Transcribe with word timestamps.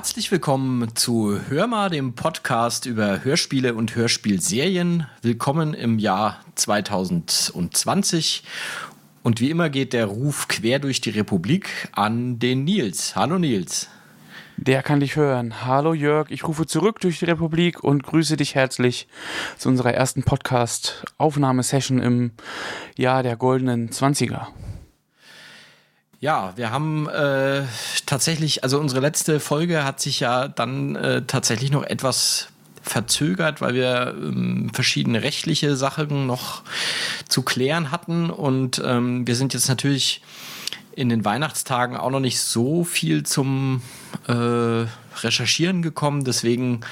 Herzlich 0.00 0.32
willkommen 0.32 0.96
zu 0.96 1.38
Hörma, 1.50 1.90
dem 1.90 2.14
Podcast 2.14 2.86
über 2.86 3.22
Hörspiele 3.22 3.74
und 3.74 3.94
Hörspielserien. 3.94 5.06
Willkommen 5.20 5.74
im 5.74 5.98
Jahr 5.98 6.40
2020. 6.54 8.42
Und 9.22 9.40
wie 9.42 9.50
immer 9.50 9.68
geht 9.68 9.92
der 9.92 10.06
Ruf 10.06 10.48
quer 10.48 10.78
durch 10.78 11.02
die 11.02 11.10
Republik 11.10 11.68
an 11.92 12.38
den 12.38 12.64
Nils. 12.64 13.14
Hallo 13.14 13.38
Nils. 13.38 13.90
Der 14.56 14.82
kann 14.82 15.00
dich 15.00 15.16
hören. 15.16 15.66
Hallo 15.66 15.92
Jörg, 15.92 16.30
ich 16.30 16.48
rufe 16.48 16.64
zurück 16.64 17.00
durch 17.00 17.18
die 17.18 17.26
Republik 17.26 17.84
und 17.84 18.02
grüße 18.02 18.38
dich 18.38 18.54
herzlich 18.54 19.06
zu 19.58 19.68
unserer 19.68 19.92
ersten 19.92 20.22
Podcast-Aufnahmesession 20.22 21.98
im 21.98 22.30
Jahr 22.96 23.22
der 23.22 23.36
goldenen 23.36 23.92
Zwanziger. 23.92 24.48
Ja, 26.22 26.52
wir 26.56 26.70
haben 26.70 27.08
äh, 27.08 27.62
tatsächlich, 28.04 28.62
also 28.62 28.78
unsere 28.78 29.00
letzte 29.00 29.40
Folge 29.40 29.84
hat 29.84 30.00
sich 30.00 30.20
ja 30.20 30.48
dann 30.48 30.94
äh, 30.94 31.22
tatsächlich 31.26 31.70
noch 31.70 31.82
etwas 31.82 32.48
verzögert, 32.82 33.62
weil 33.62 33.72
wir 33.72 34.14
ähm, 34.18 34.70
verschiedene 34.74 35.22
rechtliche 35.22 35.76
Sachen 35.76 36.26
noch 36.26 36.62
zu 37.26 37.40
klären 37.40 37.90
hatten. 37.90 38.28
Und 38.28 38.82
ähm, 38.84 39.26
wir 39.26 39.34
sind 39.34 39.54
jetzt 39.54 39.68
natürlich 39.68 40.20
in 40.94 41.08
den 41.08 41.24
Weihnachtstagen 41.24 41.96
auch 41.96 42.10
noch 42.10 42.20
nicht 42.20 42.38
so 42.38 42.84
viel 42.84 43.22
zum 43.22 43.80
äh, 44.28 44.84
Recherchieren 45.22 45.80
gekommen. 45.80 46.24
Deswegen 46.24 46.82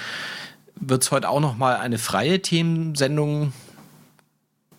wird 0.76 1.02
es 1.02 1.10
heute 1.10 1.28
auch 1.28 1.40
noch 1.40 1.58
mal 1.58 1.76
eine 1.76 1.98
freie 1.98 2.40
Themensendung 2.40 3.52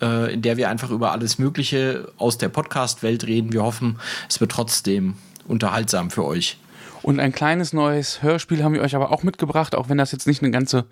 äh, 0.01 0.33
in 0.33 0.41
der 0.41 0.57
wir 0.57 0.69
einfach 0.69 0.89
über 0.89 1.11
alles 1.11 1.39
Mögliche 1.39 2.11
aus 2.17 2.37
der 2.37 2.49
Podcast-Welt 2.49 3.25
reden. 3.25 3.53
Wir 3.53 3.63
hoffen, 3.63 3.99
es 4.27 4.39
wird 4.39 4.51
trotzdem 4.51 5.15
unterhaltsam 5.47 6.09
für 6.11 6.25
euch. 6.25 6.57
Und 7.01 7.19
ein 7.19 7.31
kleines 7.31 7.73
neues 7.73 8.21
Hörspiel 8.21 8.63
haben 8.63 8.73
wir 8.73 8.81
euch 8.81 8.95
aber 8.95 9.11
auch 9.11 9.23
mitgebracht, 9.23 9.75
auch 9.75 9.89
wenn 9.89 9.97
das 9.97 10.11
jetzt 10.11 10.27
nicht 10.27 10.43
eine 10.43 10.51
ganze 10.51 10.85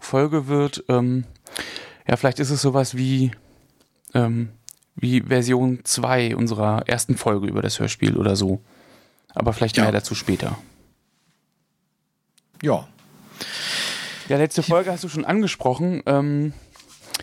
Folge 0.00 0.48
wird. 0.48 0.84
Ähm, 0.88 1.24
ja, 2.08 2.16
vielleicht 2.16 2.40
ist 2.40 2.50
es 2.50 2.62
sowas 2.62 2.96
wie, 2.96 3.32
ähm, 4.14 4.48
wie 4.96 5.20
Version 5.22 5.80
2 5.84 6.36
unserer 6.36 6.88
ersten 6.88 7.16
Folge 7.16 7.46
über 7.46 7.62
das 7.62 7.78
Hörspiel 7.78 8.16
oder 8.16 8.34
so. 8.34 8.62
Aber 9.34 9.52
vielleicht 9.52 9.76
ja. 9.76 9.84
mehr 9.84 9.92
dazu 9.92 10.14
später. 10.14 10.58
Ja. 12.62 12.88
Ja, 14.28 14.36
letzte 14.38 14.62
Folge 14.62 14.90
hast 14.90 15.04
du 15.04 15.08
schon 15.08 15.24
angesprochen. 15.24 16.02
Ähm, 16.06 16.54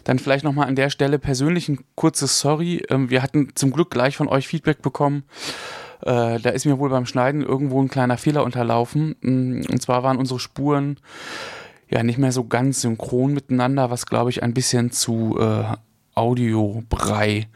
dann 0.04 0.20
vielleicht 0.20 0.44
nochmal 0.44 0.68
an 0.68 0.76
der 0.76 0.90
Stelle 0.90 1.20
persönlich 1.20 1.70
ein 1.70 1.80
kurzes 1.96 2.40
Sorry. 2.40 2.84
Ähm, 2.90 3.10
wir 3.10 3.22
hatten 3.22 3.50
zum 3.56 3.72
Glück 3.72 3.92
gleich 3.92 4.18
von 4.18 4.28
euch 4.28 4.48
Feedback 4.48 4.82
bekommen. 4.82 5.24
Äh, 6.02 6.40
da 6.40 6.50
ist 6.50 6.66
mir 6.66 6.80
wohl 6.80 6.90
beim 6.90 7.06
Schneiden 7.06 7.42
irgendwo 7.42 7.82
ein 7.82 7.90
kleiner 7.90 8.18
Fehler 8.18 8.44
unterlaufen. 8.44 9.16
Mm, 9.22 9.62
und 9.70 9.82
zwar 9.82 10.04
waren 10.04 10.18
unsere 10.18 10.40
Spuren 10.40 10.98
ja 11.90 12.04
nicht 12.04 12.20
mehr 12.20 12.32
so 12.32 12.46
ganz 12.46 12.82
synchron 12.82 13.34
miteinander, 13.34 13.90
was 13.90 14.06
glaube 14.06 14.30
ich 14.30 14.44
ein 14.44 14.54
bisschen 14.54 14.92
zu 14.92 15.38
äh, 15.40 15.64
Audiobrei 16.16 17.48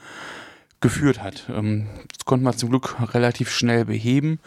geführt 0.81 1.23
hat. 1.23 1.49
Ähm, 1.49 1.87
das 2.15 2.25
konnte 2.25 2.43
man 2.43 2.57
zum 2.57 2.69
Glück 2.69 2.95
relativ 3.13 3.49
schnell 3.49 3.85
beheben. 3.85 4.39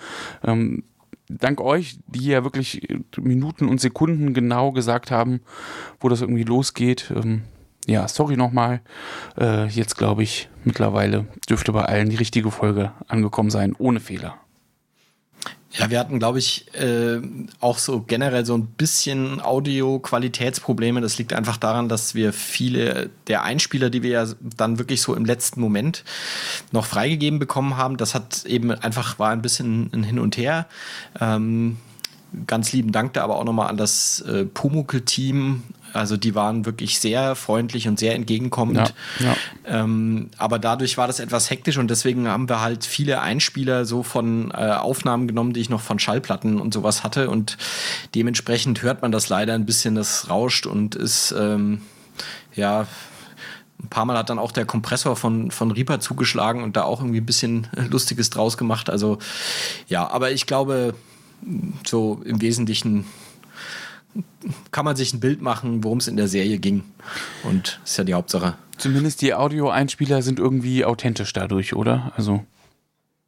Ähm, 0.44 0.84
dank 1.28 1.60
euch, 1.60 1.98
die 2.06 2.26
ja 2.26 2.44
wirklich 2.44 2.86
Minuten 3.16 3.68
und 3.68 3.80
Sekunden 3.80 4.34
genau 4.34 4.72
gesagt 4.72 5.10
haben, 5.10 5.40
wo 6.00 6.08
das 6.08 6.20
irgendwie 6.20 6.44
losgeht, 6.44 7.12
ja, 7.86 8.08
sorry 8.08 8.36
nochmal. 8.36 8.80
Äh, 9.38 9.66
jetzt 9.68 9.96
glaube 9.96 10.22
ich, 10.22 10.48
mittlerweile 10.64 11.26
dürfte 11.48 11.72
bei 11.72 11.84
allen 11.84 12.10
die 12.10 12.16
richtige 12.16 12.50
Folge 12.50 12.92
angekommen 13.06 13.50
sein, 13.50 13.74
ohne 13.78 14.00
Fehler. 14.00 14.34
Ja, 15.78 15.90
wir 15.90 15.98
hatten, 15.98 16.18
glaube 16.18 16.38
ich, 16.38 16.72
äh, 16.74 17.20
auch 17.60 17.78
so 17.78 18.00
generell 18.00 18.46
so 18.46 18.56
ein 18.56 18.66
bisschen 18.66 19.42
Audio-Qualitätsprobleme. 19.42 21.02
Das 21.02 21.18
liegt 21.18 21.34
einfach 21.34 21.58
daran, 21.58 21.88
dass 21.88 22.14
wir 22.14 22.32
viele 22.32 23.10
der 23.26 23.42
Einspieler, 23.42 23.90
die 23.90 24.02
wir 24.02 24.10
ja 24.10 24.26
dann 24.40 24.78
wirklich 24.78 25.02
so 25.02 25.14
im 25.14 25.26
letzten 25.26 25.60
Moment 25.60 26.02
noch 26.72 26.86
freigegeben 26.86 27.38
bekommen 27.38 27.76
haben, 27.76 27.98
das 27.98 28.14
hat 28.14 28.46
eben 28.46 28.70
einfach 28.70 29.18
war 29.18 29.30
ein 29.30 29.42
bisschen 29.42 29.90
ein 29.92 30.02
Hin 30.02 30.18
und 30.18 30.38
Her. 30.38 30.66
Ähm, 31.20 31.76
ganz 32.46 32.72
lieben 32.72 32.92
Dank 32.92 33.12
da 33.12 33.24
aber 33.24 33.36
auch 33.36 33.44
nochmal 33.44 33.68
an 33.68 33.76
das 33.76 34.20
äh, 34.22 34.44
Pumukel-Team 34.44 35.62
also 35.96 36.16
die 36.16 36.34
waren 36.34 36.66
wirklich 36.66 37.00
sehr 37.00 37.34
freundlich 37.34 37.88
und 37.88 37.98
sehr 37.98 38.14
entgegenkommend. 38.14 38.94
Ja, 39.18 39.26
ja. 39.26 39.36
Ähm, 39.66 40.30
aber 40.38 40.58
dadurch 40.58 40.96
war 40.96 41.06
das 41.06 41.20
etwas 41.20 41.50
hektisch 41.50 41.78
und 41.78 41.88
deswegen 41.90 42.28
haben 42.28 42.48
wir 42.48 42.60
halt 42.60 42.84
viele 42.84 43.20
Einspieler 43.20 43.84
so 43.84 44.02
von 44.02 44.50
äh, 44.50 44.72
Aufnahmen 44.72 45.26
genommen, 45.26 45.52
die 45.52 45.60
ich 45.60 45.70
noch 45.70 45.80
von 45.80 45.98
Schallplatten 45.98 46.60
und 46.60 46.72
sowas 46.74 47.02
hatte. 47.02 47.30
Und 47.30 47.56
dementsprechend 48.14 48.82
hört 48.82 49.02
man 49.02 49.12
das 49.12 49.28
leider 49.28 49.54
ein 49.54 49.66
bisschen, 49.66 49.94
das 49.94 50.28
rauscht 50.30 50.66
und 50.66 50.94
ist 50.94 51.34
ähm, 51.36 51.82
ja 52.54 52.86
ein 53.82 53.88
paar 53.88 54.04
Mal 54.04 54.16
hat 54.16 54.30
dann 54.30 54.38
auch 54.38 54.52
der 54.52 54.64
Kompressor 54.64 55.16
von, 55.16 55.50
von 55.50 55.70
Reaper 55.70 56.00
zugeschlagen 56.00 56.62
und 56.62 56.76
da 56.76 56.84
auch 56.84 57.00
irgendwie 57.00 57.20
ein 57.20 57.26
bisschen 57.26 57.66
Lustiges 57.90 58.30
draus 58.30 58.56
gemacht. 58.56 58.90
Also 58.90 59.18
ja, 59.86 60.08
aber 60.08 60.30
ich 60.32 60.46
glaube, 60.46 60.94
so 61.86 62.20
im 62.24 62.40
Wesentlichen 62.40 63.04
kann 64.70 64.84
man 64.84 64.96
sich 64.96 65.12
ein 65.12 65.20
Bild 65.20 65.42
machen, 65.42 65.84
worum 65.84 65.98
es 65.98 66.08
in 66.08 66.16
der 66.16 66.28
Serie 66.28 66.58
ging. 66.58 66.84
Und 67.42 67.78
das 67.82 67.92
ist 67.92 67.96
ja 67.98 68.04
die 68.04 68.14
Hauptsache. 68.14 68.54
Zumindest 68.76 69.22
die 69.22 69.34
Audio-Einspieler 69.34 70.22
sind 70.22 70.38
irgendwie 70.38 70.84
authentisch 70.84 71.32
dadurch, 71.32 71.74
oder? 71.74 72.12
Also. 72.16 72.44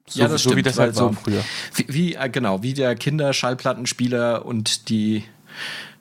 So, 0.06 0.20
ja, 0.20 0.28
das 0.28 0.42
so 0.42 0.50
stimmt, 0.50 0.56
wie 0.58 0.62
das 0.62 0.78
halt 0.78 0.96
war 0.96 1.12
früher. 1.12 1.44
Wie, 1.74 1.86
wie, 1.88 2.14
äh, 2.14 2.30
genau, 2.30 2.62
wie 2.62 2.72
der 2.72 2.94
Kinderschallplattenspieler 2.94 4.46
und 4.46 4.88
die 4.88 5.24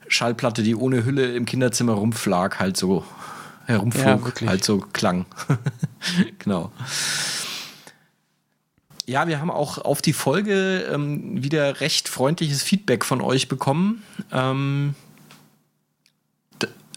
Schallplatte, 0.07 0.63
die 0.63 0.75
ohne 0.75 1.03
Hülle 1.03 1.35
im 1.35 1.45
Kinderzimmer 1.45 1.93
rumflag, 1.93 2.59
halt 2.59 2.77
so 2.77 3.03
herumflog, 3.65 4.41
ja, 4.41 4.47
halt 4.47 4.63
so 4.63 4.79
klang. 4.93 5.25
genau. 6.39 6.71
Ja, 9.09 9.25
wir 9.29 9.39
haben 9.39 9.49
auch 9.49 9.77
auf 9.77 10.01
die 10.01 10.11
Folge 10.11 10.85
ähm, 10.91 11.41
wieder 11.41 11.79
recht 11.79 12.09
freundliches 12.09 12.61
Feedback 12.61 13.05
von 13.05 13.21
euch 13.21 13.47
bekommen. 13.47 14.03
Ähm, 14.33 14.95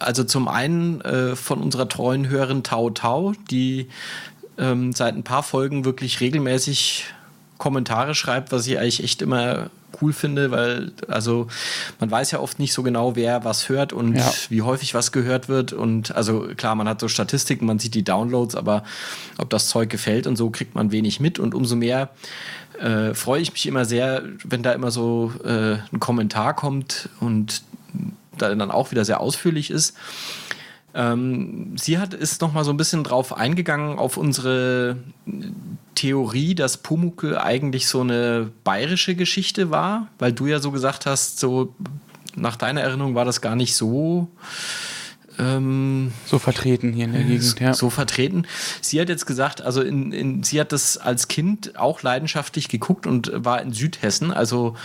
also 0.00 0.24
zum 0.24 0.48
einen 0.48 1.00
äh, 1.02 1.36
von 1.36 1.60
unserer 1.60 1.88
treuen 1.88 2.28
Hörerin 2.28 2.64
Tau 2.64 2.90
Tau, 2.90 3.34
die 3.50 3.88
ähm, 4.58 4.92
seit 4.92 5.14
ein 5.14 5.22
paar 5.22 5.44
Folgen 5.44 5.84
wirklich 5.84 6.20
regelmäßig 6.20 7.04
Kommentare 7.58 8.16
schreibt, 8.16 8.50
was 8.50 8.66
ich 8.66 8.78
eigentlich 8.78 9.04
echt 9.04 9.22
immer 9.22 9.70
cool 10.00 10.12
finde, 10.12 10.50
weil 10.50 10.92
also 11.08 11.46
man 11.98 12.10
weiß 12.10 12.30
ja 12.30 12.40
oft 12.40 12.58
nicht 12.58 12.72
so 12.72 12.82
genau, 12.82 13.16
wer 13.16 13.44
was 13.44 13.68
hört 13.68 13.92
und 13.92 14.16
ja. 14.16 14.30
wie 14.48 14.62
häufig 14.62 14.94
was 14.94 15.12
gehört 15.12 15.48
wird. 15.48 15.72
Und 15.72 16.14
also 16.14 16.48
klar, 16.56 16.74
man 16.74 16.88
hat 16.88 17.00
so 17.00 17.08
Statistiken, 17.08 17.66
man 17.66 17.78
sieht 17.78 17.94
die 17.94 18.04
Downloads, 18.04 18.54
aber 18.54 18.84
ob 19.38 19.50
das 19.50 19.68
Zeug 19.68 19.90
gefällt 19.90 20.26
und 20.26 20.36
so 20.36 20.50
kriegt 20.50 20.74
man 20.74 20.92
wenig 20.92 21.20
mit. 21.20 21.38
Und 21.38 21.54
umso 21.54 21.76
mehr 21.76 22.10
äh, 22.78 23.14
freue 23.14 23.40
ich 23.42 23.52
mich 23.52 23.66
immer 23.66 23.84
sehr, 23.84 24.22
wenn 24.44 24.62
da 24.62 24.72
immer 24.72 24.90
so 24.90 25.32
äh, 25.44 25.76
ein 25.92 26.00
Kommentar 26.00 26.54
kommt 26.54 27.08
und 27.20 27.62
da 28.38 28.54
dann 28.54 28.70
auch 28.70 28.90
wieder 28.90 29.04
sehr 29.04 29.20
ausführlich 29.20 29.70
ist. 29.70 29.96
Ähm, 30.94 31.76
sie 31.76 31.98
hat 31.98 32.14
ist 32.14 32.40
noch 32.40 32.52
mal 32.52 32.64
so 32.64 32.72
ein 32.72 32.76
bisschen 32.76 33.04
drauf 33.04 33.36
eingegangen 33.36 33.98
auf 33.98 34.16
unsere 34.16 34.96
Theorie, 35.94 36.54
dass 36.54 36.78
Pumuckl 36.78 37.36
eigentlich 37.36 37.88
so 37.88 38.00
eine 38.00 38.50
bayerische 38.64 39.14
Geschichte 39.14 39.70
war, 39.70 40.08
weil 40.18 40.32
du 40.32 40.46
ja 40.46 40.58
so 40.60 40.70
gesagt 40.70 41.06
hast, 41.06 41.38
so 41.38 41.74
nach 42.36 42.56
deiner 42.56 42.80
Erinnerung 42.80 43.14
war 43.14 43.24
das 43.24 43.40
gar 43.40 43.56
nicht 43.56 43.74
so 43.74 44.28
ähm, 45.40 46.12
so 46.26 46.38
vertreten 46.38 46.92
hier 46.92 47.06
in 47.06 47.12
der 47.12 47.22
Gegend, 47.22 47.60
ja. 47.60 47.72
So 47.72 47.88
vertreten. 47.88 48.46
Sie 48.80 49.00
hat 49.00 49.08
jetzt 49.08 49.26
gesagt, 49.26 49.62
also 49.62 49.80
in, 49.80 50.12
in, 50.12 50.42
sie 50.42 50.60
hat 50.60 50.72
das 50.72 50.98
als 50.98 51.28
Kind 51.28 51.78
auch 51.78 52.02
leidenschaftlich 52.02 52.68
geguckt 52.68 53.06
und 53.06 53.32
war 53.34 53.62
in 53.62 53.72
Südhessen. 53.72 54.32
Also 54.32 54.76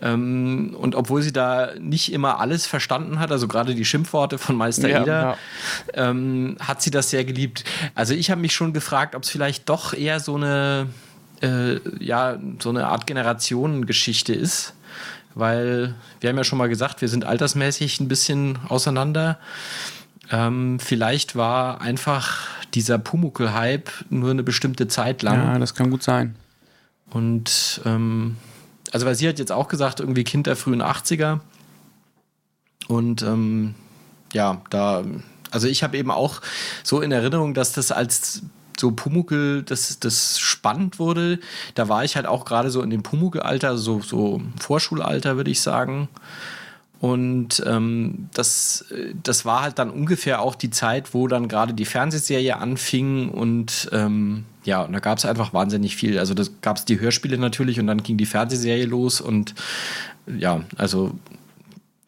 ähm, 0.00 0.76
und 0.78 0.94
obwohl 0.94 1.22
sie 1.22 1.32
da 1.32 1.70
nicht 1.80 2.12
immer 2.12 2.40
alles 2.40 2.66
verstanden 2.66 3.18
hat, 3.18 3.32
also 3.32 3.48
gerade 3.48 3.74
die 3.74 3.84
Schimpfworte 3.84 4.38
von 4.38 4.56
Meister 4.56 4.88
ja, 4.88 5.02
Eder, 5.02 5.22
ja. 5.94 6.10
Ähm, 6.10 6.56
hat 6.60 6.82
sie 6.82 6.90
das 6.90 7.10
sehr 7.10 7.24
geliebt. 7.24 7.64
Also 7.94 8.12
ich 8.12 8.30
habe 8.30 8.40
mich 8.40 8.54
schon 8.54 8.72
gefragt, 8.72 9.14
ob 9.14 9.22
es 9.22 9.30
vielleicht 9.30 9.68
doch 9.68 9.94
eher 9.94 10.20
so 10.20 10.36
eine 10.36 10.88
äh, 11.40 11.80
ja 11.98 12.38
so 12.60 12.68
eine 12.68 12.86
Art 12.86 13.06
Generationengeschichte 13.06 14.34
ist 14.34 14.74
weil 15.34 15.94
wir 16.20 16.30
haben 16.30 16.36
ja 16.36 16.44
schon 16.44 16.58
mal 16.58 16.68
gesagt, 16.68 17.00
wir 17.00 17.08
sind 17.08 17.24
altersmäßig 17.24 18.00
ein 18.00 18.08
bisschen 18.08 18.58
auseinander. 18.68 19.38
Ähm, 20.32 20.80
vielleicht 20.80 21.36
war 21.36 21.80
einfach 21.80 22.48
dieser 22.74 22.98
Pumuckl-Hype 22.98 23.90
nur 24.08 24.30
eine 24.30 24.42
bestimmte 24.42 24.88
Zeit 24.88 25.22
lang. 25.22 25.38
Ja, 25.38 25.58
das 25.58 25.74
kann 25.74 25.90
gut 25.90 26.02
sein. 26.02 26.34
Und 27.10 27.82
ähm, 27.84 28.36
also 28.92 29.06
weil 29.06 29.14
sie 29.14 29.28
hat 29.28 29.38
jetzt 29.38 29.52
auch 29.52 29.68
gesagt, 29.68 30.00
irgendwie 30.00 30.24
Kind 30.24 30.46
der 30.46 30.56
frühen 30.56 30.82
80er. 30.82 31.40
Und 32.88 33.22
ähm, 33.22 33.74
ja, 34.32 34.62
da, 34.70 35.04
also 35.50 35.68
ich 35.68 35.82
habe 35.82 35.98
eben 35.98 36.10
auch 36.10 36.40
so 36.82 37.02
in 37.02 37.12
Erinnerung, 37.12 37.52
dass 37.52 37.72
das 37.72 37.92
als 37.92 38.42
so 38.78 38.90
Pumuckel, 38.90 39.62
das, 39.62 40.00
das 40.00 40.38
spannend 40.38 40.98
wurde, 40.98 41.38
da 41.74 41.88
war 41.88 42.04
ich 42.04 42.16
halt 42.16 42.26
auch 42.26 42.46
gerade 42.46 42.70
so 42.70 42.80
in 42.80 42.88
dem 42.88 43.02
Pumuckel-Alter, 43.02 43.76
so, 43.76 44.00
so 44.00 44.40
Vorschulalter, 44.58 45.36
würde 45.36 45.50
ich 45.50 45.60
sagen. 45.60 46.08
Und 47.02 47.60
ähm, 47.66 48.28
das, 48.32 48.84
das 49.24 49.44
war 49.44 49.62
halt 49.62 49.80
dann 49.80 49.90
ungefähr 49.90 50.40
auch 50.40 50.54
die 50.54 50.70
Zeit, 50.70 51.14
wo 51.14 51.26
dann 51.26 51.48
gerade 51.48 51.74
die 51.74 51.84
Fernsehserie 51.84 52.56
anfing 52.56 53.28
und 53.28 53.90
ähm, 53.90 54.44
ja, 54.62 54.82
und 54.82 54.92
da 54.92 55.00
gab 55.00 55.18
es 55.18 55.24
einfach 55.24 55.52
wahnsinnig 55.52 55.96
viel. 55.96 56.16
Also 56.20 56.32
da 56.32 56.44
gab 56.60 56.76
es 56.76 56.84
die 56.84 57.00
Hörspiele 57.00 57.38
natürlich 57.38 57.80
und 57.80 57.88
dann 57.88 58.04
ging 58.04 58.18
die 58.18 58.24
Fernsehserie 58.24 58.84
los 58.84 59.20
und 59.20 59.56
ja, 60.28 60.60
also 60.78 61.10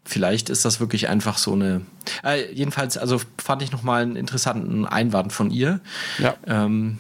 vielleicht 0.04 0.48
ist 0.48 0.64
das 0.64 0.78
wirklich 0.78 1.08
einfach 1.08 1.38
so 1.38 1.54
eine. 1.54 1.80
Äh, 2.22 2.52
jedenfalls, 2.52 2.96
also 2.96 3.20
fand 3.42 3.62
ich 3.62 3.72
nochmal 3.72 4.02
einen 4.02 4.14
interessanten 4.14 4.86
Einwand 4.86 5.32
von 5.32 5.50
ihr. 5.50 5.80
Ja. 6.20 6.36
Ähm, 6.46 6.98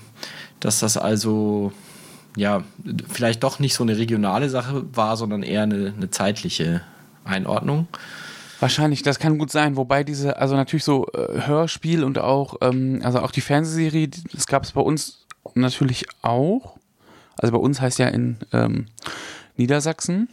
dass 0.58 0.80
das 0.80 0.96
also 0.96 1.72
ja 2.36 2.64
vielleicht 3.08 3.44
doch 3.44 3.60
nicht 3.60 3.76
so 3.76 3.84
eine 3.84 3.98
regionale 3.98 4.50
Sache 4.50 4.84
war, 4.92 5.16
sondern 5.16 5.44
eher 5.44 5.62
eine, 5.62 5.94
eine 5.96 6.10
zeitliche 6.10 6.82
Einordnung. 7.24 7.88
Wahrscheinlich, 8.60 9.02
das 9.02 9.18
kann 9.18 9.38
gut 9.38 9.50
sein. 9.50 9.76
Wobei 9.76 10.04
diese, 10.04 10.38
also 10.38 10.54
natürlich 10.56 10.84
so 10.84 11.06
äh, 11.08 11.46
Hörspiel 11.46 12.04
und 12.04 12.18
auch, 12.18 12.56
ähm, 12.60 13.00
also 13.02 13.20
auch 13.20 13.30
die 13.30 13.40
Fernsehserie, 13.40 14.08
das 14.32 14.46
gab 14.46 14.62
es 14.64 14.72
bei 14.72 14.80
uns 14.80 15.26
natürlich 15.54 16.06
auch. 16.22 16.76
Also 17.36 17.52
bei 17.52 17.58
uns 17.58 17.80
heißt 17.80 17.98
ja 17.98 18.08
in 18.08 18.38
ähm, 18.52 18.86
Niedersachsen. 19.56 20.28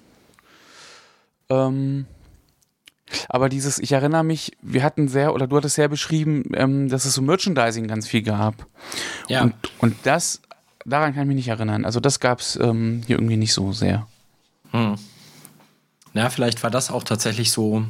Ähm, 1.50 2.06
aber 3.28 3.50
dieses, 3.50 3.80
ich 3.80 3.92
erinnere 3.92 4.24
mich, 4.24 4.54
wir 4.62 4.84
hatten 4.84 5.08
sehr, 5.08 5.34
oder 5.34 5.48
du 5.48 5.58
hattest 5.58 5.76
sehr 5.76 5.90
beschrieben, 5.90 6.44
ähm, 6.54 6.90
dass 6.90 7.06
es 7.06 7.16
so 7.16 7.22
Merchandising 7.22 7.88
ganz 7.88 8.08
viel 8.08 8.22
gab. 8.22 8.66
Ja. 9.28 9.44
Und, 9.44 9.54
und 9.80 9.96
das, 10.04 10.42
daran 10.86 11.14
kann 11.14 11.24
ich 11.24 11.28
mich 11.28 11.36
nicht 11.36 11.50
erinnern. 11.50 11.86
Also 11.86 12.00
das 12.00 12.20
gab 12.20 12.40
es 12.40 12.56
ähm, 12.56 13.02
hier 13.06 13.18
irgendwie 13.18 13.38
nicht 13.38 13.54
so 13.54 13.74
sehr. 13.74 14.08
Hm. 14.72 14.96
Na, 16.13 16.30
vielleicht 16.30 16.63
war 16.63 16.72
das 16.72 16.92
auch 16.92 17.04
tatsächlich 17.04 17.52
so. 17.52 17.86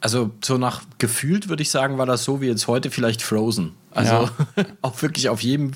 Also, 0.00 0.32
so 0.42 0.58
nach 0.58 0.82
gefühlt 0.98 1.48
würde 1.48 1.62
ich 1.62 1.70
sagen, 1.70 1.96
war 1.96 2.06
das 2.06 2.24
so 2.24 2.40
wie 2.40 2.46
jetzt 2.46 2.66
heute 2.66 2.90
vielleicht 2.90 3.22
Frozen. 3.22 3.74
Also 3.92 4.28
Ja. 4.56 4.64
auch 4.82 5.00
wirklich 5.00 5.28
auf 5.28 5.42
jedem. 5.42 5.72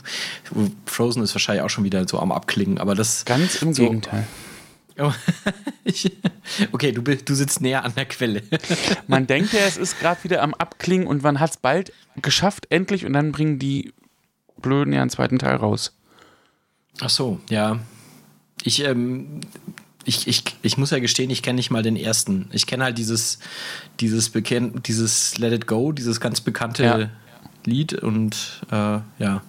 Frozen 0.85 1.23
ist 1.23 1.35
wahrscheinlich 1.35 1.65
auch 1.65 1.71
schon 1.71 1.85
wieder 1.85 2.07
so 2.09 2.19
am 2.19 2.33
Abklingen, 2.33 2.79
aber 2.79 2.95
das. 2.95 3.25
Ganz 3.25 3.63
im 3.63 3.73
so, 3.73 3.85
Gegenteil. 3.85 4.27
Ich, 5.85 6.11
okay, 6.73 6.93
du, 6.93 7.03
du 7.03 7.35
sitzt 7.35 7.61
näher 7.61 7.85
an 7.85 7.95
der 7.95 8.07
Quelle. 8.07 8.43
Man 9.07 9.27
denkt 9.27 9.53
ja, 9.53 9.61
es 9.61 9.77
ist 9.77 10.01
gerade 10.01 10.23
wieder 10.25 10.43
am 10.43 10.55
Abklingen 10.55 11.07
und 11.07 11.23
man 11.23 11.39
hat 11.39 11.51
es 11.51 11.57
bald 11.59 11.93
geschafft, 12.23 12.67
endlich, 12.71 13.05
und 13.05 13.13
dann 13.13 13.33
bringen 13.33 13.59
die 13.59 13.93
Blöden 14.57 14.93
ja 14.93 15.03
einen 15.03 15.11
zweiten 15.11 15.39
Teil 15.39 15.57
raus. 15.57 15.93
Ach 17.01 17.11
so, 17.11 17.41
ja. 17.51 17.79
Ich, 18.63 18.83
ähm, 18.83 19.41
ich, 20.07 20.27
ich, 20.29 20.43
ich 20.63 20.79
muss 20.79 20.91
ja 20.91 20.99
gestehen, 21.01 21.31
ich 21.31 21.43
kenne 21.43 21.57
nicht 21.57 21.71
mal 21.71 21.83
den 21.83 21.97
ersten. 21.97 22.49
Ich 22.53 22.67
kenne 22.67 22.85
halt 22.85 22.97
dieses, 22.99 23.39
dieses 24.01 24.31
bekennt, 24.31 24.89
dieses 24.89 25.37
Let 25.39 25.53
It 25.53 25.67
Go, 25.67 25.93
dieses 25.93 26.21
ganz 26.21 26.41
bekannte 26.41 26.83
Ja. 26.85 27.11
Lied 27.65 27.93
und 27.95 28.63
äh, 28.71 29.01
ja. 29.19 29.43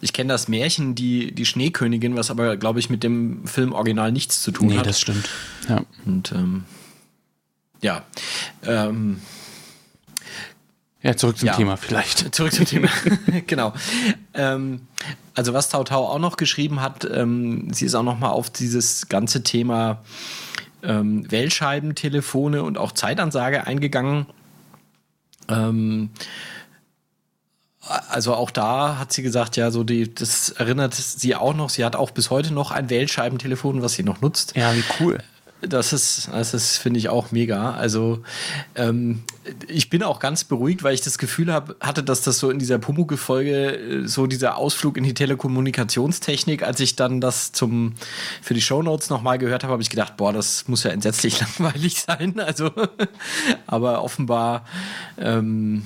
Ich 0.00 0.12
kenne 0.12 0.28
das 0.32 0.46
Märchen, 0.46 0.94
die, 0.94 1.32
die 1.34 1.44
Schneekönigin, 1.44 2.14
was 2.14 2.30
aber, 2.30 2.56
glaube 2.56 2.78
ich, 2.78 2.88
mit 2.88 3.02
dem 3.02 3.44
Film 3.48 3.72
Original 3.72 4.12
nichts 4.12 4.42
zu 4.42 4.52
tun 4.52 4.68
Nee, 4.68 4.78
hat. 4.78 4.86
das 4.86 5.00
stimmt. 5.00 5.28
Ja. 5.68 5.84
und 6.06 6.30
ähm, 6.32 6.64
ja. 7.82 8.04
Ähm, 8.64 9.20
Ja, 11.02 11.16
zurück 11.16 11.38
zum 11.38 11.46
Ja. 11.46 11.54
Thema 11.54 11.76
vielleicht. 11.76 12.34
Zurück 12.34 12.52
zum 12.52 12.66
Thema. 12.66 12.88
genau. 13.46 13.72
Ähm, 14.34 14.86
also 15.34 15.54
was 15.54 15.68
Tau 15.68 15.84
Tau 15.84 16.06
auch 16.06 16.18
noch 16.18 16.36
geschrieben 16.36 16.80
hat, 16.80 17.08
ähm, 17.10 17.72
sie 17.72 17.86
ist 17.86 17.94
auch 17.94 18.02
noch 18.02 18.18
mal 18.18 18.30
auf 18.30 18.50
dieses 18.50 19.08
ganze 19.08 19.42
Thema 19.44 20.02
ähm, 20.82 21.30
Wählscheibentelefone 21.30 22.62
und 22.62 22.78
auch 22.78 22.92
Zeitansage 22.92 23.66
eingegangen. 23.66 24.26
Ähm, 25.48 26.10
also 28.10 28.34
auch 28.34 28.50
da 28.50 28.98
hat 28.98 29.12
sie 29.12 29.22
gesagt, 29.22 29.56
ja, 29.56 29.70
so 29.70 29.84
die, 29.84 30.12
das 30.12 30.50
erinnert 30.50 30.94
sie 30.94 31.34
auch 31.34 31.54
noch. 31.54 31.70
Sie 31.70 31.84
hat 31.84 31.96
auch 31.96 32.10
bis 32.10 32.30
heute 32.30 32.52
noch 32.52 32.70
ein 32.70 32.90
Wählscheibentelefon, 32.90 33.82
was 33.82 33.94
sie 33.94 34.02
noch 34.02 34.20
nutzt. 34.20 34.56
Ja, 34.56 34.74
wie 34.74 34.84
cool. 35.00 35.18
Das 35.60 35.92
ist, 35.92 36.28
das 36.30 36.54
ist 36.54 36.76
finde 36.76 37.00
ich, 37.00 37.08
auch 37.08 37.32
mega. 37.32 37.72
Also, 37.72 38.22
ähm, 38.76 39.24
ich 39.66 39.90
bin 39.90 40.04
auch 40.04 40.20
ganz 40.20 40.44
beruhigt, 40.44 40.84
weil 40.84 40.94
ich 40.94 41.00
das 41.00 41.18
Gefühl 41.18 41.52
hab, 41.52 41.74
hatte, 41.84 42.04
dass 42.04 42.22
das 42.22 42.38
so 42.38 42.50
in 42.50 42.60
dieser 42.60 42.78
Pumuckl-Folge, 42.78 43.76
äh, 43.76 44.06
so 44.06 44.28
dieser 44.28 44.56
Ausflug 44.56 44.96
in 44.96 45.02
die 45.02 45.14
Telekommunikationstechnik, 45.14 46.62
als 46.62 46.78
ich 46.78 46.94
dann 46.94 47.20
das 47.20 47.50
zum, 47.50 47.94
für 48.40 48.54
die 48.54 48.60
Shownotes 48.60 49.10
nochmal 49.10 49.38
gehört 49.38 49.64
habe, 49.64 49.72
habe 49.72 49.82
ich 49.82 49.90
gedacht, 49.90 50.16
boah, 50.16 50.32
das 50.32 50.68
muss 50.68 50.84
ja 50.84 50.90
entsetzlich 50.90 51.40
langweilig 51.58 52.02
sein. 52.02 52.38
Also, 52.38 52.70
aber 53.66 54.04
offenbar 54.04 54.64
ähm, 55.18 55.82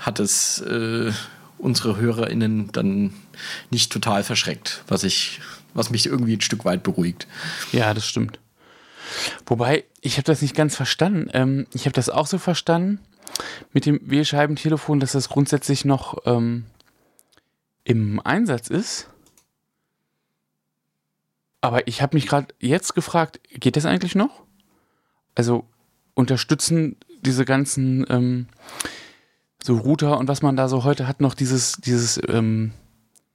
hat 0.00 0.20
es 0.20 0.60
äh, 0.60 1.12
unsere 1.58 1.96
HörerInnen 1.96 2.72
dann 2.72 3.12
nicht 3.70 3.92
total 3.92 4.24
verschreckt, 4.24 4.84
was 4.88 5.04
ich, 5.04 5.40
was 5.74 5.90
mich 5.90 6.06
irgendwie 6.06 6.36
ein 6.36 6.40
Stück 6.40 6.64
weit 6.64 6.82
beruhigt. 6.82 7.26
Ja, 7.72 7.92
das 7.92 8.06
stimmt. 8.08 8.38
Wobei, 9.46 9.84
ich 10.00 10.16
habe 10.16 10.24
das 10.24 10.42
nicht 10.42 10.54
ganz 10.54 10.76
verstanden. 10.76 11.28
Ähm, 11.32 11.66
ich 11.72 11.84
habe 11.84 11.94
das 11.94 12.08
auch 12.08 12.26
so 12.26 12.38
verstanden 12.38 13.00
mit 13.72 13.86
dem 13.86 14.00
Wählscheibentelefon, 14.02 15.00
dass 15.00 15.12
das 15.12 15.28
grundsätzlich 15.28 15.84
noch 15.84 16.18
ähm, 16.26 16.64
im 17.84 18.20
Einsatz 18.24 18.68
ist. 18.68 19.08
Aber 21.60 21.86
ich 21.86 22.02
habe 22.02 22.16
mich 22.16 22.26
gerade 22.26 22.54
jetzt 22.58 22.94
gefragt, 22.94 23.40
geht 23.52 23.76
das 23.76 23.86
eigentlich 23.86 24.14
noch? 24.14 24.42
Also 25.34 25.64
unterstützen 26.14 26.96
diese 27.22 27.44
ganzen 27.44 28.04
ähm, 28.10 28.46
so 29.62 29.76
Router 29.76 30.18
und 30.18 30.28
was 30.28 30.42
man 30.42 30.56
da 30.56 30.68
so 30.68 30.84
heute 30.84 31.06
hat, 31.06 31.20
noch 31.20 31.34
dieses, 31.34 31.74
dieses, 31.76 32.20
ähm, 32.28 32.72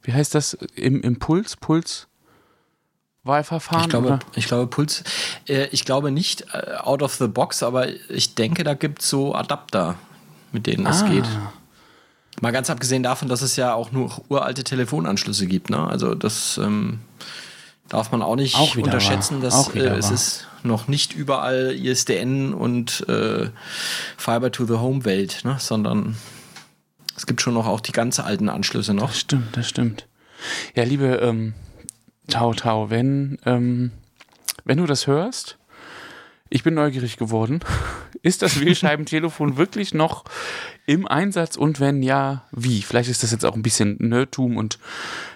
wie 0.01 0.13
heißt 0.13 0.35
das, 0.35 0.53
im 0.75 1.01
Impuls, 1.01 1.56
Puls? 1.56 2.07
Wahlverfahren? 3.27 3.84
Ich 3.84 3.89
glaube, 3.89 4.07
oder? 4.07 4.19
ich 4.36 4.46
glaube, 4.48 4.67
Puls, 4.67 5.03
äh, 5.48 5.65
ich 5.67 5.86
glaube 5.86 6.12
nicht 6.12 6.46
äh, 6.53 6.75
out 6.81 7.01
of 7.03 7.15
the 7.15 7.27
box, 7.27 7.63
aber 7.63 7.88
ich 8.10 8.36
denke, 8.36 8.63
da 8.63 8.74
gibt 8.74 9.01
es 9.01 9.10
so 9.10 9.36
Adapter, 9.36 9.96
mit 10.51 10.65
denen 10.67 10.86
es 10.88 11.03
Ah. 11.03 11.07
geht. 11.10 11.25
Mal 12.41 12.51
ganz 12.51 12.69
abgesehen 12.69 13.01
davon, 13.03 13.29
dass 13.29 13.41
es 13.41 13.55
ja 13.55 13.74
auch 13.74 13.91
nur 13.91 14.12
uralte 14.29 14.63
Telefonanschlüsse 14.63 15.48
gibt. 15.48 15.69
Ne? 15.72 15.88
Also 15.88 16.13
das 16.13 16.57
ähm, 16.63 17.00
darf 17.89 18.12
man 18.12 18.22
auch 18.22 18.36
nicht 18.36 18.55
Auch 18.55 18.75
unterschätzen, 18.75 19.41
wahr. 19.41 19.50
dass 19.50 19.75
äh, 19.75 19.79
es 19.98 20.12
ist 20.12 20.48
noch 20.63 20.88
nicht 20.88 21.13
überall 21.13 21.72
ISDN 21.75 22.53
und 22.53 23.07
äh, 23.10 23.50
Fiber 24.17 24.51
to 24.51 24.65
the 24.65 24.75
Home 24.75 25.03
Welt, 25.05 25.41
ne? 25.46 25.55
sondern 25.60 26.15
es 27.15 27.25
gibt 27.25 27.41
schon 27.41 27.55
noch 27.55 27.65
auch 27.65 27.79
die 27.79 27.91
ganz 27.91 28.19
alten 28.19 28.50
Anschlüsse 28.50 28.93
noch. 28.93 29.07
Das 29.10 29.19
stimmt, 29.19 29.57
das 29.57 29.67
stimmt. 29.67 30.05
Ja, 30.75 30.84
liebe 30.84 31.05
ähm, 31.15 31.55
Tau 32.29 32.53
Tau, 32.53 32.89
wenn, 32.89 33.38
ähm, 33.46 33.91
wenn 34.65 34.77
du 34.77 34.86
das 34.86 35.07
hörst, 35.07 35.57
ich 36.50 36.63
bin 36.63 36.74
neugierig 36.74 37.17
geworden. 37.17 37.60
Ist 38.24 38.41
das 38.41 38.60
Wählscheibentelefon 38.60 39.57
wirklich 39.57 39.93
noch 39.93 40.25
im 40.86 41.07
Einsatz 41.07 41.55
und 41.55 41.79
wenn 41.79 42.01
ja, 42.01 42.46
wie? 42.51 42.81
Vielleicht 42.81 43.10
ist 43.10 43.22
das 43.22 43.31
jetzt 43.31 43.46
auch 43.46 43.53
ein 43.53 43.62
bisschen 43.62 43.96
Nerdtum 44.00 44.57
und 44.57 44.79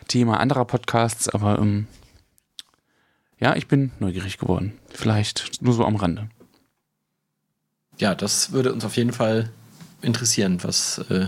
Thema 0.07 0.39
anderer 0.39 0.65
Podcasts, 0.65 1.29
aber 1.29 1.59
ähm, 1.59 1.87
ja, 3.39 3.55
ich 3.55 3.67
bin 3.67 3.91
neugierig 3.99 4.39
geworden. 4.39 4.73
Vielleicht 4.89 5.61
nur 5.61 5.73
so 5.73 5.85
am 5.85 5.95
Rande. 5.95 6.29
Ja, 7.97 8.15
das 8.15 8.51
würde 8.51 8.73
uns 8.73 8.83
auf 8.83 8.97
jeden 8.97 9.13
Fall 9.13 9.51
interessieren, 10.01 10.59
was, 10.63 10.97
äh, 11.09 11.27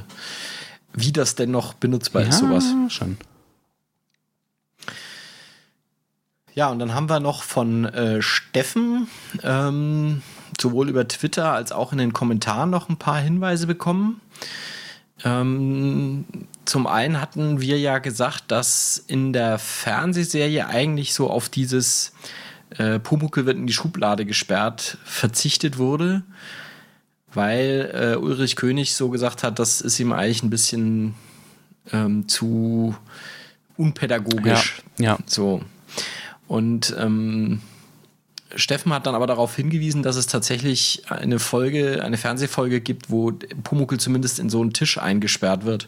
wie 0.93 1.11
das 1.11 1.35
denn 1.35 1.51
noch 1.51 1.73
benutzbar 1.75 2.23
ist, 2.23 2.39
sowas. 2.39 2.65
schon. 2.89 3.17
Ja, 6.55 6.69
und 6.69 6.79
dann 6.79 6.93
haben 6.93 7.09
wir 7.09 7.19
noch 7.19 7.43
von 7.43 7.85
äh, 7.85 8.21
Steffen 8.21 9.07
ähm, 9.41 10.21
sowohl 10.59 10.89
über 10.89 11.07
Twitter 11.07 11.51
als 11.51 11.71
auch 11.71 11.91
in 11.91 11.97
den 11.97 12.13
Kommentaren 12.13 12.69
noch 12.69 12.89
ein 12.89 12.97
paar 12.97 13.19
Hinweise 13.19 13.65
bekommen. 13.65 14.21
Ähm, 15.23 16.25
zum 16.65 16.85
einen 16.85 17.19
hatten 17.19 17.61
wir 17.61 17.79
ja 17.79 17.97
gesagt, 17.99 18.45
dass 18.49 19.03
in 19.07 19.33
der 19.33 19.57
Fernsehserie 19.57 20.67
eigentlich 20.67 21.13
so 21.13 21.29
auf 21.29 21.49
dieses 21.49 22.13
äh, 22.77 22.99
Pumuckl 22.99 23.45
wird 23.45 23.57
in 23.57 23.67
die 23.67 23.73
Schublade 23.73 24.25
gesperrt 24.25 24.97
verzichtet 25.05 25.77
wurde, 25.77 26.23
weil 27.33 27.91
äh, 27.93 28.17
Ulrich 28.17 28.55
König 28.55 28.95
so 28.95 29.09
gesagt 29.09 29.43
hat, 29.43 29.59
das 29.59 29.81
ist 29.81 29.99
ihm 29.99 30.11
eigentlich 30.11 30.43
ein 30.43 30.49
bisschen 30.49 31.15
ähm, 31.91 32.27
zu 32.27 32.95
unpädagogisch. 33.77 34.83
Ja, 34.97 35.05
ja. 35.05 35.17
So. 35.25 35.61
Und 36.47 36.95
ähm, 36.99 37.61
Steffen 38.55 38.93
hat 38.93 39.07
dann 39.07 39.15
aber 39.15 39.27
darauf 39.27 39.55
hingewiesen, 39.55 40.03
dass 40.03 40.15
es 40.15 40.27
tatsächlich 40.27 41.03
eine 41.09 41.39
Folge, 41.39 42.03
eine 42.03 42.17
Fernsehfolge 42.17 42.81
gibt, 42.81 43.09
wo 43.09 43.31
Pumuckl 43.63 43.99
zumindest 43.99 44.39
in 44.39 44.49
so 44.49 44.61
einen 44.61 44.73
Tisch 44.73 44.97
eingesperrt 44.97 45.65
wird. 45.65 45.87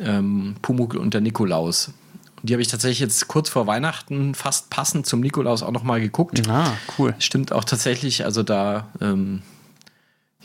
ähm, 0.00 0.56
Pumuckl 0.62 0.98
und 0.98 1.14
der 1.14 1.20
Nikolaus. 1.20 1.90
Die 2.42 2.52
habe 2.52 2.62
ich 2.62 2.68
tatsächlich 2.68 3.00
jetzt 3.00 3.28
kurz 3.28 3.48
vor 3.48 3.66
Weihnachten 3.66 4.34
fast 4.34 4.70
passend 4.70 5.06
zum 5.06 5.20
Nikolaus 5.20 5.62
auch 5.62 5.72
nochmal 5.72 6.00
geguckt. 6.00 6.48
Ah, 6.48 6.74
cool. 6.98 7.14
Stimmt 7.18 7.52
auch 7.52 7.64
tatsächlich, 7.64 8.24
also 8.24 8.42
da 8.42 8.88
ähm, 9.00 9.42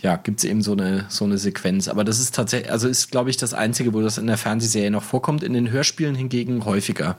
ja, 0.02 0.16
gibt 0.16 0.40
es 0.40 0.46
eben 0.46 0.62
so 0.62 0.72
eine, 0.72 1.06
so 1.10 1.26
eine 1.26 1.38
Sequenz. 1.38 1.88
Aber 1.88 2.04
das 2.04 2.20
ist 2.20 2.34
tatsächlich, 2.34 2.72
also 2.72 2.88
ist, 2.88 3.12
glaube 3.12 3.30
ich, 3.30 3.38
das 3.38 3.54
Einzige, 3.54 3.94
wo 3.94 4.02
das 4.02 4.18
in 4.18 4.28
der 4.28 4.38
Fernsehserie 4.38 4.90
noch 4.90 5.04
vorkommt, 5.04 5.44
in 5.44 5.54
den 5.54 5.70
Hörspielen 5.70 6.16
hingegen 6.16 6.66
häufiger. 6.66 7.18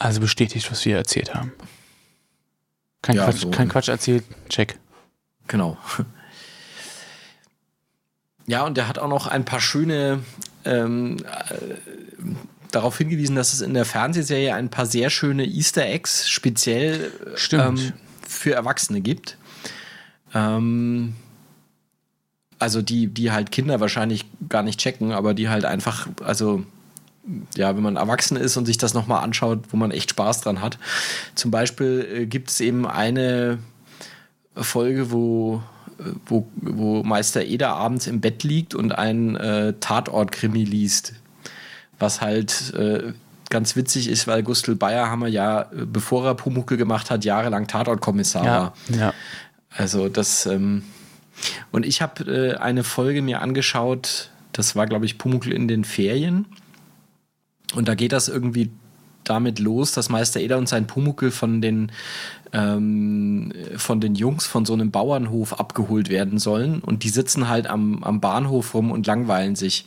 Also 0.00 0.20
bestätigt, 0.20 0.68
was 0.70 0.84
wir 0.86 0.96
erzählt 0.96 1.34
haben. 1.34 1.52
Kein, 3.02 3.16
Ja, 3.16 3.24
Quatsch, 3.26 3.40
so. 3.42 3.50
kein 3.50 3.68
Quatsch 3.68 3.88
erzählt, 3.88 4.24
check. 4.48 4.78
Genau. 5.46 5.76
Ja, 8.46 8.64
und 8.64 8.76
der 8.76 8.88
hat 8.88 8.98
auch 8.98 9.08
noch 9.08 9.26
ein 9.26 9.44
paar 9.44 9.60
schöne 9.60 10.20
ähm, 10.64 11.18
äh, 11.18 11.76
darauf 12.72 12.96
hingewiesen, 12.98 13.36
dass 13.36 13.52
es 13.52 13.60
in 13.60 13.74
der 13.74 13.84
Fernsehserie 13.84 14.54
ein 14.54 14.70
paar 14.70 14.86
sehr 14.86 15.10
schöne 15.10 15.44
Easter 15.44 15.84
Eggs 15.86 16.28
speziell 16.30 17.12
ähm, 17.52 17.92
für 18.26 18.54
Erwachsene 18.54 19.00
gibt. 19.02 19.36
Ähm, 20.34 21.14
also 22.58 22.80
die, 22.82 23.06
die 23.06 23.32
halt 23.32 23.52
Kinder 23.52 23.80
wahrscheinlich 23.80 24.24
gar 24.48 24.62
nicht 24.62 24.80
checken, 24.80 25.12
aber 25.12 25.34
die 25.34 25.48
halt 25.48 25.64
einfach, 25.64 26.08
also 26.24 26.64
ja, 27.56 27.76
wenn 27.76 27.82
man 27.82 27.96
erwachsen 27.96 28.36
ist 28.36 28.56
und 28.56 28.66
sich 28.66 28.78
das 28.78 28.94
nochmal 28.94 29.22
anschaut, 29.22 29.60
wo 29.70 29.76
man 29.76 29.90
echt 29.90 30.10
Spaß 30.10 30.40
dran 30.40 30.60
hat. 30.60 30.78
Zum 31.34 31.50
Beispiel 31.50 32.08
äh, 32.12 32.26
gibt 32.26 32.50
es 32.50 32.60
eben 32.60 32.86
eine 32.86 33.58
Folge, 34.56 35.10
wo, 35.10 35.62
äh, 35.98 36.04
wo, 36.26 36.48
wo 36.56 37.02
Meister 37.02 37.44
Eder 37.44 37.70
abends 37.70 38.06
im 38.06 38.20
Bett 38.20 38.42
liegt 38.42 38.74
und 38.74 38.92
einen 38.92 39.36
äh, 39.36 39.74
Tatort-Krimi 39.78 40.64
liest. 40.64 41.14
Was 41.98 42.22
halt 42.22 42.72
äh, 42.74 43.12
ganz 43.50 43.76
witzig 43.76 44.08
ist, 44.08 44.26
weil 44.26 44.42
Gustl 44.42 44.74
Bayerhammer 44.74 45.28
ja, 45.28 45.62
äh, 45.62 45.84
bevor 45.84 46.24
er 46.24 46.34
Pumuckel 46.34 46.78
gemacht 46.78 47.10
hat, 47.10 47.24
jahrelang 47.24 47.66
Tatortkommissar 47.66 48.44
war. 48.44 48.74
Ja, 48.88 48.98
ja. 48.98 49.14
Also 49.70 50.08
das 50.08 50.46
ähm 50.46 50.82
und 51.70 51.86
ich 51.86 52.02
habe 52.02 52.24
äh, 52.24 52.56
eine 52.56 52.84
Folge 52.84 53.22
mir 53.22 53.40
angeschaut, 53.40 54.30
das 54.52 54.76
war 54.76 54.86
glaube 54.86 55.06
ich 55.06 55.16
Pumuckl 55.16 55.52
in 55.52 55.68
den 55.68 55.84
Ferien 55.84 56.46
und 57.74 57.88
da 57.88 57.94
geht 57.94 58.12
das 58.12 58.28
irgendwie 58.28 58.70
damit 59.24 59.58
los, 59.58 59.92
dass 59.92 60.08
Meister 60.08 60.40
Eder 60.40 60.58
und 60.58 60.68
sein 60.68 60.86
Pumuckl 60.86 61.30
von 61.30 61.60
den 61.60 61.92
ähm, 62.52 63.52
von 63.76 64.00
den 64.00 64.14
Jungs 64.14 64.46
von 64.46 64.64
so 64.64 64.72
einem 64.72 64.90
Bauernhof 64.90 65.60
abgeholt 65.60 66.08
werden 66.08 66.38
sollen 66.38 66.80
und 66.80 67.04
die 67.04 67.08
sitzen 67.08 67.48
halt 67.48 67.68
am, 67.68 68.02
am 68.02 68.20
Bahnhof 68.20 68.74
rum 68.74 68.90
und 68.90 69.06
langweilen 69.06 69.54
sich. 69.54 69.86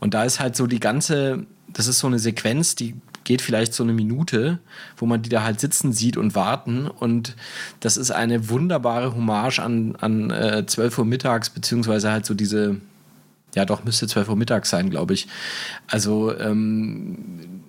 Und 0.00 0.14
da 0.14 0.24
ist 0.24 0.40
halt 0.40 0.56
so 0.56 0.66
die 0.66 0.80
ganze, 0.80 1.46
das 1.72 1.86
ist 1.86 2.00
so 2.00 2.06
eine 2.06 2.18
Sequenz, 2.18 2.74
die 2.74 2.94
geht 3.22 3.42
vielleicht 3.42 3.74
so 3.74 3.82
eine 3.82 3.92
Minute, 3.92 4.58
wo 4.96 5.06
man 5.06 5.22
die 5.22 5.30
da 5.30 5.42
halt 5.42 5.58
sitzen 5.58 5.92
sieht 5.92 6.16
und 6.16 6.34
warten. 6.34 6.86
Und 6.86 7.36
das 7.80 7.96
ist 7.96 8.10
eine 8.10 8.48
wunderbare 8.50 9.14
Hommage 9.14 9.60
an, 9.60 9.96
an 9.96 10.30
äh, 10.30 10.64
12 10.66 10.98
Uhr 10.98 11.04
mittags, 11.04 11.50
beziehungsweise 11.50 12.12
halt 12.12 12.26
so 12.26 12.34
diese, 12.34 12.76
ja 13.54 13.64
doch, 13.64 13.84
müsste 13.84 14.06
12 14.06 14.28
Uhr 14.28 14.36
mittags 14.36 14.70
sein, 14.70 14.90
glaube 14.90 15.14
ich. 15.14 15.28
Also 15.86 16.36
ähm, 16.38 17.62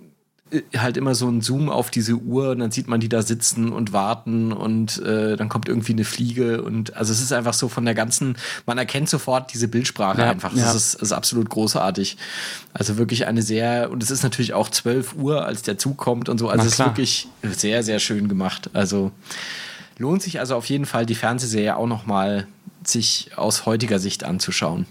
halt 0.77 0.95
immer 0.97 1.15
so 1.15 1.27
ein 1.27 1.41
Zoom 1.41 1.69
auf 1.69 1.89
diese 1.89 2.13
Uhr 2.13 2.51
und 2.51 2.59
dann 2.59 2.71
sieht 2.71 2.87
man 2.87 2.99
die 2.99 3.09
da 3.09 3.21
sitzen 3.21 3.71
und 3.71 3.93
warten 3.93 4.53
und 4.53 5.01
äh, 5.01 5.35
dann 5.35 5.49
kommt 5.49 5.67
irgendwie 5.67 5.93
eine 5.93 6.05
Fliege 6.05 6.61
und 6.61 6.95
also 6.95 7.11
es 7.11 7.21
ist 7.21 7.33
einfach 7.33 7.53
so 7.53 7.67
von 7.67 7.83
der 7.83 7.95
ganzen, 7.95 8.37
man 8.65 8.77
erkennt 8.77 9.09
sofort 9.09 9.53
diese 9.53 9.67
Bildsprache 9.67 10.21
Ja, 10.21 10.29
einfach. 10.29 10.53
ja. 10.53 10.63
Das 10.63 10.75
ist, 10.75 10.93
ist 10.95 11.11
absolut 11.11 11.49
großartig. 11.49 12.17
Also 12.73 12.97
wirklich 12.97 13.25
eine 13.25 13.41
sehr, 13.41 13.89
und 13.91 14.03
es 14.03 14.11
ist 14.11 14.23
natürlich 14.23 14.53
auch 14.53 14.69
12 14.69 15.15
Uhr, 15.15 15.45
als 15.45 15.63
der 15.63 15.77
Zug 15.77 15.97
kommt 15.97 16.29
und 16.29 16.37
so. 16.37 16.49
Also 16.49 16.65
es 16.65 16.73
ist 16.73 16.85
wirklich 16.85 17.27
sehr, 17.43 17.83
sehr 17.83 17.99
schön 17.99 18.27
gemacht. 18.27 18.69
Also 18.73 19.11
lohnt 19.97 20.21
sich 20.21 20.39
also 20.39 20.55
auf 20.55 20.65
jeden 20.67 20.85
Fall 20.85 21.05
die 21.05 21.15
Fernsehserie 21.15 21.75
auch 21.75 21.87
nochmal 21.87 22.47
sich 22.83 23.31
aus 23.35 23.65
heutiger 23.65 23.97
Sicht 23.97 24.23
anzuschauen. 24.23 24.85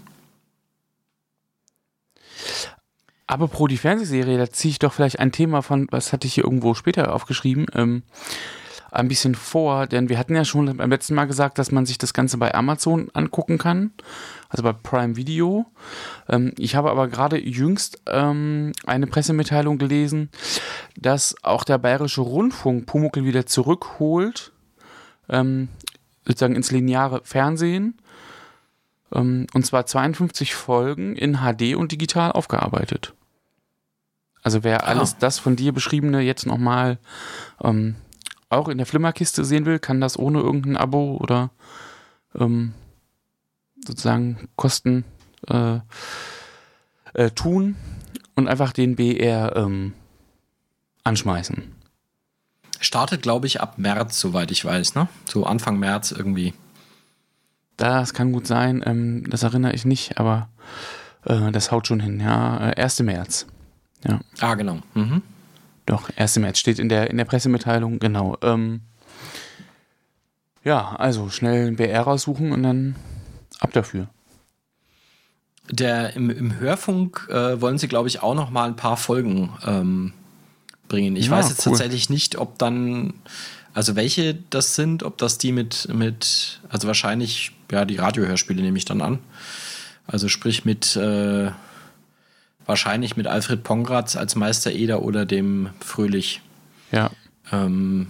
Aber 3.27 3.47
pro 3.47 3.67
die 3.67 3.77
Fernsehserie, 3.77 4.37
da 4.37 4.49
ziehe 4.49 4.71
ich 4.71 4.79
doch 4.79 4.93
vielleicht 4.93 5.19
ein 5.19 5.31
Thema 5.31 5.61
von, 5.61 5.87
was 5.91 6.13
hatte 6.13 6.27
ich 6.27 6.35
hier 6.35 6.43
irgendwo 6.43 6.73
später 6.75 7.13
aufgeschrieben, 7.13 7.65
ähm, 7.73 8.03
ein 8.91 9.07
bisschen 9.07 9.35
vor, 9.35 9.87
denn 9.87 10.09
wir 10.09 10.17
hatten 10.17 10.35
ja 10.35 10.45
schon 10.45 10.77
beim 10.77 10.89
letzten 10.89 11.15
Mal 11.15 11.25
gesagt, 11.25 11.57
dass 11.59 11.71
man 11.71 11.85
sich 11.85 11.97
das 11.97 12.13
Ganze 12.13 12.37
bei 12.37 12.53
Amazon 12.55 13.09
angucken 13.13 13.57
kann, 13.57 13.91
also 14.47 14.63
bei 14.63 14.71
Prime 14.71 15.17
Video. 15.17 15.65
Ähm, 16.29 16.53
ich 16.57 16.75
habe 16.75 16.91
aber 16.91 17.07
gerade 17.07 17.37
jüngst 17.37 18.01
ähm, 18.07 18.71
eine 18.85 19.07
Pressemitteilung 19.07 19.77
gelesen, 19.77 20.29
dass 20.95 21.35
auch 21.43 21.65
der 21.65 21.77
Bayerische 21.77 22.21
Rundfunk 22.21 22.85
Pumuckl 22.85 23.25
wieder 23.25 23.45
zurückholt, 23.45 24.53
ähm, 25.29 25.67
sozusagen 26.25 26.55
ins 26.55 26.71
lineare 26.71 27.21
Fernsehen. 27.23 27.97
Ähm, 29.13 29.47
und 29.53 29.65
zwar 29.65 29.85
52 29.85 30.55
Folgen 30.55 31.15
in 31.15 31.37
HD 31.37 31.75
und 31.75 31.91
digital 31.91 32.31
aufgearbeitet. 32.31 33.13
Also 34.41 34.63
wer 34.63 34.83
Ah. 34.83 34.87
alles 34.87 35.17
das 35.17 35.39
von 35.39 35.55
dir 35.55 35.71
beschriebene 35.71 36.21
jetzt 36.21 36.45
nochmal 36.45 36.99
ähm, 37.63 37.95
auch 38.49 38.67
in 38.67 38.77
der 38.77 38.85
Flimmerkiste 38.87 39.43
sehen 39.43 39.65
will, 39.65 39.79
kann 39.79 40.01
das 40.01 40.19
ohne 40.19 40.39
irgendein 40.39 40.77
Abo 40.77 41.17
oder 41.19 41.49
ähm, 42.35 42.73
sozusagen 43.85 44.47
Kosten 44.55 45.03
äh, 45.47 45.79
äh, 47.13 47.31
tun 47.31 47.75
und 48.35 48.47
einfach 48.47 48.71
den 48.71 48.95
BR 48.95 49.55
ähm, 49.55 49.93
anschmeißen. 51.03 51.71
Startet, 52.79 53.21
glaube 53.23 53.47
ich, 53.47 53.61
ab 53.61 53.77
März, 53.77 54.19
soweit 54.19 54.51
ich 54.51 54.63
weiß, 54.63 54.95
ne? 54.95 55.07
So 55.25 55.45
Anfang 55.45 55.79
März 55.79 56.11
irgendwie. 56.11 56.53
Das 57.77 58.13
kann 58.13 58.31
gut 58.31 58.47
sein, 58.47 58.81
ähm, 58.85 59.29
das 59.29 59.43
erinnere 59.43 59.73
ich 59.73 59.85
nicht, 59.85 60.17
aber 60.17 60.49
äh, 61.25 61.51
das 61.51 61.71
haut 61.71 61.87
schon 61.87 61.99
hin, 61.99 62.19
ja. 62.19 62.69
Äh, 62.71 62.81
1. 62.81 63.01
März. 63.01 63.45
Ja, 64.07 64.19
Ah, 64.39 64.55
genau. 64.55 64.79
Mhm. 64.93 65.21
doch, 65.85 66.09
1. 66.15 66.37
März 66.37 66.59
steht 66.59 66.79
in 66.79 66.89
der, 66.89 67.09
in 67.09 67.17
der 67.17 67.25
Pressemitteilung, 67.25 67.99
genau. 67.99 68.37
Ähm, 68.41 68.81
ja, 70.63 70.95
also 70.95 71.29
schnell 71.29 71.67
einen 71.67 71.75
BR 71.75 72.01
raussuchen 72.03 72.51
und 72.51 72.63
dann 72.63 72.95
ab 73.59 73.71
dafür. 73.73 74.07
Der, 75.71 76.15
im, 76.15 76.29
Im 76.29 76.59
Hörfunk 76.59 77.27
äh, 77.29 77.59
wollen 77.59 77.77
sie, 77.79 77.87
glaube 77.87 78.07
ich, 78.07 78.21
auch 78.21 78.35
noch 78.35 78.51
mal 78.51 78.65
ein 78.67 78.75
paar 78.75 78.97
Folgen 78.97 79.51
ähm, 79.65 80.13
bringen. 80.87 81.15
Ich 81.15 81.25
Ja, 81.27 81.31
weiß 81.33 81.49
jetzt 81.49 81.65
cool. 81.65 81.71
tatsächlich 81.73 82.09
nicht, 82.11 82.37
ob 82.37 82.59
dann, 82.59 83.15
also 83.73 83.95
welche 83.95 84.35
das 84.51 84.75
sind, 84.75 85.01
ob 85.01 85.17
das 85.17 85.39
die 85.39 85.51
mit, 85.51 85.87
mit 85.93 86.61
also 86.69 86.87
wahrscheinlich, 86.87 87.51
ja, 87.71 87.85
die 87.85 87.97
Radiohörspiele 87.97 88.61
nehme 88.61 88.77
ich 88.77 88.85
dann 88.85 89.01
an. 89.01 89.19
Also 90.07 90.27
sprich 90.27 90.65
mit, 90.65 90.95
äh, 90.95 91.51
wahrscheinlich 92.65 93.17
mit 93.17 93.27
Alfred 93.27 93.63
Pongratz 93.63 94.15
als 94.15 94.35
Meister 94.35 94.71
Eder 94.71 95.01
oder 95.01 95.25
dem 95.25 95.69
Fröhlich. 95.79 96.41
Ja, 96.91 97.11
Ähm, 97.51 98.07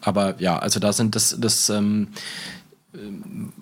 aber 0.00 0.40
ja, 0.40 0.58
also 0.58 0.80
da 0.80 0.92
sind 0.92 1.16
das, 1.16 1.36
das 1.38 1.70
ähm, 1.70 2.08
ähm, 2.94 3.52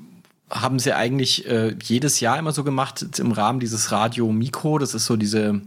haben 0.50 0.78
sie 0.78 0.92
eigentlich 0.92 1.46
äh, 1.48 1.74
jedes 1.82 2.20
Jahr 2.20 2.38
immer 2.38 2.52
so 2.52 2.62
gemacht 2.62 3.04
im 3.18 3.32
Rahmen 3.32 3.60
dieses 3.60 3.90
Radio 3.90 4.30
Mikro. 4.30 4.78
Das 4.78 4.94
ist 4.94 5.06
so 5.06 5.16
diese, 5.16 5.60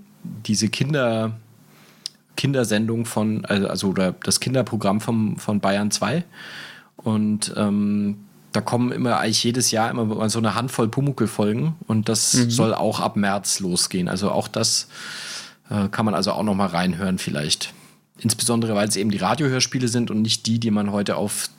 diese 0.45 0.69
Kinder, 0.69 1.37
Kindersendung 2.37 3.05
von, 3.05 3.45
also, 3.45 3.67
also 3.67 3.87
oder 3.89 4.13
das 4.23 4.39
Kinderprogramm 4.39 5.01
vom, 5.01 5.37
von 5.37 5.59
Bayern 5.59 5.91
2. 5.91 6.23
Und 6.97 7.53
ähm, 7.57 8.25
da 8.51 8.61
kommen 8.61 8.91
immer 8.91 9.19
eigentlich 9.19 9.43
jedes 9.43 9.71
Jahr 9.71 9.91
immer 9.91 10.29
so 10.29 10.39
eine 10.39 10.55
Handvoll 10.55 10.87
Pumuckl-Folgen 10.87 11.75
und 11.87 12.09
das 12.09 12.31
soll 12.31 12.73
auch 12.73 12.99
ab 12.99 13.15
März 13.15 13.59
losgehen. 13.59 14.07
Also 14.07 14.31
auch 14.31 14.47
das 14.47 14.87
äh, 15.69 15.87
kann 15.89 16.05
man 16.05 16.15
also 16.15 16.31
auch 16.31 16.43
noch 16.43 16.55
mal 16.55 16.67
reinhören 16.67 17.19
vielleicht. 17.19 17.73
Insbesondere, 18.17 18.75
weil 18.75 18.87
es 18.87 18.95
eben 18.95 19.11
die 19.11 19.17
Radiohörspiele 19.17 19.87
sind 19.87 20.11
und 20.11 20.21
nicht 20.21 20.45
die, 20.47 20.59
die 20.59 20.71
man 20.71 20.91
heute 20.91 21.15
auf 21.15 21.49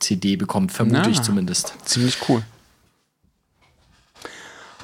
CD 0.00 0.36
bekommt, 0.36 0.72
vermute 0.72 1.02
Na. 1.02 1.08
ich 1.08 1.22
zumindest. 1.22 1.74
ziemlich 1.84 2.16
cool. 2.28 2.42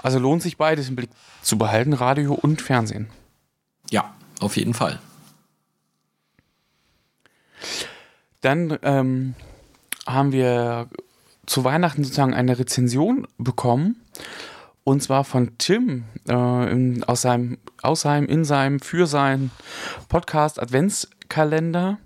Also 0.02 0.18
lohnt 0.18 0.42
sich 0.42 0.58
beides 0.58 0.88
im 0.88 0.96
Blick 0.96 1.10
zu 1.42 1.56
behalten, 1.56 1.94
Radio 1.94 2.34
und 2.34 2.60
Fernsehen. 2.60 3.08
Ja, 3.90 4.12
auf 4.38 4.56
jeden 4.56 4.74
Fall. 4.74 4.98
Dann 8.42 8.78
ähm, 8.82 9.34
haben 10.06 10.32
wir 10.32 10.88
zu 11.46 11.64
Weihnachten 11.64 12.04
sozusagen 12.04 12.34
eine 12.34 12.58
Rezension 12.58 13.26
bekommen. 13.38 13.96
Und 14.84 15.02
zwar 15.02 15.24
von 15.24 15.56
Tim 15.58 16.04
äh, 16.28 16.70
in, 16.70 17.04
aus, 17.04 17.22
seinem, 17.22 17.58
aus 17.82 18.02
seinem, 18.02 18.26
in 18.26 18.44
seinem, 18.44 18.80
für 18.80 19.06
seinen 19.06 19.50
Podcast 20.08 20.60
Adventskalender. 20.60 21.98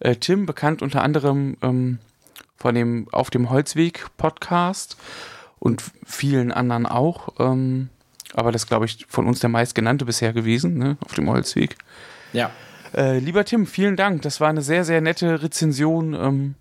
Äh, 0.00 0.16
Tim, 0.16 0.44
bekannt 0.44 0.82
unter 0.82 1.02
anderem 1.02 1.56
ähm, 1.62 1.98
von 2.56 2.74
dem 2.74 3.08
Auf 3.10 3.30
dem 3.30 3.48
Holzweg 3.48 4.06
Podcast 4.18 4.98
und 5.58 5.82
vielen 6.04 6.52
anderen 6.52 6.84
auch. 6.86 7.28
Ähm, 7.38 7.88
aber 8.34 8.52
das 8.52 8.66
glaube 8.66 8.84
ich 8.84 9.06
von 9.08 9.26
uns 9.26 9.40
der 9.40 9.50
meistgenannte 9.50 10.04
bisher 10.04 10.32
gewesen, 10.32 10.76
ne, 10.76 10.96
auf 11.04 11.14
dem 11.14 11.28
Holzweg. 11.28 11.76
Ja. 12.32 12.50
Äh, 12.94 13.18
lieber 13.18 13.44
Tim, 13.44 13.66
vielen 13.66 13.96
Dank. 13.96 14.22
Das 14.22 14.40
war 14.40 14.48
eine 14.48 14.62
sehr, 14.62 14.84
sehr 14.84 15.00
nette 15.00 15.42
Rezension. 15.42 16.14
Ähm, 16.14 16.54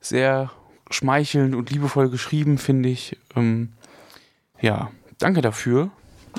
sehr 0.00 0.50
schmeichelnd 0.90 1.54
und 1.54 1.70
liebevoll 1.70 2.10
geschrieben, 2.10 2.58
finde 2.58 2.88
ich. 2.88 3.16
Ähm, 3.36 3.72
ja, 4.60 4.90
danke 5.18 5.40
dafür. 5.40 5.90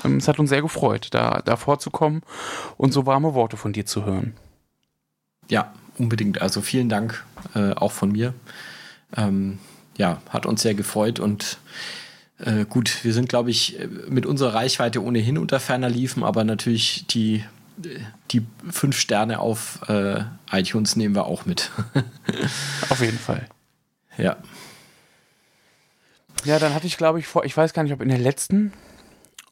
Ähm, 0.04 0.16
es 0.16 0.28
hat 0.28 0.38
uns 0.38 0.50
sehr 0.50 0.62
gefreut, 0.62 1.08
da, 1.12 1.42
da 1.44 1.56
vorzukommen 1.56 2.22
und 2.76 2.92
so 2.92 3.06
warme 3.06 3.34
Worte 3.34 3.56
von 3.56 3.72
dir 3.72 3.86
zu 3.86 4.04
hören. 4.04 4.34
Ja, 5.48 5.72
unbedingt. 5.98 6.40
Also 6.40 6.60
vielen 6.60 6.88
Dank 6.88 7.24
äh, 7.54 7.72
auch 7.72 7.92
von 7.92 8.12
mir. 8.12 8.34
Ähm, 9.16 9.58
ja, 9.96 10.22
hat 10.30 10.46
uns 10.46 10.62
sehr 10.62 10.74
gefreut 10.74 11.18
und 11.18 11.58
äh, 12.38 12.64
gut, 12.64 13.04
wir 13.04 13.12
sind, 13.12 13.28
glaube 13.28 13.50
ich, 13.50 13.78
mit 14.08 14.24
unserer 14.24 14.54
Reichweite 14.54 15.02
ohnehin 15.02 15.36
unter 15.36 15.60
ferner 15.60 15.90
liefen, 15.90 16.24
aber 16.24 16.44
natürlich 16.44 17.06
die, 17.08 17.44
die 18.30 18.46
fünf 18.70 18.98
Sterne 18.98 19.40
auf 19.40 19.80
äh, 19.88 20.22
iTunes 20.50 20.96
nehmen 20.96 21.14
wir 21.14 21.26
auch 21.26 21.44
mit. 21.44 21.70
Auf 22.88 23.00
jeden 23.00 23.18
Fall. 23.18 23.46
Ja. 24.16 24.36
Ja, 26.44 26.58
dann 26.58 26.74
hatte 26.74 26.86
ich, 26.86 26.96
glaube 26.96 27.18
ich, 27.18 27.26
vor, 27.26 27.44
ich 27.44 27.56
weiß 27.56 27.72
gar 27.72 27.82
nicht, 27.82 27.92
ob 27.92 28.00
in 28.00 28.08
der 28.08 28.18
letzten 28.18 28.72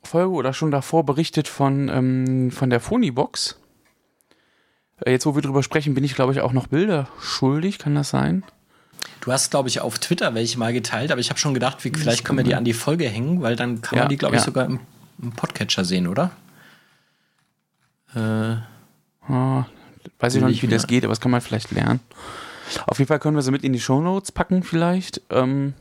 Folge 0.02 0.30
oder 0.32 0.52
schon 0.54 0.70
davor 0.70 1.04
berichtet 1.04 1.46
von, 1.48 1.88
ähm, 1.88 2.50
von 2.50 2.70
der 2.70 2.80
Phoniebox. 2.80 3.58
Äh, 5.04 5.10
jetzt, 5.12 5.26
wo 5.26 5.34
wir 5.34 5.42
drüber 5.42 5.62
sprechen, 5.62 5.94
bin 5.94 6.04
ich, 6.04 6.14
glaube 6.14 6.32
ich, 6.32 6.40
auch 6.40 6.52
noch 6.52 6.66
Bilder 6.68 7.08
schuldig. 7.20 7.78
Kann 7.78 7.94
das 7.94 8.08
sein? 8.10 8.42
Du 9.20 9.32
hast, 9.32 9.50
glaube 9.50 9.68
ich, 9.68 9.80
auf 9.80 9.98
Twitter 9.98 10.34
welche 10.34 10.58
mal 10.58 10.72
geteilt, 10.72 11.10
aber 11.10 11.20
ich 11.20 11.28
habe 11.28 11.38
schon 11.38 11.52
gedacht, 11.52 11.84
wie, 11.84 11.92
vielleicht 11.94 12.24
können 12.24 12.38
wir 12.38 12.44
die 12.44 12.54
an 12.54 12.64
die 12.64 12.72
Folge 12.72 13.08
hängen, 13.08 13.42
weil 13.42 13.56
dann 13.56 13.82
kann 13.82 13.96
Ja, 13.96 14.04
man 14.04 14.08
die, 14.10 14.16
glaube 14.16 14.36
ich, 14.36 14.40
ja. 14.40 14.46
sogar 14.46 14.64
im, 14.66 14.80
im 15.20 15.32
Podcatcher 15.32 15.84
sehen, 15.84 16.06
oder? 16.06 16.30
Äh, 18.14 18.56
Ah, 19.30 19.66
weiß 20.20 20.36
ich 20.36 20.40
noch 20.40 20.48
ich 20.48 20.54
nicht, 20.54 20.62
wie 20.62 20.74
das 20.74 20.86
geht, 20.86 21.04
aber 21.04 21.12
das 21.12 21.20
kann 21.20 21.30
man 21.30 21.42
vielleicht 21.42 21.70
lernen. 21.70 22.00
Auf 22.86 22.98
jeden 22.98 23.08
Fall 23.08 23.18
können 23.18 23.36
wir 23.36 23.42
sie 23.42 23.50
mit 23.50 23.64
in 23.64 23.72
die 23.72 23.80
Shownotes 23.80 24.32
packen, 24.32 24.62
vielleicht. 24.62 25.22
Ähm, 25.30 25.74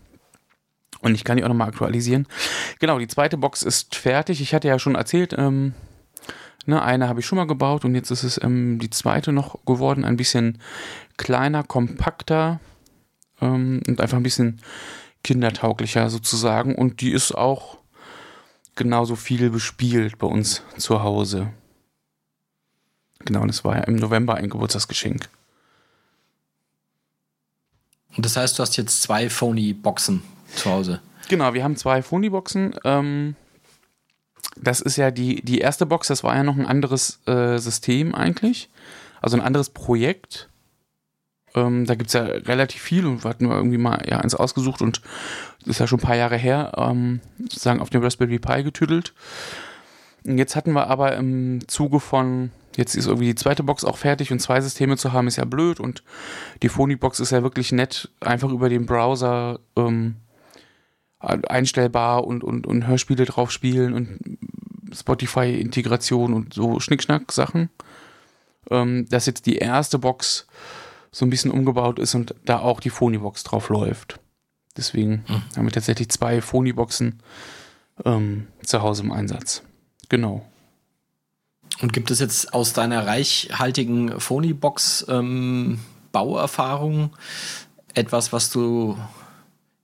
und 1.01 1.15
ich 1.15 1.23
kann 1.23 1.37
die 1.37 1.43
auch 1.43 1.49
nochmal 1.49 1.69
aktualisieren. 1.69 2.27
Genau, 2.79 2.99
die 2.99 3.07
zweite 3.07 3.37
Box 3.37 3.61
ist 3.61 3.95
fertig. 3.95 4.41
Ich 4.41 4.53
hatte 4.53 4.67
ja 4.67 4.79
schon 4.79 4.95
erzählt, 4.95 5.35
ähm, 5.37 5.73
ne, 6.65 6.81
eine 6.81 7.07
habe 7.07 7.19
ich 7.19 7.25
schon 7.25 7.37
mal 7.37 7.47
gebaut 7.47 7.85
und 7.85 7.95
jetzt 7.95 8.11
ist 8.11 8.23
es 8.23 8.41
ähm, 8.41 8.79
die 8.79 8.89
zweite 8.89 9.31
noch 9.31 9.63
geworden. 9.65 10.05
Ein 10.05 10.17
bisschen 10.17 10.59
kleiner, 11.17 11.63
kompakter 11.63 12.59
ähm, 13.41 13.81
und 13.87 14.01
einfach 14.01 14.17
ein 14.17 14.23
bisschen 14.23 14.61
kindertauglicher 15.23 16.09
sozusagen. 16.09 16.75
Und 16.75 17.01
die 17.01 17.11
ist 17.11 17.33
auch 17.33 17.77
genauso 18.75 19.15
viel 19.15 19.49
bespielt 19.49 20.17
bei 20.17 20.27
uns 20.27 20.63
zu 20.77 21.03
Hause. 21.03 21.51
Genau, 23.19 23.45
das 23.45 23.65
war 23.65 23.75
ja 23.75 23.83
im 23.83 23.95
November 23.95 24.35
ein 24.35 24.49
Geburtstagsgeschenk. 24.49 25.27
Und 28.17 28.25
das 28.25 28.35
heißt, 28.35 28.57
du 28.57 28.63
hast 28.63 28.75
jetzt 28.77 29.01
zwei 29.01 29.29
Phony-Boxen 29.29 30.23
zu 30.55 30.69
Hause. 30.69 31.01
Genau, 31.29 31.53
wir 31.53 31.63
haben 31.63 31.75
zwei 31.75 32.01
Phony-Boxen. 32.01 32.75
Ähm, 32.83 33.35
das 34.55 34.81
ist 34.81 34.97
ja 34.97 35.11
die, 35.11 35.41
die 35.43 35.59
erste 35.59 35.85
Box, 35.85 36.07
das 36.07 36.23
war 36.23 36.35
ja 36.35 36.43
noch 36.43 36.57
ein 36.57 36.65
anderes 36.65 37.19
äh, 37.27 37.57
System 37.57 38.15
eigentlich. 38.15 38.69
Also 39.21 39.37
ein 39.37 39.43
anderes 39.43 39.69
Projekt. 39.69 40.49
Ähm, 41.55 41.85
da 41.85 41.95
gibt 41.95 42.07
es 42.07 42.13
ja 42.13 42.23
relativ 42.23 42.81
viel 42.81 43.05
und 43.05 43.23
wir 43.23 43.29
hatten 43.29 43.49
irgendwie 43.49 43.77
mal 43.77 44.03
ja, 44.07 44.19
eins 44.19 44.35
ausgesucht 44.35 44.81
und 44.81 45.01
das 45.59 45.75
ist 45.75 45.79
ja 45.79 45.87
schon 45.87 45.99
ein 45.99 46.03
paar 46.03 46.15
Jahre 46.15 46.37
her, 46.37 46.73
ähm, 46.77 47.21
sozusagen 47.39 47.79
auf 47.79 47.89
dem 47.89 48.03
Raspberry 48.03 48.39
Pi 48.39 48.63
getüdelt. 48.63 49.13
Und 50.25 50.37
jetzt 50.37 50.55
hatten 50.55 50.73
wir 50.73 50.87
aber 50.87 51.15
im 51.15 51.67
Zuge 51.67 51.99
von, 51.99 52.51
jetzt 52.77 52.95
ist 52.95 53.07
irgendwie 53.07 53.27
die 53.27 53.35
zweite 53.35 53.63
Box 53.63 53.83
auch 53.83 53.97
fertig 53.97 54.31
und 54.31 54.39
zwei 54.39 54.61
Systeme 54.61 54.97
zu 54.97 55.11
haben, 55.11 55.27
ist 55.27 55.35
ja 55.35 55.45
blöd 55.45 55.79
und 55.79 56.03
die 56.61 56.69
Phony-Box 56.69 57.19
ist 57.19 57.31
ja 57.31 57.43
wirklich 57.43 57.71
nett, 57.71 58.09
einfach 58.19 58.51
über 58.51 58.69
den 58.69 58.85
Browser 58.85 59.59
ähm, 59.75 60.15
einstellbar 61.19 62.25
und, 62.25 62.43
und, 62.43 62.67
und 62.67 62.87
Hörspiele 62.87 63.25
drauf 63.25 63.51
spielen 63.51 63.93
und 63.93 64.19
Spotify-Integration 64.93 66.33
und 66.33 66.53
so 66.53 66.79
Schnickschnack-Sachen. 66.79 67.69
Ähm, 68.69 69.07
dass 69.09 69.25
jetzt 69.25 69.45
die 69.45 69.57
erste 69.57 69.97
Box 69.97 70.45
so 71.11 71.25
ein 71.25 71.29
bisschen 71.29 71.51
umgebaut 71.51 71.99
ist 71.99 72.15
und 72.15 72.35
da 72.45 72.59
auch 72.59 72.79
die 72.79 72.89
Phony-Box 72.89 73.43
drauf 73.43 73.69
läuft. 73.69 74.19
Deswegen 74.75 75.23
haben 75.55 75.65
wir 75.65 75.71
tatsächlich 75.71 76.09
zwei 76.09 76.41
Phony-Boxen 76.41 77.23
ähm, 78.05 78.47
zu 78.63 78.81
Hause 78.81 79.03
im 79.03 79.11
Einsatz. 79.11 79.63
Genau. 80.09 80.45
Und 81.81 81.93
gibt 81.93 82.09
es 82.11 82.19
jetzt 82.19 82.53
aus 82.53 82.73
deiner 82.73 83.05
reichhaltigen 83.05 84.19
Phony-Box-Bauerfahrung 84.19 87.11
etwas, 87.93 88.33
was 88.33 88.49
du 88.49 88.97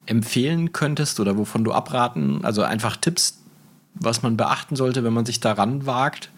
empfehlen 0.05 0.73
könntest 0.73 1.19
oder 1.19 1.37
wovon 1.37 1.63
du 1.63 1.71
abraten? 1.71 2.43
Also 2.43 2.63
einfach 2.63 2.97
Tipps, 2.97 3.39
was 3.93 4.21
man 4.23 4.37
beachten 4.37 4.75
sollte, 4.75 5.03
wenn 5.03 5.13
man 5.13 5.25
sich 5.25 5.39
daran 5.39 5.85
wagt? 5.85 6.29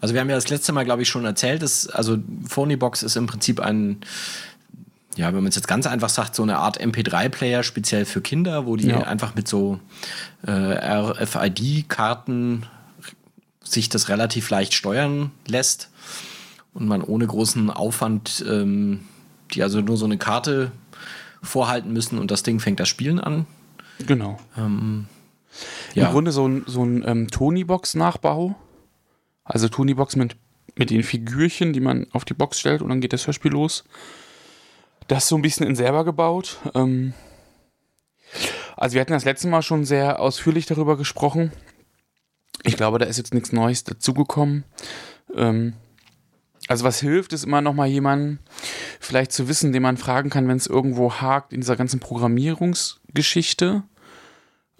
Also 0.00 0.14
wir 0.14 0.20
haben 0.20 0.28
ja 0.28 0.34
das 0.34 0.48
letzte 0.48 0.72
Mal, 0.72 0.84
glaube 0.84 1.02
ich, 1.02 1.08
schon 1.08 1.24
erzählt, 1.24 1.62
dass, 1.62 1.86
also 1.88 2.18
Phonybox 2.48 3.02
ist 3.02 3.16
im 3.16 3.26
Prinzip 3.26 3.60
ein, 3.60 3.98
ja, 5.16 5.28
wenn 5.28 5.36
man 5.42 5.46
es 5.46 5.54
jetzt 5.54 5.68
ganz 5.68 5.86
einfach 5.86 6.08
sagt, 6.08 6.34
so 6.34 6.42
eine 6.42 6.58
Art 6.58 6.80
MP3-Player 6.80 7.62
speziell 7.62 8.04
für 8.04 8.20
Kinder, 8.20 8.66
wo 8.66 8.76
die 8.76 8.88
Ja. 8.88 9.02
einfach 9.02 9.34
mit 9.34 9.46
so 9.46 9.78
äh, 10.46 10.50
RFID-Karten 10.50 12.66
sich 13.74 13.88
das 13.88 14.08
relativ 14.08 14.50
leicht 14.50 14.74
steuern 14.74 15.30
lässt 15.46 15.90
und 16.72 16.86
man 16.86 17.02
ohne 17.02 17.26
großen 17.26 17.70
Aufwand, 17.70 18.44
ähm, 18.48 19.00
die 19.52 19.62
also 19.62 19.80
nur 19.80 19.96
so 19.96 20.04
eine 20.04 20.18
Karte 20.18 20.72
vorhalten 21.42 21.92
müssen 21.92 22.18
und 22.18 22.30
das 22.30 22.42
Ding 22.42 22.60
fängt 22.60 22.80
das 22.80 22.88
Spielen 22.88 23.20
an. 23.20 23.46
Genau. 24.06 24.38
Ähm, 24.56 25.06
Im 25.94 26.02
ja, 26.02 26.10
Grunde 26.10 26.32
so 26.32 26.48
ein, 26.48 26.64
so 26.66 26.84
ein 26.84 27.04
ähm, 27.06 27.30
Tony-Box-Nachbau. 27.30 28.56
Also 29.44 29.68
Tony-Box 29.68 30.16
mit, 30.16 30.36
mit 30.74 30.90
den 30.90 31.02
Figürchen, 31.02 31.72
die 31.72 31.80
man 31.80 32.06
auf 32.12 32.24
die 32.24 32.34
Box 32.34 32.58
stellt 32.58 32.82
und 32.82 32.88
dann 32.88 33.00
geht 33.00 33.12
das 33.12 33.26
Hörspiel 33.26 33.52
los. 33.52 33.84
Das 35.06 35.28
so 35.28 35.36
ein 35.36 35.42
bisschen 35.42 35.66
in 35.66 35.76
selber 35.76 36.04
gebaut. 36.04 36.58
Ähm, 36.74 37.12
also 38.76 38.94
wir 38.94 39.00
hatten 39.00 39.12
das 39.12 39.24
letzte 39.24 39.48
Mal 39.48 39.62
schon 39.62 39.84
sehr 39.84 40.18
ausführlich 40.18 40.66
darüber 40.66 40.96
gesprochen. 40.96 41.52
Ich 42.62 42.76
glaube, 42.76 42.98
da 42.98 43.06
ist 43.06 43.18
jetzt 43.18 43.34
nichts 43.34 43.52
Neues 43.52 43.84
dazugekommen. 43.84 44.64
Ähm, 45.34 45.74
also 46.68 46.84
was 46.84 47.00
hilft, 47.00 47.32
ist 47.32 47.44
immer 47.44 47.60
noch 47.60 47.74
mal 47.74 47.86
jemanden 47.86 48.38
vielleicht 49.00 49.32
zu 49.32 49.48
wissen, 49.48 49.72
den 49.72 49.82
man 49.82 49.96
fragen 49.96 50.30
kann, 50.30 50.48
wenn 50.48 50.56
es 50.56 50.66
irgendwo 50.66 51.12
hakt 51.12 51.52
in 51.52 51.60
dieser 51.60 51.76
ganzen 51.76 52.00
Programmierungsgeschichte. 52.00 53.82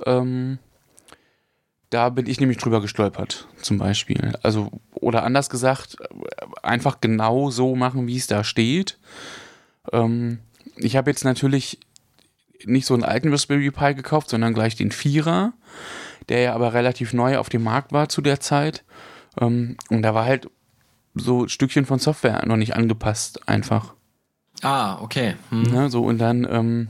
Ähm, 0.07 0.59
da 1.91 2.09
bin 2.09 2.27
ich 2.27 2.41
nämlich 2.41 2.59
drüber 2.59 2.81
gestolpert, 2.81 3.47
zum 3.61 3.79
Beispiel. 3.79 4.33
Also, 4.43 4.71
oder 4.95 5.23
anders 5.23 5.51
gesagt, 5.51 5.97
einfach 6.63 7.01
genau 7.01 7.51
so 7.51 7.77
machen, 7.77 8.07
wie 8.07 8.17
es 8.17 8.27
da 8.27 8.43
steht. 8.43 8.99
Ähm, 9.93 10.39
ich 10.77 10.97
habe 10.97 11.11
jetzt 11.11 11.25
natürlich 11.25 11.79
nicht 12.65 12.87
so 12.87 12.95
einen 12.95 13.05
alten 13.05 13.31
Raspberry 13.31 13.71
Pi 13.71 13.95
gekauft, 13.95 14.31
sondern 14.31 14.55
gleich 14.55 14.75
den 14.75 14.91
Vierer, 14.91 15.53
der 16.29 16.41
ja 16.41 16.55
aber 16.55 16.75
relativ 16.75 17.13
neu 17.13 17.39
auf 17.39 17.49
dem 17.49 17.63
Markt 17.63 17.93
war 17.93 18.09
zu 18.09 18.23
der 18.23 18.41
Zeit. 18.41 18.85
Ähm, 19.41 19.77
und 19.91 20.03
da 20.03 20.15
war 20.15 20.25
halt 20.25 20.49
so 21.15 21.49
Stückchen 21.49 21.87
von 21.87 21.99
Software 21.99 22.45
noch 22.47 22.57
nicht 22.57 22.75
angepasst, 22.75 23.49
einfach. 23.49 23.95
ah, 24.63 24.99
okay. 25.01 25.35
Hm. 25.51 25.63
Ne, 25.63 25.91
so 25.91 26.05
und 26.05 26.19
dann 26.19 26.47
ähm, 26.51 26.89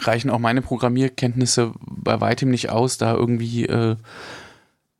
reichen 0.00 0.30
auch 0.30 0.38
meine 0.38 0.62
Programmierkenntnisse 0.62 1.72
bei 1.80 2.20
weitem 2.20 2.50
nicht 2.50 2.70
aus, 2.70 2.98
da 2.98 3.14
irgendwie 3.14 3.66
äh, 3.66 3.96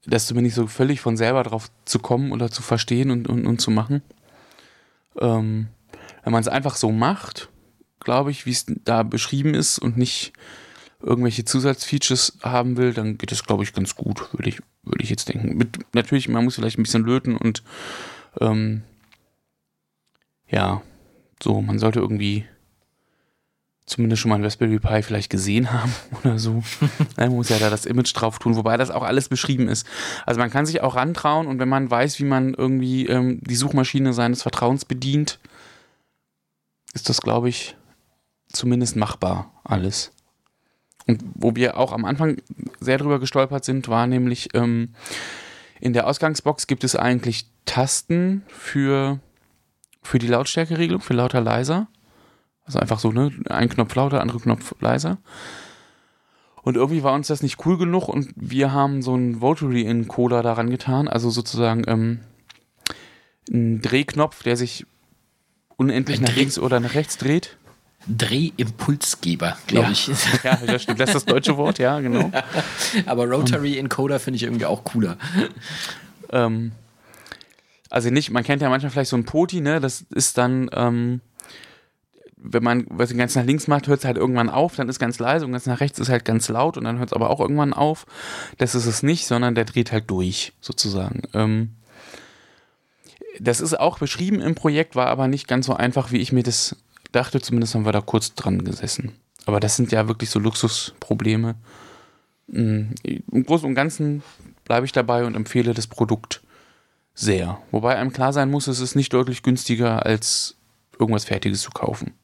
das 0.07 0.27
zumindest 0.27 0.57
so 0.57 0.67
völlig 0.67 1.01
von 1.01 1.17
selber 1.17 1.43
drauf 1.43 1.71
zu 1.85 1.99
kommen 1.99 2.33
oder 2.33 2.51
zu 2.51 2.63
verstehen 2.63 3.11
und, 3.11 3.29
und, 3.29 3.47
und 3.47 3.61
zu 3.61 3.71
machen. 3.71 4.03
Ähm, 5.19 5.69
wenn 6.23 6.33
man 6.33 6.41
es 6.41 6.49
einfach 6.49 6.77
so 6.77 6.93
macht, 6.93 7.49
glaube 8.01 8.31
ich, 8.31 8.47
wie 8.47 8.51
es 8.51 8.67
da 8.85 9.03
beschrieben 9.03 9.55
ist 9.55 9.79
und 9.79 9.97
nicht 9.97 10.33
irgendwelche 11.05 11.45
Zusatzfeatures 11.45 12.39
haben 12.43 12.77
will, 12.77 12.93
dann 12.93 13.19
geht 13.19 13.33
es, 13.33 13.45
glaube 13.45 13.63
ich, 13.63 13.73
ganz 13.73 13.95
gut, 13.95 14.33
würde 14.33 14.49
ich, 14.49 14.61
würde 14.83 15.03
ich 15.03 15.11
jetzt 15.11 15.29
denken. 15.29 15.57
Mit, 15.57 15.79
natürlich, 15.95 16.29
man 16.29 16.45
muss 16.45 16.57
vielleicht 16.57 16.79
ein 16.79 16.83
bisschen 16.83 17.05
löten 17.05 17.37
und 17.37 17.63
ähm, 18.41 18.83
ja, 20.49 20.83
so, 21.43 21.61
man 21.61 21.79
sollte 21.79 22.01
irgendwie 22.01 22.47
zumindest 23.87 24.23
schon 24.23 24.31
mal 24.31 24.37
ein 24.37 24.45
Raspberry 24.45 24.79
Pi 24.79 25.03
vielleicht 25.03 25.31
gesehen 25.31 25.73
haben 25.73 25.93
oder 26.25 26.39
so. 26.39 26.63
man 27.17 27.33
muss 27.33 27.51
ja 27.51 27.59
da 27.59 27.71
das 27.71 27.87
Image 27.87 28.15
drauf 28.15 28.39
tun, 28.39 28.57
wobei 28.57 28.77
das 28.77 28.91
auch 28.91 29.03
alles 29.03 29.29
beschrieben 29.29 29.69
ist. 29.69 29.87
Also 30.25 30.41
man 30.41 30.51
kann 30.51 30.67
sich 30.67 30.81
auch 30.81 30.97
rantrauen 30.97 31.47
und 31.47 31.59
wenn 31.59 31.69
man 31.69 31.91
weiß, 31.91 32.19
wie 32.19 32.25
man 32.25 32.55
irgendwie 32.55 33.07
ähm, 33.07 33.41
die 33.43 33.57
Suchmaschine 33.57 34.13
seines 34.13 34.43
Vertrauens 34.43 34.85
bedient, 34.85 35.39
ist 36.95 37.09
das, 37.09 37.21
glaube 37.21 37.49
ich, 37.49 37.77
zumindest 38.49 38.97
machbar 38.97 39.53
alles. 39.65 40.13
Und 41.07 41.23
wo 41.35 41.55
wir 41.55 41.77
auch 41.77 41.93
am 41.93 42.05
Anfang 42.05 42.39
sehr 42.81 42.99
drüber 42.99 43.19
gestolpert 43.19 43.65
sind, 43.65 43.89
war 43.89 44.07
nämlich 44.07 44.49
ähm, 44.55 44.95
in 45.81 45.93
der 45.93 46.07
Ausgangsbox 46.07 46.67
gibt 46.67 46.85
es 46.85 46.97
eigentlich 46.97 47.47
Tasten 47.67 48.43
für, 48.49 49.21
für 50.03 50.19
die 50.19 50.27
Lautstärkeregelung, 50.27 51.03
für 51.03 51.15
lauter 51.15 51.41
leiser. 51.41 51.89
Also 52.65 52.79
einfach 52.79 52.99
so, 52.99 53.13
ne? 53.13 53.33
Ein 53.51 53.69
Knopf 53.69 53.95
lauter, 53.95 54.21
andere 54.21 54.41
Knopf 54.41 54.75
leiser. 54.81 55.19
Und 56.63 56.77
irgendwie 56.77 57.03
war 57.03 57.13
uns 57.13 57.27
das 57.27 57.43
nicht 57.43 57.67
cool 57.67 57.77
genug 57.77 58.09
und 58.09 58.31
wir 58.37 58.73
haben 58.73 59.03
so 59.03 59.13
einen 59.13 59.43
Votary-Encoder 59.43 60.43
daran 60.43 60.71
getan, 60.71 61.09
also 61.09 61.29
sozusagen 61.29 61.85
ähm, 61.87 62.21
einen 63.53 63.83
Drehknopf, 63.83 64.43
der 64.43 64.57
sich 64.57 64.87
unendlich 65.77 66.23
nach 66.23 66.35
links 66.35 66.59
oder 66.59 66.81
nach 66.81 66.95
rechts 66.95 67.19
dreht. 67.19 67.59
Drehimpulsgeber, 68.09 69.57
glaube 69.67 69.87
ja. 69.87 69.93
ich. 69.93 70.09
Ja, 70.45 70.57
das 70.67 70.83
stimmt. 70.83 71.01
Das 71.01 71.11
ist 71.11 71.15
das 71.15 71.25
deutsche 71.25 71.57
Wort, 71.57 71.79
ja, 71.79 72.01
genau. 72.01 72.31
Aber 73.07 73.27
Rotary 73.27 73.79
Encoder 73.79 74.21
finde 74.21 74.37
ich 74.37 74.43
irgendwie 74.43 74.67
auch 74.67 74.85
cooler. 74.85 75.17
Ähm, 76.31 76.73
also 77.91 78.11
nicht, 78.11 78.31
man 78.31 78.45
kennt 78.45 78.61
ja 78.61 78.69
manchmal 78.69 78.91
vielleicht 78.91 79.11
so 79.11 79.17
ein 79.17 79.25
Poti, 79.25 79.61
ne? 79.61 79.81
Das 79.81 80.05
ist 80.11 80.37
dann, 80.37 80.69
ähm, 80.73 81.21
wenn 82.37 82.63
man 82.63 82.87
was 82.91 83.17
ganz 83.17 83.35
nach 83.37 83.45
links 83.45 83.69
macht, 83.69 83.87
hört 83.87 84.01
es 84.01 84.05
halt 84.05 84.17
irgendwann 84.17 84.51
auf, 84.51 84.77
dann 84.77 84.89
ist 84.89 84.99
ganz 84.99 85.19
leise 85.19 85.47
und 85.47 85.53
ganz 85.53 85.67
nach 85.67 85.81
rechts 85.81 85.99
ist 85.99 86.11
halt 86.11 86.25
ganz 86.25 86.49
laut 86.49 86.77
und 86.77 86.85
dann 86.85 86.99
hört 86.99 87.11
es 87.11 87.13
aber 87.13 87.31
auch 87.31 87.41
irgendwann 87.41 87.73
auf. 87.73 88.05
Das 88.59 88.75
ist 88.75 88.87
es 88.87 89.03
nicht, 89.03 89.27
sondern 89.27 89.55
der 89.55 89.65
dreht 89.65 89.93
halt 89.93 90.11
durch, 90.11 90.53
sozusagen. 90.61 91.23
Ähm, 91.33 91.77
das 93.41 93.61
ist 93.61 93.79
auch 93.79 93.99
beschrieben 93.99 94.41
im 94.41 94.55
Projekt, 94.55 94.95
war 94.95 95.07
aber 95.07 95.29
nicht 95.29 95.49
ganz 95.49 95.67
so 95.67 95.75
einfach, 95.75 96.13
wie 96.13 96.19
ich 96.19 96.33
mir 96.33 96.43
das 96.43 96.77
dachte. 97.15 97.41
Zumindest 97.41 97.75
haben 97.75 97.85
wir 97.85 97.93
da 97.93 98.01
kurz 98.01 98.35
dran 98.35 98.65
gesessen. 98.65 99.13
Aber 99.47 99.61
das 99.61 99.77
sind 99.77 99.93
ja 99.93 100.09
wirklich 100.09 100.31
so 100.31 100.39
Luxusprobleme. 100.39 101.55
Hm, 102.51 102.95
Im 103.03 103.45
Großen 103.45 103.69
und 103.69 103.75
Ganzen 103.75 104.23
bleibe 104.65 104.87
ich 104.87 104.93
dabei 104.93 105.25
und 105.25 105.35
empfehle 105.35 105.75
das 105.75 105.87
Produkt 105.87 106.43
sehr. 107.15 107.59
Wobei 107.71 107.97
einem 107.97 108.13
klar 108.13 108.33
sein 108.33 108.51
muss, 108.51 108.67
es 108.67 108.81
ist 108.81 108.97
nicht 108.97 109.13
deutlich 109.13 109.43
günstiger, 109.43 110.05
als 110.05 110.57
irgendwas 110.99 111.25
Fertiges 111.25 111.63
zu 111.63 111.71
kaufen. 111.71 112.15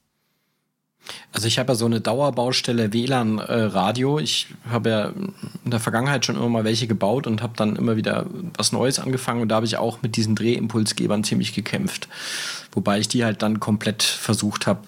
Also 1.32 1.46
ich 1.46 1.58
habe 1.58 1.72
ja 1.72 1.76
so 1.76 1.86
eine 1.86 2.00
Dauerbaustelle 2.00 2.92
WLAN-Radio. 2.92 4.18
Äh, 4.18 4.22
ich 4.22 4.48
habe 4.68 4.90
ja 4.90 5.12
in 5.64 5.70
der 5.70 5.80
Vergangenheit 5.80 6.24
schon 6.26 6.36
immer 6.36 6.48
mal 6.48 6.64
welche 6.64 6.86
gebaut 6.86 7.26
und 7.26 7.42
habe 7.42 7.54
dann 7.56 7.76
immer 7.76 7.96
wieder 7.96 8.26
was 8.56 8.72
Neues 8.72 8.98
angefangen 8.98 9.40
und 9.40 9.48
da 9.48 9.56
habe 9.56 9.66
ich 9.66 9.76
auch 9.76 10.02
mit 10.02 10.16
diesen 10.16 10.34
Drehimpulsgebern 10.34 11.24
ziemlich 11.24 11.54
gekämpft. 11.54 12.08
Wobei 12.72 12.98
ich 12.98 13.08
die 13.08 13.24
halt 13.24 13.42
dann 13.42 13.60
komplett 13.60 14.02
versucht 14.02 14.66
habe 14.66 14.80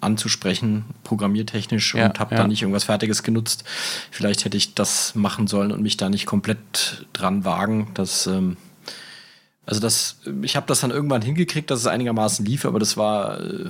anzusprechen, 0.00 0.84
programmiertechnisch 1.02 1.94
ja, 1.94 2.06
und 2.06 2.20
habe 2.20 2.34
ja. 2.34 2.40
dann 2.40 2.50
nicht 2.50 2.62
irgendwas 2.62 2.84
Fertiges 2.84 3.22
genutzt. 3.22 3.64
Vielleicht 4.10 4.44
hätte 4.44 4.56
ich 4.56 4.74
das 4.74 5.14
machen 5.14 5.48
sollen 5.48 5.72
und 5.72 5.82
mich 5.82 5.96
da 5.96 6.08
nicht 6.08 6.26
komplett 6.26 7.06
dran 7.12 7.44
wagen. 7.44 7.90
Das 7.94 8.26
ähm, 8.26 8.56
also 9.68 9.82
das, 9.82 10.16
ich 10.40 10.56
habe 10.56 10.66
das 10.66 10.80
dann 10.80 10.90
irgendwann 10.90 11.20
hingekriegt, 11.20 11.70
dass 11.70 11.80
es 11.80 11.86
einigermaßen 11.86 12.42
lief, 12.42 12.64
aber 12.64 12.78
das 12.78 12.96
war 12.96 13.38
äh, 13.38 13.68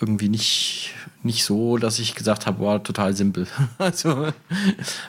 irgendwie 0.00 0.28
nicht, 0.28 0.90
nicht 1.26 1.44
so, 1.44 1.76
dass 1.76 1.98
ich 1.98 2.14
gesagt 2.14 2.46
habe, 2.46 2.58
boah, 2.58 2.82
total 2.82 3.14
simpel. 3.14 3.46
also 3.78 4.32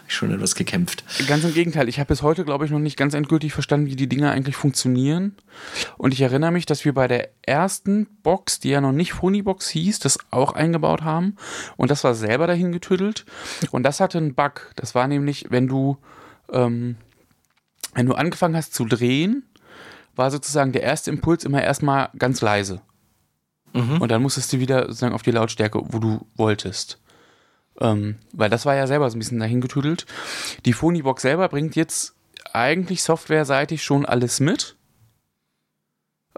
schon 0.08 0.32
etwas 0.32 0.56
gekämpft. 0.56 1.04
Ganz 1.28 1.44
im 1.44 1.54
Gegenteil, 1.54 1.88
ich 1.88 2.00
habe 2.00 2.08
bis 2.08 2.22
heute, 2.22 2.44
glaube 2.44 2.66
ich, 2.66 2.72
noch 2.72 2.80
nicht 2.80 2.98
ganz 2.98 3.14
endgültig 3.14 3.54
verstanden, 3.54 3.88
wie 3.88 3.96
die 3.96 4.10
Dinge 4.10 4.32
eigentlich 4.32 4.56
funktionieren. 4.56 5.36
Und 5.98 6.14
ich 6.14 6.22
erinnere 6.22 6.52
mich, 6.52 6.66
dass 6.66 6.84
wir 6.84 6.94
bei 6.94 7.08
der 7.08 7.30
ersten 7.44 8.08
Box, 8.24 8.60
die 8.60 8.70
ja 8.70 8.82
noch 8.82 8.92
nicht 8.92 9.14
Phoniebox 9.14 9.70
hieß, 9.70 10.00
das 10.00 10.18
auch 10.32 10.54
eingebaut 10.54 11.04
haben. 11.04 11.38
Und 11.78 11.90
das 11.92 12.04
war 12.04 12.14
selber 12.14 12.48
dahin 12.48 12.72
getüdelt. 12.72 13.26
Und 13.72 13.84
das 13.84 14.00
hatte 14.00 14.18
einen 14.18 14.36
Bug. 14.36 14.72
Das 14.76 14.96
war 14.96 15.08
nämlich, 15.08 15.46
wenn 15.50 15.68
du, 15.68 15.98
ähm, 16.52 16.98
wenn 17.94 18.06
du 18.06 18.14
angefangen 18.14 18.56
hast 18.56 18.74
zu 18.74 18.86
drehen, 18.86 19.44
war 20.16 20.32
sozusagen 20.32 20.72
der 20.72 20.84
erste 20.84 21.12
Impuls 21.12 21.46
immer 21.46 21.64
erstmal 21.64 22.10
ganz 22.18 22.42
leise. 22.42 22.82
Mhm. 23.78 24.02
Und 24.02 24.10
dann 24.10 24.22
musstest 24.22 24.52
du 24.54 24.60
wieder 24.60 24.88
sozusagen 24.88 25.14
auf 25.14 25.22
die 25.22 25.32
Lautstärke, 25.32 25.80
wo 25.84 26.00
du 26.00 26.26
wolltest. 26.36 27.00
Ähm, 27.80 28.16
weil 28.34 28.50
das 28.50 28.66
war 28.66 28.76
ja 28.76 28.88
selber 28.88 29.10
so 29.10 29.16
ein 29.16 29.20
bisschen 29.20 29.40
dahingetüdelt. 29.40 30.06
Die 30.66 30.74
Phoniebox 30.74 31.22
selber 31.22 31.48
bringt 31.48 31.76
jetzt 31.76 32.16
eigentlich 32.54 33.04
softwareseitig 33.04 33.84
schon 33.84 34.06
alles 34.06 34.40
mit. 34.40 34.76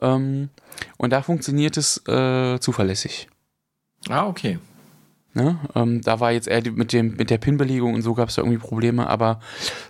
Ähm, 0.02 0.50
und 0.98 1.12
da 1.12 1.22
funktioniert 1.22 1.78
es 1.78 2.06
äh, 2.08 2.60
zuverlässig. 2.60 3.30
Ah, 4.10 4.28
okay. 4.28 4.60
Ne? 5.34 5.60
Ähm, 5.76 6.02
da 6.02 6.20
war 6.20 6.32
jetzt 6.32 6.48
eher 6.48 6.62
mit, 6.72 6.92
dem, 6.92 7.16
mit 7.16 7.30
der 7.30 7.38
Pin-Belegung 7.38 7.94
und 7.94 8.02
so 8.02 8.16
gab 8.16 8.30
es 8.30 8.36
da 8.36 8.42
irgendwie 8.42 8.58
Probleme, 8.58 9.08
aber 9.08 9.40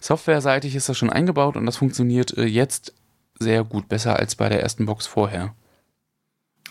softwareseitig 0.02 0.76
ist 0.76 0.90
das 0.90 0.98
schon 0.98 1.10
eingebaut 1.10 1.56
und 1.56 1.66
das 1.66 1.78
funktioniert 1.78 2.38
äh, 2.38 2.46
jetzt 2.46 2.94
sehr 3.40 3.64
gut, 3.64 3.88
besser 3.88 4.18
als 4.18 4.36
bei 4.36 4.50
der 4.50 4.62
ersten 4.62 4.86
Box 4.86 5.08
vorher. 5.08 5.56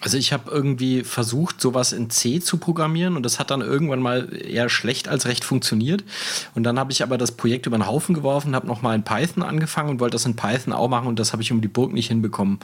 Also 0.00 0.16
ich 0.16 0.32
habe 0.32 0.50
irgendwie 0.50 1.02
versucht, 1.02 1.60
sowas 1.60 1.92
in 1.92 2.08
C 2.08 2.40
zu 2.40 2.58
programmieren 2.58 3.16
und 3.16 3.24
das 3.24 3.40
hat 3.40 3.50
dann 3.50 3.62
irgendwann 3.62 4.00
mal 4.00 4.32
eher 4.32 4.68
schlecht 4.68 5.08
als 5.08 5.26
recht 5.26 5.44
funktioniert. 5.44 6.04
Und 6.54 6.62
dann 6.62 6.78
habe 6.78 6.92
ich 6.92 7.02
aber 7.02 7.18
das 7.18 7.32
Projekt 7.32 7.66
über 7.66 7.76
den 7.76 7.86
Haufen 7.86 8.14
geworfen, 8.14 8.54
habe 8.54 8.66
nochmal 8.66 8.94
in 8.94 9.02
Python 9.02 9.42
angefangen 9.42 9.90
und 9.90 10.00
wollte 10.00 10.14
das 10.14 10.24
in 10.24 10.36
Python 10.36 10.72
auch 10.72 10.88
machen 10.88 11.08
und 11.08 11.18
das 11.18 11.32
habe 11.32 11.42
ich 11.42 11.50
um 11.50 11.60
die 11.60 11.68
Burg 11.68 11.92
nicht 11.92 12.08
hinbekommen. 12.08 12.60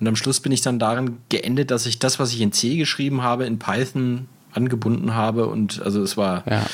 Und 0.00 0.08
am 0.08 0.16
Schluss 0.16 0.40
bin 0.40 0.50
ich 0.50 0.62
dann 0.62 0.78
darin 0.78 1.18
geendet, 1.28 1.70
dass 1.70 1.84
ich 1.84 1.98
das, 1.98 2.18
was 2.18 2.32
ich 2.32 2.40
in 2.40 2.52
C 2.52 2.76
geschrieben 2.76 3.22
habe, 3.22 3.44
in 3.44 3.58
Python 3.58 4.26
angebunden 4.52 5.14
habe 5.14 5.46
und 5.46 5.82
also 5.82 6.02
es 6.02 6.16
war 6.16 6.44
ja. 6.48 6.66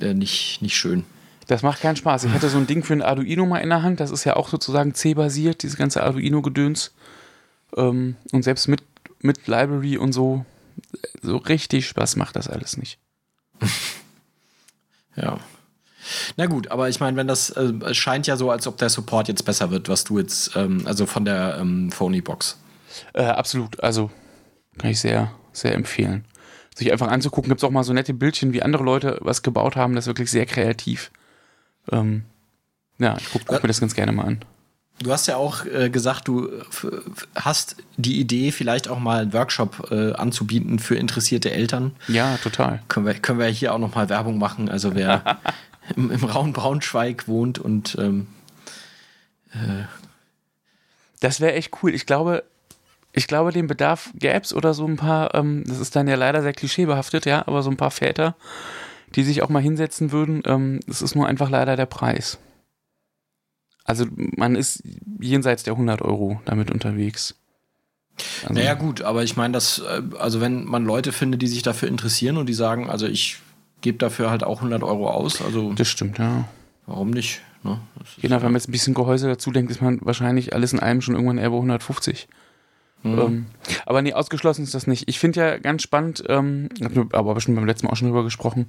äh, 0.00 0.12
nicht, 0.12 0.60
nicht 0.60 0.76
schön. 0.76 1.04
Das 1.48 1.62
macht 1.62 1.80
keinen 1.80 1.96
Spaß. 1.96 2.24
Ich 2.24 2.32
hatte 2.32 2.50
so 2.50 2.58
ein 2.58 2.66
Ding 2.66 2.84
für 2.84 2.92
ein 2.92 3.00
Arduino 3.00 3.46
mal 3.46 3.60
in 3.60 3.70
der 3.70 3.82
Hand. 3.82 4.00
Das 4.00 4.10
ist 4.10 4.24
ja 4.24 4.36
auch 4.36 4.50
sozusagen 4.50 4.92
C-basiert, 4.94 5.62
dieses 5.62 5.78
ganze 5.78 6.02
Arduino-Gedöns. 6.02 6.92
Ähm, 7.74 8.16
und 8.32 8.42
selbst 8.42 8.68
mit, 8.68 8.82
mit 9.20 9.46
Library 9.46 9.96
und 9.96 10.12
so, 10.12 10.44
so 11.22 11.36
richtig 11.36 11.86
Spaß 11.88 12.16
macht 12.16 12.36
das 12.36 12.48
alles 12.48 12.76
nicht. 12.76 12.98
ja. 15.16 15.38
Na 16.36 16.46
gut, 16.46 16.70
aber 16.70 16.88
ich 16.88 17.00
meine, 17.00 17.16
wenn 17.16 17.28
das, 17.28 17.50
äh, 17.50 17.72
es 17.84 17.96
scheint 17.96 18.26
ja 18.26 18.36
so, 18.36 18.50
als 18.50 18.66
ob 18.66 18.78
der 18.78 18.88
Support 18.88 19.28
jetzt 19.28 19.44
besser 19.44 19.70
wird, 19.70 19.88
was 19.88 20.04
du 20.04 20.18
jetzt, 20.18 20.56
ähm, 20.56 20.82
also 20.86 21.06
von 21.06 21.24
der 21.24 21.58
ähm, 21.60 21.90
Phony-Box. 21.90 22.58
Äh, 23.12 23.24
absolut, 23.24 23.80
also 23.80 24.10
kann 24.78 24.90
ich 24.90 25.00
sehr, 25.00 25.32
sehr 25.52 25.74
empfehlen. 25.74 26.24
Sich 26.74 26.92
einfach 26.92 27.08
anzugucken, 27.08 27.48
gibt 27.48 27.60
es 27.60 27.64
auch 27.64 27.72
mal 27.72 27.82
so 27.82 27.92
nette 27.92 28.14
Bildchen, 28.14 28.52
wie 28.52 28.62
andere 28.62 28.84
Leute 28.84 29.18
was 29.20 29.42
gebaut 29.42 29.76
haben, 29.76 29.94
das 29.94 30.04
ist 30.04 30.08
wirklich 30.08 30.30
sehr 30.30 30.46
kreativ. 30.46 31.10
Ähm, 31.90 32.22
ja, 32.98 33.16
ich 33.18 33.30
gucke 33.30 33.44
guck 33.46 33.62
mir 33.62 33.68
das 33.68 33.80
ganz 33.80 33.94
gerne 33.94 34.12
mal 34.12 34.24
an. 34.24 34.44
Du 35.00 35.12
hast 35.12 35.26
ja 35.26 35.36
auch 35.36 35.64
äh, 35.64 35.90
gesagt, 35.90 36.26
du 36.26 36.50
hast 37.34 37.76
die 37.96 38.18
Idee, 38.18 38.50
vielleicht 38.50 38.88
auch 38.88 38.98
mal 38.98 39.22
einen 39.22 39.32
Workshop 39.32 39.90
äh, 39.90 40.12
anzubieten 40.12 40.78
für 40.78 40.96
interessierte 40.96 41.52
Eltern. 41.52 41.94
Ja, 42.08 42.36
total. 42.38 42.82
Können 42.88 43.06
wir, 43.06 43.14
können 43.14 43.38
wir 43.38 43.46
hier 43.46 43.74
auch 43.74 43.78
noch 43.78 43.94
mal 43.94 44.08
Werbung 44.08 44.38
machen. 44.38 44.68
Also 44.68 44.94
wer 44.94 45.38
im, 45.96 46.10
im 46.10 46.24
Raum 46.24 46.52
Braunschweig 46.52 47.28
wohnt 47.28 47.58
und 47.58 47.96
ähm, 47.98 48.26
äh 49.52 49.84
das 51.20 51.40
wäre 51.40 51.54
echt 51.54 51.72
cool. 51.82 51.94
Ich 51.94 52.06
glaube, 52.06 52.44
ich 53.12 53.26
glaube, 53.26 53.52
den 53.52 53.66
Bedarf 53.66 54.10
gäbe 54.14 54.40
es 54.40 54.54
oder 54.54 54.74
so 54.74 54.86
ein 54.86 54.96
paar, 54.96 55.34
ähm, 55.34 55.64
das 55.66 55.78
ist 55.78 55.96
dann 55.96 56.08
ja 56.08 56.14
leider 56.14 56.42
sehr 56.42 56.52
klischeebehaftet, 56.52 57.26
ja, 57.26 57.46
aber 57.46 57.62
so 57.62 57.70
ein 57.70 57.76
paar 57.76 57.90
Väter, 57.90 58.36
die 59.16 59.24
sich 59.24 59.42
auch 59.42 59.48
mal 59.48 59.62
hinsetzen 59.62 60.12
würden. 60.12 60.42
Ähm, 60.46 60.80
es 60.88 61.02
ist 61.02 61.14
nur 61.14 61.26
einfach 61.26 61.50
leider 61.50 61.76
der 61.76 61.86
Preis. 61.86 62.38
Also 63.88 64.04
man 64.12 64.54
ist 64.54 64.82
jenseits 65.18 65.62
der 65.62 65.72
100 65.72 66.02
Euro 66.02 66.42
damit 66.44 66.70
unterwegs. 66.70 67.34
Also, 68.42 68.52
naja 68.52 68.74
gut, 68.74 69.00
aber 69.00 69.24
ich 69.24 69.34
meine, 69.34 69.52
dass 69.54 69.78
äh, 69.78 70.02
also 70.18 70.42
wenn 70.42 70.64
man 70.64 70.84
Leute 70.84 71.10
findet, 71.10 71.40
die 71.40 71.46
sich 71.46 71.62
dafür 71.62 71.88
interessieren 71.88 72.36
und 72.36 72.50
die 72.50 72.54
sagen, 72.54 72.90
also 72.90 73.06
ich 73.06 73.38
gebe 73.80 73.96
dafür 73.96 74.28
halt 74.28 74.44
auch 74.44 74.58
100 74.58 74.82
Euro 74.82 75.08
aus, 75.08 75.40
also 75.40 75.72
das 75.72 75.88
stimmt 75.88 76.18
ja. 76.18 76.46
Warum 76.84 77.10
nicht? 77.10 77.40
Ne? 77.62 77.80
Genau, 78.20 78.36
wenn 78.36 78.52
man 78.52 78.56
jetzt 78.56 78.68
ein 78.68 78.72
bisschen 78.72 78.92
Gehäuse 78.92 79.26
dazu 79.26 79.52
denkt, 79.52 79.70
ist 79.70 79.80
man 79.80 80.00
wahrscheinlich 80.02 80.52
alles 80.52 80.74
in 80.74 80.80
einem 80.80 81.00
schon 81.00 81.14
irgendwann 81.14 81.38
eher 81.38 81.48
bei 81.48 81.56
150. 81.56 82.28
Mhm. 83.02 83.18
Ähm, 83.18 83.46
aber 83.86 84.02
nee, 84.02 84.12
ausgeschlossen 84.12 84.64
ist 84.64 84.74
das 84.74 84.86
nicht. 84.86 85.08
Ich 85.08 85.18
finde 85.18 85.40
ja 85.40 85.58
ganz 85.58 85.82
spannend, 85.82 86.24
ähm, 86.28 86.68
aber 87.12 87.34
bestimmt 87.34 87.56
beim 87.56 87.66
letzten 87.66 87.86
Mal 87.86 87.92
auch 87.92 87.96
schon 87.96 88.08
drüber 88.08 88.24
gesprochen, 88.24 88.66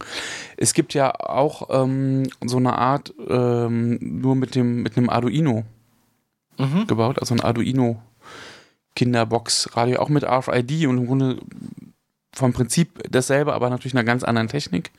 es 0.57 0.73
gibt 0.73 0.93
ja 0.93 1.13
auch 1.15 1.69
ähm, 1.71 2.27
so 2.45 2.57
eine 2.57 2.77
Art, 2.77 3.13
ähm, 3.27 3.97
nur 4.01 4.35
mit 4.35 4.55
dem, 4.55 4.83
mit 4.83 4.97
einem 4.97 5.09
Arduino 5.09 5.65
mhm. 6.57 6.85
gebaut, 6.87 7.19
also 7.19 7.33
ein 7.33 7.41
Arduino 7.41 8.01
Kinderbox 8.95 9.75
Radio, 9.75 9.99
auch 9.99 10.09
mit 10.09 10.23
RFID 10.23 10.87
und 10.87 10.97
im 10.97 11.07
Grunde 11.07 11.39
vom 12.33 12.53
Prinzip 12.53 13.01
dasselbe, 13.09 13.53
aber 13.53 13.69
natürlich 13.69 13.95
einer 13.95 14.03
ganz 14.03 14.23
anderen 14.23 14.47
Technik. 14.47 14.91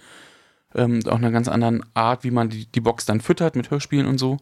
Ähm, 0.75 1.01
auch 1.07 1.17
einer 1.17 1.33
ganz 1.33 1.49
anderen 1.49 1.85
Art, 1.95 2.23
wie 2.23 2.31
man 2.31 2.49
die, 2.49 2.67
die 2.67 2.81
Box 2.81 3.05
dann 3.05 3.21
füttert 3.21 3.57
mit 3.57 3.71
Hörspielen 3.71 4.07
und 4.07 4.19
so. 4.19 4.39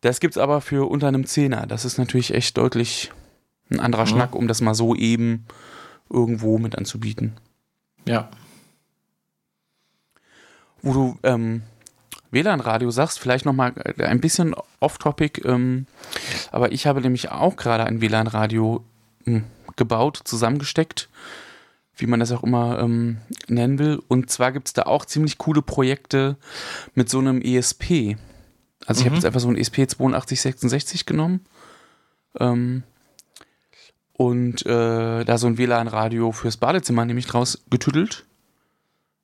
Das 0.00 0.20
gibt 0.20 0.36
es 0.36 0.38
aber 0.38 0.60
für 0.60 0.88
unter 0.88 1.08
einem 1.08 1.26
Zehner. 1.26 1.66
Das 1.66 1.84
ist 1.84 1.98
natürlich 1.98 2.32
echt 2.32 2.56
deutlich 2.56 3.10
ein 3.70 3.80
anderer 3.80 4.04
mhm. 4.04 4.08
Schnack, 4.08 4.34
um 4.34 4.48
das 4.48 4.60
mal 4.60 4.74
so 4.74 4.94
eben 4.94 5.46
irgendwo 6.10 6.58
mit 6.58 6.76
anzubieten. 6.76 7.32
Ja. 8.06 8.30
wo 10.82 10.92
du 10.92 11.18
ähm, 11.24 11.62
WLAN-Radio 12.30 12.90
sagst, 12.90 13.18
vielleicht 13.18 13.44
nochmal 13.44 13.72
äh, 13.98 14.04
ein 14.04 14.20
bisschen 14.20 14.54
off-topic, 14.78 15.42
ähm, 15.44 15.86
aber 16.52 16.70
ich 16.70 16.86
habe 16.86 17.00
nämlich 17.00 17.30
auch 17.32 17.56
gerade 17.56 17.84
ein 17.84 18.00
WLAN-Radio 18.00 18.84
hm, 19.24 19.42
gebaut, 19.74 20.20
zusammengesteckt, 20.24 21.08
wie 21.96 22.06
man 22.06 22.20
das 22.20 22.30
auch 22.30 22.44
immer 22.44 22.78
ähm, 22.78 23.18
nennen 23.48 23.78
will. 23.80 24.00
Und 24.06 24.30
zwar 24.30 24.52
gibt 24.52 24.68
es 24.68 24.74
da 24.74 24.82
auch 24.82 25.04
ziemlich 25.06 25.38
coole 25.38 25.62
Projekte 25.62 26.36
mit 26.94 27.08
so 27.08 27.18
einem 27.18 27.40
ESP. 27.40 28.16
Also 28.86 29.00
ich 29.00 29.06
habe 29.06 29.10
Mhm. 29.10 29.14
jetzt 29.16 29.24
einfach 29.24 29.40
so 29.40 29.48
ein 29.48 29.56
ESP 29.56 29.80
8266 29.80 31.06
genommen 31.06 31.40
ähm, 32.38 32.84
und 34.16 34.64
äh, 34.66 35.24
da 35.24 35.38
so 35.38 35.46
ein 35.46 35.58
WLAN-Radio 35.58 36.32
fürs 36.32 36.56
Badezimmer 36.56 37.04
nämlich 37.04 37.26
draus 37.26 37.62
getüdelt 37.70 38.26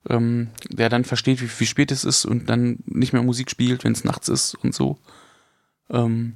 ähm, 0.09 0.49
der 0.69 0.89
dann 0.89 1.05
versteht, 1.05 1.41
wie, 1.41 1.49
wie 1.59 1.65
spät 1.65 1.91
es 1.91 2.03
ist 2.03 2.25
und 2.25 2.49
dann 2.49 2.79
nicht 2.85 3.13
mehr 3.13 3.23
Musik 3.23 3.49
spielt, 3.49 3.83
wenn 3.83 3.93
es 3.93 4.03
nachts 4.03 4.27
ist 4.27 4.55
und 4.55 4.75
so. 4.75 4.97
Ähm, 5.89 6.35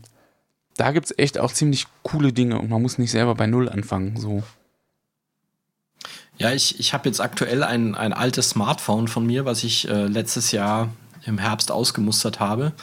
da 0.76 0.91
gibt 0.91 1.08
es 1.08 1.17
echt 1.17 1.39
auch 1.39 1.52
ziemlich 1.52 1.88
coole 2.04 2.32
Dinge 2.32 2.60
und 2.60 2.70
man 2.70 2.82
muss 2.82 2.98
nicht 2.98 3.12
selber 3.12 3.36
bei 3.36 3.48
Null 3.48 3.67
anfangen. 3.67 4.17
So. 4.17 4.43
Ja, 6.38 6.52
ich, 6.52 6.80
ich 6.80 6.93
habe 6.93 7.10
jetzt 7.10 7.20
aktuell 7.20 7.63
ein, 7.63 7.96
ein 7.96 8.13
altes 8.13 8.52
Smartphone 8.52 9.08
von 9.08 9.26
mir, 9.26 9.46
was 9.46 9.63
ich 9.63 9.88
äh, 9.89 10.06
letztes 10.06 10.52
Jahr 10.52 10.93
im 11.26 11.39
Herbst 11.39 11.72
ausgemustert 11.72 12.39
habe 12.39 12.74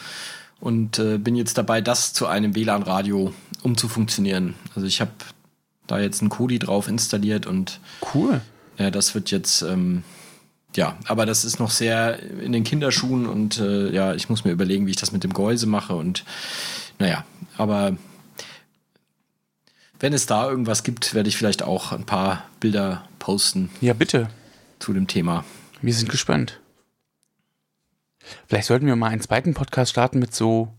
und 0.61 0.99
äh, 0.99 1.19
bin 1.19 1.37
jetzt 1.37 1.57
dabei, 1.57 1.81
das 1.81 2.13
zu 2.13 2.27
einem 2.27 2.55
WLAN-Radio 2.55 3.33
umzufunktionieren. 3.63 4.55
Also 4.75 4.87
ich 4.87 5.01
habe 5.01 5.13
da 5.87 5.99
jetzt 5.99 6.21
einen 6.21 6.31
Kodi 6.31 6.59
drauf 6.59 6.89
installiert 6.89 7.47
und 7.47 7.81
Cool. 8.15 8.41
ja, 8.79 8.91
das 8.91 9.15
wird 9.15 9.31
jetzt, 9.31 9.63
ähm, 9.63 10.03
ja, 10.77 10.97
aber 11.07 11.27
das 11.27 11.45
ist 11.45 11.59
noch 11.61 11.71
sehr 11.71 12.19
in 12.41 12.53
den 12.53 12.65
Kinderschuhen 12.65 13.27
und 13.27 13.59
äh, 13.59 13.91
ja, 13.93 14.15
ich 14.15 14.29
muss 14.29 14.45
mir 14.45 14.51
überlegen, 14.53 14.87
wie 14.87 14.91
ich 14.91 14.97
das 14.97 15.13
mit 15.13 15.23
dem 15.25 15.33
Gehäuse 15.35 15.67
mache 15.67 15.95
und 15.95 16.25
naja, 16.99 17.25
aber 17.57 17.97
wenn 20.01 20.13
es 20.13 20.27
da 20.27 20.49
irgendwas 20.49 20.83
gibt, 20.83 21.15
werde 21.15 21.29
ich 21.29 21.37
vielleicht 21.37 21.63
auch 21.63 21.93
ein 21.93 22.05
paar 22.05 22.45
Bilder 22.61 23.05
posten 23.19 23.71
Ja, 23.81 23.95
bitte. 23.95 24.29
zu 24.79 24.93
dem 24.93 25.07
Thema. 25.07 25.45
Wir 25.81 25.95
sind 25.95 26.11
gespannt. 26.11 26.61
Vielleicht 28.49 28.67
sollten 28.69 28.87
wir 28.87 28.97
mal 28.97 29.09
einen 29.11 29.21
zweiten 29.21 29.55
Podcast 29.55 29.91
starten 29.93 30.19
mit 30.19 30.35
so 30.35 30.73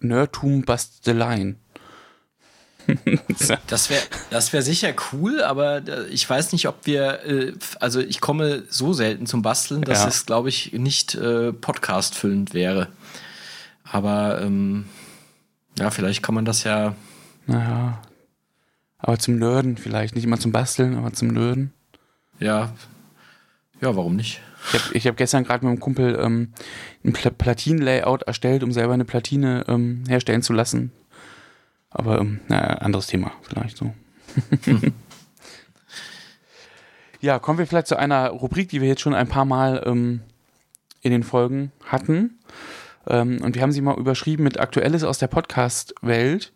Nerdtum-Basteleien. 0.00 1.56
Das 3.66 3.90
wäre 3.90 4.02
das 4.30 4.52
wär 4.52 4.62
sicher 4.62 4.92
cool, 5.12 5.42
aber 5.42 5.86
äh, 5.86 6.06
ich 6.08 6.28
weiß 6.28 6.52
nicht, 6.52 6.68
ob 6.68 6.86
wir, 6.86 7.24
äh, 7.24 7.52
also 7.80 8.00
ich 8.00 8.20
komme 8.20 8.62
so 8.68 8.92
selten 8.92 9.26
zum 9.26 9.42
Basteln, 9.42 9.82
dass 9.82 10.00
Ja. 10.02 10.08
es, 10.08 10.26
glaube 10.26 10.48
ich, 10.48 10.72
nicht 10.72 11.14
äh, 11.14 11.52
podcast-füllend 11.52 12.54
wäre. 12.54 12.88
Aber 13.84 14.40
ähm, 14.42 14.86
ja, 15.78 15.90
vielleicht 15.90 16.22
kann 16.22 16.34
man 16.34 16.44
das 16.44 16.64
ja. 16.64 16.94
naja. 17.46 18.00
Aber 18.98 19.18
zum 19.18 19.38
Nerden 19.38 19.76
vielleicht. 19.76 20.14
Nicht 20.14 20.24
immer 20.24 20.40
zum 20.40 20.52
Basteln, 20.52 20.96
aber 20.96 21.12
zum 21.12 21.28
Nerden. 21.28 21.72
Ja, 22.40 22.72
ja, 23.80 23.94
warum 23.94 24.16
nicht? 24.16 24.40
Ich 24.92 25.04
habe 25.04 25.10
hab 25.10 25.16
gestern 25.16 25.44
gerade 25.44 25.64
mit 25.64 25.70
einem 25.70 25.80
Kumpel 25.80 26.18
ähm, 26.20 26.52
ein 27.04 27.12
Pla 27.12 27.30
Platin-Layout 27.30 28.22
erstellt, 28.24 28.62
um 28.64 28.72
selber 28.72 28.92
eine 28.94 29.04
Platine 29.04 29.64
ähm, 29.68 30.02
herstellen 30.08 30.42
zu 30.42 30.52
lassen. 30.52 30.90
Aber 31.90 32.20
ähm, 32.20 32.40
naja, 32.48 32.78
anderes 32.78 33.06
Thema 33.06 33.32
vielleicht 33.42 33.76
so. 33.76 33.94
ja, 37.20 37.38
kommen 37.38 37.58
wir 37.58 37.66
vielleicht 37.66 37.86
zu 37.86 37.96
einer 37.96 38.28
Rubrik, 38.28 38.68
die 38.68 38.80
wir 38.80 38.88
jetzt 38.88 39.00
schon 39.00 39.14
ein 39.14 39.28
paar 39.28 39.44
Mal 39.44 39.82
ähm, 39.86 40.20
in 41.00 41.12
den 41.12 41.22
Folgen 41.22 41.72
hatten. 41.84 42.38
Ähm, 43.06 43.40
und 43.42 43.54
wir 43.54 43.62
haben 43.62 43.72
sie 43.72 43.80
mal 43.80 43.98
überschrieben 43.98 44.44
mit 44.44 44.60
Aktuelles 44.60 45.04
aus 45.04 45.18
der 45.18 45.28
Podcast-Welt, 45.28 46.52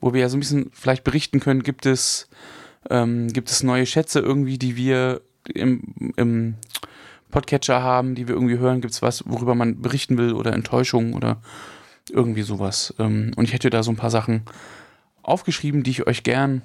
wo 0.00 0.12
wir 0.12 0.22
ja 0.22 0.28
so 0.28 0.36
ein 0.36 0.40
bisschen 0.40 0.70
vielleicht 0.72 1.04
berichten 1.04 1.40
können, 1.40 1.62
gibt 1.62 1.86
es, 1.86 2.28
ähm, 2.90 3.32
gibt 3.32 3.50
es 3.50 3.62
neue 3.62 3.86
Schätze 3.86 4.20
irgendwie, 4.20 4.58
die 4.58 4.76
wir 4.76 5.20
im, 5.54 6.12
im 6.16 6.54
Podcatcher 7.30 7.82
haben, 7.82 8.14
die 8.14 8.26
wir 8.26 8.34
irgendwie 8.34 8.58
hören? 8.58 8.80
Gibt 8.80 8.94
es 8.94 9.02
was, 9.02 9.24
worüber 9.26 9.54
man 9.54 9.80
berichten 9.80 10.18
will 10.18 10.32
oder 10.32 10.52
Enttäuschung 10.52 11.14
oder 11.14 11.40
irgendwie 12.10 12.42
sowas? 12.42 12.94
Ähm, 12.98 13.32
und 13.36 13.44
ich 13.44 13.52
hätte 13.52 13.70
da 13.70 13.82
so 13.82 13.90
ein 13.90 13.96
paar 13.96 14.10
Sachen 14.10 14.42
aufgeschrieben, 15.22 15.82
die 15.82 15.90
ich 15.90 16.06
euch 16.06 16.22
gern 16.22 16.62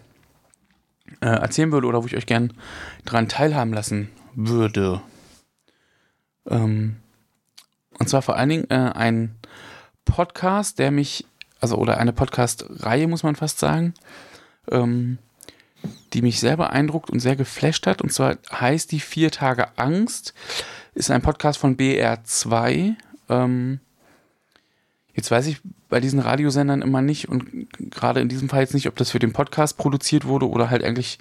äh, 1.21 1.27
erzählen 1.27 1.71
würde 1.71 1.87
oder 1.87 2.01
wo 2.01 2.07
ich 2.07 2.15
euch 2.15 2.25
gern 2.25 2.53
dran 3.05 3.27
teilhaben 3.27 3.73
lassen 3.73 4.09
würde. 4.35 5.01
Ähm, 6.47 6.97
und 7.99 8.09
zwar 8.09 8.21
vor 8.21 8.35
allen 8.35 8.49
Dingen 8.49 8.69
äh, 8.69 8.91
ein 8.93 9.35
Podcast, 10.05 10.79
der 10.79 10.91
mich, 10.91 11.25
also 11.59 11.77
oder 11.77 11.97
eine 11.97 12.13
Podcast-Reihe, 12.13 13.07
muss 13.07 13.23
man 13.23 13.35
fast 13.35 13.59
sagen, 13.59 13.93
ähm, 14.71 15.17
die 16.13 16.21
mich 16.21 16.39
sehr 16.39 16.57
beeindruckt 16.57 17.09
und 17.09 17.19
sehr 17.19 17.35
geflasht 17.35 17.87
hat. 17.87 18.01
Und 18.01 18.11
zwar 18.11 18.37
heißt 18.51 18.91
die 18.91 18.99
Vier 18.99 19.31
Tage 19.31 19.77
Angst. 19.77 20.33
Ist 20.93 21.11
ein 21.11 21.21
Podcast 21.21 21.59
von 21.59 21.75
BR2. 21.75 22.95
Ähm, 23.29 23.79
jetzt 25.13 25.31
weiß 25.31 25.47
ich 25.47 25.61
bei 25.89 25.99
diesen 25.99 26.19
Radiosendern 26.19 26.81
immer 26.81 27.01
nicht 27.01 27.29
und 27.29 27.67
gerade 27.91 28.19
in 28.21 28.29
diesem 28.29 28.49
Fall 28.49 28.61
jetzt 28.61 28.73
nicht, 28.73 28.87
ob 28.87 28.95
das 28.95 29.11
für 29.11 29.19
den 29.19 29.33
Podcast 29.33 29.77
produziert 29.77 30.25
wurde 30.25 30.49
oder 30.49 30.69
halt 30.69 30.83
eigentlich 30.83 31.19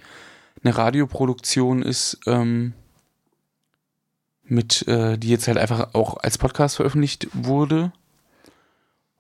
eine 0.65 0.77
Radioproduktion 0.77 1.83
ist, 1.83 2.21
ähm, 2.27 2.73
mit, 4.45 4.87
äh, 4.89 5.19
die 5.19 5.29
jetzt 5.29 5.49
halt 5.49 5.59
einfach 5.59 5.95
auch 5.95 6.17
als 6.19 6.39
Podcast 6.39 6.77
veröffentlicht 6.77 7.29
wurde. 7.33 7.93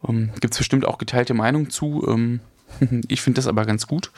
Ähm, 0.06 0.30
Gibt 0.40 0.54
es 0.54 0.58
bestimmt 0.58 0.84
auch 0.84 0.98
geteilte 0.98 1.34
Meinung 1.34 1.70
zu. 1.70 2.06
Ähm, 2.08 2.40
ich 3.08 3.22
finde 3.22 3.38
das 3.38 3.46
aber 3.46 3.64
ganz 3.64 3.86
gut. 3.86 4.10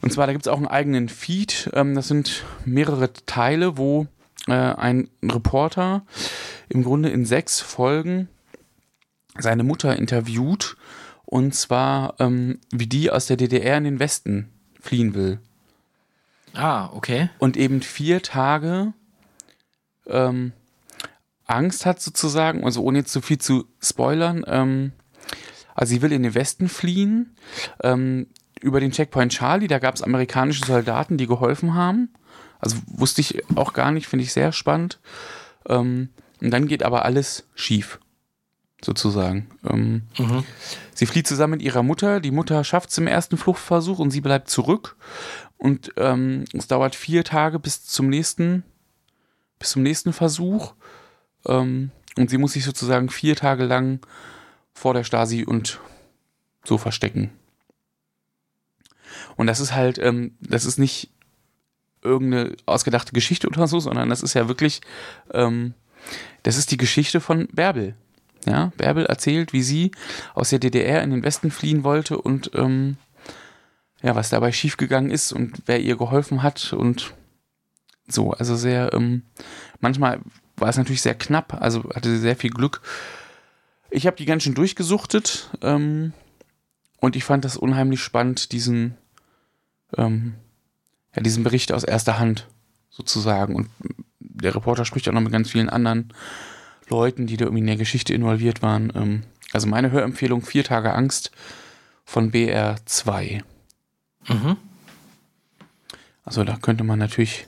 Und 0.00 0.12
zwar, 0.12 0.26
da 0.26 0.32
gibt 0.32 0.46
es 0.46 0.52
auch 0.52 0.58
einen 0.58 0.68
eigenen 0.68 1.08
Feed. 1.08 1.70
Ähm, 1.72 1.94
das 1.94 2.08
sind 2.08 2.44
mehrere 2.64 3.12
Teile, 3.12 3.76
wo 3.78 4.06
äh, 4.46 4.52
ein 4.52 5.08
Reporter 5.22 6.02
im 6.68 6.84
Grunde 6.84 7.08
in 7.08 7.24
sechs 7.24 7.60
Folgen 7.60 8.28
seine 9.38 9.64
Mutter 9.64 9.96
interviewt. 9.96 10.76
Und 11.24 11.54
zwar, 11.54 12.14
ähm, 12.20 12.58
wie 12.70 12.86
die 12.86 13.10
aus 13.10 13.26
der 13.26 13.36
DDR 13.36 13.76
in 13.76 13.84
den 13.84 14.00
Westen 14.00 14.48
fliehen 14.80 15.14
will. 15.14 15.40
Ah, 16.54 16.90
okay. 16.92 17.28
Und 17.38 17.56
eben 17.56 17.82
vier 17.82 18.22
Tage 18.22 18.94
ähm, 20.06 20.52
Angst 21.46 21.86
hat 21.86 22.00
sozusagen, 22.00 22.64
also 22.64 22.82
ohne 22.82 22.98
jetzt 22.98 23.12
zu 23.12 23.20
viel 23.20 23.38
zu 23.38 23.66
spoilern. 23.80 24.44
Ähm, 24.46 24.92
also 25.74 25.90
sie 25.90 26.02
will 26.02 26.12
in 26.12 26.22
den 26.22 26.34
Westen 26.34 26.68
fliehen. 26.68 27.34
Ähm, 27.82 28.26
über 28.60 28.80
den 28.80 28.90
Checkpoint 28.90 29.32
Charlie, 29.32 29.68
da 29.68 29.78
gab 29.78 29.94
es 29.94 30.02
amerikanische 30.02 30.64
Soldaten, 30.64 31.16
die 31.16 31.26
geholfen 31.26 31.74
haben. 31.74 32.10
Also 32.58 32.76
wusste 32.86 33.20
ich 33.20 33.42
auch 33.56 33.72
gar 33.72 33.92
nicht, 33.92 34.08
finde 34.08 34.24
ich 34.24 34.32
sehr 34.32 34.52
spannend. 34.52 34.98
Ähm, 35.68 36.08
und 36.40 36.50
dann 36.50 36.66
geht 36.66 36.82
aber 36.82 37.04
alles 37.04 37.46
schief, 37.54 38.00
sozusagen. 38.82 39.48
Ähm, 39.68 40.02
Mhm. 40.18 40.44
Sie 40.94 41.06
flieht 41.06 41.26
zusammen 41.26 41.52
mit 41.52 41.62
ihrer 41.62 41.82
Mutter. 41.82 42.20
Die 42.20 42.30
Mutter 42.30 42.64
schafft 42.64 42.90
es 42.90 42.98
im 42.98 43.06
ersten 43.06 43.36
Fluchtversuch 43.36 43.98
und 43.98 44.10
sie 44.10 44.20
bleibt 44.20 44.50
zurück. 44.50 44.96
Und 45.56 45.92
ähm, 45.96 46.44
es 46.52 46.68
dauert 46.68 46.94
vier 46.94 47.24
Tage 47.24 47.58
bis 47.58 47.84
zum 47.84 48.08
nächsten, 48.08 48.64
bis 49.58 49.70
zum 49.70 49.82
nächsten 49.82 50.12
Versuch. 50.12 50.74
Ähm, 51.46 51.90
und 52.16 52.30
sie 52.30 52.38
muss 52.38 52.52
sich 52.52 52.64
sozusagen 52.64 53.10
vier 53.10 53.36
Tage 53.36 53.64
lang 53.64 54.00
vor 54.72 54.94
der 54.94 55.04
Stasi 55.04 55.44
und 55.44 55.80
so 56.64 56.78
verstecken. 56.78 57.30
Und 59.36 59.46
das 59.46 59.60
ist 59.60 59.74
halt, 59.74 59.98
ähm, 59.98 60.36
das 60.40 60.64
ist 60.64 60.78
nicht 60.78 61.10
irgendeine 62.02 62.56
ausgedachte 62.66 63.12
Geschichte 63.12 63.48
oder 63.48 63.66
so, 63.66 63.80
sondern 63.80 64.08
das 64.08 64.22
ist 64.22 64.34
ja 64.34 64.48
wirklich, 64.48 64.80
ähm, 65.32 65.74
das 66.42 66.56
ist 66.56 66.70
die 66.70 66.76
Geschichte 66.76 67.20
von 67.20 67.48
Bärbel. 67.48 67.94
Ja, 68.46 68.72
Bärbel 68.76 69.06
erzählt, 69.06 69.52
wie 69.52 69.62
sie 69.62 69.90
aus 70.34 70.50
der 70.50 70.58
DDR 70.58 71.02
in 71.02 71.10
den 71.10 71.22
Westen 71.22 71.50
fliehen 71.50 71.84
wollte 71.84 72.18
und 72.18 72.50
ähm, 72.54 72.96
ja, 74.02 74.14
was 74.14 74.30
dabei 74.30 74.52
schiefgegangen 74.52 75.10
ist 75.10 75.32
und 75.32 75.62
wer 75.66 75.80
ihr 75.80 75.96
geholfen 75.96 76.42
hat 76.42 76.72
und 76.72 77.14
so. 78.06 78.32
Also 78.32 78.56
sehr, 78.56 78.92
ähm, 78.94 79.22
manchmal 79.80 80.20
war 80.56 80.68
es 80.68 80.76
natürlich 80.76 81.02
sehr 81.02 81.14
knapp, 81.14 81.60
also 81.60 81.84
hatte 81.94 82.10
sie 82.10 82.18
sehr 82.18 82.36
viel 82.36 82.50
Glück. 82.50 82.80
Ich 83.90 84.06
habe 84.06 84.16
die 84.16 84.24
ganz 84.24 84.42
schön 84.42 84.54
durchgesuchtet 84.54 85.50
ähm, 85.62 86.12
und 87.00 87.16
ich 87.16 87.24
fand 87.24 87.44
das 87.44 87.56
unheimlich 87.56 88.00
spannend, 88.00 88.52
diesen, 88.52 88.96
ähm, 89.96 90.34
ja, 91.14 91.22
diesen 91.22 91.42
Bericht 91.42 91.72
aus 91.72 91.84
erster 91.84 92.18
Hand 92.18 92.46
sozusagen. 92.90 93.56
Und 93.56 93.68
der 94.18 94.54
Reporter 94.54 94.84
spricht 94.84 95.08
auch 95.08 95.12
noch 95.12 95.20
mit 95.20 95.32
ganz 95.32 95.50
vielen 95.50 95.70
anderen 95.70 96.12
Leuten, 96.88 97.26
die 97.26 97.36
da 97.36 97.46
irgendwie 97.46 97.60
in 97.60 97.66
der 97.66 97.76
Geschichte 97.76 98.14
involviert 98.14 98.62
waren. 98.62 98.92
Ähm, 98.94 99.22
also 99.52 99.66
meine 99.66 99.90
Hörempfehlung: 99.90 100.42
Vier 100.42 100.64
Tage 100.64 100.94
Angst 100.94 101.30
von 102.04 102.32
BR2. 102.32 103.42
Mhm. 104.28 104.56
Also 106.24 106.44
da 106.44 106.56
könnte 106.56 106.84
man 106.84 106.98
natürlich 106.98 107.46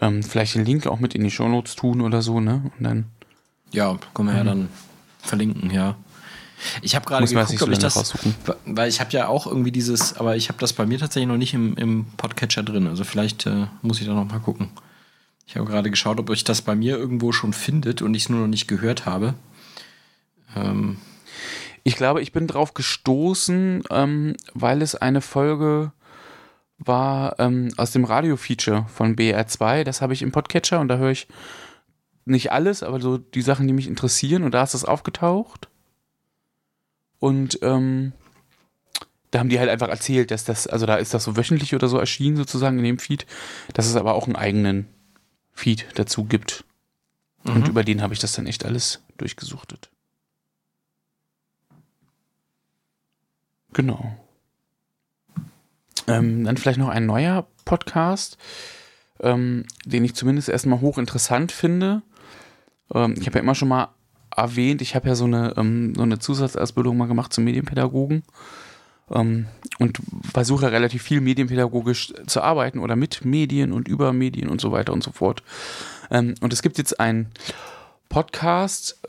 ähm, 0.00 0.22
vielleicht 0.22 0.54
den 0.54 0.64
Link 0.64 0.86
auch 0.86 0.98
mit 0.98 1.14
in 1.14 1.22
die 1.22 1.30
Shownotes 1.30 1.76
tun 1.76 2.00
oder 2.00 2.22
so, 2.22 2.40
ne? 2.40 2.70
Und 2.78 2.84
dann. 2.84 3.04
Ja, 3.72 3.98
können 4.14 4.28
wir 4.28 4.36
ja 4.36 4.44
dann 4.44 4.68
verlinken, 5.18 5.70
ja. 5.70 5.96
Ich 6.82 6.94
habe 6.94 7.04
gerade 7.04 7.26
geguckt, 7.26 7.58
so 7.58 7.66
ob 7.66 7.72
ich 7.72 7.78
das, 7.78 7.96
raussuchen. 7.96 8.34
weil 8.64 8.88
ich 8.88 9.00
habe 9.00 9.10
ja 9.10 9.28
auch 9.28 9.46
irgendwie 9.46 9.72
dieses, 9.72 10.16
aber 10.16 10.36
ich 10.36 10.48
habe 10.48 10.58
das 10.58 10.72
bei 10.72 10.86
mir 10.86 10.98
tatsächlich 10.98 11.28
noch 11.28 11.36
nicht 11.36 11.54
im, 11.54 11.76
im 11.76 12.06
Podcatcher 12.16 12.62
drin. 12.62 12.86
Also 12.86 13.04
vielleicht 13.04 13.46
äh, 13.46 13.66
muss 13.82 14.00
ich 14.00 14.06
da 14.06 14.14
noch 14.14 14.24
mal 14.24 14.38
gucken. 14.38 14.70
Ich 15.46 15.56
habe 15.56 15.66
gerade 15.66 15.90
geschaut, 15.90 16.18
ob 16.18 16.30
ich 16.30 16.44
das 16.44 16.62
bei 16.62 16.74
mir 16.74 16.96
irgendwo 16.96 17.32
schon 17.32 17.52
findet 17.52 18.02
und 18.02 18.14
ich 18.14 18.24
es 18.24 18.28
nur 18.28 18.40
noch 18.40 18.46
nicht 18.48 18.68
gehört 18.68 19.06
habe. 19.06 19.34
Ähm. 20.56 20.98
Ich 21.86 21.96
glaube, 21.96 22.22
ich 22.22 22.32
bin 22.32 22.46
drauf 22.46 22.72
gestoßen, 22.72 23.82
ähm, 23.90 24.36
weil 24.54 24.80
es 24.80 24.94
eine 24.94 25.20
Folge 25.20 25.92
war 26.78 27.38
ähm, 27.38 27.68
aus 27.76 27.92
dem 27.92 28.04
Radio-Feature 28.04 28.86
von 28.88 29.16
BR2. 29.16 29.84
Das 29.84 30.00
habe 30.00 30.14
ich 30.14 30.22
im 30.22 30.32
Podcatcher 30.32 30.80
und 30.80 30.88
da 30.88 30.96
höre 30.96 31.10
ich 31.10 31.28
nicht 32.24 32.52
alles, 32.52 32.82
aber 32.82 33.00
so 33.00 33.18
die 33.18 33.42
Sachen, 33.42 33.66
die 33.66 33.74
mich 33.74 33.86
interessieren. 33.86 34.44
Und 34.44 34.52
da 34.52 34.62
ist 34.62 34.72
das 34.72 34.86
aufgetaucht. 34.86 35.68
Und 37.18 37.58
ähm, 37.60 38.12
da 39.30 39.40
haben 39.40 39.48
die 39.50 39.58
halt 39.58 39.68
einfach 39.68 39.88
erzählt, 39.88 40.30
dass 40.30 40.44
das, 40.44 40.66
also 40.66 40.86
da 40.86 40.96
ist 40.96 41.12
das 41.12 41.24
so 41.24 41.36
wöchentlich 41.36 41.74
oder 41.74 41.88
so 41.88 41.98
erschienen 41.98 42.36
sozusagen 42.36 42.78
in 42.78 42.84
dem 42.84 42.98
Feed, 42.98 43.26
dass 43.74 43.86
es 43.86 43.96
aber 43.96 44.14
auch 44.14 44.26
einen 44.26 44.36
eigenen 44.36 44.88
Feed 45.54 45.86
dazu 45.94 46.24
gibt. 46.24 46.64
Mhm. 47.44 47.56
Und 47.56 47.68
über 47.68 47.84
den 47.84 48.02
habe 48.02 48.12
ich 48.12 48.20
das 48.20 48.32
dann 48.32 48.46
echt 48.46 48.64
alles 48.64 49.02
durchgesuchtet. 49.16 49.90
Genau. 53.72 54.16
Ähm, 56.06 56.44
dann 56.44 56.56
vielleicht 56.56 56.78
noch 56.78 56.88
ein 56.88 57.06
neuer 57.06 57.46
Podcast, 57.64 58.36
ähm, 59.20 59.64
den 59.84 60.04
ich 60.04 60.14
zumindest 60.14 60.48
erstmal 60.48 60.80
hochinteressant 60.80 61.50
finde. 61.50 62.02
Ähm, 62.92 63.14
ich 63.18 63.26
habe 63.26 63.38
ja 63.38 63.42
immer 63.42 63.54
schon 63.54 63.68
mal 63.68 63.88
erwähnt, 64.36 64.82
ich 64.82 64.94
habe 64.94 65.08
ja 65.08 65.14
so 65.14 65.24
eine, 65.24 65.54
ähm, 65.56 65.94
so 65.94 66.02
eine 66.02 66.18
Zusatzausbildung 66.18 66.96
mal 66.96 67.06
gemacht 67.06 67.32
zum 67.32 67.44
Medienpädagogen 67.44 68.22
ähm, 69.10 69.46
und 69.78 69.98
versuche 70.32 70.72
relativ 70.72 71.02
viel 71.02 71.20
medienpädagogisch 71.20 72.14
zu 72.26 72.40
arbeiten 72.40 72.78
oder 72.78 72.96
mit 72.96 73.24
Medien 73.24 73.72
und 73.72 73.88
über 73.88 74.12
Medien 74.12 74.48
und 74.48 74.60
so 74.60 74.72
weiter 74.72 74.92
und 74.92 75.02
so 75.02 75.12
fort. 75.12 75.42
Ähm, 76.10 76.34
und 76.40 76.52
es 76.52 76.62
gibt 76.62 76.78
jetzt 76.78 77.00
einen 77.00 77.30
Podcast 78.08 79.00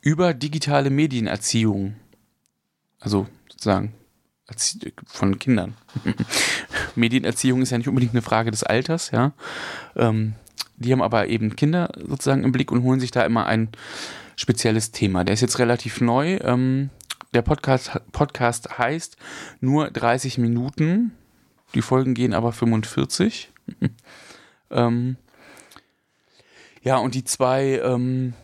über 0.00 0.34
digitale 0.34 0.88
Medienerziehung. 0.88 1.96
Also 3.00 3.26
sozusagen 3.50 3.92
von 5.06 5.38
Kindern. 5.38 5.74
Medienerziehung 6.94 7.62
ist 7.62 7.70
ja 7.70 7.78
nicht 7.78 7.88
unbedingt 7.88 8.12
eine 8.12 8.22
Frage 8.22 8.50
des 8.50 8.62
Alters, 8.62 9.10
ja. 9.10 9.32
Ähm, 9.96 10.34
die 10.76 10.92
haben 10.92 11.02
aber 11.02 11.28
eben 11.28 11.56
Kinder 11.56 11.90
sozusagen 11.96 12.44
im 12.44 12.52
Blick 12.52 12.70
und 12.72 12.82
holen 12.82 13.00
sich 13.00 13.10
da 13.10 13.24
immer 13.24 13.46
ein 13.46 13.68
spezielles 14.36 14.90
Thema. 14.90 15.24
Der 15.24 15.34
ist 15.34 15.40
jetzt 15.40 15.58
relativ 15.58 16.00
neu. 16.00 16.38
Ähm, 16.42 16.90
der 17.34 17.42
Podcast, 17.42 18.00
Podcast 18.12 18.78
heißt 18.78 19.16
nur 19.60 19.90
30 19.90 20.38
Minuten. 20.38 21.12
Die 21.74 21.82
Folgen 21.82 22.14
gehen 22.14 22.32
aber 22.32 22.52
45. 22.52 23.52
ähm, 24.70 25.16
ja, 26.82 26.96
und 26.96 27.14
die 27.14 27.24
zwei 27.24 27.80
ähm, 27.82 28.34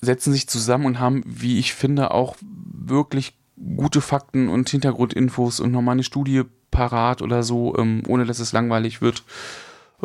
setzen 0.00 0.32
sich 0.32 0.48
zusammen 0.48 0.86
und 0.86 1.00
haben, 1.00 1.22
wie 1.24 1.58
ich 1.58 1.74
finde, 1.74 2.10
auch 2.10 2.36
wirklich 2.40 3.34
gute 3.76 4.00
Fakten 4.00 4.48
und 4.48 4.68
Hintergrundinfos 4.68 5.60
und 5.60 5.70
nochmal 5.70 5.92
eine 5.92 6.02
Studie 6.02 6.42
parat 6.70 7.22
oder 7.22 7.42
so, 7.44 7.76
ähm, 7.78 8.02
ohne 8.08 8.24
dass 8.24 8.40
es 8.40 8.52
langweilig 8.52 9.00
wird. 9.00 9.22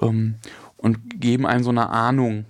Ähm, 0.02 0.36
und 0.78 1.20
geben 1.20 1.46
einem 1.46 1.64
so 1.64 1.72
eine 1.72 1.90
Ahnung 1.90 2.46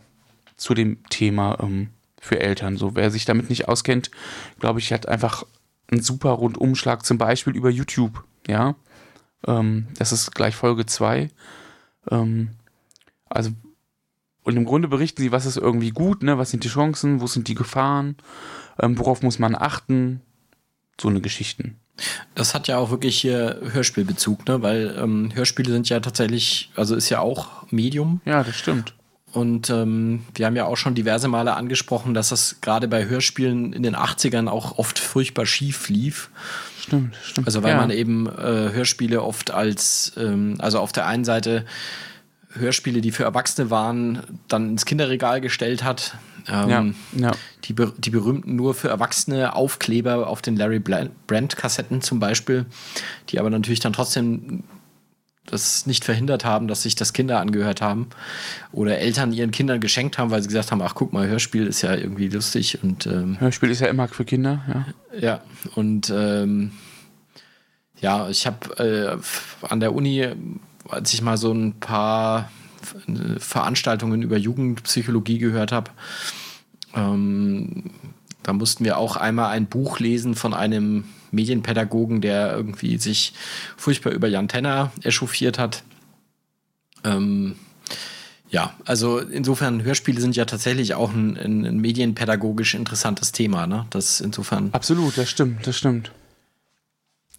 zu 0.55 0.73
dem 0.73 1.03
Thema 1.09 1.57
ähm, 1.61 1.89
für 2.19 2.39
Eltern. 2.39 2.75
So, 2.77 2.95
wer 2.95 3.09
sich 3.09 3.25
damit 3.25 3.49
nicht 3.49 3.67
auskennt, 3.67 4.11
glaube 4.59 4.79
ich, 4.79 4.91
hat 4.91 5.07
einfach 5.07 5.45
einen 5.91 6.01
super 6.01 6.31
Rundumschlag, 6.31 7.05
zum 7.05 7.17
Beispiel 7.17 7.55
über 7.55 7.69
YouTube. 7.69 8.23
Ja, 8.47 8.75
ähm, 9.47 9.87
das 9.97 10.11
ist 10.11 10.33
gleich 10.33 10.55
Folge 10.55 10.85
2. 10.85 11.29
Ähm, 12.11 12.49
also, 13.29 13.51
und 14.43 14.57
im 14.57 14.65
Grunde 14.65 14.87
berichten 14.87 15.21
sie, 15.21 15.31
was 15.31 15.45
ist 15.45 15.57
irgendwie 15.57 15.91
gut, 15.91 16.23
ne? 16.23 16.37
was 16.37 16.51
sind 16.51 16.63
die 16.63 16.69
Chancen, 16.69 17.21
wo 17.21 17.27
sind 17.27 17.47
die 17.47 17.55
Gefahren, 17.55 18.17
ähm, 18.79 18.97
worauf 18.97 19.21
muss 19.21 19.39
man 19.39 19.55
achten, 19.55 20.21
so 20.99 21.07
eine 21.07 21.21
Geschichten. 21.21 21.77
Das 22.35 22.53
hat 22.53 22.67
ja 22.67 22.77
auch 22.77 22.91
wirklich 22.91 23.19
hier 23.19 23.59
Hörspielbezug, 23.71 24.47
ne? 24.47 24.61
Weil 24.61 24.95
ähm, 24.97 25.31
Hörspiele 25.33 25.71
sind 25.71 25.89
ja 25.89 25.99
tatsächlich, 25.99 26.71
also 26.75 26.95
ist 26.95 27.09
ja 27.09 27.19
auch 27.19 27.69
Medium. 27.71 28.21
Ja, 28.25 28.43
das 28.43 28.55
stimmt. 28.55 28.93
Und 29.31 29.69
ähm, 29.69 30.25
wir 30.33 30.45
haben 30.45 30.55
ja 30.55 30.65
auch 30.65 30.77
schon 30.77 30.95
diverse 30.95 31.27
Male 31.27 31.55
angesprochen, 31.55 32.13
dass 32.13 32.29
das 32.29 32.61
gerade 32.61 32.87
bei 32.87 33.05
Hörspielen 33.05 33.73
in 33.73 33.83
den 33.83 33.95
80ern 33.95 34.47
auch 34.47 34.77
oft 34.77 34.97
furchtbar 34.97 35.45
schief 35.45 35.89
lief. 35.89 36.29
Stimmt, 36.79 37.15
stimmt. 37.23 37.47
Also 37.47 37.61
weil 37.61 37.71
ja. 37.71 37.77
man 37.77 37.91
eben 37.91 38.27
äh, 38.27 38.71
Hörspiele 38.71 39.21
oft 39.21 39.51
als, 39.51 40.13
ähm, 40.17 40.55
also 40.59 40.79
auf 40.79 40.91
der 40.91 41.05
einen 41.05 41.25
Seite 41.25 41.65
Hörspiele, 42.53 43.01
die 43.01 43.11
für 43.11 43.23
Erwachsene 43.23 43.69
waren, 43.69 44.23
dann 44.47 44.69
ins 44.71 44.85
Kinderregal 44.85 45.39
gestellt 45.41 45.83
hat. 45.83 46.17
Ähm, 46.47 46.95
ja, 47.13 47.27
ja. 47.27 47.31
Die, 47.65 47.75
die 47.75 48.09
berühmten 48.09 48.55
nur 48.55 48.73
für 48.73 48.89
Erwachsene 48.89 49.55
Aufkleber 49.55 50.27
auf 50.27 50.41
den 50.41 50.55
Larry 50.55 50.79
Brandt-Kassetten 50.79 52.01
zum 52.01 52.19
Beispiel, 52.19 52.65
die 53.29 53.39
aber 53.39 53.51
natürlich 53.51 53.79
dann 53.79 53.93
trotzdem 53.93 54.63
das 55.51 55.85
nicht 55.85 56.05
verhindert 56.05 56.45
haben, 56.45 56.67
dass 56.67 56.83
sich 56.83 56.95
das 56.95 57.13
Kinder 57.13 57.39
angehört 57.39 57.81
haben 57.81 58.09
oder 58.71 58.97
Eltern 58.97 59.33
ihren 59.33 59.51
Kindern 59.51 59.79
geschenkt 59.79 60.17
haben, 60.17 60.31
weil 60.31 60.41
sie 60.41 60.47
gesagt 60.47 60.71
haben, 60.71 60.81
ach 60.81 60.95
guck 60.95 61.13
mal, 61.13 61.27
Hörspiel 61.27 61.67
ist 61.67 61.81
ja 61.81 61.95
irgendwie 61.95 62.27
lustig 62.27 62.79
und 62.83 63.05
ähm, 63.05 63.39
Hörspiel 63.39 63.69
ist 63.69 63.81
ja 63.81 63.87
immer 63.87 64.07
für 64.07 64.25
Kinder, 64.25 64.63
ja. 64.67 64.85
Ja 65.19 65.41
und 65.75 66.11
ähm, 66.15 66.71
ja, 67.99 68.29
ich 68.29 68.47
habe 68.47 69.19
äh, 69.61 69.65
an 69.67 69.79
der 69.79 69.93
Uni, 69.93 70.27
als 70.87 71.13
ich 71.13 71.21
mal 71.21 71.37
so 71.37 71.51
ein 71.51 71.79
paar 71.79 72.51
Veranstaltungen 73.37 74.21
über 74.21 74.37
Jugendpsychologie 74.37 75.37
gehört 75.37 75.71
habe, 75.71 75.91
ähm, 76.95 77.91
da 78.43 78.53
mussten 78.53 78.85
wir 78.85 78.97
auch 78.97 79.15
einmal 79.17 79.51
ein 79.51 79.67
Buch 79.67 79.99
lesen 79.99 80.33
von 80.35 80.53
einem 80.53 81.03
Medienpädagogen, 81.31 82.21
der 82.21 82.53
irgendwie 82.55 82.97
sich 82.97 83.33
furchtbar 83.77 84.13
über 84.13 84.27
Jan 84.27 84.47
Tenner 84.47 84.91
echauffiert 85.03 85.59
hat. 85.59 85.83
Ähm, 87.03 87.55
ja, 88.49 88.73
also 88.85 89.19
insofern, 89.19 89.83
Hörspiele 89.83 90.19
sind 90.19 90.35
ja 90.35 90.45
tatsächlich 90.45 90.95
auch 90.95 91.13
ein, 91.13 91.37
ein, 91.37 91.65
ein 91.65 91.77
medienpädagogisch 91.77 92.73
interessantes 92.73 93.31
Thema, 93.31 93.67
ne? 93.67 93.85
Das 93.91 94.21
insofern. 94.21 94.69
Absolut, 94.71 95.17
das 95.17 95.29
stimmt, 95.29 95.67
das 95.67 95.77
stimmt. 95.77 96.11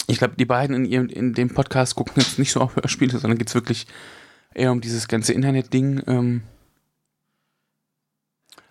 Ich 0.06 0.18
glaube, 0.18 0.34
die 0.38 0.44
beiden 0.44 0.76
in, 0.76 0.84
ihrem, 0.84 1.08
in 1.08 1.34
dem 1.34 1.52
Podcast 1.52 1.94
gucken 1.96 2.14
jetzt 2.16 2.38
nicht 2.38 2.52
so 2.52 2.60
auf 2.60 2.76
Hörspiele, 2.76 3.18
sondern 3.18 3.38
geht 3.38 3.48
es 3.48 3.54
wirklich 3.54 3.86
eher 4.54 4.72
um 4.72 4.80
dieses 4.80 5.08
ganze 5.08 5.32
Internet-Ding. 5.32 6.02
Ähm, 6.06 6.42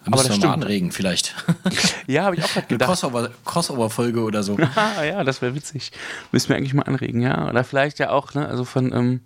aber 0.05 0.23
das 0.23 0.35
stimmt. 0.35 0.53
anregen 0.53 0.91
vielleicht. 0.91 1.35
ja, 2.07 2.23
habe 2.23 2.35
ich 2.35 2.43
auch 2.43 2.53
gerade 2.53 2.67
gedacht. 2.67 2.87
Crossover, 2.89 3.31
Crossover-Folge 3.45 4.21
oder 4.21 4.43
so. 4.43 4.57
ja, 5.03 5.23
das 5.23 5.41
wäre 5.41 5.55
witzig. 5.55 5.91
Müssen 6.31 6.49
wir 6.49 6.55
eigentlich 6.55 6.73
mal 6.73 6.83
anregen, 6.83 7.21
ja. 7.21 7.49
Oder 7.49 7.63
vielleicht 7.63 7.99
ja 7.99 8.11
auch, 8.11 8.33
ne, 8.33 8.47
also 8.47 8.63
von, 8.63 8.93
ähm, 8.93 9.21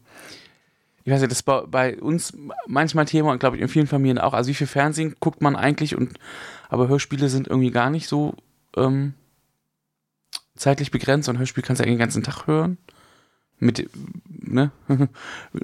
ich 1.03 1.11
weiß 1.11 1.21
nicht, 1.21 1.31
das 1.31 1.39
ist 1.39 1.43
bei, 1.43 1.61
bei 1.67 2.01
uns 2.01 2.33
manchmal 2.65 3.05
Thema 3.05 3.31
und 3.31 3.39
glaube 3.39 3.57
ich 3.57 3.61
in 3.61 3.67
vielen 3.67 3.87
Familien 3.87 4.17
auch. 4.17 4.33
Also 4.33 4.49
wie 4.49 4.55
viel 4.55 4.67
Fernsehen 4.67 5.15
guckt 5.19 5.41
man 5.41 5.55
eigentlich 5.55 5.95
und 5.95 6.17
aber 6.69 6.87
Hörspiele 6.87 7.29
sind 7.29 7.47
irgendwie 7.47 7.71
gar 7.71 7.91
nicht 7.91 8.07
so 8.07 8.35
ähm, 8.75 9.13
zeitlich 10.55 10.91
begrenzt 10.91 11.29
und 11.29 11.37
Hörspiel 11.37 11.63
kannst 11.63 11.81
du 11.81 11.85
ja 11.85 11.91
den 11.91 11.99
ganzen 11.99 12.23
Tag 12.23 12.47
hören. 12.47 12.77
Mit, 13.59 13.89
ne, 14.27 14.71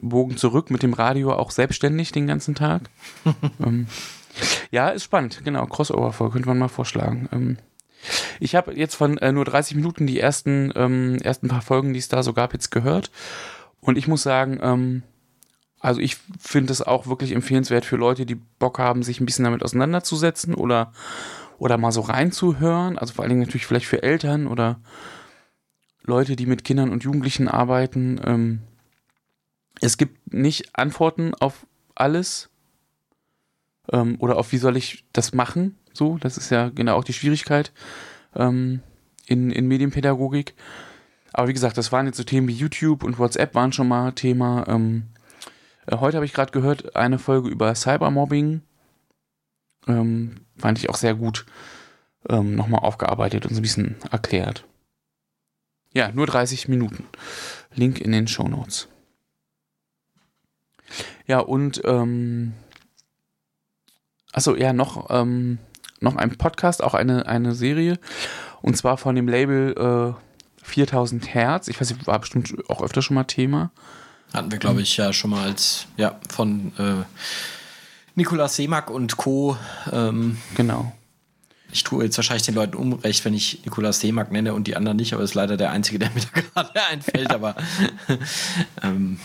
Bogen 0.01 0.38
zurück 0.38 0.69
mit 0.69 0.84
dem 0.84 0.93
Radio 0.93 1.34
auch 1.34 1.51
selbstständig 1.51 2.11
den 2.11 2.27
ganzen 2.27 2.53
Tag. 2.53 2.84
ähm, 3.59 3.88
ja, 4.71 4.89
ist 4.89 5.03
spannend, 5.03 5.41
genau. 5.43 5.65
Crossover-Folge 5.65 6.33
könnte 6.33 6.47
man 6.49 6.59
mal 6.59 6.67
vorschlagen. 6.67 7.29
Ähm, 7.31 7.57
ich 8.39 8.55
habe 8.55 8.73
jetzt 8.73 8.95
von 8.95 9.17
äh, 9.17 9.31
nur 9.31 9.45
30 9.45 9.75
Minuten 9.75 10.07
die 10.07 10.19
ersten, 10.19 10.71
ähm, 10.75 11.17
ersten 11.21 11.47
paar 11.47 11.61
Folgen, 11.61 11.93
die 11.93 11.99
es 11.99 12.07
da 12.07 12.23
so 12.23 12.33
gab, 12.33 12.53
jetzt 12.53 12.71
gehört. 12.71 13.11
Und 13.81 13.97
ich 13.97 14.07
muss 14.07 14.23
sagen, 14.23 14.59
ähm, 14.61 15.03
also 15.79 16.01
ich 16.01 16.17
finde 16.39 16.73
es 16.73 16.81
auch 16.81 17.07
wirklich 17.07 17.31
empfehlenswert 17.31 17.85
für 17.85 17.95
Leute, 17.95 18.25
die 18.25 18.35
Bock 18.35 18.79
haben, 18.79 19.03
sich 19.03 19.19
ein 19.19 19.25
bisschen 19.25 19.45
damit 19.45 19.63
auseinanderzusetzen 19.63 20.53
oder, 20.53 20.91
oder 21.57 21.77
mal 21.77 21.91
so 21.91 22.01
reinzuhören. 22.01 22.97
Also 22.97 23.13
vor 23.13 23.23
allen 23.23 23.29
Dingen 23.29 23.41
natürlich 23.41 23.65
vielleicht 23.65 23.85
für 23.85 24.03
Eltern 24.03 24.47
oder 24.47 24.79
Leute, 26.03 26.35
die 26.35 26.45
mit 26.45 26.63
Kindern 26.63 26.91
und 26.91 27.03
Jugendlichen 27.03 27.47
arbeiten. 27.47 28.19
Ähm, 28.25 28.61
es 29.81 29.97
gibt 29.97 30.33
nicht 30.33 30.75
Antworten 30.77 31.33
auf 31.35 31.65
alles 31.95 32.48
ähm, 33.91 34.17
oder 34.19 34.37
auf 34.37 34.51
wie 34.51 34.57
soll 34.57 34.77
ich 34.77 35.05
das 35.13 35.33
machen. 35.33 35.77
So, 35.93 36.17
das 36.17 36.37
ist 36.37 36.49
ja 36.49 36.69
genau 36.69 36.95
auch 36.95 37.03
die 37.03 37.13
Schwierigkeit 37.13 37.71
ähm, 38.35 38.81
in, 39.27 39.51
in 39.51 39.67
Medienpädagogik. 39.67 40.55
Aber 41.33 41.47
wie 41.47 41.53
gesagt, 41.53 41.77
das 41.77 41.91
waren 41.91 42.05
jetzt 42.05 42.17
so 42.17 42.23
Themen 42.23 42.47
wie 42.47 42.53
YouTube 42.53 43.03
und 43.03 43.19
WhatsApp 43.19 43.53
waren 43.55 43.71
schon 43.71 43.87
mal 43.87 44.11
Thema. 44.13 44.65
Ähm, 44.67 45.09
Äh, 45.89 45.97
heute 45.97 46.17
habe 46.17 46.25
ich 46.25 46.33
gerade 46.33 46.51
gehört, 46.51 46.95
eine 46.95 47.19
Folge 47.19 47.49
über 47.49 47.73
Cybermobbing. 47.73 48.61
Ähm, 49.87 50.35
fand 50.57 50.77
ich 50.77 50.89
auch 50.89 50.97
sehr 50.97 51.15
gut 51.15 51.45
ähm, 52.27 52.55
nochmal 52.55 52.81
aufgearbeitet 52.81 53.45
und 53.45 53.53
so 53.53 53.59
ein 53.59 53.63
bisschen 53.63 53.95
erklärt. 54.11 54.65
Ja, 55.93 56.11
nur 56.11 56.27
30 56.27 56.67
Minuten. 56.67 57.05
Link 57.73 57.99
in 57.99 58.11
den 58.11 58.27
Show 58.27 58.47
Notes. 58.47 58.87
Ja, 61.25 61.39
und 61.39 61.81
ähm, 61.85 62.53
achso, 64.39 64.55
ja, 64.55 64.71
noch, 64.71 65.07
ähm, 65.09 65.57
noch 65.99 66.15
ein 66.15 66.37
Podcast, 66.37 66.81
auch 66.81 66.93
eine, 66.93 67.25
eine 67.27 67.53
Serie. 67.53 67.99
Und 68.61 68.77
zwar 68.77 68.97
von 68.97 69.15
dem 69.15 69.27
Label 69.27 70.15
äh, 70.15 70.65
4000 70.65 71.33
Hertz. 71.33 71.67
Ich 71.67 71.79
weiß 71.79 71.89
nicht, 71.89 72.07
war 72.07 72.19
bestimmt 72.19 72.53
auch 72.69 72.81
öfter 72.81 73.01
schon 73.01 73.15
mal 73.15 73.25
Thema. 73.25 73.71
Hatten 74.33 74.49
wir, 74.51 74.59
glaube 74.59 74.81
ich, 74.81 74.95
ja 74.95 75.11
schon 75.11 75.31
mal 75.31 75.43
als, 75.43 75.87
ja, 75.97 76.19
von 76.29 76.71
äh, 76.77 77.03
Nikolaus 78.15 78.55
Seemack 78.55 78.89
und 78.89 79.17
Co. 79.17 79.57
Ähm, 79.91 80.37
genau. 80.55 80.93
Ich 81.71 81.83
tue 81.83 82.05
jetzt 82.05 82.17
wahrscheinlich 82.17 82.45
den 82.45 82.55
Leuten 82.55 82.77
unrecht, 82.77 83.25
wenn 83.25 83.33
ich 83.33 83.65
Nikolaus 83.65 83.99
Seemack 83.99 84.31
nenne 84.31 84.53
und 84.53 84.67
die 84.67 84.77
anderen 84.77 84.97
nicht, 84.97 85.13
aber 85.13 85.23
ist 85.23 85.35
leider 85.35 85.57
der 85.57 85.71
einzige, 85.71 85.99
der 85.99 86.11
mir 86.11 86.21
da 86.33 86.61
gerade 86.63 86.83
einfällt. 86.89 87.31
aber 87.31 87.55
ähm. 88.83 89.19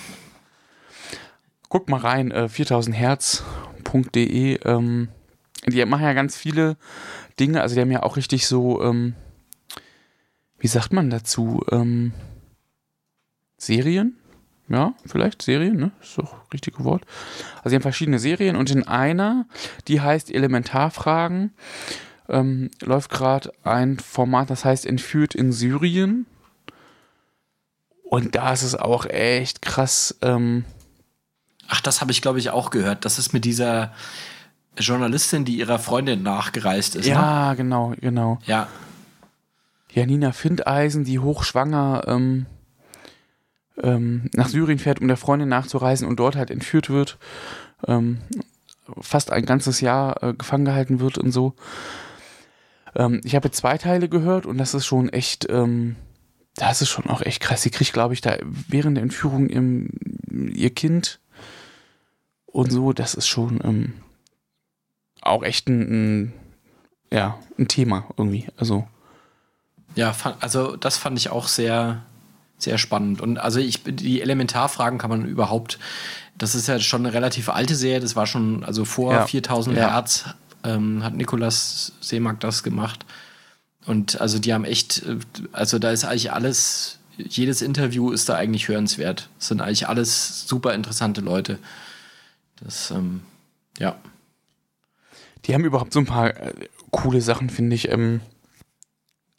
guck 1.68 1.88
mal 1.88 2.00
rein, 2.00 2.32
äh, 2.32 2.48
4000herz.de. 3.84 4.60
Ähm, 4.64 5.08
die 5.66 5.84
machen 5.84 6.04
ja 6.04 6.12
ganz 6.12 6.36
viele 6.36 6.76
Dinge, 7.38 7.62
also 7.62 7.74
die 7.74 7.80
haben 7.80 7.90
ja 7.90 8.02
auch 8.02 8.16
richtig 8.16 8.46
so, 8.46 8.82
ähm, 8.82 9.14
wie 10.58 10.66
sagt 10.66 10.92
man 10.92 11.10
dazu? 11.10 11.64
Ähm, 11.70 12.12
Serien? 13.56 14.16
Ja, 14.68 14.94
vielleicht 15.04 15.42
Serien, 15.42 15.76
ne? 15.76 15.92
Ist 16.00 16.16
doch 16.16 16.30
das 16.30 16.52
richtige 16.52 16.84
Wort. 16.84 17.04
Also 17.58 17.70
sie 17.70 17.76
haben 17.76 17.82
verschiedene 17.82 18.18
Serien 18.18 18.56
und 18.56 18.70
in 18.70 18.86
einer, 18.86 19.46
die 19.88 20.00
heißt 20.00 20.30
Elementarfragen, 20.30 21.52
ähm, 22.28 22.70
läuft 22.80 23.10
gerade 23.10 23.52
ein 23.62 23.98
Format, 23.98 24.48
das 24.48 24.64
heißt 24.64 24.86
Entführt 24.86 25.34
in 25.34 25.52
Syrien. 25.52 26.26
Und 28.04 28.34
da 28.34 28.52
ist 28.52 28.62
es 28.62 28.74
auch 28.74 29.06
echt 29.06 29.60
krass. 29.60 30.16
Ähm 30.22 30.64
Ach, 31.68 31.80
das 31.80 32.00
habe 32.00 32.12
ich, 32.12 32.22
glaube 32.22 32.38
ich, 32.38 32.50
auch 32.50 32.70
gehört. 32.70 33.04
Das 33.04 33.18
ist 33.18 33.32
mit 33.32 33.44
dieser 33.44 33.92
Journalistin, 34.76 35.44
die 35.44 35.58
ihrer 35.58 35.78
Freundin 35.78 36.22
nachgereist 36.22 36.96
ist. 36.96 37.06
Ja, 37.06 37.50
ne? 37.50 37.56
genau, 37.56 37.94
genau. 38.00 38.38
Ja. 38.46 38.68
Janina 39.92 40.32
Findeisen, 40.32 41.04
die 41.04 41.20
hochschwanger 41.20 42.02
ähm, 42.06 42.46
ähm, 43.82 44.28
nach 44.34 44.48
Syrien 44.48 44.78
fährt, 44.78 45.00
um 45.00 45.08
der 45.08 45.16
Freundin 45.16 45.48
nachzureisen 45.48 46.06
und 46.06 46.18
dort 46.18 46.36
halt 46.36 46.50
entführt 46.50 46.90
wird. 46.90 47.18
Ähm, 47.86 48.18
fast 49.00 49.32
ein 49.32 49.46
ganzes 49.46 49.80
Jahr 49.80 50.22
äh, 50.22 50.34
gefangen 50.34 50.64
gehalten 50.64 51.00
wird 51.00 51.18
und 51.18 51.30
so. 51.30 51.54
Ähm, 52.94 53.20
ich 53.24 53.34
habe 53.34 53.50
zwei 53.50 53.78
Teile 53.78 54.08
gehört 54.08 54.46
und 54.46 54.58
das 54.58 54.74
ist 54.74 54.86
schon 54.86 55.08
echt, 55.08 55.46
ähm, 55.50 55.96
das 56.56 56.82
ist 56.82 56.88
schon 56.88 57.06
auch 57.06 57.22
echt 57.22 57.40
krass. 57.40 57.62
Sie 57.62 57.70
kriegt, 57.70 57.92
glaube 57.92 58.14
ich, 58.14 58.20
da 58.20 58.36
während 58.68 58.96
der 58.96 59.02
Entführung 59.02 59.48
im, 59.48 59.90
ihr 60.30 60.70
Kind 60.70 61.20
und 62.54 62.70
so, 62.70 62.92
das 62.92 63.14
ist 63.14 63.26
schon 63.26 63.60
ähm, 63.64 63.94
auch 65.20 65.42
echt 65.42 65.68
ein, 65.68 65.80
ein, 66.22 66.32
ja, 67.12 67.36
ein 67.58 67.66
Thema 67.66 68.04
irgendwie. 68.16 68.46
Also. 68.56 68.86
Ja, 69.96 70.14
also 70.38 70.76
das 70.76 70.96
fand 70.96 71.18
ich 71.18 71.30
auch 71.30 71.48
sehr, 71.48 72.02
sehr 72.56 72.78
spannend. 72.78 73.20
Und 73.20 73.38
also 73.38 73.58
ich, 73.58 73.82
die 73.82 74.22
Elementarfragen 74.22 75.00
kann 75.00 75.10
man 75.10 75.24
überhaupt, 75.24 75.80
das 76.38 76.54
ist 76.54 76.68
ja 76.68 76.78
schon 76.78 77.04
eine 77.04 77.12
relativ 77.12 77.48
alte 77.48 77.74
Serie, 77.74 77.98
das 77.98 78.14
war 78.14 78.28
schon, 78.28 78.62
also 78.62 78.84
vor 78.84 79.12
ja. 79.12 79.26
4000 79.26 79.76
ja. 79.76 79.90
Hertz 79.90 80.26
ähm, 80.62 81.02
hat 81.02 81.14
Nikolas 81.14 81.92
Seemark 82.00 82.38
das 82.38 82.62
gemacht. 82.62 83.04
Und 83.84 84.20
also 84.20 84.38
die 84.38 84.54
haben 84.54 84.64
echt, 84.64 85.02
äh, 85.02 85.18
also 85.50 85.80
da 85.80 85.90
ist 85.90 86.04
eigentlich 86.04 86.32
alles, 86.32 87.00
jedes 87.16 87.62
Interview 87.62 88.12
ist 88.12 88.28
da 88.28 88.36
eigentlich 88.36 88.68
hörenswert. 88.68 89.28
Das 89.40 89.48
sind 89.48 89.60
eigentlich 89.60 89.88
alles 89.88 90.46
super 90.46 90.72
interessante 90.72 91.20
Leute. 91.20 91.58
Das, 92.64 92.90
ähm, 92.90 93.22
ja. 93.78 93.96
Die 95.44 95.54
haben 95.54 95.64
überhaupt 95.64 95.92
so 95.92 96.00
ein 96.00 96.06
paar 96.06 96.36
äh, 96.36 96.68
coole 96.90 97.20
Sachen, 97.20 97.50
finde 97.50 97.76
ich. 97.76 97.90
Ähm, 97.90 98.20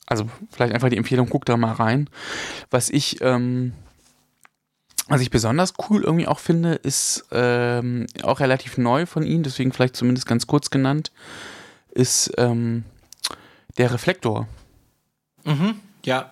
also 0.06 0.30
vielleicht 0.52 0.74
einfach 0.74 0.90
die 0.90 0.98
Empfehlung, 0.98 1.28
guck 1.30 1.46
da 1.46 1.58
mal 1.58 1.74
rein. 1.74 2.10
Was 2.70 2.90
ich, 2.90 3.22
ähm, 3.22 3.74
was 5.08 5.22
ich 5.22 5.32
besonders 5.32 5.74
cool 5.90 6.04
irgendwie 6.04 6.28
auch 6.28 6.40
finde, 6.40 6.74
ist 6.74 7.26
ähm, 7.32 8.06
auch 8.24 8.40
relativ 8.40 8.78
neu 8.78 9.06
von 9.06 9.24
ihnen, 9.24 9.44
deswegen 9.44 9.72
vielleicht 9.72 9.96
zumindest 9.96 10.28
ganz 10.28 10.46
kurz 10.46 10.70
genannt, 10.70 11.12
ist 11.92 12.32
ähm, 12.38 12.84
der 13.78 13.92
Reflektor. 13.92 14.48
Mhm, 15.44 15.80
ja. 16.06 16.32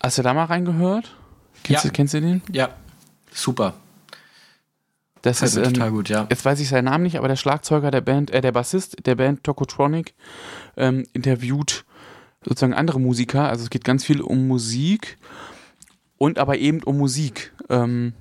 Hast 0.00 0.18
du 0.18 0.22
da 0.22 0.32
mal 0.32 0.44
reingehört? 0.44 1.14
Kennst, 1.64 1.84
ja. 1.84 1.90
du, 1.90 1.94
kennst 1.94 2.14
du 2.14 2.20
den? 2.20 2.42
Ja, 2.52 2.70
super. 3.32 3.74
Das, 5.22 5.40
das 5.40 5.56
ist 5.56 5.56
ähm, 5.56 5.74
total 5.74 5.90
gut, 5.90 6.08
ja. 6.08 6.26
Jetzt 6.30 6.44
weiß 6.44 6.60
ich 6.60 6.68
seinen 6.68 6.84
Namen 6.84 7.04
nicht, 7.04 7.18
aber 7.18 7.28
der 7.28 7.36
Schlagzeuger 7.36 7.90
der 7.90 8.00
Band, 8.00 8.30
äh, 8.30 8.40
der 8.40 8.52
Bassist 8.52 9.06
der 9.06 9.14
Band 9.14 9.44
Tokotronic 9.44 10.14
ähm, 10.76 11.04
interviewt 11.12 11.84
sozusagen 12.44 12.74
andere 12.74 13.00
Musiker. 13.00 13.48
Also 13.48 13.64
es 13.64 13.70
geht 13.70 13.84
ganz 13.84 14.04
viel 14.04 14.20
um 14.20 14.46
Musik 14.46 15.18
und 16.16 16.38
aber 16.38 16.58
eben 16.58 16.82
um 16.82 16.98
Musik. 16.98 17.52
Ähm, 17.68 18.12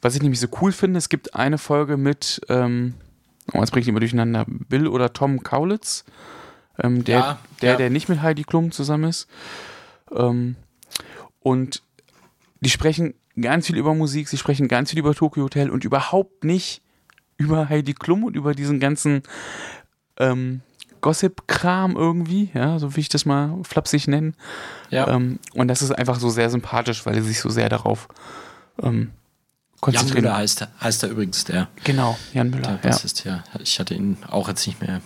was 0.00 0.14
ich 0.14 0.22
nämlich 0.22 0.40
so 0.40 0.48
cool 0.60 0.72
finde, 0.72 0.98
es 0.98 1.08
gibt 1.08 1.34
eine 1.34 1.58
Folge 1.58 1.96
mit, 1.96 2.40
ähm, 2.48 2.94
oh, 3.52 3.60
jetzt 3.60 3.70
bringe 3.70 3.82
ich 3.82 3.88
immer 3.88 4.00
durcheinander, 4.00 4.44
Bill 4.46 4.86
oder 4.86 5.12
Tom 5.12 5.42
Kaulitz, 5.42 6.04
ähm, 6.82 7.04
der, 7.04 7.18
ja, 7.18 7.38
der, 7.62 7.70
ja. 7.72 7.76
der 7.76 7.90
nicht 7.90 8.08
mit 8.08 8.20
Heidi 8.20 8.44
Klum 8.44 8.70
zusammen 8.70 9.04
ist. 9.04 9.28
Ähm, 10.14 10.56
und 11.40 11.82
die 12.60 12.70
sprechen 12.70 13.14
ganz 13.40 13.66
viel 13.66 13.76
über 13.76 13.94
Musik, 13.94 14.28
sie 14.28 14.38
sprechen 14.38 14.68
ganz 14.68 14.90
viel 14.90 14.98
über 14.98 15.14
Tokyo 15.14 15.44
Hotel 15.44 15.70
und 15.70 15.84
überhaupt 15.84 16.44
nicht 16.44 16.82
über 17.36 17.68
Heidi 17.68 17.94
Klum 17.94 18.24
und 18.24 18.36
über 18.36 18.54
diesen 18.54 18.80
ganzen 18.80 19.22
ähm, 20.18 20.60
Gossip-Kram 21.00 21.96
irgendwie, 21.96 22.50
ja, 22.54 22.78
so 22.78 22.96
wie 22.96 23.00
ich 23.00 23.08
das 23.08 23.26
mal 23.26 23.58
flapsig 23.62 24.08
nennen. 24.08 24.34
Ja. 24.90 25.08
Ähm, 25.08 25.38
und 25.52 25.68
das 25.68 25.82
ist 25.82 25.90
einfach 25.90 26.18
so 26.18 26.30
sehr 26.30 26.48
sympathisch, 26.48 27.04
weil 27.04 27.16
er 27.16 27.22
sich 27.22 27.40
so 27.40 27.50
sehr 27.50 27.68
darauf 27.68 28.08
ähm, 28.82 29.10
konzentriert. 29.80 30.16
Jan 30.16 30.24
Müller 30.24 30.36
heißt, 30.38 30.68
heißt 30.80 31.02
er 31.02 31.10
übrigens, 31.10 31.44
der. 31.44 31.68
Genau, 31.84 32.16
Jan 32.32 32.50
Müller. 32.50 32.78
Der 32.82 32.88
Bassist, 32.88 33.24
ja. 33.24 33.44
ja. 33.52 33.60
Ich 33.60 33.78
hatte 33.78 33.94
ihn 33.94 34.16
auch 34.30 34.48
jetzt 34.48 34.66
nicht 34.66 34.80
mehr. 34.80 35.02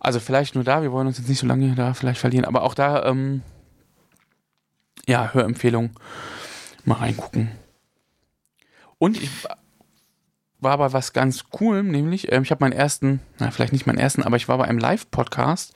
Also 0.00 0.18
vielleicht 0.20 0.54
nur 0.54 0.64
da, 0.64 0.80
wir 0.82 0.92
wollen 0.92 1.08
uns 1.08 1.18
jetzt 1.18 1.28
nicht 1.28 1.40
so 1.40 1.46
lange 1.46 1.74
da 1.74 1.92
vielleicht 1.92 2.20
verlieren, 2.20 2.46
aber 2.46 2.62
auch 2.62 2.74
da, 2.74 3.04
ähm, 3.04 3.42
ja, 5.06 5.34
Hörempfehlung, 5.34 5.90
mal 6.88 6.96
reingucken. 6.96 7.50
Und 8.98 9.22
ich 9.22 9.30
war 10.60 10.72
aber 10.72 10.92
was 10.92 11.12
ganz 11.12 11.44
cool, 11.60 11.82
nämlich 11.82 12.32
ähm, 12.32 12.42
ich 12.42 12.50
habe 12.50 12.64
meinen 12.64 12.72
ersten, 12.72 13.20
na 13.38 13.50
vielleicht 13.50 13.72
nicht 13.72 13.86
meinen 13.86 13.98
ersten, 13.98 14.22
aber 14.22 14.36
ich 14.36 14.48
war 14.48 14.58
bei 14.58 14.64
einem 14.64 14.78
Live-Podcast 14.78 15.72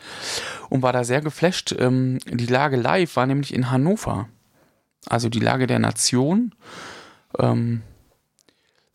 und 0.71 0.83
war 0.83 0.93
da 0.93 1.05
sehr 1.05 1.21
geflasht. 1.21 1.75
Ähm, 1.79 2.19
die 2.27 2.47
Lage 2.47 2.77
live 2.77 3.15
war 3.17 3.27
nämlich 3.27 3.55
in 3.55 3.71
Hannover, 3.71 4.29
also 5.07 5.29
die 5.29 5.39
Lage 5.39 5.67
der 5.67 5.79
Nation, 5.79 6.55
ähm, 7.39 7.83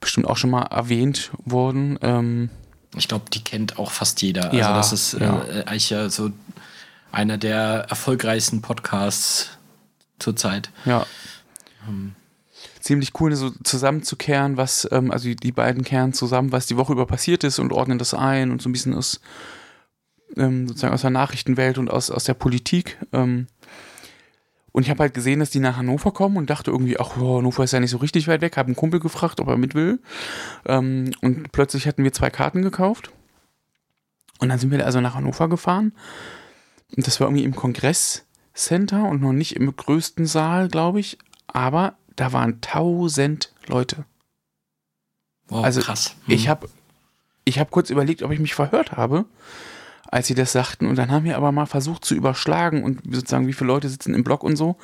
bestimmt 0.01 0.27
auch 0.27 0.37
schon 0.37 0.49
mal 0.49 0.63
erwähnt 0.63 1.31
worden. 1.45 1.97
Ähm, 2.01 2.49
ich 2.97 3.07
glaube, 3.07 3.29
die 3.31 3.43
kennt 3.43 3.79
auch 3.79 3.91
fast 3.91 4.21
jeder. 4.21 4.45
Also 4.45 4.57
ja, 4.57 4.73
das 4.73 4.91
ist 4.91 5.13
äh, 5.13 5.23
ja. 5.23 5.41
eigentlich 5.65 5.89
ja 5.89 6.09
so 6.09 6.31
einer 7.11 7.37
der 7.37 7.85
erfolgreichsten 7.89 8.61
Podcasts 8.61 9.57
zurzeit. 10.19 10.69
Ja. 10.85 11.05
Ähm 11.87 12.15
ziemlich 12.79 13.11
cool, 13.19 13.35
so 13.35 13.51
zusammenzukehren, 13.63 14.57
was, 14.57 14.87
ähm, 14.91 15.11
also 15.11 15.33
die 15.33 15.51
beiden 15.51 15.83
kehren 15.83 16.13
zusammen, 16.13 16.51
was 16.51 16.65
die 16.65 16.77
Woche 16.77 16.93
über 16.93 17.05
passiert 17.05 17.43
ist 17.43 17.59
und 17.59 17.71
ordnen 17.71 17.99
das 17.99 18.13
ein 18.13 18.51
und 18.51 18.61
so 18.61 18.69
ein 18.69 18.71
bisschen 18.71 18.93
aus, 18.93 19.21
ähm, 20.35 20.67
sozusagen 20.67 20.93
aus 20.93 21.01
der 21.01 21.09
Nachrichtenwelt 21.09 21.77
und 21.77 21.89
aus, 21.89 22.09
aus 22.09 22.23
der 22.23 22.33
Politik. 22.33 22.97
Ähm, 23.13 23.47
und 24.71 24.83
ich 24.83 24.89
habe 24.89 24.99
halt 24.99 25.13
gesehen, 25.13 25.39
dass 25.39 25.49
die 25.49 25.59
nach 25.59 25.77
Hannover 25.77 26.11
kommen 26.11 26.37
und 26.37 26.49
dachte 26.49 26.71
irgendwie, 26.71 26.99
ach, 26.99 27.17
oh, 27.17 27.37
Hannover 27.37 27.63
ist 27.63 27.71
ja 27.71 27.79
nicht 27.79 27.89
so 27.89 27.97
richtig 27.97 28.27
weit 28.27 28.41
weg. 28.41 28.57
Habe 28.57 28.67
einen 28.67 28.75
Kumpel 28.75 28.99
gefragt, 28.99 29.39
ob 29.39 29.47
er 29.47 29.57
mit 29.57 29.73
will. 29.73 29.99
Ähm, 30.65 31.11
und 31.21 31.51
plötzlich 31.51 31.87
hatten 31.87 32.03
wir 32.03 32.13
zwei 32.13 32.29
Karten 32.29 32.61
gekauft. 32.61 33.11
Und 34.39 34.49
dann 34.49 34.59
sind 34.59 34.69
wir 34.69 34.85
also 34.85 35.01
nach 35.01 35.15
Hannover 35.15 35.49
gefahren. 35.49 35.93
Und 36.95 37.07
das 37.07 37.19
war 37.19 37.27
irgendwie 37.27 37.43
im 37.43 37.55
Kongresscenter 37.55 39.03
und 39.05 39.21
noch 39.21 39.33
nicht 39.33 39.55
im 39.55 39.75
größten 39.75 40.27
Saal, 40.27 40.67
glaube 40.67 40.99
ich. 40.99 41.17
Aber 41.47 41.97
da 42.15 42.33
waren 42.33 42.61
tausend 42.61 43.53
Leute. 43.67 44.05
Wow, 45.47 45.63
also 45.63 45.81
krass. 45.81 46.15
Mhm. 46.25 46.33
Ich 46.33 46.47
habe 46.49 46.69
ich 47.45 47.59
hab 47.59 47.71
kurz 47.71 47.89
überlegt, 47.89 48.23
ob 48.23 48.31
ich 48.31 48.39
mich 48.39 48.55
verhört 48.55 48.91
habe, 48.91 49.25
als 50.07 50.27
sie 50.27 50.35
das 50.35 50.51
sagten. 50.51 50.87
Und 50.87 50.97
dann 50.97 51.11
haben 51.11 51.23
wir 51.25 51.37
aber 51.37 51.51
mal 51.51 51.65
versucht 51.65 52.03
zu 52.03 52.13
überschlagen 52.13 52.83
und 52.83 53.01
sozusagen, 53.05 53.47
wie 53.47 53.53
viele 53.53 53.69
Leute 53.69 53.87
sitzen 53.87 54.13
im 54.13 54.23
Block 54.23 54.43
und 54.43 54.57
so. 54.57 54.77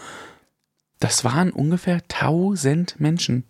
Das 0.99 1.25
waren 1.25 1.51
ungefähr 1.51 2.07
tausend 2.07 2.99
Menschen. 2.99 3.43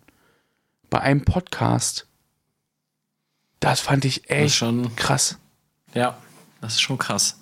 bei 0.90 1.00
einem 1.00 1.24
Podcast. 1.24 2.06
Das 3.60 3.80
fand 3.80 4.04
ich 4.04 4.30
echt 4.30 4.56
schon, 4.56 4.94
krass. 4.96 5.38
Ja, 5.94 6.18
das 6.60 6.74
ist 6.74 6.80
schon 6.80 6.98
krass. 6.98 7.38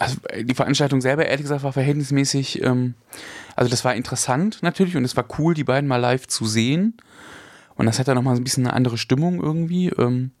Also 0.00 0.16
äh, 0.28 0.44
die 0.44 0.54
Veranstaltung 0.54 1.00
selber, 1.00 1.26
ehrlich 1.26 1.42
gesagt, 1.42 1.62
war 1.62 1.74
verhältnismäßig, 1.74 2.62
ähm, 2.62 2.94
also 3.54 3.70
das 3.70 3.84
war 3.84 3.94
interessant 3.94 4.62
natürlich 4.62 4.96
und 4.96 5.04
es 5.04 5.16
war 5.16 5.26
cool, 5.38 5.54
die 5.54 5.64
beiden 5.64 5.86
mal 5.86 5.98
live 5.98 6.26
zu 6.26 6.46
sehen. 6.46 6.96
Und 7.76 7.86
das 7.86 7.98
hat 7.98 8.08
dann 8.08 8.16
nochmal 8.16 8.34
so 8.34 8.40
ein 8.40 8.44
bisschen 8.44 8.66
eine 8.66 8.74
andere 8.74 8.98
Stimmung 8.98 9.42
irgendwie. 9.42 9.88
Ähm, 9.90 10.32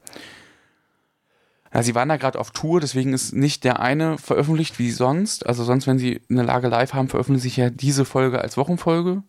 ja, 1.72 1.82
sie 1.82 1.94
waren 1.94 2.08
da 2.08 2.16
gerade 2.16 2.38
auf 2.38 2.50
Tour, 2.50 2.80
deswegen 2.80 3.12
ist 3.12 3.34
nicht 3.34 3.64
der 3.64 3.80
eine 3.80 4.18
veröffentlicht 4.18 4.78
wie 4.78 4.90
sonst. 4.90 5.46
Also 5.46 5.62
sonst, 5.62 5.86
wenn 5.86 5.98
sie 5.98 6.22
eine 6.30 6.42
Lage 6.42 6.68
live 6.68 6.94
haben, 6.94 7.08
veröffentlichen 7.08 7.42
sich 7.42 7.56
ja 7.58 7.70
diese 7.70 8.04
Folge 8.04 8.40
als 8.40 8.56
Wochenfolge. 8.56 9.22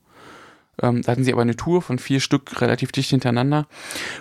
Ähm, 0.81 1.01
da 1.01 1.11
hatten 1.11 1.25
sie 1.25 1.33
aber 1.33 1.41
eine 1.41 1.57
Tour 1.57 1.81
von 1.81 1.99
vier 1.99 2.21
Stück 2.21 2.61
relativ 2.61 2.93
dicht 2.93 3.09
hintereinander. 3.09 3.67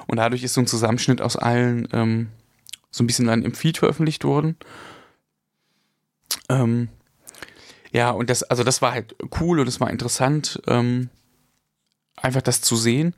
Und 0.09 0.17
dadurch 0.17 0.43
ist 0.43 0.55
so 0.55 0.61
ein 0.61 0.67
Zusammenschnitt 0.67 1.23
aus 1.23 1.37
allen 1.37 1.89
ähm, 1.93 2.29
so 2.91 3.05
ein 3.05 3.07
bisschen 3.07 3.27
dann 3.29 3.43
im 3.43 3.55
Feed 3.55 3.79
veröffentlicht 3.79 4.25
worden. 4.25 4.57
Ähm, 6.51 6.89
ja, 7.93 8.11
und 8.11 8.29
das, 8.29 8.43
also 8.43 8.63
das 8.65 8.83
war 8.83 8.93
halt 8.93 9.17
cool 9.41 9.61
und 9.61 9.69
es 9.69 9.81
war 9.81 9.91
interessant, 9.91 10.61
ähm, 10.67 11.09
einfach 12.17 12.43
das 12.43 12.61
zu 12.61 12.77
sehen. 12.77 13.15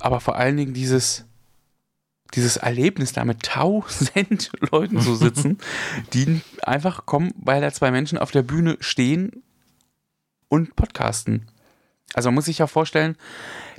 Aber 0.00 0.20
vor 0.20 0.36
allen 0.36 0.56
Dingen 0.56 0.74
dieses, 0.74 1.24
dieses 2.34 2.56
Erlebnis, 2.56 3.12
da 3.12 3.24
mit 3.24 3.42
tausend 3.42 4.50
Leuten 4.70 5.00
zu 5.00 5.16
sitzen, 5.16 5.58
die 6.12 6.42
einfach 6.62 7.06
kommen, 7.06 7.32
weil 7.36 7.60
da 7.60 7.72
zwei 7.72 7.90
Menschen 7.90 8.18
auf 8.18 8.30
der 8.30 8.42
Bühne 8.42 8.76
stehen 8.80 9.42
und 10.48 10.76
podcasten. 10.76 11.48
Also 12.14 12.28
man 12.28 12.36
muss 12.36 12.44
sich 12.44 12.58
ja 12.58 12.66
vorstellen, 12.66 13.16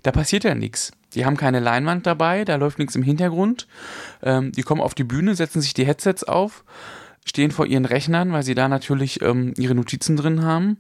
da 0.04 0.12
passiert 0.12 0.44
ja 0.44 0.54
nichts. 0.54 0.92
Die 1.14 1.26
haben 1.26 1.38
keine 1.38 1.60
Leinwand 1.60 2.06
dabei, 2.06 2.44
da 2.44 2.56
läuft 2.56 2.78
nichts 2.78 2.96
im 2.96 3.04
Hintergrund. 3.04 3.68
Ähm, 4.22 4.52
die 4.52 4.64
kommen 4.64 4.82
auf 4.82 4.94
die 4.94 5.06
Bühne, 5.06 5.36
setzen 5.36 5.62
sich 5.62 5.74
die 5.74 5.86
Headsets 5.86 6.26
auf, 6.26 6.66
stehen 7.28 7.52
vor 7.52 7.66
ihren 7.66 7.86
Rechnern, 7.86 8.32
weil 8.32 8.44
sie 8.44 8.56
da 8.56 8.68
natürlich 8.68 9.22
ähm, 9.22 9.54
ihre 9.58 9.76
Notizen 9.76 10.18
drin 10.18 10.44
haben 10.44 10.78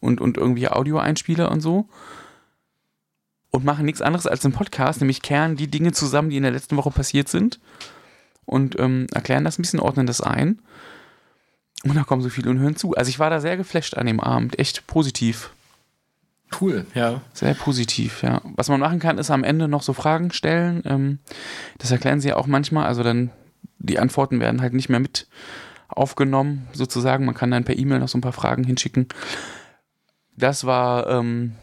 und, 0.00 0.20
und 0.20 0.36
irgendwie 0.36 0.68
Audioeinspieler 0.68 1.50
und 1.50 1.60
so 1.60 1.88
und 3.50 3.64
machen 3.64 3.84
nichts 3.84 4.02
anderes 4.02 4.26
als 4.26 4.44
einen 4.44 4.54
Podcast, 4.54 5.00
nämlich 5.00 5.22
kehren 5.22 5.56
die 5.56 5.68
Dinge 5.68 5.92
zusammen, 5.92 6.30
die 6.30 6.36
in 6.36 6.42
der 6.42 6.52
letzten 6.52 6.76
Woche 6.76 6.90
passiert 6.90 7.28
sind 7.28 7.60
und 8.46 8.78
ähm, 8.78 9.06
erklären 9.12 9.44
das 9.44 9.58
ein 9.58 9.62
bisschen, 9.62 9.80
ordnen 9.80 10.06
das 10.06 10.20
ein. 10.20 10.60
Und 11.84 11.96
da 11.96 12.04
kommen 12.04 12.22
so 12.22 12.28
viele 12.28 12.50
und 12.50 12.58
hören 12.58 12.76
zu. 12.76 12.94
Also 12.94 13.08
ich 13.08 13.18
war 13.18 13.30
da 13.30 13.40
sehr 13.40 13.56
geflasht 13.56 13.96
an 13.96 14.06
dem 14.06 14.20
Abend, 14.20 14.58
echt 14.58 14.86
positiv. 14.86 15.50
Cool, 16.60 16.84
ja. 16.94 17.22
Sehr 17.32 17.54
positiv, 17.54 18.22
ja. 18.22 18.42
Was 18.56 18.68
man 18.68 18.80
machen 18.80 18.98
kann, 18.98 19.18
ist 19.18 19.30
am 19.30 19.44
Ende 19.44 19.68
noch 19.68 19.82
so 19.82 19.92
Fragen 19.92 20.32
stellen. 20.32 20.82
Ähm, 20.84 21.18
das 21.78 21.90
erklären 21.90 22.20
sie 22.20 22.30
ja 22.30 22.36
auch 22.36 22.46
manchmal. 22.46 22.86
Also 22.86 23.02
dann, 23.02 23.30
die 23.78 23.98
Antworten 23.98 24.40
werden 24.40 24.60
halt 24.60 24.74
nicht 24.74 24.88
mehr 24.88 25.00
mit 25.00 25.26
aufgenommen, 25.90 26.68
sozusagen. 26.72 27.24
Man 27.24 27.34
kann 27.34 27.50
dann 27.50 27.64
per 27.64 27.78
E-Mail 27.78 28.00
noch 28.00 28.08
so 28.08 28.18
ein 28.18 28.22
paar 28.22 28.32
Fragen 28.32 28.64
hinschicken. 28.64 29.08
Das 30.36 30.64
war 30.64 31.08
ähm, 31.08 31.54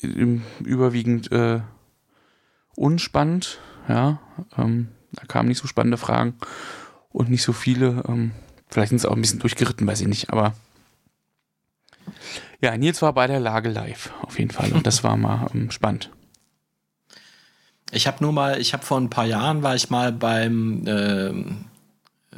überwiegend 0.00 1.30
äh, 1.32 1.60
unspannend, 2.74 3.58
ja. 3.88 4.20
Ähm, 4.56 4.88
da 5.12 5.24
kamen 5.26 5.48
nicht 5.48 5.58
so 5.58 5.66
spannende 5.66 5.98
Fragen 5.98 6.34
und 7.10 7.30
nicht 7.30 7.42
so 7.42 7.52
viele. 7.52 8.04
Ähm, 8.08 8.32
vielleicht 8.68 8.90
sind 8.90 9.00
sie 9.00 9.10
auch 9.10 9.16
ein 9.16 9.20
bisschen 9.20 9.40
durchgeritten, 9.40 9.86
weiß 9.86 10.00
ich 10.00 10.08
nicht, 10.08 10.30
aber 10.30 10.54
ja, 12.60 12.76
Nils 12.76 13.02
war 13.02 13.12
bei 13.12 13.26
der 13.26 13.40
Lage 13.40 13.68
live, 13.68 14.12
auf 14.22 14.38
jeden 14.38 14.50
Fall. 14.50 14.72
Und 14.72 14.86
das 14.86 15.02
war 15.02 15.16
mal 15.16 15.50
ähm, 15.52 15.70
spannend. 15.70 16.10
Ich 17.90 18.06
habe 18.06 18.22
nur 18.22 18.32
mal, 18.32 18.60
ich 18.60 18.72
habe 18.72 18.84
vor 18.84 18.98
ein 18.98 19.10
paar 19.10 19.26
Jahren 19.26 19.62
war 19.62 19.74
ich 19.74 19.90
mal 19.90 20.12
beim 20.12 20.86
äh, 20.86 21.32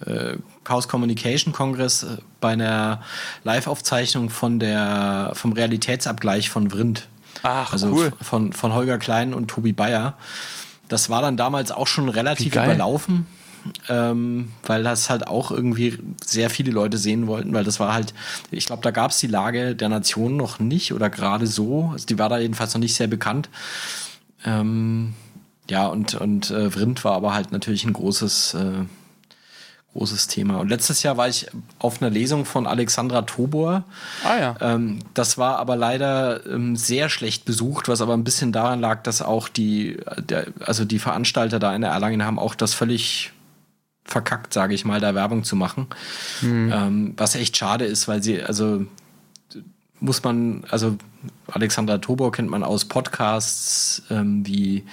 äh, 0.06 0.36
Chaos 0.64 0.88
Communication 0.88 1.52
Kongress 1.52 2.02
äh, 2.02 2.16
bei 2.40 2.52
einer 2.52 3.02
Live-Aufzeichnung 3.44 4.30
von 4.30 4.58
der 4.58 5.32
vom 5.34 5.52
Realitätsabgleich 5.52 6.50
von 6.50 6.70
Vrind. 6.70 7.08
Ach, 7.42 7.72
also 7.72 7.88
cool. 7.88 8.12
von, 8.20 8.52
von 8.52 8.72
Holger 8.74 8.98
Klein 8.98 9.34
und 9.34 9.48
Tobi 9.48 9.72
Bayer. 9.72 10.14
Das 10.88 11.10
war 11.10 11.22
dann 11.22 11.36
damals 11.36 11.72
auch 11.72 11.86
schon 11.86 12.08
relativ 12.08 12.54
überlaufen, 12.54 13.26
ähm, 13.88 14.52
weil 14.64 14.82
das 14.82 15.10
halt 15.10 15.26
auch 15.26 15.50
irgendwie 15.50 15.98
sehr 16.24 16.50
viele 16.50 16.70
Leute 16.70 16.98
sehen 16.98 17.26
wollten, 17.26 17.52
weil 17.52 17.64
das 17.64 17.80
war 17.80 17.92
halt, 17.92 18.14
ich 18.50 18.66
glaube, 18.66 18.82
da 18.82 18.90
gab 18.90 19.10
es 19.10 19.18
die 19.18 19.26
Lage 19.26 19.74
der 19.74 19.88
Nation 19.88 20.36
noch 20.36 20.58
nicht 20.58 20.92
oder 20.92 21.10
gerade 21.10 21.46
so. 21.46 21.90
Also 21.92 22.06
die 22.06 22.18
war 22.18 22.28
da 22.28 22.38
jedenfalls 22.38 22.74
noch 22.74 22.80
nicht 22.80 22.94
sehr 22.94 23.08
bekannt. 23.08 23.48
Ähm, 24.44 25.14
ja, 25.68 25.86
und, 25.86 26.14
und 26.14 26.50
äh, 26.50 26.70
Vrind 26.70 27.04
war 27.04 27.12
aber 27.12 27.32
halt 27.32 27.52
natürlich 27.52 27.84
ein 27.84 27.94
großes 27.94 28.54
äh, 28.54 28.84
großes 29.94 30.26
Thema. 30.26 30.58
Und 30.58 30.68
letztes 30.68 31.02
Jahr 31.02 31.16
war 31.16 31.28
ich 31.28 31.46
auf 31.78 32.02
einer 32.02 32.10
Lesung 32.10 32.44
von 32.44 32.66
Alexandra 32.66 33.22
Tobor. 33.22 33.84
Ah 34.24 34.36
ja. 34.38 34.56
Ähm, 34.60 34.98
das 35.14 35.38
war 35.38 35.58
aber 35.58 35.76
leider 35.76 36.44
ähm, 36.46 36.76
sehr 36.76 37.08
schlecht 37.08 37.44
besucht, 37.44 37.88
was 37.88 38.00
aber 38.00 38.14
ein 38.14 38.24
bisschen 38.24 38.52
daran 38.52 38.80
lag, 38.80 39.02
dass 39.04 39.22
auch 39.22 39.48
die, 39.48 39.98
der, 40.18 40.46
also 40.60 40.84
die 40.84 40.98
Veranstalter 40.98 41.60
da 41.60 41.74
in 41.74 41.82
der 41.82 41.92
Erlangen 41.92 42.24
haben 42.24 42.38
auch 42.38 42.56
das 42.56 42.74
völlig 42.74 43.32
verkackt, 44.04 44.52
sage 44.52 44.74
ich 44.74 44.84
mal, 44.84 45.00
da 45.00 45.14
Werbung 45.14 45.44
zu 45.44 45.56
machen. 45.56 45.86
Mhm. 46.42 46.72
Ähm, 46.72 47.14
was 47.16 47.36
echt 47.36 47.56
schade 47.56 47.84
ist, 47.84 48.08
weil 48.08 48.22
sie, 48.22 48.42
also 48.42 48.84
muss 50.00 50.24
man, 50.24 50.64
also 50.70 50.98
Alexandra 51.46 51.98
Tobor 51.98 52.32
kennt 52.32 52.50
man 52.50 52.64
aus 52.64 52.84
Podcasts 52.84 54.02
ähm, 54.10 54.44
wie 54.44 54.84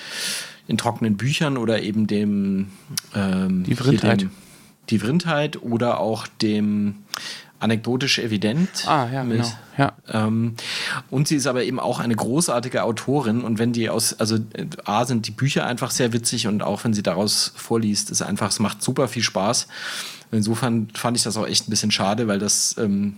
in 0.68 0.78
trockenen 0.78 1.18
Büchern 1.18 1.58
oder 1.58 1.82
eben 1.82 2.08
dem 2.08 2.68
ähm, 3.16 3.64
Die 3.64 3.76
Vrindheit 3.76 4.28
die 4.92 5.00
Vrindheit 5.00 5.62
oder 5.62 6.00
auch 6.00 6.28
dem 6.28 6.98
anekdotisch 7.62 8.20
evident. 8.20 8.88
Ah, 8.88 9.08
ja, 9.12 9.24
mit, 9.24 9.38
genau. 9.38 9.52
Ja. 9.78 9.94
Ähm, 10.10 10.56
und 11.10 11.28
sie 11.28 11.36
ist 11.36 11.48
aber 11.48 11.64
eben 11.64 11.80
auch 11.80 12.00
eine 12.00 12.16
großartige 12.16 12.84
Autorin 12.84 13.42
und 13.42 13.60
wenn 13.60 13.72
die 13.72 13.90
aus, 13.90 14.20
also 14.20 14.38
A 14.86 15.06
sind 15.06 15.28
die 15.28 15.32
Bücher 15.32 15.66
einfach 15.66 15.92
sehr 15.92 16.12
witzig 16.12 16.48
und 16.48 16.64
auch 16.64 16.84
wenn 16.84 16.94
sie 16.94 17.04
daraus 17.04 17.54
vorliest, 17.56 18.10
ist 18.10 18.22
einfach, 18.24 18.50
es 18.50 18.60
macht 18.60 18.82
super 18.82 19.08
viel 19.08 19.24
Spaß. 19.24 19.68
Insofern 20.32 20.88
fand 20.94 21.18
ich 21.18 21.24
das 21.24 21.38
auch 21.38 21.46
echt 21.46 21.68
ein 21.68 21.70
bisschen 21.70 21.92
schade, 21.92 22.28
weil 22.28 22.40
das 22.40 22.76
ähm, 22.80 23.18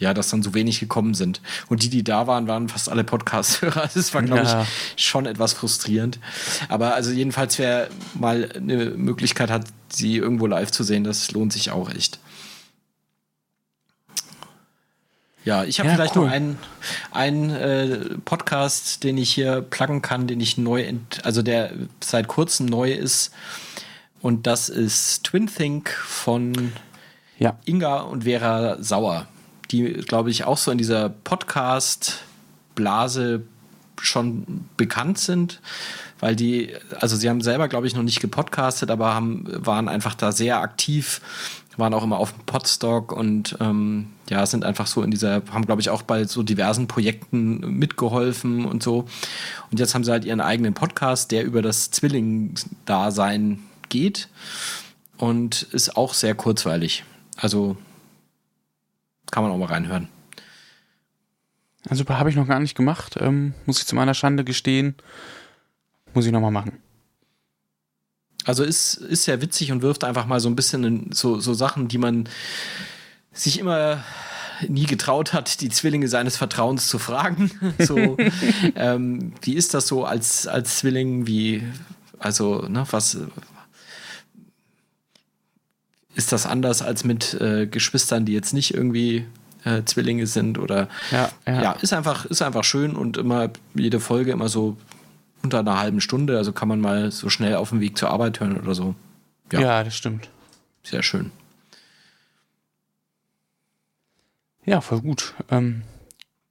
ja, 0.00 0.14
dass 0.14 0.30
dann 0.30 0.42
so 0.42 0.54
wenig 0.54 0.80
gekommen 0.80 1.14
sind. 1.14 1.40
Und 1.68 1.82
die, 1.82 1.90
die 1.90 2.02
da 2.02 2.26
waren, 2.26 2.48
waren 2.48 2.68
fast 2.68 2.88
alle 2.88 3.04
Podcast-Hörer. 3.04 3.88
Das 4.00 4.14
war, 4.14 4.22
glaube 4.22 4.42
ja. 4.42 4.66
ich, 4.96 5.04
schon 5.04 5.26
etwas 5.26 5.52
frustrierend. 5.52 6.18
Aber 6.68 6.94
also 6.94 7.10
jedenfalls, 7.10 7.58
wer 7.58 7.88
mal 8.14 8.50
eine 8.56 8.86
Möglichkeit 8.86 9.50
hat, 9.50 9.66
sie 9.90 10.16
irgendwo 10.16 10.46
live 10.46 10.70
zu 10.70 10.84
sehen, 10.84 11.04
das 11.04 11.30
lohnt 11.32 11.52
sich 11.52 11.70
auch 11.70 11.90
echt. 11.90 12.18
Ja, 15.44 15.64
ich 15.64 15.80
habe 15.80 15.90
ja, 15.90 15.94
vielleicht 15.94 16.16
cool. 16.16 16.26
noch 16.26 16.32
einen, 16.32 16.58
einen 17.10 17.50
äh, 17.50 17.98
Podcast, 18.24 19.04
den 19.04 19.18
ich 19.18 19.32
hier 19.32 19.60
pluggen 19.60 20.00
kann, 20.00 20.26
den 20.26 20.40
ich 20.40 20.56
neu, 20.56 20.94
also 21.22 21.42
der 21.42 21.72
seit 22.02 22.26
kurzem 22.28 22.66
neu 22.66 22.92
ist. 22.92 23.32
Und 24.22 24.46
das 24.46 24.68
ist 24.68 25.24
Twin 25.24 25.46
Think 25.46 25.90
von 25.90 26.72
ja. 27.38 27.58
Inga 27.64 28.00
und 28.00 28.24
Vera 28.24 28.82
Sauer 28.82 29.26
die, 29.70 29.92
glaube 29.92 30.30
ich, 30.30 30.44
auch 30.44 30.58
so 30.58 30.70
in 30.70 30.78
dieser 30.78 31.08
Podcast-Blase 31.08 33.42
schon 34.00 34.64
bekannt 34.76 35.18
sind, 35.18 35.60
weil 36.20 36.36
die, 36.36 36.74
also 36.98 37.16
sie 37.16 37.28
haben 37.28 37.40
selber, 37.40 37.68
glaube 37.68 37.86
ich, 37.86 37.94
noch 37.94 38.02
nicht 38.02 38.20
gepodcastet, 38.20 38.90
aber 38.90 39.14
haben, 39.14 39.44
waren 39.48 39.88
einfach 39.88 40.14
da 40.14 40.32
sehr 40.32 40.60
aktiv, 40.60 41.20
waren 41.76 41.94
auch 41.94 42.04
immer 42.04 42.18
auf 42.18 42.32
dem 42.32 42.44
Podstock 42.44 43.12
und 43.12 43.56
ähm, 43.60 44.08
ja, 44.28 44.44
sind 44.46 44.64
einfach 44.64 44.86
so 44.86 45.02
in 45.02 45.10
dieser, 45.10 45.42
haben, 45.50 45.66
glaube 45.66 45.80
ich, 45.80 45.90
auch 45.90 46.02
bei 46.02 46.24
so 46.24 46.42
diversen 46.42 46.86
Projekten 46.86 47.78
mitgeholfen 47.78 48.64
und 48.64 48.82
so. 48.82 49.06
Und 49.70 49.80
jetzt 49.80 49.94
haben 49.94 50.04
sie 50.04 50.12
halt 50.12 50.24
ihren 50.24 50.40
eigenen 50.40 50.74
Podcast, 50.74 51.30
der 51.30 51.44
über 51.44 51.62
das 51.62 51.90
Zwilling-Dasein 51.90 53.60
geht 53.88 54.28
und 55.16 55.62
ist 55.62 55.96
auch 55.96 56.14
sehr 56.14 56.34
kurzweilig. 56.34 57.04
Also 57.36 57.76
kann 59.30 59.42
man 59.42 59.52
auch 59.52 59.58
mal 59.58 59.66
reinhören. 59.66 60.08
Also 61.88 62.04
habe 62.08 62.30
ich 62.30 62.36
noch 62.36 62.46
gar 62.46 62.60
nicht 62.60 62.76
gemacht. 62.76 63.16
Ähm, 63.18 63.54
muss 63.66 63.78
ich 63.78 63.86
zu 63.86 63.94
meiner 63.94 64.14
Schande 64.14 64.44
gestehen. 64.44 64.94
Muss 66.14 66.26
ich 66.26 66.32
noch 66.32 66.40
mal 66.40 66.50
machen. 66.50 66.78
Also 68.44 68.64
ist, 68.64 68.94
ist 68.94 69.24
sehr 69.24 69.40
witzig 69.42 69.72
und 69.72 69.82
wirft 69.82 70.04
einfach 70.04 70.26
mal 70.26 70.40
so 70.40 70.48
ein 70.48 70.56
bisschen 70.56 70.84
in 70.84 71.12
so, 71.12 71.40
so 71.40 71.54
Sachen, 71.54 71.88
die 71.88 71.98
man 71.98 72.28
sich 73.32 73.58
immer 73.58 74.02
nie 74.68 74.86
getraut 74.86 75.32
hat, 75.32 75.60
die 75.60 75.68
Zwillinge 75.68 76.08
seines 76.08 76.36
Vertrauens 76.36 76.88
zu 76.88 76.98
fragen. 76.98 77.50
so, 77.78 78.16
ähm, 78.74 79.32
wie 79.42 79.54
ist 79.54 79.74
das 79.74 79.86
so 79.86 80.04
als, 80.04 80.46
als 80.46 80.78
Zwilling? 80.78 81.26
Wie, 81.26 81.62
also, 82.18 82.66
ne, 82.68 82.84
was, 82.90 83.18
ist 86.20 86.32
das 86.32 86.44
anders 86.44 86.82
als 86.82 87.02
mit 87.02 87.32
äh, 87.40 87.66
Geschwistern, 87.66 88.26
die 88.26 88.34
jetzt 88.34 88.52
nicht 88.52 88.74
irgendwie 88.74 89.24
äh, 89.64 89.84
Zwillinge 89.86 90.26
sind 90.26 90.58
oder 90.58 90.86
ja, 91.10 91.30
ja. 91.46 91.62
ja, 91.62 91.72
ist 91.72 91.94
einfach 91.94 92.26
ist 92.26 92.42
einfach 92.42 92.62
schön 92.62 92.94
und 92.94 93.16
immer 93.16 93.48
jede 93.74 94.00
Folge 94.00 94.30
immer 94.30 94.50
so 94.50 94.76
unter 95.42 95.60
einer 95.60 95.78
halben 95.78 96.02
Stunde, 96.02 96.36
also 96.36 96.52
kann 96.52 96.68
man 96.68 96.78
mal 96.78 97.10
so 97.10 97.30
schnell 97.30 97.54
auf 97.54 97.70
dem 97.70 97.80
Weg 97.80 97.96
zur 97.96 98.10
Arbeit 98.10 98.38
hören 98.38 98.60
oder 98.60 98.74
so. 98.74 98.94
Ja, 99.50 99.60
ja 99.60 99.84
das 99.84 99.96
stimmt. 99.96 100.28
Sehr 100.82 101.02
schön. 101.02 101.32
Ja, 104.66 104.82
voll 104.82 105.00
gut. 105.00 105.34
Ähm, 105.50 105.84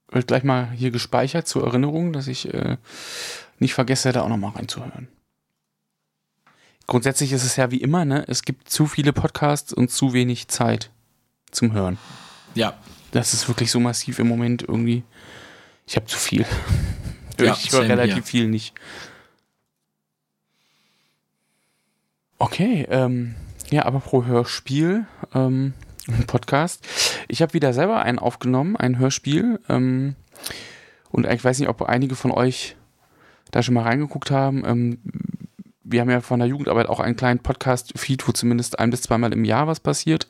wird 0.09 0.25
gleich 0.25 0.43
mal 0.43 0.71
hier 0.71 0.89
gespeichert 0.89 1.47
zur 1.47 1.63
Erinnerung, 1.67 2.11
dass 2.11 2.27
ich 2.27 2.51
äh, 2.51 2.77
nicht 3.59 3.75
vergesse, 3.75 4.11
da 4.11 4.21
auch 4.21 4.29
nochmal 4.29 4.53
reinzuhören. 4.53 5.09
Grundsätzlich 6.89 7.33
ist 7.33 7.43
es 7.43 7.55
ja 7.55 7.69
wie 7.69 7.81
immer, 7.81 8.03
ne? 8.03 8.25
Es 8.27 8.41
gibt 8.41 8.67
zu 8.67 8.87
viele 8.87 9.13
Podcasts 9.13 9.71
und 9.73 9.91
zu 9.91 10.13
wenig 10.13 10.47
Zeit 10.47 10.89
zum 11.51 11.71
Hören. 11.71 11.99
Ja. 12.55 12.79
Das 13.11 13.35
ist 13.35 13.47
wirklich 13.47 13.69
so 13.69 13.79
massiv 13.79 14.17
im 14.17 14.27
Moment 14.27 14.63
irgendwie. 14.63 15.03
Ich 15.85 15.95
habe 15.95 16.07
zu 16.07 16.17
viel. 16.17 16.45
Ja, 17.39 17.55
ich 17.57 17.71
höre 17.71 17.87
relativ 17.87 18.15
hier. 18.15 18.23
viel 18.23 18.47
nicht. 18.49 18.73
Okay, 22.37 22.85
ähm, 22.89 23.35
ja, 23.69 23.85
aber 23.85 24.01
pro 24.01 24.25
Hörspiel, 24.25 25.05
ähm, 25.33 25.73
Podcast. 26.27 26.85
Ich 27.29 27.41
habe 27.41 27.53
wieder 27.53 27.71
selber 27.71 28.01
einen 28.01 28.19
aufgenommen, 28.19 28.75
ein 28.75 28.97
Hörspiel. 28.99 29.61
Ähm, 29.69 30.17
und 31.11 31.27
ich 31.27 31.41
weiß 31.41 31.59
nicht, 31.59 31.69
ob 31.69 31.83
einige 31.83 32.15
von 32.17 32.31
euch 32.31 32.75
da 33.51 33.63
schon 33.63 33.75
mal 33.75 33.83
reingeguckt 33.83 34.31
haben. 34.31 34.65
Ähm, 34.65 34.99
wir 35.91 36.01
haben 36.01 36.09
ja 36.09 36.21
von 36.21 36.39
der 36.39 36.47
Jugendarbeit 36.47 36.87
auch 36.87 36.99
einen 36.99 37.15
kleinen 37.15 37.39
Podcast-Feed, 37.39 38.27
wo 38.27 38.31
zumindest 38.31 38.79
ein 38.79 38.89
bis 38.91 39.01
zweimal 39.01 39.33
im 39.33 39.45
Jahr 39.45 39.67
was 39.67 39.79
passiert. 39.79 40.27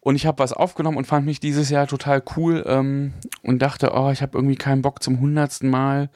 Und 0.00 0.16
ich 0.16 0.24
habe 0.24 0.38
was 0.38 0.54
aufgenommen 0.54 0.96
und 0.96 1.06
fand 1.06 1.26
mich 1.26 1.38
dieses 1.38 1.68
Jahr 1.68 1.86
total 1.86 2.22
cool 2.36 2.64
ähm, 2.66 3.12
und 3.42 3.60
dachte, 3.60 3.90
oh, 3.94 4.10
ich 4.10 4.22
habe 4.22 4.38
irgendwie 4.38 4.56
keinen 4.56 4.80
Bock 4.80 5.02
zum 5.02 5.20
hundertsten 5.20 5.68
Mal 5.68 6.08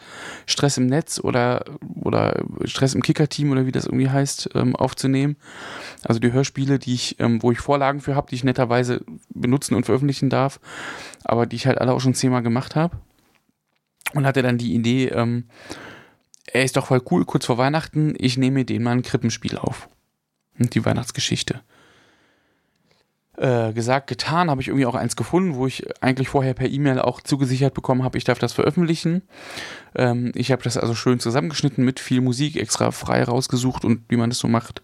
Stress 0.47 0.79
im 0.79 0.87
Netz 0.87 1.21
oder, 1.23 1.65
oder 1.95 2.43
Stress 2.65 2.95
im 2.95 3.03
Kicker-Team 3.03 3.51
oder 3.51 3.67
wie 3.67 3.73
das 3.73 3.85
irgendwie 3.85 4.09
heißt, 4.09 4.49
ähm, 4.55 4.77
aufzunehmen. 4.77 5.37
Also 6.05 6.21
die 6.21 6.33
Hörspiele, 6.33 6.79
die 6.79 6.95
ich, 6.95 7.21
ähm, 7.21 7.43
wo 7.43 7.53
ich 7.53 7.59
Vorlagen 7.59 8.01
für 8.01 8.15
habe, 8.15 8.29
die 8.31 8.37
ich 8.37 8.45
netterweise 8.45 9.05
benutzen 9.29 9.75
und 9.75 9.85
veröffentlichen 9.85 10.31
darf, 10.31 10.59
aber 11.25 11.45
die 11.45 11.57
ich 11.57 11.67
halt 11.67 11.79
alle 11.79 11.93
auch 11.93 12.01
schon 12.01 12.15
zehnmal 12.15 12.43
gemacht 12.43 12.77
habe. 12.77 12.97
Und 14.15 14.27
hatte 14.27 14.43
dann 14.43 14.57
die 14.57 14.75
Idee, 14.75 15.09
ähm, 15.09 15.45
er 16.53 16.65
ist 16.65 16.77
doch 16.77 16.87
voll 16.87 17.03
cool, 17.11 17.25
kurz 17.25 17.47
vor 17.47 17.59
Weihnachten, 17.59 18.15
ich 18.19 18.37
nehme 18.37 18.65
den 18.65 18.83
mal 18.83 18.93
ein 18.93 19.03
Krippenspiel 19.03 19.57
auf. 19.57 19.89
Und 20.59 20.75
die 20.75 20.85
Weihnachtsgeschichte. 20.85 21.63
Äh, 23.39 23.73
gesagt, 23.73 24.09
getan, 24.09 24.51
habe 24.51 24.61
ich 24.61 24.69
irgendwie 24.69 24.85
auch 24.85 24.95
eins 24.95 25.17
gefunden, 25.17 25.55
wo 25.55 25.67
ich 25.67 25.85
eigentlich 26.03 26.29
vorher 26.29 26.53
per 26.53 26.69
E-Mail 26.69 26.99
auch 26.99 27.23
zugesichert 27.23 27.73
bekommen 27.73 28.05
habe, 28.05 28.19
ich 28.19 28.25
darf 28.25 28.39
das 28.39 28.53
veröffentlichen. 28.53 29.23
Ähm, 29.95 30.33
ich 30.35 30.53
habe 30.53 30.63
das 30.63 30.77
also 30.77 30.95
schön 30.95 31.19
zusammengeschnitten 31.19 31.83
mit 31.83 31.99
viel 31.99 32.21
Musik 32.21 32.57
extra 32.57 32.91
frei 32.91 33.25
rausgesucht 33.25 33.87
und 33.87 34.03
wie 34.09 34.17
man 34.17 34.29
das 34.29 34.39
so 34.39 34.49
macht. 34.49 34.83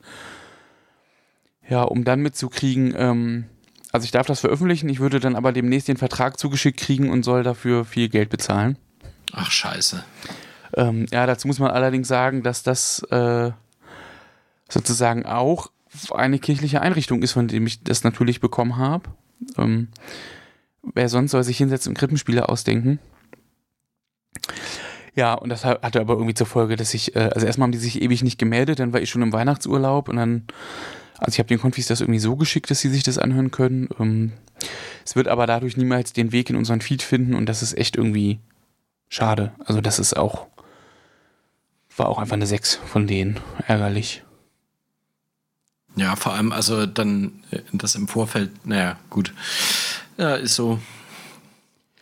Ja, 1.68 1.82
um 1.82 2.04
dann 2.04 2.20
mitzukriegen, 2.20 2.94
ähm, 2.96 3.44
also 3.92 4.06
ich 4.06 4.10
darf 4.10 4.26
das 4.26 4.40
veröffentlichen, 4.40 4.88
ich 4.88 5.00
würde 5.00 5.20
dann 5.20 5.36
aber 5.36 5.52
demnächst 5.52 5.88
den 5.88 5.98
Vertrag 5.98 6.38
zugeschickt 6.38 6.80
kriegen 6.80 7.10
und 7.10 7.24
soll 7.24 7.42
dafür 7.42 7.84
viel 7.84 8.08
Geld 8.08 8.30
bezahlen. 8.30 8.78
Ach 9.32 9.50
scheiße. 9.50 10.02
Ähm, 10.74 11.06
ja, 11.10 11.26
dazu 11.26 11.48
muss 11.48 11.58
man 11.58 11.70
allerdings 11.70 12.08
sagen, 12.08 12.42
dass 12.42 12.62
das 12.62 13.02
äh, 13.10 13.50
sozusagen 14.68 15.26
auch 15.26 15.70
eine 16.12 16.38
kirchliche 16.38 16.82
Einrichtung 16.82 17.22
ist, 17.22 17.32
von 17.32 17.48
dem 17.48 17.66
ich 17.66 17.82
das 17.82 18.04
natürlich 18.04 18.40
bekommen 18.40 18.76
habe. 18.76 19.10
Ähm, 19.56 19.88
wer 20.82 21.08
sonst 21.08 21.30
soll 21.30 21.44
sich 21.44 21.58
hinsetzen 21.58 21.90
und 21.90 21.98
Krippenspiele 21.98 22.48
ausdenken? 22.48 22.98
Ja, 25.14 25.34
und 25.34 25.48
das 25.48 25.64
hatte 25.64 26.00
aber 26.00 26.14
irgendwie 26.14 26.34
zur 26.34 26.46
Folge, 26.46 26.76
dass 26.76 26.94
ich, 26.94 27.16
äh, 27.16 27.30
also 27.34 27.44
erstmal 27.44 27.66
haben 27.66 27.72
die 27.72 27.78
sich 27.78 28.00
ewig 28.02 28.22
nicht 28.22 28.38
gemeldet, 28.38 28.78
dann 28.78 28.92
war 28.92 29.00
ich 29.00 29.10
schon 29.10 29.22
im 29.22 29.32
Weihnachtsurlaub 29.32 30.08
und 30.08 30.16
dann, 30.16 30.44
also 31.18 31.34
ich 31.34 31.38
habe 31.40 31.48
den 31.48 31.58
Konfis 31.58 31.88
das 31.88 32.00
irgendwie 32.00 32.20
so 32.20 32.36
geschickt, 32.36 32.70
dass 32.70 32.80
sie 32.80 32.88
sich 32.88 33.02
das 33.02 33.18
anhören 33.18 33.50
können. 33.50 33.88
Ähm, 33.98 34.32
es 35.04 35.16
wird 35.16 35.26
aber 35.26 35.46
dadurch 35.46 35.76
niemals 35.76 36.12
den 36.12 36.30
Weg 36.30 36.50
in 36.50 36.56
unseren 36.56 36.80
Feed 36.80 37.02
finden 37.02 37.34
und 37.34 37.46
das 37.46 37.62
ist 37.62 37.76
echt 37.76 37.96
irgendwie 37.96 38.38
schade. 39.08 39.52
Also 39.64 39.80
das 39.80 39.98
ist 39.98 40.16
auch, 40.16 40.46
war 41.98 42.08
auch 42.08 42.18
einfach 42.18 42.34
eine 42.34 42.46
6 42.46 42.80
von 42.86 43.06
denen, 43.06 43.40
ärgerlich. 43.66 44.22
Ja, 45.96 46.14
vor 46.14 46.32
allem, 46.32 46.52
also 46.52 46.86
dann 46.86 47.42
äh, 47.50 47.60
das 47.72 47.94
im 47.94 48.08
Vorfeld, 48.08 48.50
naja, 48.64 48.96
gut. 49.10 49.34
Ja, 50.16 50.34
ist 50.34 50.54
so. 50.54 50.78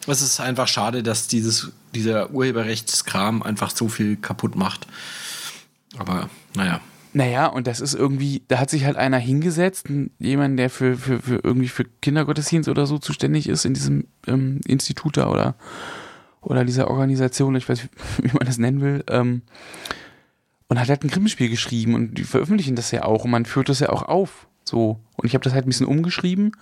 Es 0.07 0.23
ist 0.23 0.39
einfach 0.39 0.69
schade, 0.69 1.03
dass 1.03 1.27
dieses, 1.27 1.73
dieser 1.95 2.31
Urheberrechtskram 2.31 3.43
einfach 3.43 3.71
so 3.71 3.89
viel 3.89 4.17
kaputt 4.17 4.55
macht. 4.55 4.87
Aber 5.99 6.31
naja. 6.55 6.81
Naja, 7.13 7.47
und 7.47 7.67
das 7.67 7.81
ist 7.81 7.95
irgendwie, 7.95 8.43
da 8.47 8.59
hat 8.59 8.69
sich 8.69 8.85
halt 8.85 8.97
einer 8.97 9.17
hingesetzt, 9.17 9.87
jemand, 10.19 10.59
der 10.59 10.69
für, 10.69 10.97
für, 10.97 11.21
für 11.21 11.41
irgendwie 11.43 11.69
für 11.69 11.85
Kindergottesdienst 12.03 12.69
oder 12.69 12.87
so 12.87 12.99
zuständig 12.99 13.49
ist 13.49 13.65
in 13.65 13.73
diesem 13.73 14.07
ähm, 14.27 14.61
Institut 14.67 15.17
da 15.17 15.31
oder, 15.31 15.55
oder 16.47 16.65
dieser 16.65 16.89
Organisation, 16.89 17.57
ich 17.57 17.69
weiß, 17.69 17.89
wie 18.23 18.33
man 18.33 18.47
das 18.47 18.59
nennen 18.59 18.81
will, 18.81 19.05
ähm, 19.11 19.43
und 20.69 20.81
hat 20.81 20.89
halt 20.89 21.05
ein 21.05 21.11
Krimispiel 21.11 21.49
geschrieben 21.49 21.95
und 21.95 22.15
die 22.15 22.25
veröffentlichen 22.25 22.77
das 22.77 22.93
ja 22.93 23.05
auch 23.05 23.25
und 23.25 23.31
man 23.31 23.47
führt 23.47 23.69
das 23.69 23.81
ja 23.81 23.91
auch 23.91 24.03
auf. 24.03 24.47
So. 24.65 24.99
Und 25.17 25.27
ich 25.27 25.35
habe 25.35 25.45
das 25.45 25.53
halt 25.53 25.65
ein 25.65 25.69
bisschen 25.69 25.87
umgeschrieben 25.87 26.53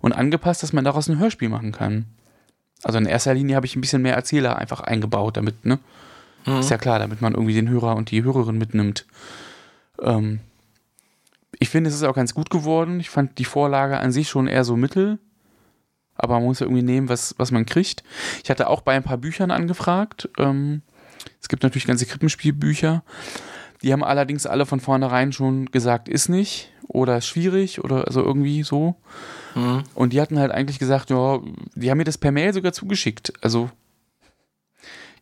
und 0.00 0.12
angepasst, 0.12 0.62
dass 0.62 0.72
man 0.72 0.84
daraus 0.84 1.08
ein 1.08 1.18
Hörspiel 1.18 1.48
machen 1.48 1.72
kann. 1.72 2.06
Also 2.82 2.98
in 2.98 3.06
erster 3.06 3.34
Linie 3.34 3.56
habe 3.56 3.66
ich 3.66 3.76
ein 3.76 3.80
bisschen 3.80 4.02
mehr 4.02 4.14
Erzähler 4.14 4.56
einfach 4.56 4.80
eingebaut, 4.80 5.36
damit, 5.36 5.64
ne? 5.64 5.78
Mhm. 6.46 6.58
Ist 6.58 6.70
ja 6.70 6.78
klar, 6.78 6.98
damit 6.98 7.20
man 7.20 7.34
irgendwie 7.34 7.54
den 7.54 7.68
Hörer 7.68 7.96
und 7.96 8.10
die 8.10 8.22
Hörerin 8.22 8.58
mitnimmt. 8.58 9.06
Ähm, 10.02 10.40
ich 11.58 11.70
finde, 11.70 11.88
es 11.88 11.96
ist 11.96 12.02
auch 12.02 12.14
ganz 12.14 12.34
gut 12.34 12.50
geworden. 12.50 13.00
Ich 13.00 13.10
fand 13.10 13.38
die 13.38 13.44
Vorlage 13.44 13.98
an 13.98 14.12
sich 14.12 14.28
schon 14.28 14.46
eher 14.46 14.64
so 14.64 14.76
mittel. 14.76 15.18
Aber 16.16 16.34
man 16.34 16.44
muss 16.44 16.60
ja 16.60 16.66
irgendwie 16.66 16.82
nehmen, 16.82 17.08
was, 17.08 17.34
was 17.38 17.50
man 17.50 17.66
kriegt. 17.66 18.02
Ich 18.42 18.50
hatte 18.50 18.68
auch 18.68 18.82
bei 18.82 18.94
ein 18.94 19.02
paar 19.02 19.18
Büchern 19.18 19.50
angefragt. 19.50 20.28
Ähm, 20.38 20.82
es 21.40 21.48
gibt 21.48 21.62
natürlich 21.62 21.86
ganze 21.86 22.06
Krippenspielbücher. 22.06 23.02
Die 23.82 23.92
haben 23.92 24.04
allerdings 24.04 24.46
alle 24.46 24.66
von 24.66 24.80
vornherein 24.80 25.32
schon 25.32 25.66
gesagt, 25.66 26.08
ist 26.08 26.28
nicht 26.28 26.70
oder 26.88 27.18
ist 27.18 27.26
schwierig 27.26 27.82
oder 27.84 28.06
also 28.06 28.22
irgendwie 28.22 28.62
so. 28.62 28.96
Mhm. 29.54 29.82
Und 29.94 30.12
die 30.12 30.20
hatten 30.20 30.38
halt 30.38 30.52
eigentlich 30.52 30.78
gesagt, 30.78 31.10
ja, 31.10 31.40
die 31.74 31.90
haben 31.90 31.98
mir 31.98 32.04
das 32.04 32.18
per 32.18 32.32
Mail 32.32 32.52
sogar 32.54 32.72
zugeschickt. 32.72 33.32
Also 33.42 33.70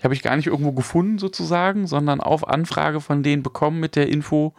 ich 0.02 0.04
habe 0.04 0.14
ich 0.14 0.22
gar 0.22 0.34
nicht 0.34 0.48
irgendwo 0.48 0.72
gefunden 0.72 1.18
sozusagen, 1.18 1.86
sondern 1.86 2.20
auf 2.20 2.48
Anfrage 2.48 3.00
von 3.00 3.22
denen 3.22 3.44
bekommen 3.44 3.78
mit 3.78 3.94
der 3.94 4.08
Info, 4.08 4.52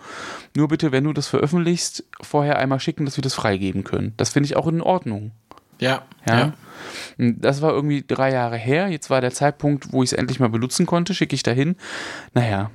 nur 0.56 0.70
bitte, 0.70 0.94
wenn 0.94 1.04
du 1.04 1.12
das 1.12 1.28
veröffentlichst, 1.28 2.06
vorher 2.22 2.60
einmal 2.60 2.80
schicken, 2.80 3.04
dass 3.04 3.18
wir 3.18 3.24
das 3.24 3.34
freigeben 3.34 3.84
können. 3.84 4.14
Das 4.16 4.30
finde 4.30 4.48
ich 4.48 4.56
auch 4.56 4.68
in 4.68 4.82
Ordnung. 4.82 5.32
Ja, 5.84 6.04
ja. 6.26 6.40
ja. 6.40 6.54
Das 7.18 7.62
war 7.62 7.72
irgendwie 7.72 8.04
drei 8.06 8.32
Jahre 8.32 8.58
her. 8.58 8.88
Jetzt 8.88 9.10
war 9.10 9.22
der 9.22 9.32
Zeitpunkt, 9.32 9.92
wo 9.92 10.04
ich 10.04 10.12
es 10.12 10.18
endlich 10.18 10.40
mal 10.40 10.50
benutzen 10.50 10.86
konnte. 10.86 11.14
Schicke 11.14 11.36
ich 11.36 11.44
dahin. 11.44 11.76
Naja, 12.34 12.72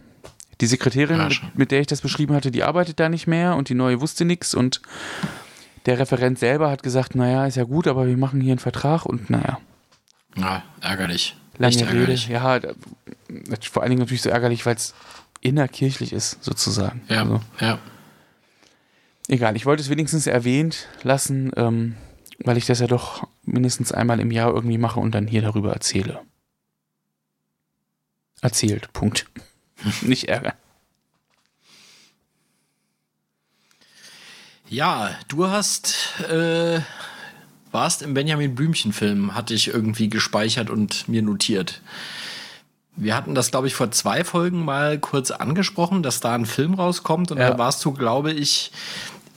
die 0.60 0.66
Sekretärin, 0.66 1.18
mit, 1.18 1.58
mit, 1.58 1.70
der 1.70 1.80
ich 1.80 1.86
das 1.86 2.00
beschrieben 2.00 2.34
hatte, 2.34 2.50
die 2.50 2.62
arbeitet 2.62 3.00
da 3.00 3.08
nicht 3.08 3.26
mehr 3.26 3.56
und 3.56 3.68
die 3.68 3.74
neue 3.74 4.00
wusste 4.00 4.24
nichts. 4.24 4.54
Und 4.54 4.80
der 5.86 5.98
Referent 5.98 6.38
selber 6.38 6.70
hat 6.70 6.82
gesagt: 6.82 7.14
Naja, 7.14 7.46
ist 7.46 7.56
ja 7.56 7.64
gut, 7.64 7.86
aber 7.86 8.06
wir 8.06 8.16
machen 8.16 8.40
hier 8.40 8.52
einen 8.52 8.58
Vertrag 8.58 9.06
und 9.06 9.30
naja. 9.30 9.58
Ja, 10.36 10.62
ärgerlich. 10.80 11.36
Lange 11.58 11.76
Rede. 11.76 11.86
Ärgerlich. 11.86 12.28
Ja, 12.28 12.60
vor 13.70 13.82
allen 13.82 13.90
Dingen 13.90 14.00
natürlich 14.00 14.22
so 14.22 14.30
ärgerlich, 14.30 14.64
weil 14.66 14.76
es 14.76 14.94
innerkirchlich 15.40 16.12
ist, 16.12 16.42
sozusagen. 16.42 17.02
Ja, 17.08 17.22
also, 17.22 17.40
ja. 17.60 17.78
Egal, 19.28 19.56
ich 19.56 19.66
wollte 19.66 19.82
es 19.82 19.90
wenigstens 19.90 20.26
erwähnt 20.26 20.88
lassen. 21.02 21.52
Ähm, 21.56 21.96
weil 22.38 22.56
ich 22.56 22.66
das 22.66 22.80
ja 22.80 22.86
doch 22.86 23.26
mindestens 23.44 23.92
einmal 23.92 24.20
im 24.20 24.30
Jahr 24.30 24.52
irgendwie 24.52 24.78
mache 24.78 25.00
und 25.00 25.14
dann 25.14 25.26
hier 25.26 25.42
darüber 25.42 25.72
erzähle. 25.72 26.20
Erzählt, 28.40 28.92
Punkt. 28.92 29.26
Nicht 30.02 30.28
ärgern. 30.28 30.54
Ja, 34.68 35.10
du 35.28 35.48
hast, 35.48 36.20
äh, 36.28 36.80
warst 37.72 38.02
im 38.02 38.14
Benjamin 38.14 38.54
Blümchen-Film, 38.54 39.34
hatte 39.34 39.54
ich 39.54 39.68
irgendwie 39.68 40.10
gespeichert 40.10 40.68
und 40.68 41.08
mir 41.08 41.22
notiert. 41.22 41.80
Wir 42.94 43.16
hatten 43.16 43.34
das, 43.34 43.50
glaube 43.50 43.68
ich, 43.68 43.74
vor 43.74 43.90
zwei 43.92 44.24
Folgen 44.24 44.64
mal 44.64 44.98
kurz 44.98 45.30
angesprochen, 45.30 46.02
dass 46.02 46.20
da 46.20 46.34
ein 46.34 46.46
Film 46.46 46.74
rauskommt 46.74 47.30
und 47.30 47.38
ja. 47.38 47.50
da 47.50 47.58
warst 47.58 47.82
du, 47.84 47.92
glaube 47.92 48.32
ich, 48.32 48.72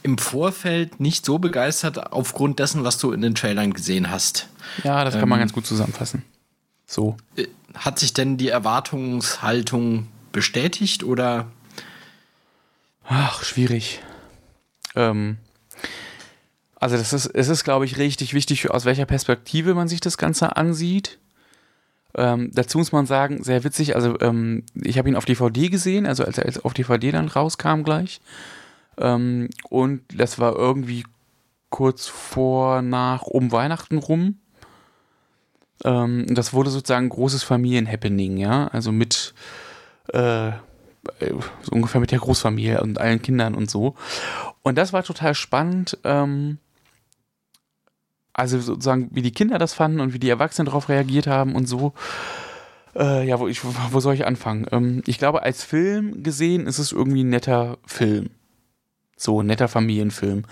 im 0.04 0.18
Vorfeld 0.18 1.00
nicht 1.00 1.26
so 1.26 1.40
begeistert 1.40 2.12
aufgrund 2.12 2.60
dessen, 2.60 2.84
was 2.84 2.98
du 2.98 3.12
in 3.12 3.22
den 3.22 3.36
Trailern 3.36 3.74
gesehen 3.74 4.10
hast. 4.10 4.48
Ja, 4.84 5.04
das 5.04 5.14
kann 5.14 5.30
man 5.30 5.40
ähm, 5.40 5.44
ganz 5.44 5.54
gut 5.54 5.66
zusammenfassen. 5.66 6.24
So. 6.86 7.18
Äh, 7.36 7.48
hat 7.76 8.00
sich 8.00 8.14
denn 8.14 8.38
die 8.38 8.50
Erwartungshaltung 8.50 10.08
bestätigt 10.32 11.04
oder? 11.04 11.48
Ach, 13.06 13.44
schwierig. 13.44 14.02
Ähm, 14.96 15.38
also 16.76 16.98
das 16.98 17.14
ist, 17.14 17.28
es 17.28 17.48
ist, 17.48 17.64
glaube 17.64 17.86
ich, 17.86 17.98
richtig 17.98 18.34
wichtig, 18.34 18.70
aus 18.72 18.86
welcher 18.86 19.06
Perspektive 19.06 19.74
man 19.74 19.88
sich 19.88 20.02
das 20.02 20.18
Ganze 20.18 20.56
ansieht. 20.58 21.20
Ähm, 22.16 22.52
dazu 22.54 22.78
muss 22.78 22.92
man 22.92 23.06
sagen, 23.06 23.44
sehr 23.44 23.64
witzig, 23.64 23.96
also 23.96 24.20
ähm, 24.20 24.64
ich 24.74 24.98
habe 24.98 25.08
ihn 25.08 25.16
auf 25.16 25.26
DVD 25.26 25.70
gesehen, 25.70 26.06
also 26.06 26.26
als 26.26 26.38
er 26.38 26.66
auf 26.66 26.74
DVD 26.74 27.12
dann 27.12 27.30
rauskam 27.30 27.84
gleich. 27.84 28.20
Ähm, 28.98 29.50
und 29.70 30.02
das 30.14 30.40
war 30.40 30.56
irgendwie 30.56 31.06
kurz 31.70 32.08
vor, 32.08 32.82
nach, 32.82 33.24
um 33.24 33.52
Weihnachten 33.52 33.98
rum. 33.98 34.40
Ähm, 35.84 36.26
das 36.30 36.54
wurde 36.54 36.70
sozusagen 36.70 37.08
ein 37.08 37.10
großes 37.10 37.44
Familienhappening, 37.44 38.38
ja, 38.38 38.68
also 38.68 38.92
mit 38.92 39.34
äh, 40.10 40.52
so 41.64 41.72
ungefähr 41.72 42.02
mit 42.02 42.12
der 42.12 42.20
Großfamilie 42.20 42.82
und 42.82 43.00
allen 43.00 43.22
Kindern 43.22 43.56
und 43.56 43.72
so. 43.72 43.96
Und 44.62 44.78
das 44.78 44.94
war 44.94 45.04
total 45.04 45.34
spannend. 45.34 45.98
Ähm, 46.04 46.60
also 48.34 48.60
sozusagen, 48.60 49.10
wie 49.12 49.22
die 49.22 49.32
Kinder 49.32 49.58
das 49.58 49.74
fanden 49.74 50.00
und 50.00 50.14
wie 50.14 50.20
die 50.20 50.30
Erwachsenen 50.30 50.68
darauf 50.68 50.90
reagiert 50.90 51.28
haben 51.28 51.56
und 51.56 51.68
so. 51.68 51.94
Äh, 52.96 53.28
ja, 53.28 53.40
wo, 53.40 53.48
ich, 53.48 53.62
wo 53.64 54.00
soll 54.00 54.14
ich 54.14 54.26
anfangen? 54.26 54.68
Ähm, 54.72 55.02
ich 55.06 55.18
glaube, 55.18 55.44
als 55.44 55.64
Film 55.64 56.24
gesehen 56.24 56.68
ist 56.68 56.78
es 56.78 56.92
irgendwie 56.92 57.24
ein 57.24 57.30
netter 57.30 57.78
Film. 57.86 58.30
So 59.22 59.42
ein 59.42 59.46
netter 59.46 59.68
Familienfilm. 59.68 60.46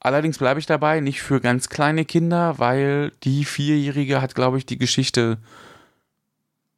Allerdings 0.00 0.38
bleibe 0.38 0.60
ich 0.60 0.66
dabei, 0.66 1.00
nicht 1.00 1.20
für 1.20 1.40
ganz 1.40 1.68
kleine 1.68 2.04
Kinder, 2.04 2.58
weil 2.58 3.12
die 3.22 3.44
Vierjährige 3.44 4.22
hat, 4.22 4.34
glaube 4.34 4.58
ich, 4.58 4.66
die 4.66 4.78
Geschichte 4.78 5.38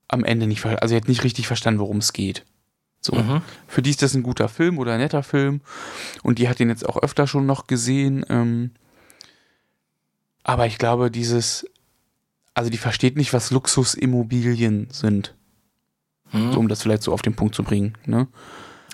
am 0.09 0.25
Ende 0.25 0.47
nicht, 0.47 0.65
also 0.65 0.89
sie 0.89 0.97
hat 0.97 1.09
nicht 1.09 1.25
richtig 1.25 1.47
verstanden, 1.47 1.81
worum 1.81 1.99
es 1.99 2.13
geht. 2.13 2.45
So. 3.01 3.15
Mhm. 3.15 3.43
Für 3.69 3.83
die 3.83 3.91
ist 3.91 4.03
das 4.03 4.15
ein 4.15 4.25
guter 4.25 4.49
Film 4.49 4.79
oder 4.79 4.95
ein 4.95 5.01
netter 5.01 5.23
Film 5.23 5.61
und 6.23 6.39
die 6.39 6.49
hat 6.49 6.59
den 6.59 6.69
jetzt 6.69 6.89
auch 6.89 6.97
öfter 6.97 7.27
schon 7.27 7.47
noch 7.47 7.69
gesehen. 7.69 8.25
Ähm, 8.29 8.73
aber 10.43 10.67
ich 10.67 10.79
glaube, 10.79 11.13
dieses, 11.13 11.65
also 12.55 12.71
die 12.71 12.79
versteht 12.79 13.17
nicht, 13.17 13.33
was 13.33 13.53
Luxusimmobilien 13.53 14.89
sind. 14.91 15.35
Mhm. 16.33 16.53
So, 16.53 16.59
um 16.59 16.69
das 16.69 16.83
vielleicht 16.83 17.05
so 17.05 17.13
auf 17.13 17.23
den 17.23 17.37
Punkt 17.37 17.55
zu 17.55 17.63
bringen. 17.63 17.97
Ne? 18.05 18.27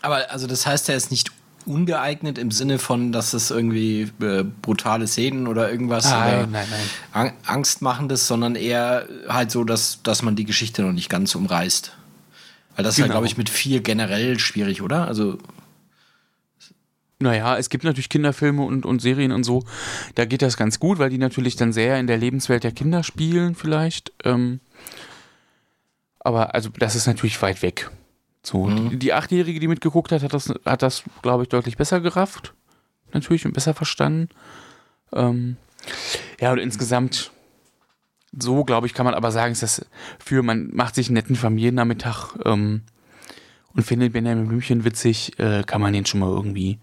Aber 0.02 0.30
also 0.30 0.46
das 0.46 0.66
heißt, 0.66 0.88
er 0.90 0.96
ist 0.96 1.10
nicht 1.10 1.30
ungeeignet 1.66 2.38
im 2.38 2.50
Sinne 2.50 2.78
von, 2.78 3.12
dass 3.12 3.32
es 3.32 3.50
irgendwie 3.50 4.10
äh, 4.20 4.44
brutale 4.44 5.06
Szenen 5.06 5.46
oder 5.46 5.70
irgendwas 5.70 6.10
nein, 6.10 6.34
oder 6.34 6.46
nein, 6.46 6.66
nein. 7.12 7.32
Angstmachendes, 7.46 8.26
sondern 8.26 8.54
eher 8.54 9.08
halt 9.28 9.50
so, 9.50 9.64
dass, 9.64 10.02
dass 10.02 10.22
man 10.22 10.36
die 10.36 10.44
Geschichte 10.44 10.82
noch 10.82 10.92
nicht 10.92 11.08
ganz 11.08 11.34
umreißt. 11.34 11.96
Weil 12.76 12.84
das 12.84 12.84
genau. 12.84 12.88
ist 12.88 12.98
ja, 12.98 13.04
genau. 13.04 13.14
glaube 13.14 13.26
ich, 13.26 13.36
mit 13.36 13.50
vier 13.50 13.80
generell 13.80 14.38
schwierig, 14.38 14.82
oder? 14.82 15.06
Also. 15.06 15.38
Naja, 17.18 17.56
es 17.56 17.68
gibt 17.68 17.84
natürlich 17.84 18.08
Kinderfilme 18.08 18.62
und, 18.62 18.84
und 18.84 19.00
Serien 19.00 19.30
und 19.30 19.44
so. 19.44 19.64
Da 20.16 20.24
geht 20.24 20.42
das 20.42 20.56
ganz 20.56 20.80
gut, 20.80 20.98
weil 20.98 21.10
die 21.10 21.18
natürlich 21.18 21.56
dann 21.56 21.72
sehr 21.72 22.00
in 22.00 22.06
der 22.06 22.16
Lebenswelt 22.16 22.64
der 22.64 22.72
Kinder 22.72 23.04
spielen, 23.04 23.54
vielleicht. 23.54 24.12
Ähm, 24.24 24.60
aber 26.18 26.54
also, 26.54 26.70
das 26.78 26.96
ist 26.96 27.06
natürlich 27.06 27.40
weit 27.42 27.62
weg. 27.62 27.90
So, 28.42 28.66
mhm. 28.66 28.98
die 28.98 29.12
Achtjährige, 29.12 29.60
die 29.60 29.68
mitgeguckt 29.68 30.10
hat, 30.12 30.22
hat 30.22 30.34
das, 30.34 30.52
hat 30.64 30.82
das, 30.82 31.04
glaube 31.22 31.44
ich, 31.44 31.48
deutlich 31.48 31.76
besser 31.76 32.00
gerafft. 32.00 32.54
Natürlich 33.12 33.46
und 33.46 33.52
besser 33.52 33.74
verstanden. 33.74 34.28
Ähm, 35.12 35.56
ja, 36.40 36.52
und 36.52 36.58
insgesamt, 36.58 37.30
so, 38.36 38.64
glaube 38.64 38.86
ich, 38.86 38.94
kann 38.94 39.04
man 39.04 39.14
aber 39.14 39.30
sagen, 39.30 39.52
ist 39.52 39.62
das 39.62 39.86
für, 40.18 40.42
man 40.42 40.70
macht 40.72 40.94
sich 40.94 41.08
einen 41.08 41.14
netten 41.14 41.36
Familiennachmittag 41.36 42.36
ähm, 42.44 42.82
und 43.74 43.82
findet 43.84 44.12
Benjamin 44.12 44.48
Blümchen 44.48 44.84
witzig, 44.84 45.38
äh, 45.38 45.62
kann 45.64 45.80
man 45.80 45.92
den 45.92 46.06
schon 46.06 46.20
mal 46.20 46.30
irgendwie 46.30 46.78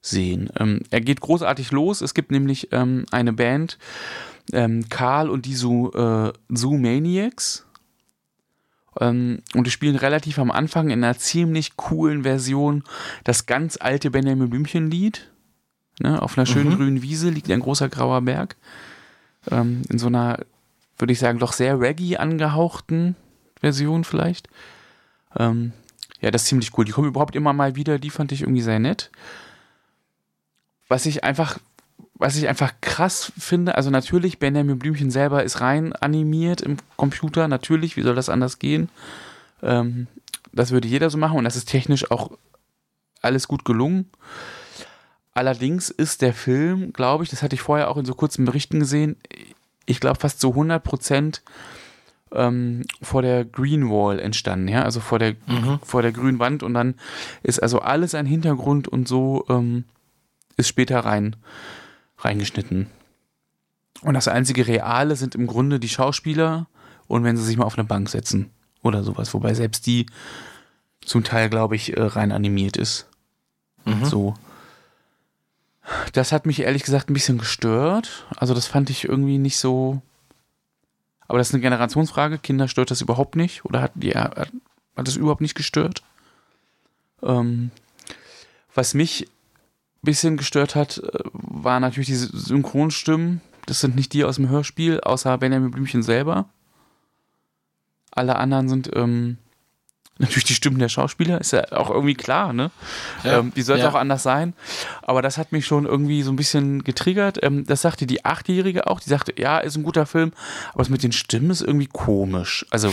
sehen. 0.00 0.50
Ähm, 0.58 0.82
er 0.90 1.00
geht 1.00 1.20
großartig 1.20 1.70
los. 1.72 2.00
Es 2.00 2.14
gibt 2.14 2.30
nämlich 2.30 2.68
ähm, 2.72 3.06
eine 3.10 3.32
Band, 3.32 3.78
ähm, 4.52 4.88
Karl 4.88 5.30
und 5.30 5.46
die 5.46 5.54
Zoo, 5.54 5.90
äh, 5.90 6.32
Zoo 6.48 6.76
Maniacs. 6.76 7.66
Ähm, 9.00 9.42
und 9.54 9.66
die 9.66 9.70
spielen 9.70 9.96
relativ 9.96 10.38
am 10.38 10.50
Anfang 10.50 10.90
in 10.90 11.04
einer 11.04 11.16
ziemlich 11.18 11.76
coolen 11.76 12.22
Version 12.22 12.84
das 13.24 13.46
ganz 13.46 13.78
alte 13.80 14.10
Benjamin 14.10 14.50
Blümchen-Lied. 14.50 15.30
Ne, 16.00 16.22
auf 16.22 16.38
einer 16.38 16.46
schönen 16.46 16.70
mhm. 16.70 16.76
grünen 16.76 17.02
Wiese 17.02 17.28
liegt 17.28 17.50
ein 17.50 17.60
großer 17.60 17.88
grauer 17.88 18.20
Berg. 18.22 18.56
Ähm, 19.50 19.82
in 19.88 19.98
so 19.98 20.06
einer, 20.06 20.38
würde 20.96 21.12
ich 21.12 21.18
sagen, 21.18 21.38
doch 21.38 21.52
sehr 21.52 21.80
Reggae 21.80 22.16
angehauchten 22.16 23.16
Version 23.60 24.04
vielleicht. 24.04 24.48
Ähm, 25.36 25.72
ja, 26.20 26.30
das 26.30 26.42
ist 26.42 26.48
ziemlich 26.48 26.76
cool. 26.76 26.84
Die 26.84 26.92
kommen 26.92 27.08
überhaupt 27.08 27.36
immer 27.36 27.52
mal 27.52 27.76
wieder, 27.76 27.98
die 27.98 28.10
fand 28.10 28.32
ich 28.32 28.42
irgendwie 28.42 28.62
sehr 28.62 28.78
nett. 28.78 29.10
Was 30.88 31.06
ich 31.06 31.24
einfach 31.24 31.58
was 32.18 32.36
ich 32.36 32.48
einfach 32.48 32.74
krass 32.80 33.32
finde, 33.38 33.76
also 33.76 33.90
natürlich, 33.90 34.38
Benjamin 34.38 34.78
Blümchen 34.78 35.10
selber 35.10 35.44
ist 35.44 35.60
rein 35.60 35.92
animiert 35.92 36.60
im 36.60 36.76
Computer, 36.96 37.46
natürlich, 37.46 37.96
wie 37.96 38.02
soll 38.02 38.16
das 38.16 38.28
anders 38.28 38.58
gehen? 38.58 38.88
Ähm, 39.62 40.08
das 40.52 40.72
würde 40.72 40.88
jeder 40.88 41.10
so 41.10 41.18
machen 41.18 41.38
und 41.38 41.44
das 41.44 41.56
ist 41.56 41.68
technisch 41.68 42.10
auch 42.10 42.32
alles 43.22 43.46
gut 43.46 43.64
gelungen. 43.64 44.10
Allerdings 45.32 45.90
ist 45.90 46.22
der 46.22 46.34
Film, 46.34 46.92
glaube 46.92 47.22
ich, 47.22 47.30
das 47.30 47.42
hatte 47.42 47.54
ich 47.54 47.62
vorher 47.62 47.88
auch 47.88 47.96
in 47.96 48.04
so 48.04 48.14
kurzen 48.14 48.44
Berichten 48.44 48.80
gesehen, 48.80 49.16
ich 49.86 50.00
glaube 50.00 50.18
fast 50.18 50.40
zu 50.40 50.50
100 50.50 50.82
Prozent 50.82 51.42
ähm, 52.32 52.82
vor 53.00 53.22
der 53.22 53.44
Green 53.44 53.88
Wall 53.90 54.18
entstanden, 54.18 54.66
ja, 54.66 54.82
also 54.82 54.98
vor 54.98 55.20
der, 55.20 55.36
mhm. 55.46 55.78
vor 55.84 56.02
der 56.02 56.10
grünen 56.10 56.40
Wand 56.40 56.64
und 56.64 56.74
dann 56.74 56.96
ist 57.44 57.62
also 57.62 57.78
alles 57.78 58.16
ein 58.16 58.26
Hintergrund 58.26 58.88
und 58.88 59.06
so 59.06 59.46
ähm, 59.48 59.84
ist 60.56 60.68
später 60.68 60.98
rein 61.00 61.36
reingeschnitten. 62.18 62.88
Und 64.02 64.14
das 64.14 64.28
einzige 64.28 64.66
Reale 64.66 65.16
sind 65.16 65.34
im 65.34 65.46
Grunde 65.46 65.80
die 65.80 65.88
Schauspieler 65.88 66.66
und 67.06 67.24
wenn 67.24 67.36
sie 67.36 67.44
sich 67.44 67.56
mal 67.56 67.64
auf 67.64 67.78
eine 67.78 67.86
Bank 67.86 68.08
setzen 68.08 68.50
oder 68.82 69.02
sowas, 69.02 69.34
wobei 69.34 69.54
selbst 69.54 69.86
die 69.86 70.06
zum 71.04 71.24
Teil, 71.24 71.48
glaube 71.48 71.74
ich, 71.74 71.96
äh, 71.96 72.02
rein 72.02 72.32
animiert 72.32 72.76
ist. 72.76 73.08
Mhm. 73.84 74.04
So. 74.04 74.34
Das 76.12 76.32
hat 76.32 76.46
mich 76.46 76.60
ehrlich 76.60 76.84
gesagt 76.84 77.08
ein 77.08 77.14
bisschen 77.14 77.38
gestört. 77.38 78.26
Also, 78.36 78.54
das 78.54 78.66
fand 78.66 78.90
ich 78.90 79.04
irgendwie 79.04 79.38
nicht 79.38 79.58
so. 79.58 80.02
Aber 81.26 81.38
das 81.38 81.48
ist 81.48 81.54
eine 81.54 81.62
Generationsfrage. 81.62 82.38
Kinder 82.38 82.68
stört 82.68 82.90
das 82.90 83.00
überhaupt 83.00 83.36
nicht? 83.36 83.64
Oder 83.64 83.82
hat, 83.82 83.92
ja, 83.96 84.24
hat, 84.36 84.52
hat 84.96 85.08
das 85.08 85.16
überhaupt 85.16 85.40
nicht 85.40 85.54
gestört? 85.54 86.02
Ähm, 87.22 87.70
was 88.74 88.94
mich 88.94 89.28
bisschen 90.02 90.36
gestört 90.36 90.74
hat, 90.74 90.98
äh, 90.98 91.18
war 91.32 91.80
natürlich 91.80 92.08
diese 92.08 92.36
Synchronstimmen. 92.36 93.40
Das 93.66 93.80
sind 93.80 93.96
nicht 93.96 94.12
die 94.12 94.24
aus 94.24 94.36
dem 94.36 94.48
Hörspiel, 94.48 95.00
außer 95.00 95.36
Benjamin 95.38 95.70
Blümchen 95.70 96.02
selber. 96.02 96.48
Alle 98.10 98.36
anderen 98.36 98.68
sind 98.68 98.90
ähm, 98.94 99.38
natürlich 100.18 100.44
die 100.44 100.54
Stimmen 100.54 100.78
der 100.78 100.88
Schauspieler, 100.88 101.40
ist 101.40 101.52
ja 101.52 101.72
auch 101.72 101.90
irgendwie 101.90 102.14
klar, 102.14 102.52
ne? 102.52 102.70
Ja, 103.24 103.38
ähm, 103.38 103.52
die 103.54 103.62
sollte 103.62 103.84
ja. 103.84 103.90
auch 103.90 103.94
anders 103.94 104.22
sein. 104.22 104.54
Aber 105.02 105.22
das 105.22 105.38
hat 105.38 105.52
mich 105.52 105.66
schon 105.66 105.86
irgendwie 105.86 106.22
so 106.22 106.32
ein 106.32 106.36
bisschen 106.36 106.84
getriggert. 106.84 107.38
Ähm, 107.42 107.64
das 107.64 107.82
sagte 107.82 108.06
die 108.06 108.24
Achtjährige 108.24 108.86
auch, 108.88 109.00
die 109.00 109.08
sagte, 109.08 109.34
ja, 109.36 109.58
ist 109.58 109.76
ein 109.76 109.84
guter 109.84 110.06
Film, 110.06 110.32
aber 110.72 110.82
das 110.82 110.88
mit 110.88 111.02
den 111.02 111.12
Stimmen 111.12 111.50
ist 111.50 111.62
irgendwie 111.62 111.86
komisch. 111.86 112.66
Also, 112.70 112.92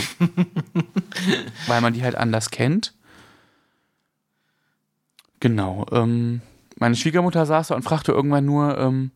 weil 1.66 1.80
man 1.80 1.92
die 1.92 2.02
halt 2.02 2.14
anders 2.14 2.50
kennt. 2.50 2.94
Genau. 5.40 5.86
Ähm, 5.92 6.40
meine 6.78 6.96
Schwiegermutter 6.96 7.46
saß 7.46 7.68
da 7.68 7.74
und 7.74 7.82
fragte 7.82 8.12
irgendwann 8.12 8.44
nur, 8.44 8.78
ähm, 8.78 9.10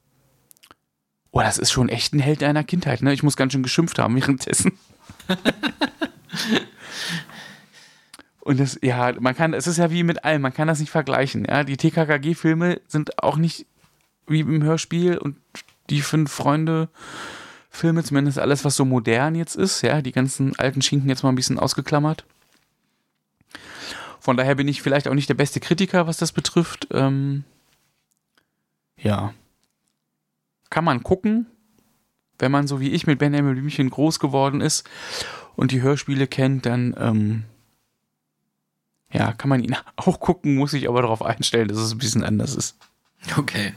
oh, 1.30 1.40
das 1.40 1.58
ist 1.58 1.70
schon 1.70 1.88
echt 1.88 2.14
ein 2.14 2.20
Held 2.20 2.42
deiner 2.42 2.64
Kindheit, 2.64 3.02
ne? 3.02 3.12
Ich 3.12 3.22
muss 3.22 3.36
ganz 3.36 3.52
schön 3.52 3.62
geschimpft 3.62 3.98
haben 3.98 4.16
währenddessen. 4.16 4.72
und 8.40 8.58
das, 8.58 8.78
ja, 8.82 9.12
man 9.20 9.36
kann, 9.36 9.54
es 9.54 9.66
ist 9.66 9.76
ja 9.76 9.90
wie 9.90 10.02
mit 10.02 10.24
allem, 10.24 10.42
man 10.42 10.54
kann 10.54 10.68
das 10.68 10.80
nicht 10.80 10.90
vergleichen, 10.90 11.44
ja? 11.44 11.64
Die 11.64 11.76
TKKG-Filme 11.76 12.80
sind 12.88 13.22
auch 13.22 13.36
nicht 13.36 13.66
wie 14.26 14.40
im 14.40 14.62
Hörspiel 14.62 15.18
und 15.18 15.36
die 15.90 16.02
fünf 16.02 16.32
Freunde 16.32 16.88
Filme, 17.68 18.02
zumindest 18.02 18.38
alles, 18.38 18.64
was 18.64 18.76
so 18.76 18.84
modern 18.84 19.34
jetzt 19.34 19.54
ist, 19.54 19.82
ja, 19.82 20.02
die 20.02 20.12
ganzen 20.12 20.58
alten 20.58 20.82
Schinken 20.82 21.08
jetzt 21.08 21.22
mal 21.22 21.28
ein 21.28 21.36
bisschen 21.36 21.58
ausgeklammert. 21.58 22.24
Von 24.20 24.36
daher 24.36 24.54
bin 24.54 24.68
ich 24.68 24.82
vielleicht 24.82 25.08
auch 25.08 25.14
nicht 25.14 25.28
der 25.28 25.34
beste 25.34 25.60
Kritiker, 25.60 26.06
was 26.06 26.18
das 26.18 26.32
betrifft. 26.32 26.86
Ähm, 26.92 27.44
ja. 28.96 29.32
Kann 30.68 30.84
man 30.84 31.02
gucken, 31.02 31.46
wenn 32.38 32.52
man 32.52 32.66
so 32.66 32.80
wie 32.80 32.90
ich 32.90 33.06
mit 33.06 33.18
Benjamin 33.18 33.54
Blümchen 33.54 33.90
groß 33.90 34.20
geworden 34.20 34.60
ist 34.60 34.88
und 35.56 35.72
die 35.72 35.82
Hörspiele 35.82 36.26
kennt, 36.26 36.66
dann 36.66 36.94
ähm, 36.98 37.44
ja, 39.12 39.32
kann 39.32 39.48
man 39.48 39.64
ihn 39.64 39.74
auch 39.96 40.20
gucken, 40.20 40.56
muss 40.56 40.74
ich 40.74 40.88
aber 40.88 41.02
darauf 41.02 41.22
einstellen, 41.22 41.68
dass 41.68 41.78
es 41.78 41.92
ein 41.92 41.98
bisschen 41.98 42.22
anders 42.22 42.54
ist. 42.54 42.76
Okay. 43.36 43.74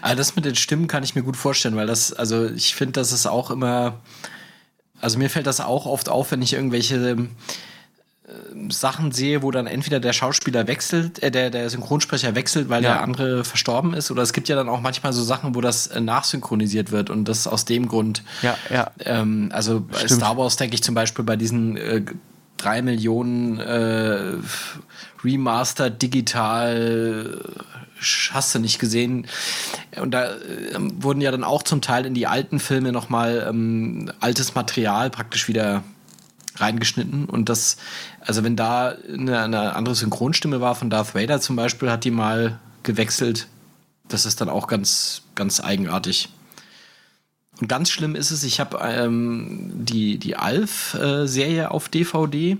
Also 0.00 0.16
das 0.16 0.36
mit 0.36 0.44
den 0.44 0.56
Stimmen 0.56 0.88
kann 0.88 1.02
ich 1.02 1.14
mir 1.14 1.22
gut 1.22 1.36
vorstellen, 1.36 1.76
weil 1.76 1.86
das, 1.86 2.12
also 2.12 2.48
ich 2.48 2.74
finde, 2.74 2.92
das 2.92 3.12
ist 3.12 3.26
auch 3.26 3.50
immer, 3.50 4.00
also 5.00 5.18
mir 5.18 5.28
fällt 5.28 5.46
das 5.46 5.60
auch 5.60 5.86
oft 5.86 6.08
auf, 6.08 6.30
wenn 6.30 6.42
ich 6.42 6.54
irgendwelche 6.54 7.28
Sachen 8.70 9.12
sehe, 9.12 9.42
wo 9.42 9.52
dann 9.52 9.66
entweder 9.66 10.00
der 10.00 10.12
Schauspieler 10.12 10.66
wechselt, 10.66 11.22
äh, 11.22 11.30
der, 11.30 11.50
der 11.50 11.70
Synchronsprecher 11.70 12.34
wechselt, 12.34 12.68
weil 12.68 12.82
ja. 12.82 12.94
der 12.94 13.02
andere 13.02 13.44
verstorben 13.44 13.94
ist, 13.94 14.10
oder 14.10 14.22
es 14.22 14.32
gibt 14.32 14.48
ja 14.48 14.56
dann 14.56 14.68
auch 14.68 14.80
manchmal 14.80 15.12
so 15.12 15.22
Sachen, 15.22 15.54
wo 15.54 15.60
das 15.60 15.86
äh, 15.86 16.00
nachsynchronisiert 16.00 16.90
wird 16.90 17.10
und 17.10 17.26
das 17.26 17.46
aus 17.46 17.64
dem 17.64 17.86
Grund. 17.86 18.22
Ja, 18.42 18.56
ja. 18.68 18.90
Ähm, 19.00 19.50
also 19.52 19.80
bei 19.80 19.98
Stimmt. 19.98 20.12
Star 20.12 20.36
Wars 20.36 20.56
denke 20.56 20.74
ich 20.74 20.82
zum 20.82 20.94
Beispiel 20.94 21.24
bei 21.24 21.36
diesen 21.36 21.76
äh, 21.76 22.02
drei 22.56 22.82
Millionen 22.82 23.60
äh, 23.60 24.34
Remaster 25.22 25.90
digital 25.90 27.40
hast 28.32 28.54
du 28.54 28.58
nicht 28.58 28.78
gesehen. 28.78 29.26
Und 30.00 30.12
da 30.12 30.32
ähm, 30.74 31.02
wurden 31.02 31.20
ja 31.20 31.30
dann 31.30 31.44
auch 31.44 31.62
zum 31.62 31.80
Teil 31.80 32.04
in 32.04 32.14
die 32.14 32.26
alten 32.26 32.58
Filme 32.58 32.92
nochmal 32.92 33.46
ähm, 33.48 34.10
altes 34.20 34.54
Material 34.54 35.10
praktisch 35.10 35.48
wieder 35.48 35.82
reingeschnitten. 36.56 37.26
Und 37.26 37.48
das, 37.48 37.76
also 38.20 38.44
wenn 38.44 38.56
da 38.56 38.96
eine, 39.12 39.40
eine, 39.40 39.76
andere 39.76 39.94
Synchronstimme 39.94 40.60
war 40.60 40.74
von 40.74 40.90
Darth 40.90 41.14
Vader 41.14 41.40
zum 41.40 41.56
Beispiel, 41.56 41.90
hat 41.90 42.04
die 42.04 42.10
mal 42.10 42.58
gewechselt. 42.82 43.48
Das 44.08 44.26
ist 44.26 44.40
dann 44.40 44.48
auch 44.48 44.66
ganz, 44.66 45.22
ganz 45.34 45.60
eigenartig. 45.60 46.28
Und 47.60 47.68
ganz 47.68 47.90
schlimm 47.90 48.14
ist 48.14 48.30
es, 48.30 48.44
ich 48.44 48.60
habe 48.60 48.78
ähm, 48.82 49.70
die, 49.74 50.18
die 50.18 50.36
Alf-Serie 50.36 51.62
äh, 51.62 51.66
auf 51.66 51.88
DVD. 51.88 52.58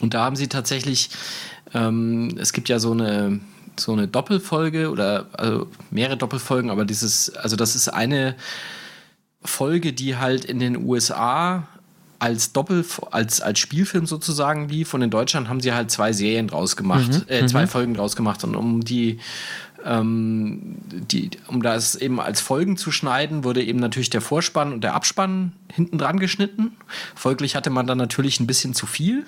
Und 0.00 0.14
da 0.14 0.24
haben 0.24 0.36
sie 0.36 0.48
tatsächlich, 0.48 1.10
ähm, 1.72 2.36
es 2.38 2.52
gibt 2.52 2.68
ja 2.68 2.78
so 2.80 2.92
eine, 2.92 3.40
so 3.78 3.92
eine 3.92 4.08
Doppelfolge 4.08 4.90
oder 4.90 5.26
also 5.32 5.68
mehrere 5.90 6.16
Doppelfolgen, 6.16 6.70
aber 6.70 6.84
dieses, 6.84 7.34
also 7.36 7.56
das 7.56 7.76
ist 7.76 7.88
eine 7.88 8.34
Folge, 9.44 9.92
die 9.92 10.16
halt 10.16 10.44
in 10.44 10.58
den 10.58 10.84
USA 10.84 11.68
als 12.24 12.52
Doppel, 12.52 12.86
als, 13.10 13.42
als 13.42 13.58
Spielfilm 13.58 14.06
sozusagen 14.06 14.66
lief 14.70 14.94
und 14.94 15.02
in 15.02 15.10
Deutschland 15.10 15.50
haben 15.50 15.60
sie 15.60 15.74
halt 15.74 15.90
zwei 15.90 16.14
Serien 16.14 16.48
draus 16.48 16.74
gemacht, 16.74 17.10
mhm, 17.10 17.24
äh, 17.28 17.44
zwei 17.44 17.64
mhm. 17.64 17.68
Folgen 17.68 17.94
draus 17.94 18.16
gemacht 18.16 18.42
und 18.44 18.56
um 18.56 18.80
die, 18.80 19.18
ähm, 19.84 20.76
die, 20.90 21.28
um 21.48 21.62
das 21.62 21.96
eben 21.96 22.20
als 22.20 22.40
Folgen 22.40 22.78
zu 22.78 22.90
schneiden, 22.92 23.44
wurde 23.44 23.62
eben 23.62 23.78
natürlich 23.78 24.08
der 24.08 24.22
Vorspann 24.22 24.72
und 24.72 24.82
der 24.82 24.94
Abspann 24.94 25.52
hinten 25.70 25.98
dran 25.98 26.18
geschnitten. 26.18 26.72
Folglich 27.14 27.56
hatte 27.56 27.68
man 27.68 27.86
dann 27.86 27.98
natürlich 27.98 28.40
ein 28.40 28.46
bisschen 28.46 28.72
zu 28.72 28.86
viel. 28.86 29.26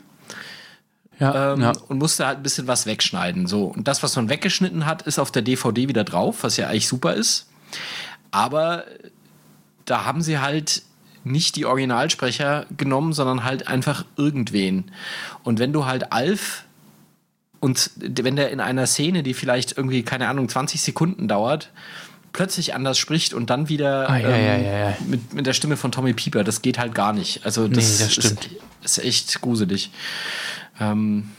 Ja, 1.19 1.53
ähm, 1.53 1.61
ja. 1.61 1.73
Und 1.89 1.99
musste 1.99 2.27
halt 2.27 2.39
ein 2.39 2.43
bisschen 2.43 2.67
was 2.67 2.87
wegschneiden. 2.87 3.47
So. 3.47 3.65
Und 3.65 3.89
das, 3.89 4.03
was 4.03 4.17
man 4.17 4.31
weggeschnitten 4.31 4.87
hat, 4.87 5.03
ist 5.03 5.19
auf 5.19 5.31
der 5.31 5.43
DVD 5.43 5.89
wieder 5.89 6.05
drauf, 6.05 6.45
was 6.45 6.57
ja 6.57 6.69
eigentlich 6.69 6.89
super 6.89 7.13
ist. 7.13 7.47
Aber 8.31 8.85
da 9.85 10.07
haben 10.07 10.23
sie 10.23 10.39
halt 10.39 10.83
nicht 11.27 11.57
die 11.57 11.67
Originalsprecher 11.67 12.67
genommen, 12.77 13.13
sondern 13.13 13.45
halt 13.45 13.69
einfach 13.69 14.05
irgendwen. 14.17 14.91
Und 15.43 15.59
wenn 15.59 15.73
du 15.73 15.85
halt 15.85 16.13
Alf 16.13 16.65
und 17.61 17.91
wenn 17.97 18.37
der 18.37 18.51
in 18.51 18.61
einer 18.61 18.87
Szene, 18.87 19.23
die 19.23 19.35
vielleicht 19.35 19.77
irgendwie, 19.77 20.03
keine 20.03 20.29
Ahnung, 20.29 20.49
20 20.49 20.81
Sekunden 20.81 21.27
dauert, 21.27 21.73
plötzlich 22.33 22.75
anders 22.75 22.99
spricht 22.99 23.35
und 23.35 23.51
dann 23.51 23.69
wieder 23.69 24.09
ah, 24.09 24.19
ja, 24.19 24.29
ähm, 24.29 24.65
ja, 24.65 24.89
ja, 24.89 24.97
Mit, 25.07 25.33
mit 25.33 25.47
der 25.47 25.53
Stimme 25.53 25.77
von 25.77 25.91
Tommy 25.91 26.13
Pieper, 26.13 26.45
das 26.45 26.63
geht 26.63 26.79
halt 26.79 26.95
gar 26.95 27.13
nicht. 27.13 27.45
Also 27.45 27.67
das, 27.67 27.99
nee, 27.99 28.05
das 28.05 28.19
ist, 28.19 28.39
ist, 28.85 28.99
echt 28.99 29.41
gruselig. 29.41 29.91
Ähm, 30.79 31.31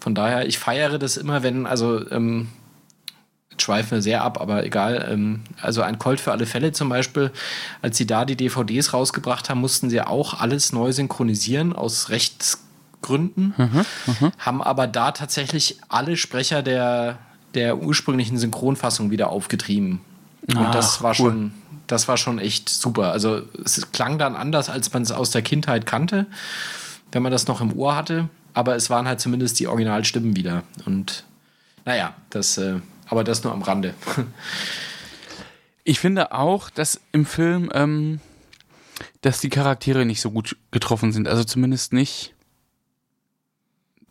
von 0.00 0.14
daher, 0.14 0.46
ich 0.46 0.58
feiere 0.58 0.98
das 0.98 1.16
immer, 1.16 1.42
wenn, 1.42 1.66
also 1.66 2.10
ähm, 2.10 2.48
schweifen 3.58 3.92
wir 3.92 4.02
sehr 4.02 4.22
ab, 4.22 4.40
aber 4.40 4.64
egal. 4.64 5.08
Ähm, 5.10 5.42
also 5.60 5.82
ein 5.82 5.98
Colt 5.98 6.20
für 6.20 6.32
alle 6.32 6.46
Fälle 6.46 6.72
zum 6.72 6.88
Beispiel, 6.88 7.30
als 7.82 7.96
sie 7.96 8.06
da 8.06 8.24
die 8.24 8.36
DVDs 8.36 8.92
rausgebracht 8.92 9.50
haben, 9.50 9.60
mussten 9.60 9.90
sie 9.90 10.00
auch 10.00 10.40
alles 10.40 10.72
neu 10.72 10.92
synchronisieren 10.92 11.72
aus 11.72 12.10
Rechtsgründen, 12.10 13.54
mhm, 13.56 13.84
mhm. 14.06 14.32
haben 14.38 14.62
aber 14.62 14.86
da 14.86 15.12
tatsächlich 15.12 15.78
alle 15.88 16.16
Sprecher 16.16 16.62
der, 16.62 17.18
der 17.54 17.78
ursprünglichen 17.78 18.38
Synchronfassung 18.38 19.10
wieder 19.10 19.30
aufgetrieben. 19.30 20.00
Und 20.46 20.58
Ach, 20.58 20.72
das 20.72 21.02
war 21.02 21.10
cool. 21.10 21.16
schon, 21.16 21.52
das 21.86 22.08
war 22.08 22.16
schon 22.16 22.38
echt 22.38 22.68
super. 22.68 23.12
Also 23.12 23.42
es 23.64 23.92
klang 23.92 24.18
dann 24.18 24.36
anders, 24.36 24.68
als 24.68 24.92
man 24.92 25.02
es 25.02 25.12
aus 25.12 25.30
der 25.30 25.42
Kindheit 25.42 25.86
kannte, 25.86 26.26
wenn 27.12 27.22
man 27.22 27.32
das 27.32 27.46
noch 27.46 27.60
im 27.60 27.72
Ohr 27.72 27.96
hatte. 27.96 28.28
Aber 28.52 28.76
es 28.76 28.88
waren 28.88 29.08
halt 29.08 29.20
zumindest 29.20 29.58
die 29.58 29.66
Originalstimmen 29.66 30.36
wieder. 30.36 30.62
Und 30.86 31.24
naja, 31.84 32.14
das 32.30 32.56
äh, 32.58 32.76
aber 33.08 33.24
das 33.24 33.44
nur 33.44 33.52
am 33.52 33.62
Rande. 33.62 33.94
Ich 35.84 36.00
finde 36.00 36.32
auch, 36.32 36.70
dass 36.70 37.00
im 37.12 37.26
Film, 37.26 37.70
ähm, 37.74 38.20
dass 39.20 39.40
die 39.40 39.50
Charaktere 39.50 40.06
nicht 40.06 40.20
so 40.20 40.30
gut 40.30 40.56
getroffen 40.70 41.12
sind. 41.12 41.28
Also 41.28 41.44
zumindest 41.44 41.92
nicht, 41.92 42.34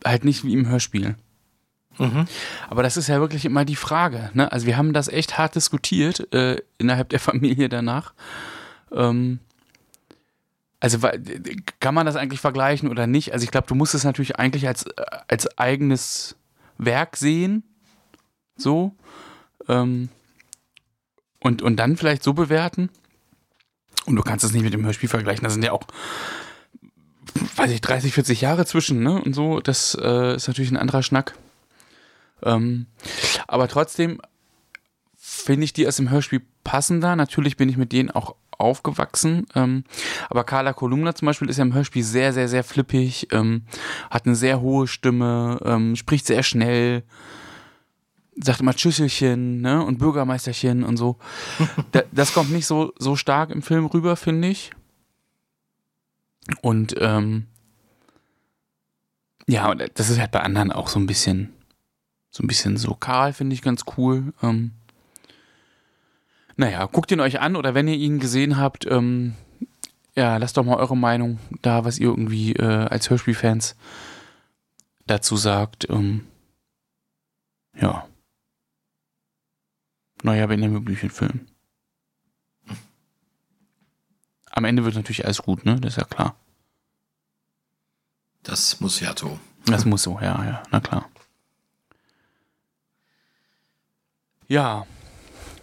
halt 0.06 0.24
nicht 0.24 0.44
wie 0.44 0.54
im 0.54 0.68
Hörspiel. 0.68 1.16
Mhm. 1.98 2.26
Aber 2.70 2.84
das 2.84 2.98
ist 2.98 3.08
ja 3.08 3.20
wirklich 3.20 3.46
immer 3.46 3.66
die 3.66 3.76
Frage. 3.76 4.30
Ne? 4.34 4.52
Also 4.52 4.66
wir 4.66 4.78
haben 4.78 4.94
das 4.94 5.08
echt 5.08 5.38
hart 5.38 5.56
diskutiert 5.56 6.32
äh, 6.34 6.62
innerhalb 6.78 7.10
der 7.10 7.20
Familie 7.20 7.70
danach. 7.70 8.14
Ähm, 8.92 9.40
also 10.80 11.00
kann 11.80 11.96
man 11.96 12.06
das 12.06 12.18
eigentlich 12.18 12.42
vergleichen 12.42 12.90
oder 12.90 13.08
nicht? 13.08 13.32
Also 13.32 13.46
ich 13.46 13.52
glaube, 13.52 13.68
du 13.68 13.76
musst 13.76 13.96
es 13.96 14.04
natürlich 14.04 14.38
eigentlich 14.38 14.68
als, 14.68 14.86
als 15.28 15.58
eigenes 15.58 16.36
Werk 16.78 17.16
sehen. 17.16 17.64
So. 18.56 18.96
Ähm, 19.68 20.10
und, 21.40 21.62
und 21.62 21.78
dann 21.78 21.98
vielleicht 21.98 22.24
so 22.24 22.34
bewerten. 22.34 22.90
Und 24.06 24.16
du 24.16 24.22
kannst 24.22 24.44
es 24.44 24.54
nicht 24.54 24.64
mit 24.64 24.74
dem 24.74 24.86
Hörspiel 24.86 25.10
vergleichen. 25.10 25.44
Da 25.44 25.50
sind 25.50 25.64
ja 25.64 25.72
auch, 25.72 25.84
weiß 27.56 27.72
ich, 27.72 27.82
30, 27.82 28.14
40 28.14 28.42
Jahre 28.42 28.66
zwischen, 28.66 29.04
ne? 29.04 29.22
Und 29.22 29.34
so. 29.34 29.60
Das 29.60 29.98
äh, 30.00 30.36
ist 30.36 30.48
natürlich 30.48 30.72
ein 30.72 30.78
anderer 30.78 31.04
Schnack. 31.04 31.36
Ähm, 32.42 32.88
aber 33.48 33.68
trotzdem 33.68 34.22
finde 35.16 35.64
ich 35.66 35.74
die 35.74 35.88
aus 35.88 35.98
dem 35.98 36.10
Hörspiel 36.10 36.42
passender. 36.64 37.16
Natürlich 37.16 37.58
bin 37.58 37.70
ich 37.70 37.78
mit 37.78 37.92
denen 37.92 38.12
auch 38.12 38.36
aufgewachsen. 38.58 39.46
Ähm, 39.56 39.84
aber 40.30 40.44
Carla 40.44 40.74
Kolumna 40.74 41.16
zum 41.16 41.26
Beispiel 41.28 41.50
ist 41.50 41.58
ja 41.58 41.64
im 41.64 41.74
Hörspiel 41.74 42.04
sehr, 42.04 42.34
sehr, 42.34 42.48
sehr 42.48 42.64
flippig, 42.64 43.28
ähm, 43.32 43.64
hat 44.10 44.26
eine 44.26 44.36
sehr 44.36 44.62
hohe 44.62 44.88
Stimme, 44.88 45.60
ähm, 45.66 45.96
spricht 45.96 46.26
sehr 46.26 46.44
schnell, 46.44 47.04
sagt 48.42 48.62
immer 48.62 48.74
Tschüsselchen 48.74 49.62
ne? 49.62 49.84
und 49.84 50.00
Bürgermeisterchen 50.00 50.84
und 50.84 50.98
so. 50.98 51.18
das 52.12 52.34
kommt 52.34 52.52
nicht 52.52 52.66
so, 52.66 52.94
so 52.98 53.16
stark 53.16 53.50
im 53.50 53.62
Film 53.62 53.86
rüber, 53.86 54.16
finde 54.16 54.48
ich. 54.48 54.72
Und 56.62 56.96
ähm, 57.00 57.48
ja, 59.48 59.74
das 59.76 60.10
ist 60.10 60.20
halt 60.20 60.32
bei 60.32 60.42
anderen 60.42 60.72
auch 60.72 60.88
so 60.88 61.00
ein 61.00 61.08
bisschen, 61.08 61.54
so 62.30 62.44
ein 62.44 62.48
bisschen 62.48 62.78
so. 62.78 62.94
Karl 62.96 63.34
finde 63.34 63.54
ich 63.54 63.62
ganz 63.62 63.84
cool. 63.98 64.34
Ähm, 64.42 64.72
naja, 66.56 66.86
guckt 66.86 67.12
ihn 67.12 67.20
euch 67.20 67.40
an 67.40 67.56
oder 67.56 67.74
wenn 67.74 67.88
ihr 67.88 67.96
ihn 67.96 68.20
gesehen 68.20 68.58
habt, 68.58 68.86
ähm, 68.86 69.36
ja, 70.16 70.38
lasst 70.38 70.58
doch 70.58 70.64
mal 70.64 70.78
eure 70.78 70.98
Meinung 70.98 71.40
da, 71.62 71.86
was 71.86 71.98
ihr 71.98 72.08
irgendwie 72.08 72.54
äh, 72.54 72.64
als 72.64 73.10
Hörspielfans 73.10 73.76
dazu 75.08 75.36
sagt. 75.36 75.90
Ähm, 75.90 76.26
ja. 77.80 78.06
Neuer 80.24 80.48
Benjamin 80.48 80.84
Blümchen-Film. 80.84 81.42
Am 84.52 84.66
Ende 84.66 84.86
wird 84.86 84.96
natürlich 84.96 85.26
alles 85.26 85.42
gut, 85.42 85.66
ne? 85.66 85.80
Das 85.80 85.94
ist 85.94 85.98
ja 85.98 86.06
klar. 86.06 86.36
Das 88.44 88.80
muss 88.80 89.00
ja 89.00 89.14
so. 89.18 89.40
Das 89.66 89.86
muss 89.86 90.04
so, 90.04 90.20
ja, 90.22 90.44
ja, 90.46 90.64
na 90.72 90.80
klar. 90.80 91.10
Ja. 94.48 94.86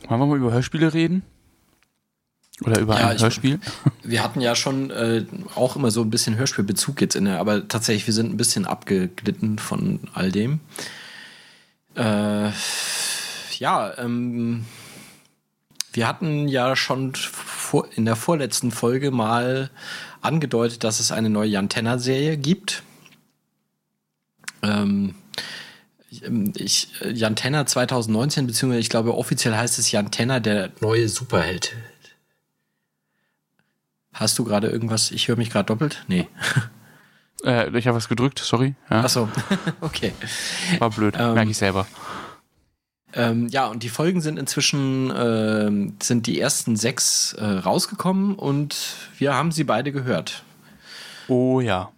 Wollen 0.09 0.21
wir 0.21 0.27
mal 0.27 0.39
über 0.39 0.53
Hörspiele 0.53 0.93
reden? 0.93 1.23
Oder 2.63 2.81
über 2.81 2.99
ja, 2.99 3.09
ein 3.09 3.19
Hörspiel? 3.19 3.61
wir 4.03 4.23
hatten 4.23 4.41
ja 4.41 4.55
schon 4.55 4.91
äh, 4.91 5.25
auch 5.55 5.77
immer 5.77 5.91
so 5.91 6.03
ein 6.03 6.11
bisschen 6.11 6.37
Hörspielbezug 6.37 7.01
jetzt 7.01 7.15
inne, 7.15 7.39
aber 7.39 7.69
tatsächlich, 7.69 8.07
wir 8.07 8.15
sind 8.15 8.33
ein 8.33 8.37
bisschen 8.37 8.67
abgeglitten 8.67 9.59
von 9.59 10.01
all 10.13 10.33
dem. 10.33 10.61
Äh, 11.95 12.51
ja, 13.61 13.97
ähm, 13.99 14.65
wir 15.93 16.09
hatten 16.09 16.49
ja 16.49 16.75
schon 16.77 17.15
vor, 17.15 17.87
in 17.95 18.07
der 18.07 18.17
vorletzten 18.17 18.73
Folge 18.73 19.11
mal 19.11 19.71
angedeutet, 20.23 20.83
dass 20.83 20.99
es 20.99 21.13
eine 21.13 21.29
neue 21.29 21.51
Jantenna-Serie 21.51 22.39
gibt. 22.39 22.83
Ähm, 24.63 25.15
ich, 26.09 26.89
Jantenna 27.03 27.67
2019, 27.67 28.47
beziehungsweise 28.47 28.81
ich 28.81 28.89
glaube 28.89 29.15
offiziell 29.15 29.55
heißt 29.55 29.79
es 29.79 29.93
Jantenna, 29.93 30.41
der 30.41 30.71
neue 30.81 31.09
Superheld. 31.09 31.77
Hast 34.15 34.39
du 34.39 34.45
gerade 34.45 34.69
irgendwas? 34.69 35.11
Ich 35.11 35.29
höre 35.29 35.37
mich 35.37 35.51
gerade 35.51 35.67
doppelt? 35.67 36.05
Nee. 36.09 36.27
Äh, 37.45 37.77
ich 37.79 37.87
habe 37.87 37.97
was 37.97 38.09
gedrückt, 38.09 38.39
sorry. 38.39 38.75
Ja. 38.91 39.05
Ach 39.07 39.29
okay. 39.81 40.13
War 40.79 40.91
blöd, 40.91 41.15
ähm, 41.19 41.35
merke 41.35 41.51
ich 41.51 41.57
selber. 41.57 41.87
Ähm, 43.15 43.49
ja, 43.49 43.67
und 43.67 43.83
die 43.83 43.89
Folgen 43.89 44.21
sind 44.21 44.39
inzwischen, 44.39 45.11
äh, 45.11 45.93
sind 46.03 46.27
die 46.27 46.41
ersten 46.41 46.77
sechs 46.77 47.33
äh, 47.35 47.45
rausgekommen 47.45 48.35
und 48.35 48.77
wir 49.19 49.35
haben 49.35 49.53
sie 49.53 49.65
beide 49.65 49.93
gehört. 49.93 50.45
Oh 51.29 51.61
ja. 51.61 51.91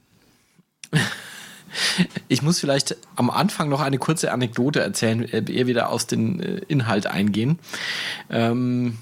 Ich 2.28 2.42
muss 2.42 2.60
vielleicht 2.60 2.96
am 3.16 3.30
Anfang 3.30 3.68
noch 3.68 3.80
eine 3.80 3.98
kurze 3.98 4.32
Anekdote 4.32 4.80
erzählen, 4.80 5.22
äh, 5.22 5.42
eher 5.50 5.66
wieder 5.66 5.88
aus 5.88 6.06
dem 6.06 6.40
äh, 6.40 6.58
Inhalt 6.68 7.06
eingehen. 7.06 7.58
Ähm, 8.30 8.98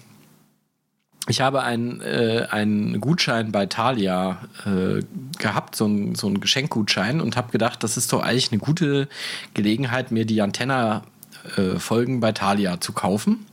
ich 1.28 1.40
habe 1.40 1.62
einen, 1.62 2.00
äh, 2.00 2.46
einen 2.50 3.00
Gutschein 3.00 3.52
bei 3.52 3.66
Thalia 3.66 4.38
äh, 4.64 5.02
gehabt, 5.38 5.76
so, 5.76 5.86
ein, 5.86 6.14
so 6.14 6.26
einen 6.26 6.40
Geschenkgutschein 6.40 7.20
und 7.20 7.36
habe 7.36 7.52
gedacht, 7.52 7.82
das 7.84 7.96
ist 7.96 8.12
doch 8.12 8.22
eigentlich 8.22 8.50
eine 8.50 8.61
gute 8.61 9.08
Gelegenheit, 9.54 10.11
mir 10.11 10.24
die 10.24 10.40
Antenna-Folgen 10.42 11.09
äh, 11.57 12.16
bei 12.18 12.32
Thalia 12.32 12.80
zu 12.80 12.93
kaufen. 12.93 13.47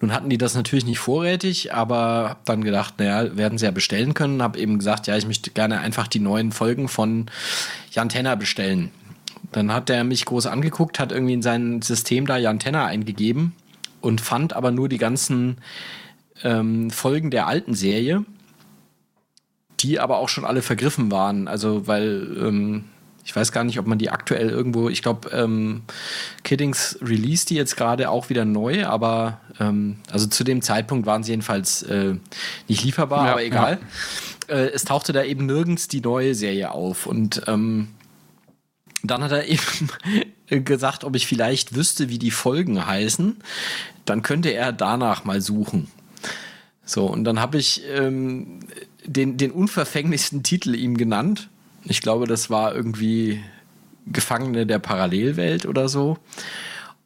Nun 0.00 0.12
hatten 0.12 0.28
die 0.28 0.38
das 0.38 0.54
natürlich 0.54 0.84
nicht 0.84 0.98
vorrätig, 0.98 1.72
aber 1.72 2.28
habe 2.28 2.40
dann 2.44 2.64
gedacht, 2.64 2.94
naja, 2.98 3.36
werden 3.36 3.58
sie 3.58 3.64
ja 3.64 3.70
bestellen 3.70 4.12
können. 4.12 4.42
Habe 4.42 4.58
eben 4.58 4.78
gesagt, 4.78 5.06
ja, 5.06 5.16
ich 5.16 5.26
möchte 5.26 5.50
gerne 5.50 5.80
einfach 5.80 6.08
die 6.08 6.20
neuen 6.20 6.52
Folgen 6.52 6.88
von 6.88 7.26
Jan 7.92 8.08
Tenner 8.08 8.36
bestellen. 8.36 8.90
Dann 9.52 9.72
hat 9.72 9.88
er 9.88 10.04
mich 10.04 10.24
groß 10.24 10.46
angeguckt, 10.46 10.98
hat 10.98 11.12
irgendwie 11.12 11.34
in 11.34 11.42
sein 11.42 11.80
System 11.80 12.26
da 12.26 12.36
Jan 12.36 12.58
Tenner 12.58 12.84
eingegeben 12.84 13.54
und 14.00 14.20
fand 14.20 14.52
aber 14.52 14.70
nur 14.70 14.88
die 14.88 14.98
ganzen 14.98 15.58
ähm, 16.42 16.90
Folgen 16.90 17.30
der 17.30 17.46
alten 17.46 17.74
Serie, 17.74 18.24
die 19.80 20.00
aber 20.00 20.18
auch 20.18 20.28
schon 20.28 20.44
alle 20.44 20.62
vergriffen 20.62 21.10
waren. 21.10 21.48
Also, 21.48 21.86
weil 21.86 22.36
ähm, 22.40 22.84
ich 23.24 23.34
weiß 23.34 23.52
gar 23.52 23.64
nicht, 23.64 23.78
ob 23.78 23.86
man 23.86 23.98
die 23.98 24.10
aktuell 24.10 24.50
irgendwo, 24.50 24.88
ich 24.88 25.02
glaube, 25.02 25.30
ähm, 25.30 25.82
Kiddings 26.42 26.98
release 27.00 27.46
die 27.46 27.54
jetzt 27.54 27.76
gerade 27.76 28.10
auch 28.10 28.28
wieder 28.28 28.44
neu, 28.44 28.86
aber 28.86 29.40
ähm, 29.58 29.96
also 30.10 30.26
zu 30.26 30.44
dem 30.44 30.60
Zeitpunkt 30.60 31.06
waren 31.06 31.22
sie 31.22 31.32
jedenfalls 31.32 31.82
äh, 31.84 32.16
nicht 32.68 32.84
lieferbar, 32.84 33.26
ja, 33.26 33.32
aber 33.32 33.44
egal. 33.44 33.78
Ja. 34.48 34.56
Äh, 34.56 34.70
es 34.72 34.84
tauchte 34.84 35.12
da 35.12 35.24
eben 35.24 35.46
nirgends 35.46 35.88
die 35.88 36.02
neue 36.02 36.34
Serie 36.34 36.72
auf 36.72 37.06
und 37.06 37.42
ähm, 37.46 37.88
dann 39.02 39.22
hat 39.22 39.32
er 39.32 39.46
eben 39.48 40.64
gesagt, 40.64 41.04
ob 41.04 41.16
ich 41.16 41.26
vielleicht 41.26 41.74
wüsste, 41.74 42.10
wie 42.10 42.18
die 42.18 42.30
Folgen 42.30 42.86
heißen. 42.86 43.36
Dann 44.04 44.22
könnte 44.22 44.50
er 44.50 44.72
danach 44.72 45.24
mal 45.24 45.40
suchen. 45.40 45.88
So, 46.84 47.06
und 47.06 47.24
dann 47.24 47.40
habe 47.40 47.56
ich 47.56 47.82
ähm, 47.88 48.60
den, 49.06 49.38
den 49.38 49.50
unverfänglichsten 49.50 50.42
Titel 50.42 50.74
ihm 50.74 50.98
genannt. 50.98 51.48
Ich 51.84 52.00
glaube, 52.00 52.26
das 52.26 52.50
war 52.50 52.74
irgendwie 52.74 53.42
Gefangene 54.06 54.66
der 54.66 54.78
Parallelwelt 54.78 55.66
oder 55.66 55.88
so. 55.88 56.18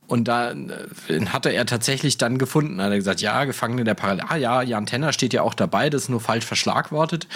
Und 0.08 0.26
da 0.26 0.52
äh, 0.52 1.26
hatte 1.26 1.50
er 1.50 1.66
tatsächlich 1.66 2.16
dann 2.16 2.38
gefunden, 2.38 2.80
hat 2.80 2.90
er 2.90 2.96
gesagt, 2.96 3.20
ja, 3.20 3.44
Gefangene 3.44 3.84
der 3.84 3.92
Parallel, 3.92 4.24
ah 4.28 4.36
ja, 4.36 4.62
Jan 4.62 4.86
Tenner 4.86 5.12
steht 5.12 5.34
ja 5.34 5.42
auch 5.42 5.52
dabei, 5.52 5.90
das 5.90 6.04
ist 6.04 6.08
nur 6.08 6.22
falsch 6.22 6.46
verschlagwortet. 6.46 7.28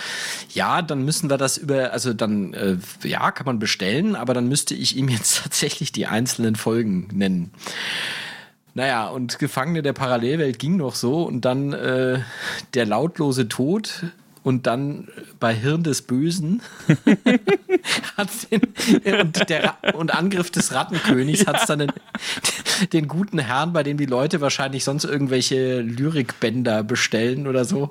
Ja, 0.55 0.81
dann 0.81 1.05
müssen 1.05 1.29
wir 1.29 1.37
das 1.37 1.59
über, 1.59 1.93
also 1.93 2.15
dann, 2.15 2.55
äh, 2.55 2.79
ja, 3.03 3.31
kann 3.31 3.45
man 3.45 3.59
bestellen, 3.59 4.17
aber 4.17 4.33
dann 4.33 4.49
müsste 4.49 4.75
ich 4.75 4.97
ihm 4.97 5.11
jetzt 5.11 5.37
tatsächlich 5.43 5.93
die 5.93 6.07
einzelnen 6.07 6.57
Folgen 6.57 7.09
nennen. 7.13 7.53
Naja, 8.73 9.09
und 9.09 9.39
Gefangene 9.39 9.83
der 9.83 9.93
Parallelwelt 9.93 10.59
ging 10.59 10.77
noch 10.77 10.95
so 10.95 11.25
und 11.25 11.45
dann 11.45 11.75
äh, 11.75 12.21
der 12.73 12.87
lautlose 12.87 13.49
Tod 13.49 14.05
und 14.43 14.67
dann 14.67 15.09
bei 15.39 15.55
Hirn 15.55 15.83
des 15.83 16.03
Bösen 16.03 16.63
den, 18.51 19.21
und, 19.21 19.49
der, 19.49 19.77
und 19.95 20.15
Angriff 20.15 20.51
des 20.51 20.73
Rattenkönigs 20.73 21.43
ja. 21.43 21.47
hat 21.47 21.61
es 21.61 21.67
dann 21.67 21.79
den, 21.81 21.93
den, 22.93 23.09
guten 23.09 23.39
Herrn, 23.39 23.73
bei 23.73 23.83
dem 23.83 23.97
die 23.99 24.07
Leute 24.07 24.41
wahrscheinlich 24.41 24.85
sonst 24.85 25.05
irgendwelche 25.05 25.81
Lyrikbänder 25.81 26.83
bestellen 26.83 27.47
oder 27.47 27.65
so, 27.65 27.91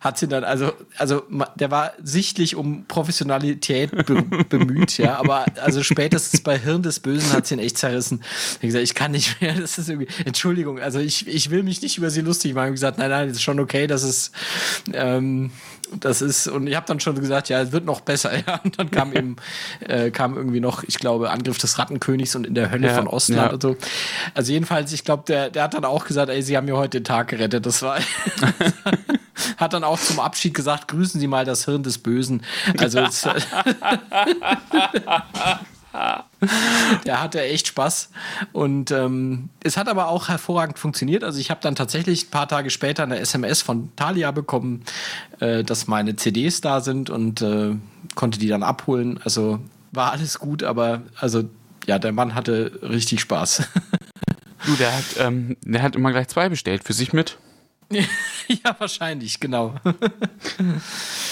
hat 0.00 0.18
sie 0.18 0.28
dann, 0.28 0.44
also, 0.44 0.72
also 0.98 1.22
der 1.56 1.70
war 1.70 1.92
sichtlich 2.02 2.56
um 2.56 2.84
Professionalität 2.86 3.90
be, 4.06 4.22
bemüht, 4.48 4.98
ja, 4.98 5.18
aber 5.18 5.46
also 5.62 5.82
spätestens 5.82 6.42
bei 6.42 6.58
Hirn 6.58 6.82
des 6.82 7.00
Bösen 7.00 7.32
hat 7.32 7.46
sie 7.46 7.54
ihn 7.54 7.60
echt 7.60 7.78
zerrissen. 7.78 8.22
Ich 8.56 8.68
gesagt, 8.68 8.84
ich 8.84 8.94
kann 8.94 9.12
nicht 9.12 9.40
mehr, 9.40 9.54
das 9.54 9.78
ist 9.78 9.88
irgendwie, 9.88 10.08
Entschuldigung, 10.24 10.78
also 10.78 10.98
ich, 10.98 11.26
ich 11.26 11.50
will 11.50 11.62
mich 11.62 11.80
nicht 11.80 11.96
über 11.96 12.10
sie 12.10 12.20
lustig 12.20 12.54
machen. 12.54 12.68
Ich 12.68 12.74
gesagt, 12.74 12.98
nein, 12.98 13.10
nein, 13.10 13.28
das 13.28 13.38
ist 13.38 13.42
schon 13.42 13.60
okay, 13.60 13.86
das 13.86 14.02
ist, 14.02 14.32
ähm, 14.92 15.50
das 15.92 16.22
ist, 16.22 16.48
und 16.48 16.66
ich 16.66 16.76
habe 16.76 16.86
dann 16.86 17.00
schon 17.00 17.14
gesagt, 17.18 17.48
ja, 17.48 17.60
es 17.60 17.72
wird 17.72 17.84
noch 17.84 18.00
besser, 18.00 18.36
ja. 18.46 18.60
Und 18.64 18.78
dann 18.78 18.90
kam 18.90 19.12
eben, 19.12 19.36
äh, 19.80 20.10
kam 20.10 20.36
irgendwie 20.36 20.60
noch, 20.60 20.82
ich 20.84 20.98
glaube, 20.98 21.30
Angriff 21.30 21.58
des 21.58 21.78
Rattenkönigs 21.78 22.34
und 22.36 22.46
in 22.46 22.54
der 22.54 22.70
Hölle 22.70 22.88
ja, 22.88 22.94
von 22.94 23.06
Ostland 23.06 23.42
ja. 23.42 23.52
und 23.52 23.62
so. 23.62 23.76
Also 24.34 24.52
jedenfalls, 24.52 24.92
ich 24.92 25.04
glaube, 25.04 25.24
der, 25.26 25.50
der 25.50 25.64
hat 25.64 25.74
dann 25.74 25.84
auch 25.84 26.04
gesagt, 26.04 26.30
ey, 26.30 26.42
sie 26.42 26.56
haben 26.56 26.66
mir 26.66 26.76
heute 26.76 27.00
den 27.00 27.04
Tag 27.04 27.28
gerettet. 27.28 27.66
Das 27.66 27.82
war. 27.82 27.98
hat 29.56 29.72
dann 29.72 29.84
auch 29.84 29.98
zum 29.98 30.18
Abschied 30.20 30.54
gesagt, 30.54 30.88
grüßen 30.88 31.20
Sie 31.20 31.26
mal 31.26 31.44
das 31.44 31.64
Hirn 31.64 31.82
des 31.82 31.98
Bösen. 31.98 32.42
Also 32.78 33.00
der 37.06 37.22
hatte 37.22 37.40
echt 37.42 37.68
Spaß. 37.68 38.10
Und 38.52 38.90
ähm, 38.90 39.48
es 39.62 39.76
hat 39.76 39.88
aber 39.88 40.08
auch 40.08 40.28
hervorragend 40.28 40.78
funktioniert. 40.78 41.24
Also 41.24 41.38
ich 41.40 41.50
habe 41.50 41.60
dann 41.62 41.74
tatsächlich 41.74 42.26
ein 42.26 42.30
paar 42.30 42.48
Tage 42.48 42.70
später 42.70 43.02
eine 43.02 43.18
SMS 43.18 43.62
von 43.62 43.90
Thalia 43.96 44.30
bekommen, 44.30 44.84
äh, 45.40 45.64
dass 45.64 45.86
meine 45.86 46.16
CDs 46.16 46.60
da 46.60 46.80
sind 46.80 47.10
und 47.10 47.42
äh, 47.42 47.74
konnte 48.14 48.38
die 48.38 48.48
dann 48.48 48.62
abholen. 48.62 49.20
Also 49.24 49.60
war 49.92 50.12
alles 50.12 50.38
gut, 50.38 50.62
aber 50.62 51.02
also 51.18 51.44
ja, 51.86 51.98
der 51.98 52.12
Mann 52.12 52.34
hatte 52.34 52.78
richtig 52.82 53.20
Spaß. 53.20 53.62
Du, 54.64 54.74
der 54.74 54.96
hat, 54.96 55.04
ähm, 55.18 55.56
der 55.62 55.82
hat 55.82 55.94
immer 55.94 56.10
gleich 56.10 56.28
zwei 56.28 56.48
bestellt 56.48 56.82
für 56.82 56.92
sich 56.92 57.12
mit. 57.12 57.38
ja, 57.90 58.74
wahrscheinlich, 58.78 59.38
genau. 59.38 59.76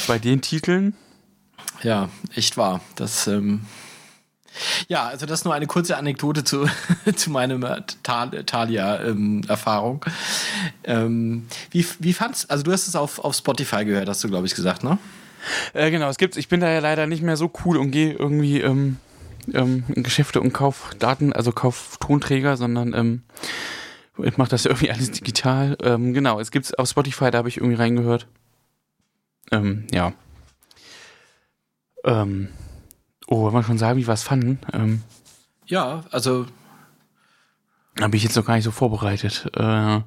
Bei 0.07 0.21
den 0.21 0.41
Titeln? 0.41 0.95
Ja, 1.83 2.09
echt 2.35 2.57
wahr. 2.57 2.81
Das 2.95 3.27
ähm, 3.27 3.63
ja, 4.89 5.07
also 5.07 5.27
das 5.27 5.41
ist 5.41 5.45
nur 5.45 5.55
eine 5.55 5.67
kurze 5.67 5.97
Anekdote 5.97 6.45
zu, 6.45 6.67
zu 7.17 7.31
meinem 7.31 7.65
Thalia-Erfahrung. 8.03 10.05
Ähm, 10.85 11.47
wie, 11.71 11.87
wie 11.99 12.13
fandst 12.13 12.51
also 12.51 12.63
du 12.63 12.73
hast 12.73 12.89
es 12.89 12.97
auf, 12.97 13.19
auf 13.19 13.35
Spotify 13.35 13.85
gehört, 13.85 14.09
hast 14.09 14.23
du, 14.25 14.29
glaube 14.29 14.47
ich, 14.47 14.55
gesagt, 14.55 14.85
ne? 14.85 14.99
Äh, 15.73 15.91
genau, 15.91 16.09
es 16.09 16.17
gibt's. 16.17 16.37
Ich 16.37 16.49
bin 16.49 16.61
da 16.61 16.71
ja 16.71 16.81
leider 16.81 17.07
nicht 17.07 17.23
mehr 17.23 17.37
so 17.37 17.51
cool 17.65 17.77
und 17.77 17.91
gehe 17.91 18.13
irgendwie 18.13 18.61
ähm, 18.61 18.99
ähm, 19.53 19.85
in 19.95 20.03
Geschäfte 20.03 20.41
und 20.41 20.53
kauf 20.53 20.95
Daten, 20.99 21.33
also 21.33 21.53
kauf 21.53 21.99
Tonträger, 22.01 22.57
sondern 22.57 22.95
ähm, 22.95 23.23
ich 24.23 24.39
mache 24.39 24.51
das 24.51 24.65
ja 24.65 24.71
irgendwie 24.71 24.91
alles 24.91 25.11
digital. 25.11 25.77
Ähm, 25.83 26.15
genau, 26.15 26.41
es 26.41 26.51
gibt's 26.51 26.73
auf 26.75 26.89
Spotify, 26.89 27.31
da 27.31 27.39
habe 27.39 27.49
ich 27.49 27.59
irgendwie 27.59 27.77
reingehört. 27.77 28.27
Ähm, 29.51 29.87
ja. 29.93 30.13
Ähm, 32.05 32.49
Oh, 33.27 33.43
wollen 33.43 33.55
wir 33.55 33.63
schon 33.63 33.79
sagen, 33.79 33.99
wie 33.99 34.07
wir 34.07 34.15
es 34.15 34.23
fanden? 34.23 34.59
Ähm, 34.73 35.03
ja, 35.67 36.05
also. 36.11 36.47
Habe 38.01 38.17
ich 38.17 38.23
jetzt 38.23 38.37
noch 38.37 38.45
gar 38.45 38.55
nicht 38.55 38.65
so 38.65 38.71
vorbereitet. 38.71 39.51
Äh, 39.55 40.01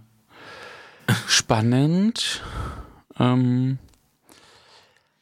spannend. 1.27 2.43
Ähm, 3.17 3.79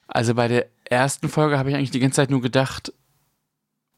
also 0.07 0.33
bei 0.33 0.47
der 0.47 0.67
ersten 0.85 1.29
Folge 1.29 1.57
habe 1.57 1.69
ich 1.69 1.75
eigentlich 1.75 1.91
die 1.91 1.99
ganze 1.99 2.17
Zeit 2.17 2.29
nur 2.29 2.41
gedacht, 2.41 2.91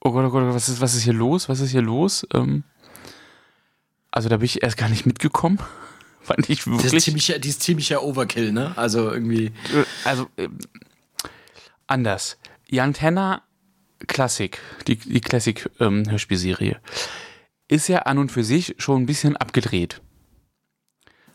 oh 0.01 0.11
Gott, 0.11 0.25
oh 0.25 0.29
Gott, 0.29 0.53
was 0.53 0.69
ist, 0.69 0.81
was 0.81 0.95
ist 0.95 1.03
hier 1.03 1.13
los? 1.13 1.49
Was 1.49 1.59
ist 1.59 1.71
hier 1.71 1.81
los? 1.81 2.27
Ähm, 2.33 2.63
also 4.11 4.29
da 4.29 4.37
bin 4.37 4.45
ich 4.45 4.63
erst 4.63 4.77
gar 4.77 4.89
nicht 4.89 5.05
mitgekommen. 5.05 5.59
Fand 6.21 6.49
ich 6.49 6.65
wirklich. 6.67 6.83
Das 6.83 6.93
ist 6.93 7.03
ziemlich, 7.03 7.33
die 7.39 7.49
ist 7.49 7.61
ziemlicher 7.61 8.03
Overkill, 8.03 8.51
ne? 8.51 8.73
Also 8.75 9.11
irgendwie. 9.11 9.53
Also 10.03 10.27
äh, 10.35 10.49
anders. 11.87 12.37
Jan 12.67 12.93
Tenner 12.93 13.43
Klassik, 14.05 14.59
die, 14.87 14.95
die 14.95 15.21
Classic-Hörspielserie, 15.21 16.71
ähm, 16.71 16.79
ist 17.67 17.87
ja 17.87 17.99
an 17.99 18.17
und 18.17 18.31
für 18.31 18.43
sich 18.43 18.75
schon 18.77 19.03
ein 19.03 19.05
bisschen 19.05 19.35
abgedreht. 19.35 20.01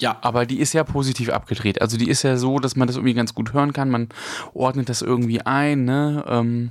Ja. 0.02 0.18
Aber 0.20 0.46
die 0.46 0.58
ist 0.58 0.72
ja 0.72 0.82
positiv 0.82 1.30
abgedreht. 1.30 1.80
Also 1.80 1.96
die 1.96 2.08
ist 2.08 2.22
ja 2.22 2.36
so, 2.36 2.58
dass 2.58 2.74
man 2.74 2.88
das 2.88 2.96
irgendwie 2.96 3.14
ganz 3.14 3.34
gut 3.34 3.52
hören 3.52 3.72
kann. 3.72 3.88
Man 3.88 4.08
ordnet 4.52 4.88
das 4.88 5.00
irgendwie 5.00 5.40
ein, 5.42 5.84
ne? 5.84 6.24
Ähm, 6.26 6.70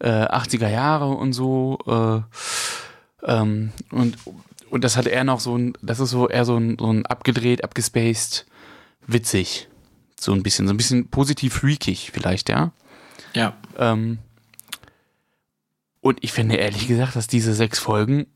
äh, 0.00 0.08
80er 0.08 0.68
Jahre 0.68 1.08
und 1.10 1.32
so. 1.32 1.78
Äh, 1.86 3.30
ähm, 3.30 3.70
und, 3.92 4.16
und 4.70 4.84
das 4.84 4.96
hat 4.96 5.06
er 5.06 5.22
noch 5.22 5.38
so 5.38 5.56
ein, 5.56 5.74
das 5.82 6.00
ist 6.00 6.10
so 6.10 6.28
eher 6.28 6.44
so 6.44 6.56
ein, 6.56 6.76
so 6.78 6.92
ein 6.92 7.06
abgedreht, 7.06 7.62
abgespaced, 7.62 8.46
witzig. 9.06 9.68
So 10.18 10.32
ein 10.32 10.42
bisschen, 10.42 10.66
so 10.66 10.74
ein 10.74 10.76
bisschen 10.76 11.08
positiv 11.10 11.54
freakig 11.54 12.10
vielleicht, 12.12 12.48
ja? 12.48 12.72
Ja. 13.34 13.54
Ähm, 13.78 14.18
und 16.00 16.18
ich 16.22 16.32
finde 16.32 16.56
ehrlich 16.56 16.86
gesagt, 16.86 17.16
dass 17.16 17.26
diese 17.26 17.54
sechs 17.54 17.78
Folgen 17.78 18.26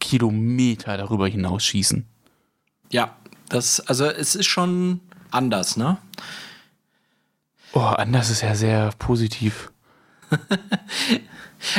Kilometer 0.00 0.96
darüber 0.96 1.26
hinaus 1.28 1.64
schießen. 1.64 2.06
Ja, 2.90 3.16
das, 3.48 3.80
also 3.80 4.06
es 4.06 4.34
ist 4.34 4.46
schon 4.46 5.00
anders, 5.30 5.76
ne? 5.76 5.98
Oh, 7.72 7.80
anders 7.80 8.30
ist 8.30 8.42
ja 8.42 8.54
sehr 8.54 8.90
positiv. 8.98 9.70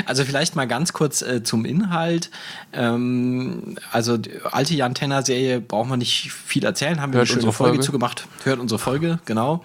Also 0.06 0.26
vielleicht 0.26 0.56
mal 0.56 0.68
ganz 0.68 0.94
kurz 0.94 1.22
äh, 1.22 1.44
zum 1.44 1.66
Inhalt. 1.66 2.30
Ähm, 2.74 3.78
also 3.92 4.18
die 4.18 4.32
alte 4.44 4.74
Jan 4.76 4.94
Tenner 4.94 5.24
Serie 5.24 5.62
braucht 5.62 5.90
man 5.90 6.00
nicht 6.00 6.32
viel 6.32 6.66
erzählen, 6.66 7.02
haben 7.02 7.14
wir 7.14 7.20
Hört 7.20 7.28
eine 7.30 7.34
schöne 7.34 7.38
unsere 7.40 7.54
Folge 7.54 7.74
Folge. 7.76 7.86
zu 7.86 7.92
gemacht. 7.92 8.28
Hört 8.44 8.60
unsere 8.60 8.80
Folge, 8.80 9.20
genau. 9.26 9.64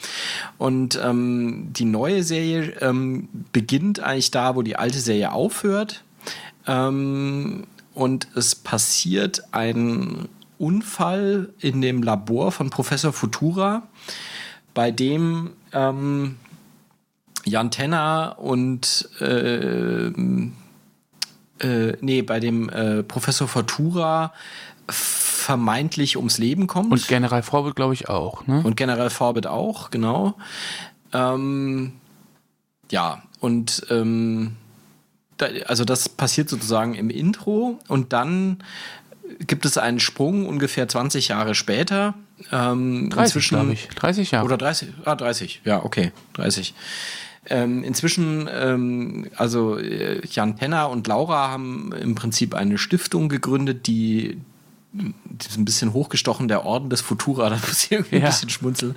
Und 0.57 0.99
ähm, 1.03 1.69
die 1.73 1.85
neue 1.85 2.23
Serie 2.23 2.75
ähm, 2.81 3.29
beginnt 3.53 4.01
eigentlich 4.01 4.31
da, 4.31 4.55
wo 4.55 4.63
die 4.63 4.77
alte 4.77 5.01
Serie 5.01 5.33
aufhört. 5.33 6.05
Ähm, 6.67 7.65
und 7.93 8.29
es 8.35 8.55
passiert 8.55 9.43
ein 9.53 10.29
Unfall 10.59 11.51
in 11.59 11.81
dem 11.81 12.03
Labor 12.03 12.53
von 12.53 12.71
Professor 12.71 13.13
Futura, 13.13 13.83
bei 14.73 14.91
dem 14.91 15.51
ähm, 15.73 16.37
Jan 17.45 17.71
Tenner 17.71 18.37
und 18.39 19.09
äh, 19.21 20.07
äh, 20.07 21.97
nee, 22.01 22.23
bei 22.23 22.41
dem 22.41 22.69
äh, 22.69 23.03
Professor 23.03 23.49
Fortura 23.49 24.33
vermeintlich 24.89 26.17
ums 26.17 26.39
Leben 26.39 26.67
kommt. 26.67 26.93
Und 26.93 27.09
General 27.09 27.43
Vorbild, 27.43 27.77
glaube 27.77 27.95
ich, 27.95 28.09
auch. 28.09 28.47
Ne? 28.47 28.63
Und 28.65 28.77
General 28.77 29.11
Forbit 29.11 29.47
auch, 29.47 29.91
genau. 29.91 30.35
Ähm, 31.13 31.93
ja, 32.91 33.23
und 33.41 33.87
ähm, 33.91 34.57
da, 35.37 35.47
also 35.67 35.85
das 35.85 36.09
passiert 36.09 36.49
sozusagen 36.49 36.95
im 36.95 37.11
Intro 37.11 37.79
und 37.89 38.13
dann 38.13 38.63
gibt 39.41 39.65
es 39.65 39.79
einen 39.79 40.01
Sprung 40.01 40.47
ungefähr 40.47 40.89
20 40.89 41.29
Jahre 41.29 41.55
später. 41.55 42.15
Ähm, 42.53 43.11
30, 43.11 43.49
glaube 43.49 43.73
ich. 43.73 43.89
30 43.89 44.31
Jahre. 44.31 44.45
Oder 44.45 44.59
30, 44.59 44.89
ah, 45.05 45.15
30, 45.15 45.63
ja, 45.65 45.83
okay, 45.85 46.13
30. 46.35 46.75
Ähm, 47.51 47.85
inzwischen, 47.85 48.49
ähm, 48.53 49.27
also 49.37 49.79
äh, 49.79 50.21
Jan 50.27 50.57
Penner 50.57 50.89
und 50.89 51.07
Laura 51.07 51.49
haben 51.49 51.93
im 51.93 52.15
Prinzip 52.15 52.55
eine 52.55 52.79
Stiftung 52.79 53.29
gegründet, 53.29 53.87
die, 53.87 54.39
die 54.93 55.13
ist 55.47 55.59
ein 55.59 55.65
bisschen 55.67 55.93
hochgestochen, 55.93 56.49
der 56.49 56.65
Orden 56.65 56.89
des 56.89 57.01
Futura, 57.03 57.51
da 57.51 57.57
muss 57.57 57.85
ich 57.85 57.93
irgendwie 57.93 58.17
Ja. 58.17 58.23
ein 58.23 58.31
bisschen 58.31 58.49
schmunzeln. 58.51 58.95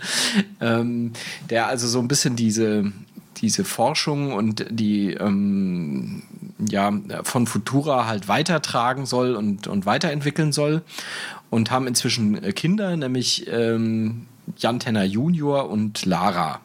Ähm, 0.62 1.12
der 1.50 1.68
also 1.68 1.88
so 1.88 2.00
ein 2.00 2.08
bisschen 2.08 2.36
diese, 2.38 2.92
diese 3.38 3.66
Forschung 3.66 4.32
und 4.34 4.66
die 4.70 5.12
ähm, 5.14 6.24
ja, 6.70 6.92
von 7.24 7.48
Futura 7.48 8.08
halt 8.08 8.28
weitertragen 8.28 9.06
soll 9.06 9.36
und, 9.36 9.68
und 9.68 9.86
weiterentwickeln 9.86 10.52
soll. 10.54 10.82
Und 11.50 11.72
haben 11.72 11.88
inzwischen 11.88 12.42
Kinder, 12.56 12.98
nämlich 12.98 13.46
ähm, 13.50 14.26
Jan 14.58 14.80
Tenner 14.80 15.04
Junior 15.06 15.70
und 15.70 16.06
Lara. 16.06 16.60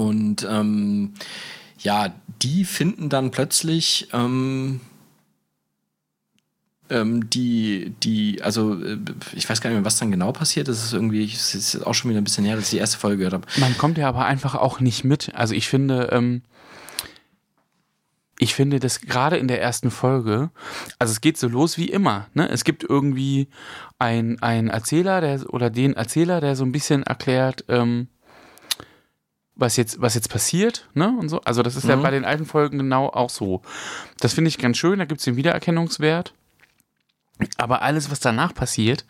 Und 0.00 0.46
ähm, 0.48 1.12
ja, 1.78 2.14
die 2.40 2.64
finden 2.64 3.10
dann 3.10 3.30
plötzlich 3.30 4.08
ähm, 4.14 4.80
ähm, 6.88 7.28
die, 7.28 7.92
die, 8.02 8.40
also 8.40 8.82
äh, 8.82 8.96
ich 9.34 9.48
weiß 9.48 9.60
gar 9.60 9.68
nicht 9.68 9.76
mehr, 9.76 9.84
was 9.84 9.98
dann 9.98 10.10
genau 10.10 10.32
passiert. 10.32 10.68
Das 10.68 10.82
ist 10.82 10.94
irgendwie, 10.94 11.22
es 11.24 11.54
ist 11.54 11.86
auch 11.86 11.92
schon 11.92 12.10
wieder 12.10 12.18
ein 12.18 12.24
bisschen 12.24 12.46
her, 12.46 12.56
dass 12.56 12.64
ich 12.64 12.70
die 12.70 12.78
erste 12.78 12.96
Folge 12.96 13.18
gehört 13.18 13.34
habe. 13.34 13.46
Man 13.58 13.76
kommt 13.76 13.98
ja 13.98 14.08
aber 14.08 14.24
einfach 14.24 14.54
auch 14.54 14.80
nicht 14.80 15.04
mit. 15.04 15.34
Also 15.34 15.52
ich 15.52 15.68
finde, 15.68 16.08
ähm, 16.12 16.40
ich 18.38 18.54
finde 18.54 18.80
das 18.80 19.02
gerade 19.02 19.36
in 19.36 19.48
der 19.48 19.60
ersten 19.60 19.90
Folge, 19.90 20.50
also 20.98 21.12
es 21.12 21.20
geht 21.20 21.36
so 21.36 21.46
los 21.46 21.76
wie 21.76 21.90
immer. 21.90 22.28
Ne? 22.32 22.48
Es 22.48 22.64
gibt 22.64 22.84
irgendwie 22.84 23.48
ein, 23.98 24.40
ein 24.40 24.68
Erzähler, 24.68 25.20
der 25.20 25.52
oder 25.52 25.68
den 25.68 25.92
Erzähler, 25.92 26.40
der 26.40 26.56
so 26.56 26.64
ein 26.64 26.72
bisschen 26.72 27.02
erklärt, 27.02 27.66
ähm, 27.68 28.08
was 29.60 29.76
jetzt, 29.76 30.00
was 30.00 30.14
jetzt 30.14 30.28
passiert, 30.30 30.88
ne? 30.94 31.14
Und 31.18 31.28
so. 31.28 31.40
Also 31.42 31.62
das 31.62 31.76
ist 31.76 31.86
ja 31.86 31.96
Mhm. 31.96 32.02
bei 32.02 32.10
den 32.10 32.24
alten 32.24 32.46
Folgen 32.46 32.78
genau 32.78 33.08
auch 33.08 33.30
so. 33.30 33.62
Das 34.18 34.32
finde 34.34 34.48
ich 34.48 34.58
ganz 34.58 34.76
schön, 34.78 34.98
da 34.98 35.04
gibt 35.04 35.20
es 35.20 35.24
den 35.24 35.36
Wiedererkennungswert. 35.36 36.32
Aber 37.56 37.82
alles, 37.82 38.10
was 38.10 38.20
danach 38.20 38.54
passiert, 38.54 39.04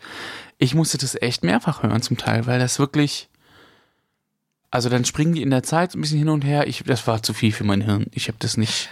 ich 0.57 0.73
musste 0.75 0.97
das 0.97 1.15
echt 1.21 1.43
mehrfach 1.43 1.83
hören 1.83 2.01
zum 2.01 2.17
Teil, 2.17 2.45
weil 2.47 2.59
das 2.59 2.79
wirklich. 2.79 3.27
Also 4.73 4.87
dann 4.87 5.03
springen 5.03 5.33
die 5.33 5.41
in 5.41 5.49
der 5.49 5.63
Zeit 5.63 5.91
so 5.91 5.97
ein 5.97 6.01
bisschen 6.01 6.19
hin 6.19 6.29
und 6.29 6.43
her. 6.43 6.65
Ich, 6.67 6.83
das 6.85 7.05
war 7.07 7.21
zu 7.23 7.33
viel 7.33 7.51
für 7.51 7.65
mein 7.65 7.81
Hirn. 7.81 8.05
Ich 8.13 8.29
habe 8.29 8.37
das 8.39 8.55
nicht. 8.55 8.89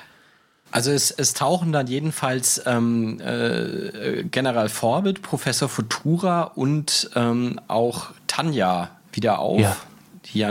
Also 0.72 0.92
es, 0.92 1.10
es 1.10 1.34
tauchen 1.34 1.72
dann 1.72 1.88
jedenfalls 1.88 2.62
ähm, 2.66 3.20
äh, 3.22 4.24
General 4.24 4.68
Forbit, 4.68 5.22
Professor 5.22 5.70
Futura 5.70 6.44
und 6.44 7.10
ähm, 7.16 7.60
auch 7.70 8.08
Tanja 8.28 8.90
wieder 9.14 9.40
auf. 9.40 9.60
Ja. 9.62 9.78
Die 10.26 10.44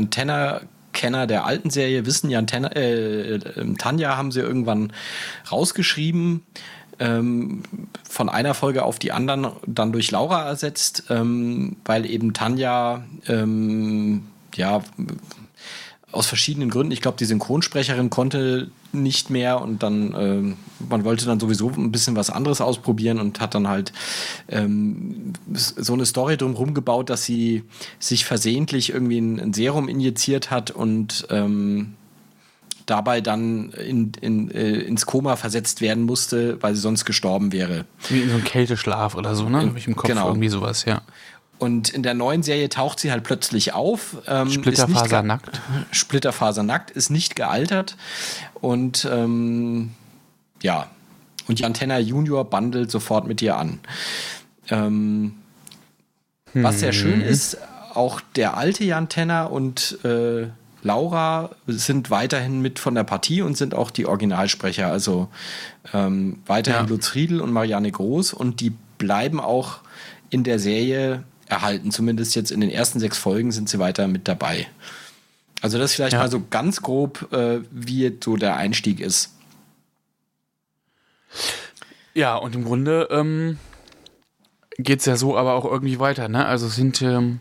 Antenna-Kenner 0.99 1.27
der 1.27 1.45
alten 1.45 1.71
Serie 1.71 2.07
wissen, 2.07 2.31
ja, 2.31 2.39
Antenna, 2.39 2.69
äh, 2.69 3.35
äh, 3.37 3.75
Tanja 3.79 4.17
haben 4.17 4.33
sie 4.33 4.41
irgendwann 4.41 4.93
rausgeschrieben, 5.51 6.43
ähm, 6.99 7.63
von 8.09 8.29
einer 8.29 8.55
Folge 8.55 8.85
auf 8.85 8.99
die 8.99 9.13
anderen 9.13 9.53
dann 9.67 9.93
durch 9.93 10.11
Laura 10.11 10.47
ersetzt, 10.49 11.05
ähm, 11.11 11.77
weil 11.85 12.07
eben 12.07 12.33
Tanja 12.33 13.05
ähm, 13.29 14.27
ja 14.55 14.83
aus 16.11 16.27
verschiedenen 16.27 16.71
Gründen. 16.71 16.93
Ich 16.93 17.03
glaube, 17.03 17.19
die 17.19 17.27
Synchronsprecherin 17.27 18.09
konnte 18.09 18.71
nicht 18.93 19.29
mehr 19.29 19.61
und 19.61 19.83
dann, 19.83 20.15
ähm, 20.19 20.57
man 20.89 21.05
wollte 21.05 21.27
dann 21.27 21.39
sowieso 21.39 21.69
ein 21.71 21.93
bisschen 21.93 22.17
was 22.17 22.31
anderes 22.31 22.61
ausprobieren 22.63 23.21
und 23.21 23.41
hat 23.41 23.55
dann 23.55 23.69
halt 23.69 23.93
ähm, 24.49 25.35
so 25.53 25.93
eine 25.93 26.07
Story 26.07 26.39
drumherum 26.39 26.73
gebaut, 26.73 27.11
dass 27.11 27.25
sie 27.25 27.63
sich 27.99 28.25
versehentlich 28.25 28.91
irgendwie 28.93 29.19
ein, 29.21 29.39
ein 29.39 29.53
Serum 29.53 29.89
injiziert 29.89 30.51
hat 30.51 30.71
und 30.71 31.27
ähm, 31.31 31.95
dabei 32.87 33.21
dann 33.21 33.71
in, 33.73 34.13
in, 34.21 34.51
äh, 34.51 34.79
ins 34.79 35.05
Koma 35.05 35.37
versetzt 35.37 35.83
werden 35.83 36.05
musste, 36.05 36.57
weil 36.63 36.75
sie 36.75 36.81
sonst 36.81 37.05
gestorben 37.05 37.53
wäre. 37.53 37.85
Wie 38.09 38.23
in 38.23 38.29
so 38.29 38.37
einem 38.37 38.45
Kälteschlaf 38.45 39.15
oder 39.15 39.35
so, 39.35 39.51
ne? 39.51 39.61
Hab 39.61 39.77
ich 39.77 39.87
im 39.87 39.95
Kopf 39.95 40.09
Genau. 40.09 40.29
irgendwie 40.29 40.49
sowas, 40.49 40.87
ja. 40.87 41.03
Und 41.59 41.89
in 41.91 42.03
der 42.03 42.15
neuen 42.15 42.43
Serie 42.43 42.69
taucht 42.69 43.01
sie 43.01 43.11
halt 43.11 43.25
plötzlich 43.25 43.75
auf. 43.75 44.17
Ähm, 44.27 44.51
Splitterfasernackt. 44.51 45.61
Splitterfasernackt, 45.91 46.91
ist 46.93 47.11
nicht 47.11 47.35
gealtert. 47.37 47.97
Und 48.55 49.09
ähm, 49.11 49.91
ja, 50.63 50.89
und 51.49 51.59
Jan 51.59 51.75
Tenner 51.75 51.99
Junior 51.99 52.45
bandelt 52.45 52.91
sofort 52.91 53.27
mit 53.27 53.43
ihr 53.43 53.57
an. 53.57 53.81
Ähm, 54.71 55.35
Was 56.55 56.81
sehr 56.81 56.93
schön 56.93 57.21
ist, 57.21 57.59
auch 57.95 58.21
der 58.37 58.57
alte 58.57 58.85
Jan 58.85 59.09
Tenner 59.09 59.51
und 59.51 59.99
äh, 60.05 60.49
Laura 60.83 61.51
sind 61.67 62.11
weiterhin 62.11 62.61
mit 62.61 62.79
von 62.79 62.95
der 62.95 63.05
Partie 63.05 63.43
und 63.43 63.57
sind 63.57 63.75
auch 63.75 63.91
die 63.91 64.07
Originalsprecher. 64.07 64.87
Also 64.89 65.29
ähm, 65.93 66.39
weiterhin 66.47 66.85
Ja. 66.85 66.89
Lutz 66.89 67.15
Riedel 67.15 67.41
und 67.41 67.51
Marianne 67.53 67.91
Groß 67.91 68.33
und 68.33 68.61
die 68.61 68.73
bleiben 68.99 69.41
auch 69.41 69.79
in 70.31 70.45
der 70.45 70.59
Serie 70.59 71.25
erhalten. 71.49 71.91
Zumindest 71.91 72.35
jetzt 72.35 72.51
in 72.51 72.61
den 72.61 72.71
ersten 72.71 73.01
sechs 73.01 73.19
Folgen 73.19 73.53
sind 73.53 73.69
sie 73.69 73.79
weiter 73.79 74.09
mit 74.09 74.29
dabei. 74.29 74.67
Also 75.61 75.79
das 75.79 75.91
ist 75.91 75.97
vielleicht 75.97 76.13
Ja. 76.13 76.21
mal 76.21 76.31
so 76.31 76.43
ganz 76.51 76.83
grob, 76.83 77.33
äh, 77.33 77.61
wie 77.71 78.03
jetzt 78.03 78.25
so 78.25 78.37
der 78.37 78.57
Einstieg 78.57 79.01
ist. 79.01 79.33
Ja, 82.15 82.37
und 82.37 82.55
im 82.55 82.65
Grunde 82.65 83.09
ähm, 83.11 83.59
geht 84.79 85.01
es 85.01 85.07
ja 85.07 85.17
so 85.17 85.37
aber 85.37 85.55
auch 85.55 85.65
irgendwie 85.65 85.99
weiter, 85.99 86.29
ne? 86.29 86.47
Also 86.47 86.67
es 86.67 86.77
sind, 86.77 87.01
ähm, 87.03 87.41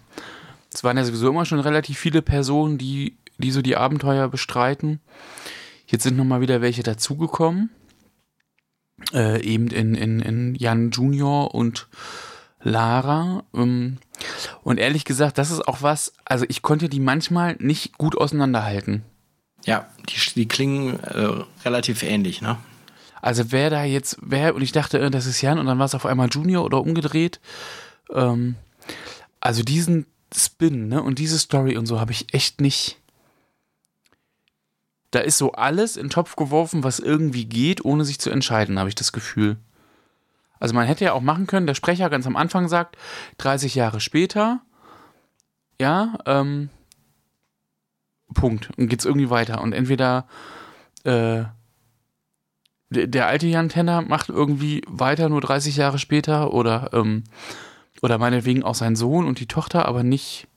es 0.73 0.84
waren 0.84 0.97
ja 0.97 1.03
sowieso 1.03 1.29
immer 1.29 1.45
schon 1.45 1.59
relativ 1.59 1.97
viele 1.97 2.21
Personen, 2.21 2.77
die, 2.77 3.17
die 3.38 3.51
so 3.51 3.61
die 3.61 3.75
Abenteuer 3.77 4.27
bestreiten. 4.27 4.99
Jetzt 5.88 6.03
sind 6.03 6.17
nochmal 6.17 6.41
wieder 6.41 6.61
welche 6.61 6.84
dazugekommen. 6.84 7.69
Äh, 9.13 9.41
eben 9.43 9.67
in, 9.67 9.95
in, 9.95 10.19
in 10.19 10.55
Jan 10.55 10.91
Junior 10.91 11.53
und 11.53 11.88
Lara. 12.61 13.43
Ähm, 13.53 13.97
und 14.63 14.79
ehrlich 14.79 15.05
gesagt, 15.05 15.38
das 15.38 15.51
ist 15.51 15.67
auch 15.67 15.81
was, 15.81 16.13
also 16.25 16.45
ich 16.47 16.61
konnte 16.61 16.89
die 16.89 16.99
manchmal 16.99 17.55
nicht 17.59 17.97
gut 17.97 18.17
auseinanderhalten. 18.17 19.03
Ja, 19.65 19.88
die, 20.09 20.34
die 20.35 20.47
klingen 20.47 20.99
äh, 20.99 21.43
relativ 21.65 22.03
ähnlich, 22.03 22.41
ne? 22.41 22.57
Also 23.21 23.51
wer 23.51 23.69
da 23.69 23.84
jetzt, 23.84 24.17
wer, 24.21 24.55
und 24.55 24.61
ich 24.61 24.71
dachte, 24.71 24.99
äh, 24.99 25.09
das 25.11 25.25
ist 25.25 25.41
Jan 25.41 25.59
und 25.59 25.65
dann 25.65 25.79
war 25.79 25.85
es 25.85 25.95
auf 25.95 26.05
einmal 26.05 26.29
Junior 26.31 26.63
oder 26.63 26.81
umgedreht. 26.81 27.39
Ähm, 28.13 28.55
also 29.39 29.63
diesen 29.63 30.05
Spin, 30.35 30.88
ne, 30.88 31.01
und 31.01 31.19
diese 31.19 31.39
Story 31.39 31.77
und 31.77 31.85
so 31.85 31.99
habe 31.99 32.11
ich 32.11 32.34
echt 32.34 32.61
nicht. 32.61 32.97
Da 35.11 35.19
ist 35.19 35.38
so 35.38 35.53
alles 35.53 35.95
in 35.95 36.05
den 36.05 36.09
Topf 36.09 36.35
geworfen, 36.35 36.84
was 36.84 36.99
irgendwie 36.99 37.45
geht, 37.45 37.84
ohne 37.85 38.03
sich 38.03 38.19
zu 38.19 38.29
entscheiden, 38.29 38.77
habe 38.77 38.89
ich 38.89 38.95
das 38.95 39.13
Gefühl. 39.13 39.57
Also 40.59 40.73
man 40.73 40.88
hätte 40.88 41.05
ja 41.05 41.13
auch 41.13 41.21
machen 41.21 41.47
können, 41.47 41.67
der 41.67 41.75
Sprecher 41.75 42.09
ganz 42.09 42.27
am 42.27 42.35
Anfang 42.35 42.67
sagt, 42.67 42.97
30 43.38 43.75
Jahre 43.75 43.99
später, 43.99 44.61
ja, 45.79 46.17
ähm, 46.25 46.69
Punkt. 48.34 48.69
Und 48.77 48.88
geht's 48.88 49.05
irgendwie 49.05 49.29
weiter. 49.29 49.61
Und 49.61 49.73
entweder 49.73 50.27
äh, 51.03 51.43
der, 52.89 53.27
alte 53.27 53.47
Jan 53.47 53.69
Tenner 53.69 54.01
macht 54.01 54.29
irgendwie 54.29 54.81
weiter 54.88 55.29
nur 55.29 55.41
30 55.41 55.77
Jahre 55.77 55.99
später 55.99 56.53
oder, 56.53 56.91
ähm, 56.93 57.23
oder 58.01 58.17
meinetwegen 58.17 58.63
auch 58.63 58.75
sein 58.75 58.95
Sohn 58.95 59.27
und 59.27 59.39
die 59.39 59.47
Tochter, 59.47 59.85
aber 59.85 60.03
nicht. 60.03 60.47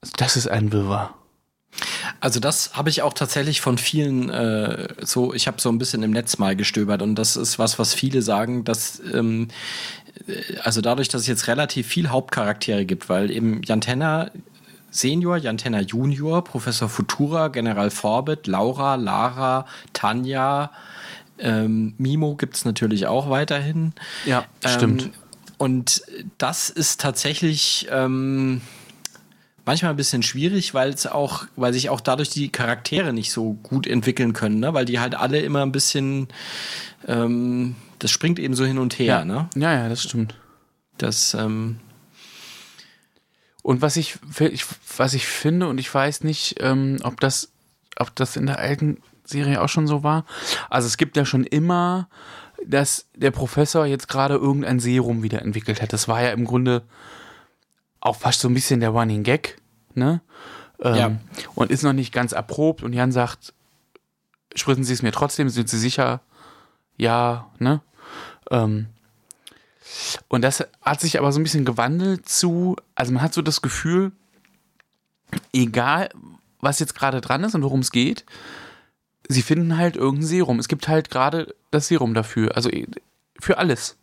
Also 0.00 0.14
Das 0.16 0.36
ist 0.36 0.48
ein 0.48 0.72
Wirrwarr. 0.72 1.14
Also 2.20 2.40
das 2.40 2.74
habe 2.74 2.90
ich 2.90 3.02
auch 3.02 3.12
tatsächlich 3.12 3.60
von 3.60 3.78
vielen 3.78 4.30
äh, 4.30 4.88
so, 5.02 5.34
ich 5.34 5.46
habe 5.46 5.60
so 5.60 5.68
ein 5.68 5.78
bisschen 5.78 6.02
im 6.02 6.10
Netz 6.10 6.38
mal 6.38 6.56
gestöbert 6.56 7.02
und 7.02 7.16
das 7.16 7.36
ist 7.36 7.58
was, 7.58 7.78
was 7.78 7.94
viele 7.94 8.22
sagen, 8.22 8.64
dass 8.64 9.00
ähm, 9.12 9.48
äh, 10.26 10.58
also 10.62 10.80
dadurch, 10.80 11.08
dass 11.08 11.22
es 11.22 11.26
jetzt 11.26 11.48
relativ 11.48 11.86
viel 11.86 12.08
Hauptcharaktere 12.08 12.84
gibt, 12.84 13.08
weil 13.08 13.30
eben 13.30 13.62
Jan 13.64 13.80
Tenner 13.80 14.30
Senior, 14.90 15.36
Jan 15.38 15.58
Tenner 15.58 15.80
Junior, 15.80 16.44
Professor 16.44 16.88
Futura, 16.88 17.48
General 17.48 17.90
Forbit, 17.90 18.46
Laura, 18.46 18.94
Lara, 18.94 19.66
Tanja, 19.92 20.70
ähm, 21.38 21.94
Mimo 21.98 22.36
gibt 22.36 22.54
es 22.54 22.64
natürlich 22.64 23.06
auch 23.06 23.28
weiterhin. 23.28 23.92
Ja, 24.24 24.44
stimmt. 24.64 25.02
Ähm, 25.02 25.10
und 25.58 26.02
das 26.38 26.70
ist 26.70 27.00
tatsächlich 27.00 27.88
ähm, 27.90 28.60
manchmal 29.64 29.92
ein 29.92 29.96
bisschen 29.96 30.22
schwierig, 30.22 30.74
weil 30.74 30.90
es 30.90 31.06
auch, 31.06 31.46
weil 31.56 31.72
sich 31.72 31.88
auch 31.90 32.00
dadurch 32.00 32.30
die 32.30 32.50
Charaktere 32.50 33.12
nicht 33.12 33.32
so 33.32 33.54
gut 33.54 33.86
entwickeln 33.86 34.32
können, 34.32 34.60
ne? 34.60 34.74
weil 34.74 34.84
die 34.84 35.00
halt 35.00 35.14
alle 35.14 35.40
immer 35.40 35.62
ein 35.62 35.72
bisschen, 35.72 36.28
ähm, 37.06 37.76
das 37.98 38.10
springt 38.10 38.38
eben 38.38 38.54
so 38.54 38.64
hin 38.64 38.78
und 38.78 38.98
her. 38.98 39.06
Ja, 39.06 39.24
ne? 39.24 39.48
ja, 39.56 39.72
ja, 39.72 39.88
das 39.88 40.02
stimmt. 40.02 40.34
Das, 40.98 41.34
ähm, 41.34 41.80
und 43.62 43.80
was 43.80 43.96
ich, 43.96 44.18
ich, 44.38 44.66
was 44.96 45.14
ich 45.14 45.26
finde, 45.26 45.68
und 45.68 45.78
ich 45.78 45.92
weiß 45.92 46.22
nicht, 46.24 46.56
ähm, 46.60 46.98
ob 47.02 47.20
das, 47.20 47.50
ob 47.96 48.14
das 48.14 48.36
in 48.36 48.46
der 48.46 48.58
alten 48.58 48.98
Serie 49.24 49.62
auch 49.62 49.68
schon 49.68 49.86
so 49.86 50.02
war. 50.02 50.26
Also 50.68 50.86
es 50.86 50.98
gibt 50.98 51.16
ja 51.16 51.24
schon 51.24 51.44
immer, 51.44 52.08
dass 52.66 53.06
der 53.14 53.30
Professor 53.30 53.86
jetzt 53.86 54.08
gerade 54.08 54.34
irgendein 54.34 54.80
Serum 54.80 55.22
wieder 55.22 55.40
entwickelt 55.42 55.80
hat. 55.80 55.92
Das 55.92 56.08
war 56.08 56.22
ja 56.22 56.30
im 56.30 56.44
Grunde 56.44 56.82
auch 58.04 58.16
fast 58.16 58.40
so 58.40 58.48
ein 58.48 58.54
bisschen 58.54 58.80
der 58.80 58.90
Running 58.90 59.24
Gag, 59.24 59.56
ne? 59.94 60.20
Ähm, 60.80 60.94
ja. 60.94 61.16
Und 61.54 61.70
ist 61.70 61.82
noch 61.82 61.92
nicht 61.92 62.12
ganz 62.12 62.32
erprobt. 62.32 62.82
Und 62.82 62.92
Jan 62.92 63.10
sagt, 63.10 63.54
spritzen 64.54 64.84
Sie 64.84 64.92
es 64.92 65.02
mir 65.02 65.10
trotzdem, 65.10 65.48
sind 65.48 65.68
Sie 65.68 65.78
sicher? 65.78 66.20
Ja, 66.96 67.50
ne? 67.58 67.80
Ähm, 68.50 68.86
und 70.28 70.42
das 70.42 70.64
hat 70.82 71.00
sich 71.00 71.18
aber 71.18 71.32
so 71.32 71.40
ein 71.40 71.42
bisschen 71.42 71.64
gewandelt 71.64 72.28
zu, 72.28 72.76
also 72.94 73.12
man 73.12 73.22
hat 73.22 73.32
so 73.32 73.42
das 73.42 73.62
Gefühl, 73.62 74.12
egal 75.52 76.10
was 76.60 76.80
jetzt 76.80 76.94
gerade 76.94 77.20
dran 77.20 77.42
ist 77.44 77.54
und 77.54 77.62
worum 77.62 77.80
es 77.80 77.90
geht, 77.90 78.24
sie 79.28 79.42
finden 79.42 79.78
halt 79.78 79.96
irgendein 79.96 80.26
Serum. 80.26 80.58
Es 80.58 80.68
gibt 80.68 80.88
halt 80.88 81.10
gerade 81.10 81.54
das 81.70 81.88
Serum 81.88 82.12
dafür. 82.12 82.54
Also 82.54 82.70
für 83.40 83.58
alles. 83.58 83.96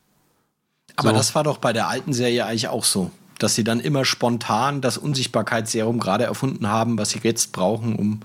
Aber 0.95 1.09
so. 1.09 1.15
das 1.15 1.35
war 1.35 1.43
doch 1.43 1.59
bei 1.59 1.73
der 1.73 1.87
alten 1.87 2.13
Serie 2.13 2.45
eigentlich 2.45 2.67
auch 2.67 2.83
so 2.83 3.11
dass 3.41 3.55
sie 3.55 3.63
dann 3.63 3.79
immer 3.79 4.05
spontan 4.05 4.81
das 4.81 4.97
Unsichtbarkeitsserum 4.97 5.99
gerade 5.99 6.25
erfunden 6.25 6.67
haben, 6.67 6.97
was 6.97 7.11
sie 7.11 7.19
jetzt 7.23 7.53
brauchen, 7.53 7.95
um. 7.95 8.19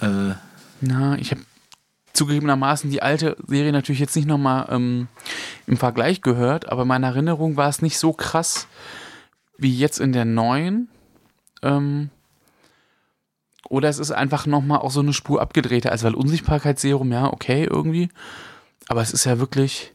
Äh 0.00 0.34
Na, 0.80 1.16
ich 1.18 1.30
habe 1.30 1.42
zugegebenermaßen 2.12 2.90
die 2.90 3.02
alte 3.02 3.36
Serie 3.46 3.72
natürlich 3.72 4.00
jetzt 4.00 4.16
nicht 4.16 4.28
nochmal 4.28 4.66
ähm, 4.70 5.08
im 5.66 5.76
Vergleich 5.76 6.20
gehört, 6.20 6.68
aber 6.70 6.82
in 6.82 6.88
meiner 6.88 7.08
Erinnerung 7.08 7.56
war 7.56 7.68
es 7.68 7.82
nicht 7.82 7.98
so 7.98 8.12
krass 8.12 8.66
wie 9.56 9.76
jetzt 9.76 10.00
in 10.00 10.12
der 10.12 10.24
neuen. 10.24 10.88
Ähm, 11.62 12.10
oder 13.68 13.88
es 13.88 13.98
ist 13.98 14.10
einfach 14.10 14.46
nochmal 14.46 14.78
auch 14.78 14.90
so 14.90 15.00
eine 15.00 15.12
Spur 15.12 15.40
abgedrehter, 15.40 15.92
also 15.92 16.06
weil 16.06 16.14
Unsichtbarkeitsserum, 16.14 17.10
ja, 17.12 17.32
okay, 17.32 17.64
irgendwie. 17.64 18.08
Aber 18.88 19.00
es 19.00 19.12
ist 19.12 19.24
ja 19.24 19.38
wirklich 19.38 19.92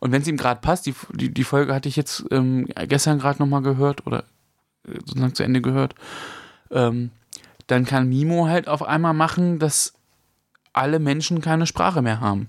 und 0.00 0.12
wenn 0.12 0.22
es 0.22 0.28
ihm 0.28 0.36
gerade 0.36 0.60
passt, 0.60 0.86
die, 0.86 0.94
die, 1.12 1.32
die, 1.32 1.44
Folge 1.44 1.74
hatte 1.74 1.88
ich 1.88 1.96
jetzt 1.96 2.24
ähm, 2.30 2.66
gestern 2.88 3.18
gerade 3.18 3.38
nochmal 3.38 3.62
gehört 3.62 4.06
oder 4.06 4.24
äh, 4.86 4.94
sozusagen 5.04 5.34
zu 5.34 5.42
Ende 5.42 5.60
gehört, 5.60 5.94
ähm, 6.70 7.10
dann 7.66 7.84
kann 7.84 8.08
Mimo 8.08 8.46
halt 8.46 8.68
auf 8.68 8.82
einmal 8.82 9.14
machen, 9.14 9.58
dass 9.58 9.94
alle 10.72 10.98
Menschen 10.98 11.40
keine 11.40 11.66
Sprache 11.66 12.02
mehr 12.02 12.20
haben. 12.20 12.48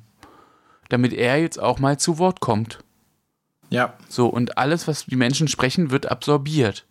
Damit 0.89 1.13
er 1.13 1.39
jetzt 1.39 1.59
auch 1.59 1.79
mal 1.79 1.99
zu 1.99 2.17
Wort 2.17 2.39
kommt. 2.39 2.79
Ja. 3.69 3.93
So, 4.07 4.27
und 4.27 4.57
alles, 4.57 4.87
was 4.87 5.05
die 5.05 5.15
Menschen 5.15 5.47
sprechen, 5.47 5.91
wird 5.91 6.09
absorbiert. 6.11 6.85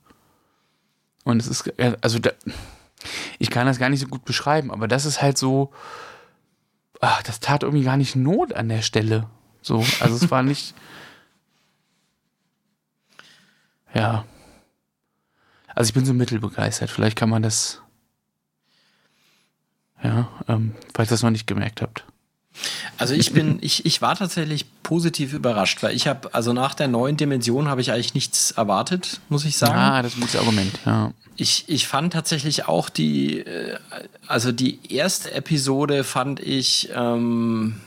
Und 1.25 1.41
es 1.41 1.49
ist, 1.49 1.73
also, 2.01 2.19
da, 2.19 2.31
ich 3.39 3.51
kann 3.51 3.67
das 3.67 3.79
gar 3.79 3.89
nicht 3.89 4.01
so 4.01 4.07
gut 4.07 4.25
beschreiben, 4.25 4.71
aber 4.71 4.89
das 4.89 5.05
ist 5.05 5.21
halt 5.21 5.39
so, 5.39 5.73
ach, 7.01 7.23
das 7.23 7.41
tat 7.41 7.63
irgendwie 7.63 7.85
gar 7.85 7.97
nicht 7.97 8.17
Not 8.17 8.53
an 8.53 8.69
der 8.69 8.83
Stelle. 8.83 9.29
So, 9.63 9.85
also 10.01 10.17
es 10.17 10.31
war 10.31 10.43
nicht. 10.43 10.75
Ja. 13.95 14.25
Also 15.75 15.89
ich 15.89 15.95
bin 15.95 16.05
so 16.05 16.15
mittelbegeistert. 16.15 16.91
Vielleicht 16.91 17.17
kann 17.17 17.31
man 17.31 17.43
das. 17.43 17.81
Ja, 20.03 20.29
ähm, 20.49 20.75
falls 20.95 21.09
ihr 21.09 21.15
das 21.15 21.23
noch 21.23 21.31
nicht 21.31 21.47
gemerkt 21.47 21.83
habt. 21.83 22.05
Also 22.97 23.15
ich 23.15 23.33
bin, 23.33 23.59
ich, 23.61 23.87
ich 23.87 24.03
war 24.03 24.17
tatsächlich 24.17 24.67
positiv 24.83 25.33
überrascht, 25.33 25.83
weil 25.83 25.95
ich 25.95 26.09
habe, 26.09 26.35
also 26.35 26.53
nach 26.53 26.75
der 26.75 26.89
neuen 26.89 27.17
Dimension 27.17 27.69
habe 27.69 27.81
ich 27.81 27.93
eigentlich 27.93 28.15
nichts 28.15 28.51
erwartet, 28.53 29.21
muss 29.29 29.45
ich 29.45 29.57
sagen. 29.57 29.79
Ah, 29.79 30.03
das 30.03 30.13
ist 30.13 30.19
ein 30.19 30.21
gutes 30.23 30.37
Argument, 30.37 30.73
ja. 30.85 31.13
Ich, 31.37 31.65
ich 31.69 31.87
fand 31.87 32.13
tatsächlich 32.13 32.67
auch 32.67 32.89
die, 32.89 33.41
äh, 33.41 33.79
also 34.27 34.51
die 34.51 34.81
erste 34.93 35.33
Episode 35.33 36.03
fand 36.03 36.41
ich, 36.41 36.91
ähm, 36.93 37.81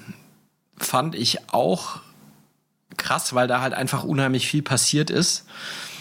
fand 0.83 1.15
ich 1.15 1.39
auch 1.51 1.99
krass, 2.97 3.33
weil 3.33 3.47
da 3.47 3.61
halt 3.61 3.73
einfach 3.73 4.03
unheimlich 4.03 4.47
viel 4.47 4.61
passiert 4.61 5.09
ist. 5.09 5.45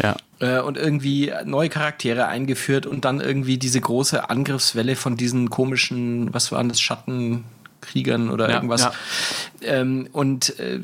Ja. 0.03 0.17
Äh, 0.41 0.61
und 0.61 0.77
irgendwie 0.77 1.33
neue 1.45 1.69
Charaktere 1.69 2.27
eingeführt 2.27 2.87
und 2.87 3.05
dann 3.05 3.21
irgendwie 3.21 3.59
diese 3.59 3.81
große 3.81 4.31
Angriffswelle 4.31 4.97
von 4.97 5.17
diesen 5.17 5.51
komischen, 5.51 6.33
was 6.33 6.51
waren 6.53 6.69
das, 6.69 6.81
Schattenkriegern 6.81 8.31
oder 8.31 8.49
ja, 8.49 8.55
irgendwas. 8.55 8.83
Ja. 8.83 8.93
Ähm, 9.63 10.09
und 10.13 10.59
äh, 10.59 10.81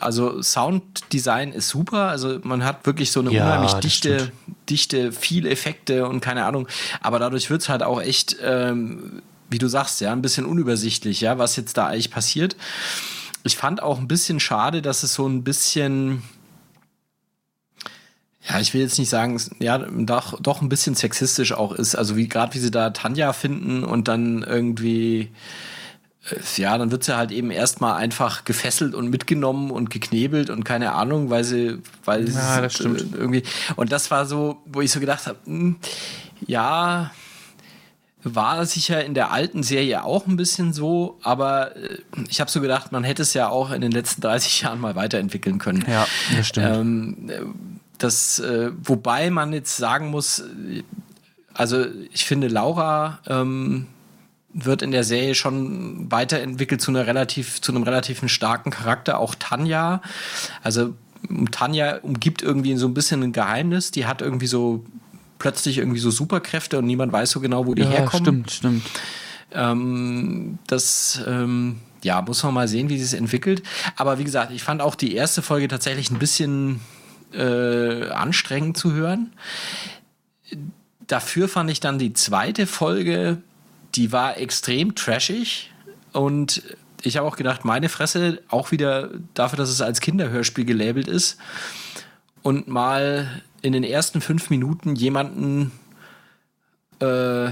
also 0.00 0.42
Sounddesign 0.42 1.52
ist 1.52 1.68
super. 1.68 2.08
Also 2.08 2.40
man 2.42 2.64
hat 2.64 2.84
wirklich 2.86 3.10
so 3.10 3.20
eine 3.20 3.32
ja, 3.32 3.44
unheimlich 3.44 3.72
dichte, 3.74 4.30
dichte, 4.68 5.12
viel 5.12 5.46
Effekte 5.46 6.06
und 6.06 6.20
keine 6.20 6.44
Ahnung. 6.44 6.68
Aber 7.00 7.18
dadurch 7.18 7.48
wird 7.48 7.62
es 7.62 7.68
halt 7.68 7.82
auch 7.82 8.00
echt 8.00 8.36
ähm, 8.42 9.22
wie 9.52 9.58
du 9.58 9.68
sagst, 9.68 10.00
ja, 10.00 10.12
ein 10.12 10.22
bisschen 10.22 10.46
unübersichtlich, 10.46 11.20
ja, 11.20 11.38
was 11.38 11.56
jetzt 11.56 11.76
da 11.76 11.86
eigentlich 11.86 12.10
passiert. 12.10 12.56
Ich 13.44 13.56
fand 13.56 13.82
auch 13.82 13.98
ein 13.98 14.08
bisschen 14.08 14.40
schade, 14.40 14.82
dass 14.82 15.02
es 15.02 15.14
so 15.14 15.26
ein 15.26 15.44
bisschen, 15.44 16.22
ja, 18.48 18.60
ich 18.60 18.72
will 18.74 18.80
jetzt 18.80 18.98
nicht 18.98 19.08
sagen, 19.08 19.40
ja, 19.58 19.78
doch, 19.78 20.40
doch 20.40 20.62
ein 20.62 20.68
bisschen 20.68 20.94
sexistisch 20.94 21.52
auch 21.52 21.72
ist. 21.72 21.94
Also 21.94 22.16
wie 22.16 22.28
gerade 22.28 22.54
wie 22.54 22.58
sie 22.58 22.70
da 22.70 22.90
Tanja 22.90 23.32
finden 23.32 23.84
und 23.84 24.08
dann 24.08 24.42
irgendwie, 24.42 25.30
äh, 26.30 26.36
ja, 26.60 26.78
dann 26.78 26.90
wird 26.90 27.04
sie 27.04 27.16
halt 27.16 27.32
eben 27.32 27.50
erstmal 27.50 27.94
einfach 27.94 28.44
gefesselt 28.44 28.94
und 28.94 29.10
mitgenommen 29.10 29.70
und 29.70 29.90
geknebelt 29.90 30.50
und 30.50 30.64
keine 30.64 30.92
Ahnung, 30.92 31.30
weil 31.30 31.44
sie, 31.44 31.78
weil 32.04 32.28
ja, 32.28 32.60
das 32.60 32.74
stimmt. 32.74 33.06
irgendwie. 33.12 33.42
Und 33.76 33.92
das 33.92 34.10
war 34.10 34.26
so, 34.26 34.62
wo 34.66 34.80
ich 34.80 34.90
so 34.90 35.00
gedacht 35.00 35.26
habe, 35.26 35.38
hm, 35.44 35.76
ja, 36.46 37.10
war 38.24 38.64
sicher 38.66 39.04
in 39.04 39.14
der 39.14 39.32
alten 39.32 39.62
Serie 39.62 40.04
auch 40.04 40.26
ein 40.26 40.36
bisschen 40.36 40.72
so, 40.72 41.18
aber 41.22 41.76
äh, 41.76 41.98
ich 42.28 42.40
habe 42.40 42.50
so 42.50 42.60
gedacht, 42.60 42.92
man 42.92 43.04
hätte 43.04 43.22
es 43.22 43.34
ja 43.34 43.48
auch 43.48 43.70
in 43.72 43.80
den 43.80 43.92
letzten 43.92 44.20
30 44.20 44.62
Jahren 44.62 44.80
mal 44.80 44.94
weiterentwickeln 44.94 45.58
können. 45.58 45.84
Ja, 45.88 46.06
das 46.36 46.48
stimmt. 46.48 47.30
Ähm, 47.30 47.80
das, 47.98 48.38
äh, 48.40 48.70
wobei 48.82 49.30
man 49.30 49.52
jetzt 49.52 49.76
sagen 49.76 50.10
muss, 50.10 50.42
also 51.54 51.86
ich 52.12 52.24
finde, 52.24 52.48
Laura 52.48 53.20
ähm, 53.26 53.86
wird 54.52 54.82
in 54.82 54.90
der 54.90 55.04
Serie 55.04 55.34
schon 55.34 56.10
weiterentwickelt 56.10 56.80
zu 56.80 56.90
einer 56.90 57.06
relativ, 57.06 57.60
zu 57.60 57.72
einem 57.72 57.84
relativen 57.84 58.28
starken 58.28 58.70
Charakter. 58.70 59.18
Auch 59.18 59.34
Tanja, 59.34 60.02
also 60.62 60.94
Tanja 61.50 61.98
umgibt 62.02 62.42
irgendwie 62.42 62.76
so 62.76 62.86
ein 62.86 62.94
bisschen 62.94 63.22
ein 63.22 63.32
Geheimnis. 63.32 63.90
Die 63.90 64.06
hat 64.06 64.20
irgendwie 64.20 64.46
so 64.46 64.84
plötzlich 65.42 65.78
irgendwie 65.78 65.98
so 65.98 66.12
Superkräfte 66.12 66.78
und 66.78 66.86
niemand 66.86 67.12
weiß 67.12 67.32
so 67.32 67.40
genau, 67.40 67.66
wo 67.66 67.74
die 67.74 67.82
ja, 67.82 67.88
herkommen. 67.88 68.48
Stimmt, 68.48 68.50
stimmt. 68.52 68.82
Ähm, 69.50 70.58
das, 70.68 71.20
ähm, 71.26 71.80
ja, 72.04 72.22
muss 72.22 72.44
man 72.44 72.54
mal 72.54 72.68
sehen, 72.68 72.88
wie 72.88 72.96
sich 72.96 73.08
es 73.08 73.12
entwickelt. 73.12 73.64
Aber 73.96 74.20
wie 74.20 74.24
gesagt, 74.24 74.52
ich 74.52 74.62
fand 74.62 74.80
auch 74.80 74.94
die 74.94 75.16
erste 75.16 75.42
Folge 75.42 75.66
tatsächlich 75.66 76.12
ein 76.12 76.20
bisschen 76.20 76.80
äh, 77.32 78.08
anstrengend 78.10 78.76
zu 78.76 78.92
hören. 78.92 79.32
Dafür 81.08 81.48
fand 81.48 81.70
ich 81.70 81.80
dann 81.80 81.98
die 81.98 82.12
zweite 82.12 82.68
Folge, 82.68 83.38
die 83.96 84.12
war 84.12 84.38
extrem 84.38 84.94
trashig 84.94 85.72
und 86.12 86.62
ich 87.02 87.16
habe 87.16 87.26
auch 87.26 87.36
gedacht, 87.36 87.64
meine 87.64 87.88
Fresse, 87.88 88.40
auch 88.48 88.70
wieder 88.70 89.10
dafür, 89.34 89.56
dass 89.56 89.70
es 89.70 89.82
als 89.82 90.00
Kinderhörspiel 90.00 90.64
gelabelt 90.64 91.08
ist 91.08 91.36
und 92.42 92.68
mal 92.68 93.42
in 93.62 93.72
den 93.72 93.84
ersten 93.84 94.20
fünf 94.20 94.50
Minuten 94.50 94.96
jemanden 94.96 95.72
äh, 97.00 97.50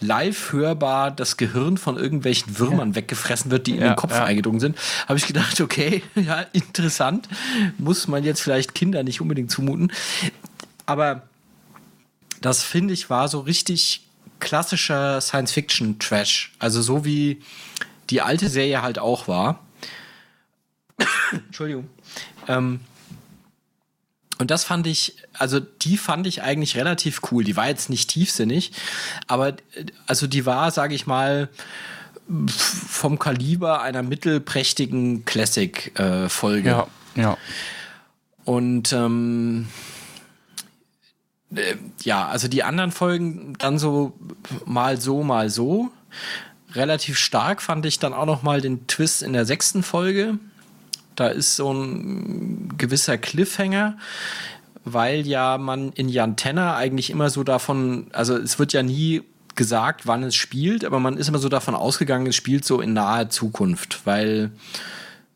live 0.00 0.52
hörbar 0.52 1.10
das 1.10 1.36
Gehirn 1.36 1.76
von 1.76 1.96
irgendwelchen 1.96 2.58
Würmern 2.58 2.90
ja. 2.90 2.94
weggefressen 2.96 3.50
wird, 3.50 3.66
die 3.66 3.72
in 3.72 3.80
ja, 3.80 3.88
den 3.88 3.96
Kopf 3.96 4.12
ja. 4.12 4.24
eingedrungen 4.24 4.60
sind, 4.60 4.76
habe 5.06 5.18
ich 5.18 5.26
gedacht, 5.26 5.60
okay, 5.60 6.02
ja, 6.14 6.42
interessant. 6.52 7.28
Muss 7.78 8.06
man 8.06 8.24
jetzt 8.24 8.40
vielleicht 8.40 8.74
Kinder 8.74 9.02
nicht 9.02 9.20
unbedingt 9.20 9.50
zumuten. 9.50 9.92
Aber 10.86 11.22
das 12.40 12.62
finde 12.62 12.94
ich 12.94 13.10
war 13.10 13.28
so 13.28 13.40
richtig 13.40 14.06
klassischer 14.40 15.20
Science-Fiction-Trash. 15.20 16.52
Also 16.58 16.80
so 16.80 17.04
wie 17.04 17.42
die 18.10 18.20
alte 18.20 18.48
Serie 18.48 18.82
halt 18.82 18.98
auch 18.98 19.26
war. 19.26 19.64
Entschuldigung. 21.32 21.88
Ähm, 22.46 22.80
und 24.38 24.50
das 24.50 24.64
fand 24.64 24.86
ich, 24.86 25.16
also 25.34 25.60
die 25.60 25.96
fand 25.96 26.26
ich 26.26 26.42
eigentlich 26.42 26.76
relativ 26.76 27.20
cool. 27.30 27.44
Die 27.44 27.56
war 27.56 27.68
jetzt 27.68 27.90
nicht 27.90 28.10
tiefsinnig, 28.10 28.72
aber 29.26 29.54
also 30.06 30.26
die 30.26 30.46
war, 30.46 30.70
sage 30.70 30.94
ich 30.94 31.06
mal, 31.06 31.48
vom 32.46 33.18
Kaliber 33.18 33.82
einer 33.82 34.02
mittelprächtigen 34.02 35.24
Classic-Folge. 35.24 36.68
Äh, 36.68 36.72
ja, 36.72 36.86
ja. 37.16 37.36
Und 38.44 38.92
ähm, 38.92 39.68
äh, 41.54 41.74
ja, 42.02 42.28
also 42.28 42.48
die 42.48 42.62
anderen 42.62 42.92
Folgen 42.92 43.54
dann 43.58 43.78
so 43.78 44.12
mal 44.66 45.00
so, 45.00 45.22
mal 45.22 45.50
so. 45.50 45.90
Relativ 46.72 47.16
stark 47.18 47.62
fand 47.62 47.86
ich 47.86 47.98
dann 47.98 48.12
auch 48.12 48.26
noch 48.26 48.42
mal 48.42 48.60
den 48.60 48.86
Twist 48.86 49.22
in 49.22 49.32
der 49.32 49.46
sechsten 49.46 49.82
Folge. 49.82 50.38
Da 51.18 51.28
ist 51.28 51.56
so 51.56 51.72
ein 51.72 52.74
gewisser 52.78 53.18
Cliffhanger, 53.18 53.96
weil 54.84 55.26
ja 55.26 55.58
man 55.58 55.92
in 55.92 56.08
Jan 56.08 56.36
Tenner 56.36 56.76
eigentlich 56.76 57.10
immer 57.10 57.28
so 57.28 57.42
davon, 57.42 58.06
also 58.12 58.36
es 58.36 58.60
wird 58.60 58.72
ja 58.72 58.84
nie 58.84 59.22
gesagt, 59.56 60.06
wann 60.06 60.22
es 60.22 60.36
spielt, 60.36 60.84
aber 60.84 61.00
man 61.00 61.16
ist 61.16 61.28
immer 61.28 61.40
so 61.40 61.48
davon 61.48 61.74
ausgegangen, 61.74 62.28
es 62.28 62.36
spielt 62.36 62.64
so 62.64 62.80
in 62.80 62.92
naher 62.92 63.30
Zukunft, 63.30 64.02
weil 64.04 64.52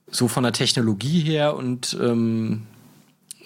so 0.09 0.29
von 0.29 0.45
der 0.45 0.53
Technologie 0.53 1.21
her 1.21 1.57
und 1.57 1.99
ähm, 2.01 2.63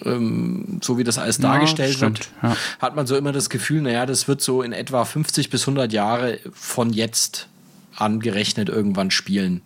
ähm, 0.05 0.79
so 0.83 0.99
wie 0.99 1.03
das 1.03 1.17
alles 1.17 1.39
dargestellt 1.39 1.95
ja, 1.95 2.01
wird, 2.01 2.29
ja. 2.43 2.55
hat 2.77 2.95
man 2.95 3.07
so 3.07 3.17
immer 3.17 3.31
das 3.31 3.49
Gefühl, 3.49 3.81
naja, 3.81 4.05
das 4.05 4.27
wird 4.27 4.41
so 4.41 4.61
in 4.61 4.73
etwa 4.73 5.05
50 5.05 5.49
bis 5.49 5.63
100 5.63 5.91
Jahre 5.91 6.39
von 6.53 6.93
jetzt 6.93 7.47
angerechnet 7.95 8.69
irgendwann 8.69 9.09
spielen. 9.09 9.61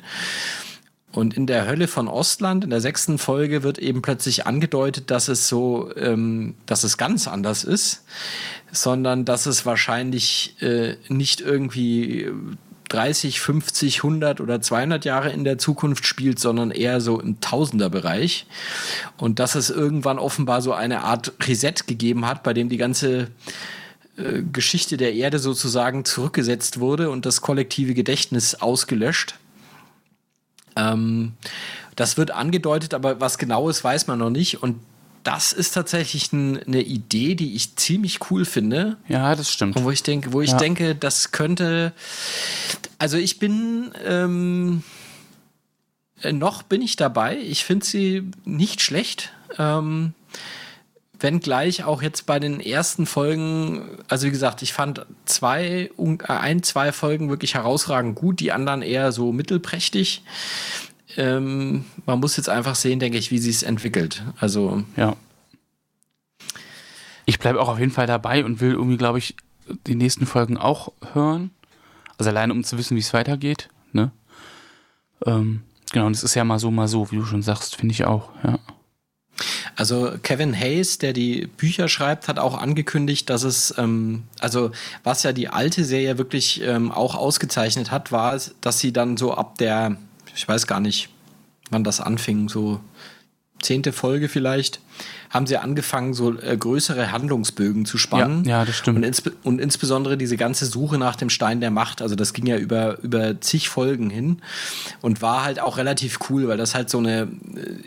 Und 1.11 1.35
in 1.35 1.45
der 1.45 1.67
Hölle 1.67 1.88
von 1.88 2.07
Ostland, 2.07 2.63
in 2.63 2.69
der 2.69 2.81
sechsten 2.81 3.17
Folge, 3.17 3.63
wird 3.63 3.77
eben 3.77 4.01
plötzlich 4.01 4.47
angedeutet, 4.47 5.11
dass 5.11 5.27
es 5.27 5.47
so, 5.47 5.91
ähm, 5.97 6.55
dass 6.65 6.83
es 6.83 6.97
ganz 6.97 7.27
anders 7.27 7.63
ist, 7.63 8.03
sondern 8.71 9.25
dass 9.25 9.45
es 9.45 9.65
wahrscheinlich 9.65 10.55
äh, 10.61 10.95
nicht 11.09 11.41
irgendwie 11.41 12.31
30, 12.91 13.39
50, 13.39 13.97
100 13.97 14.41
oder 14.41 14.61
200 14.61 15.05
Jahre 15.05 15.31
in 15.31 15.43
der 15.43 15.57
Zukunft 15.57 16.05
spielt, 16.05 16.39
sondern 16.39 16.71
eher 16.71 16.99
so 17.01 17.19
im 17.19 17.39
Tausenderbereich. 17.39 18.45
Und 19.17 19.39
dass 19.39 19.55
es 19.55 19.69
irgendwann 19.69 20.19
offenbar 20.19 20.61
so 20.61 20.73
eine 20.73 21.03
Art 21.03 21.33
Reset 21.45 21.88
gegeben 21.88 22.25
hat, 22.25 22.43
bei 22.43 22.53
dem 22.53 22.69
die 22.69 22.77
ganze 22.77 23.29
äh, 24.17 24.41
Geschichte 24.51 24.97
der 24.97 25.13
Erde 25.13 25.39
sozusagen 25.39 26.03
zurückgesetzt 26.03 26.79
wurde 26.79 27.09
und 27.09 27.25
das 27.25 27.41
kollektive 27.41 27.93
Gedächtnis 27.93 28.55
ausgelöscht. 28.55 29.35
Ähm, 30.76 31.34
das 31.95 32.18
wird 32.18 32.31
angedeutet, 32.31 32.93
aber 32.93 33.19
was 33.19 33.38
genau 33.38 33.69
ist, 33.69 33.84
weiß 33.84 34.07
man 34.07 34.19
noch 34.19 34.30
nicht. 34.30 34.64
Und 34.64 34.80
das 35.23 35.53
ist 35.53 35.72
tatsächlich 35.72 36.31
ein, 36.34 36.61
eine 36.64 36.81
Idee, 36.81 37.35
die 37.35 37.56
ich 37.56 37.76
ziemlich 37.76 38.31
cool 38.31 38.45
finde. 38.45 38.98
Ja, 39.07 39.35
das 39.35 39.52
stimmt. 39.52 39.76
Und 39.76 39.84
wo 39.84 39.91
ich 39.91 40.03
denke, 40.03 40.34
wo 40.34 40.41
ich 40.41 40.52
ja. 40.52 40.57
denke, 40.57 40.95
das 40.95 41.31
könnte. 41.31 41.93
Also 42.98 43.18
ich 43.18 43.38
bin 43.39 43.91
ähm, 44.03 44.84
noch 46.23 46.64
bin 46.64 46.81
ich 46.81 46.95
dabei. 46.95 47.38
Ich 47.38 47.65
finde 47.65 47.85
sie 47.85 48.23
nicht 48.45 48.81
schlecht. 48.81 49.31
Ähm, 49.57 50.14
Wenngleich 51.22 51.84
auch 51.84 52.02
jetzt 52.02 52.26
bei 52.26 52.39
den 52.39 52.60
ersten 52.60 53.06
Folgen, 53.06 53.99
also 54.07 54.27
wie 54.27 54.31
gesagt, 54.31 54.61
ich 54.61 54.73
fand 54.73 55.06
zwei, 55.26 55.89
ein, 56.27 56.64
zwei 56.64 56.91
Folgen 56.91 57.30
wirklich 57.30 57.53
herausragend 57.53 58.15
gut, 58.15 58.39
die 58.39 58.52
anderen 58.52 58.81
eher 58.81 59.11
so 59.11 59.31
mittelprächtig. 59.31 60.23
Ähm, 61.18 61.85
man 62.06 62.19
muss 62.19 62.38
jetzt 62.38 62.49
einfach 62.49 62.76
sehen, 62.76 62.99
denke 62.99 63.18
ich, 63.18 63.31
wie 63.31 63.39
sie 63.39 63.49
es 63.49 63.64
entwickelt. 63.64 64.23
Also. 64.39 64.84
Ja. 64.95 65.15
Ich 67.26 67.39
bleibe 67.39 67.61
auch 67.61 67.69
auf 67.69 67.80
jeden 67.80 67.91
Fall 67.91 68.07
dabei 68.07 68.43
und 68.43 68.61
will 68.61 68.72
irgendwie, 68.72 68.98
glaube 68.98 69.19
ich, 69.19 69.35
die 69.88 69.95
nächsten 69.95 70.26
Folgen 70.26 70.57
auch 70.57 70.91
hören. 71.14 71.52
Also 72.18 72.30
alleine, 72.30 72.53
um 72.53 72.64
zu 72.64 72.77
wissen, 72.77 72.95
wie 72.95 73.02
es 73.02 73.14
weitergeht. 73.14 73.69
Ne? 73.93 74.11
Ähm, 75.26 75.64
genau, 75.91 76.07
und 76.07 76.15
es 76.15 76.23
ist 76.23 76.35
ja 76.35 76.43
mal 76.43 76.60
so, 76.60 76.72
mal 76.72 76.88
so, 76.88 77.11
wie 77.11 77.18
du 77.18 77.26
schon 77.26 77.41
sagst, 77.41 77.76
finde 77.76 77.93
ich 77.93 78.06
auch, 78.06 78.30
ja. 78.43 78.60
Also 79.81 80.13
Kevin 80.21 80.53
Hayes, 80.53 80.99
der 80.99 81.11
die 81.11 81.47
Bücher 81.57 81.87
schreibt, 81.87 82.27
hat 82.27 82.37
auch 82.37 82.55
angekündigt, 82.55 83.31
dass 83.31 83.41
es, 83.41 83.73
ähm, 83.79 84.25
also 84.39 84.69
was 85.03 85.23
ja 85.23 85.33
die 85.33 85.47
alte 85.47 85.85
Serie 85.85 86.19
wirklich 86.19 86.61
ähm, 86.61 86.91
auch 86.91 87.15
ausgezeichnet 87.15 87.89
hat, 87.89 88.11
war, 88.11 88.39
dass 88.61 88.77
sie 88.77 88.93
dann 88.93 89.17
so 89.17 89.33
ab 89.33 89.57
der, 89.57 89.97
ich 90.35 90.47
weiß 90.47 90.67
gar 90.67 90.81
nicht, 90.81 91.09
wann 91.71 91.83
das 91.83 91.99
anfing, 91.99 92.47
so 92.47 92.79
zehnte 93.59 93.91
Folge 93.91 94.29
vielleicht, 94.29 94.81
haben 95.31 95.47
sie 95.47 95.57
angefangen, 95.57 96.13
so 96.13 96.37
äh, 96.37 96.55
größere 96.57 97.11
Handlungsbögen 97.11 97.85
zu 97.85 97.97
spannen. 97.97 98.43
Ja, 98.43 98.59
ja 98.59 98.65
das 98.65 98.75
stimmt. 98.75 98.97
Und, 98.97 99.03
insbe 99.03 99.31
und, 99.43 99.59
insbesondere 99.59 100.17
diese 100.17 100.37
ganze 100.37 100.65
Suche 100.65 100.97
nach 100.97 101.15
dem 101.15 101.29
Stein 101.29 101.61
der 101.61 101.71
Macht, 101.71 102.01
also 102.01 102.15
das 102.15 102.33
ging 102.33 102.45
ja 102.45 102.57
über, 102.57 102.99
über 102.99 103.39
zig 103.39 103.69
Folgen 103.69 104.09
hin 104.09 104.41
und 105.01 105.21
war 105.21 105.43
halt 105.43 105.61
auch 105.61 105.77
relativ 105.77 106.19
cool, 106.29 106.49
weil 106.49 106.57
das 106.57 106.75
halt 106.75 106.89
so 106.89 106.97
eine 106.97 107.21
äh, 107.21 107.27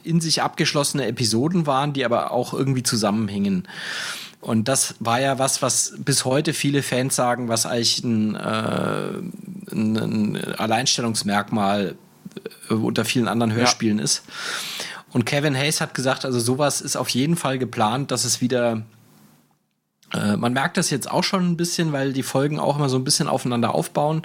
in 0.08 0.20
sich 0.22 0.42
abgeschlossene 0.42 1.06
Episoden 1.06 1.66
waren, 1.66 1.92
die 1.92 2.04
aber 2.04 2.32
auch 2.32 2.54
irgendwie 2.54 2.82
zusammenhingen. 2.82 3.68
Und 4.40 4.68
das 4.68 4.94
war 4.98 5.20
ja 5.20 5.38
was, 5.38 5.62
was 5.62 5.94
bis 5.98 6.24
heute 6.24 6.52
viele 6.52 6.82
Fans 6.82 7.16
sagen, 7.16 7.48
was 7.48 7.66
eigentlich 7.66 8.02
ein, 8.04 8.34
äh, 8.34 9.08
ein, 9.70 9.96
ein 9.96 10.54
Alleinstellungsmerkmal 10.56 11.94
äh, 12.70 12.74
unter 12.74 13.04
vielen 13.04 13.28
anderen 13.28 13.52
Hörspielen 13.52 13.98
ja. 13.98 14.04
ist. 14.04 14.22
Und 15.14 15.24
Kevin 15.24 15.56
Hayes 15.56 15.80
hat 15.80 15.94
gesagt, 15.94 16.26
also 16.26 16.38
sowas 16.40 16.82
ist 16.82 16.96
auf 16.96 17.08
jeden 17.08 17.36
Fall 17.36 17.58
geplant, 17.58 18.10
dass 18.10 18.24
es 18.24 18.40
wieder 18.40 18.82
äh, 20.12 20.36
man 20.36 20.52
merkt 20.52 20.76
das 20.76 20.90
jetzt 20.90 21.10
auch 21.10 21.24
schon 21.24 21.50
ein 21.50 21.56
bisschen, 21.56 21.92
weil 21.92 22.12
die 22.12 22.22
Folgen 22.22 22.58
auch 22.58 22.76
immer 22.76 22.88
so 22.88 22.96
ein 22.96 23.04
bisschen 23.04 23.28
aufeinander 23.28 23.74
aufbauen. 23.74 24.22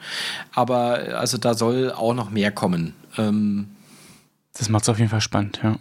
Aber 0.54 1.18
also 1.18 1.38
da 1.38 1.54
soll 1.54 1.92
auch 1.92 2.14
noch 2.14 2.30
mehr 2.30 2.52
kommen. 2.52 2.96
Ähm, 3.18 3.70
das 4.54 4.70
macht 4.70 4.84
es 4.84 4.90
auf 4.90 4.98
jeden 4.98 5.10
Fall 5.10 5.22
spannend, 5.22 5.60
ja. 5.64 5.78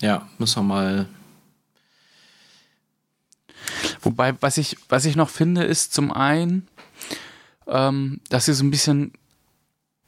Ja, 0.00 0.28
müssen 0.38 0.60
wir 0.60 0.74
mal. 0.74 1.06
Wobei, 4.00 4.34
was 4.40 4.58
ich, 4.58 4.76
was 4.88 5.04
ich 5.04 5.16
noch 5.16 5.28
finde, 5.28 5.64
ist 5.64 5.94
zum 5.94 6.12
einen, 6.12 6.68
ähm, 7.66 8.20
dass 8.28 8.46
sie 8.46 8.54
so 8.54 8.64
ein 8.64 8.70
bisschen 8.70 9.12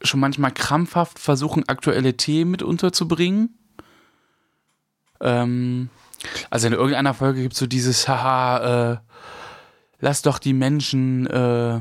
schon 0.01 0.19
manchmal 0.19 0.51
krampfhaft 0.51 1.17
versuchen, 1.17 1.67
aktuelle 1.67 2.15
Themen 2.17 2.51
mit 2.51 2.61
unterzubringen. 2.61 3.57
Ähm, 5.21 5.89
also 6.49 6.67
in 6.67 6.73
irgendeiner 6.73 7.13
Folge 7.13 7.41
gibt 7.41 7.53
es 7.53 7.59
so 7.59 7.67
dieses, 7.67 8.07
haha, 8.07 8.93
äh, 8.93 8.97
lass 9.99 10.21
doch 10.21 10.39
die 10.39 10.53
Menschen, 10.53 11.27
äh, 11.27 11.79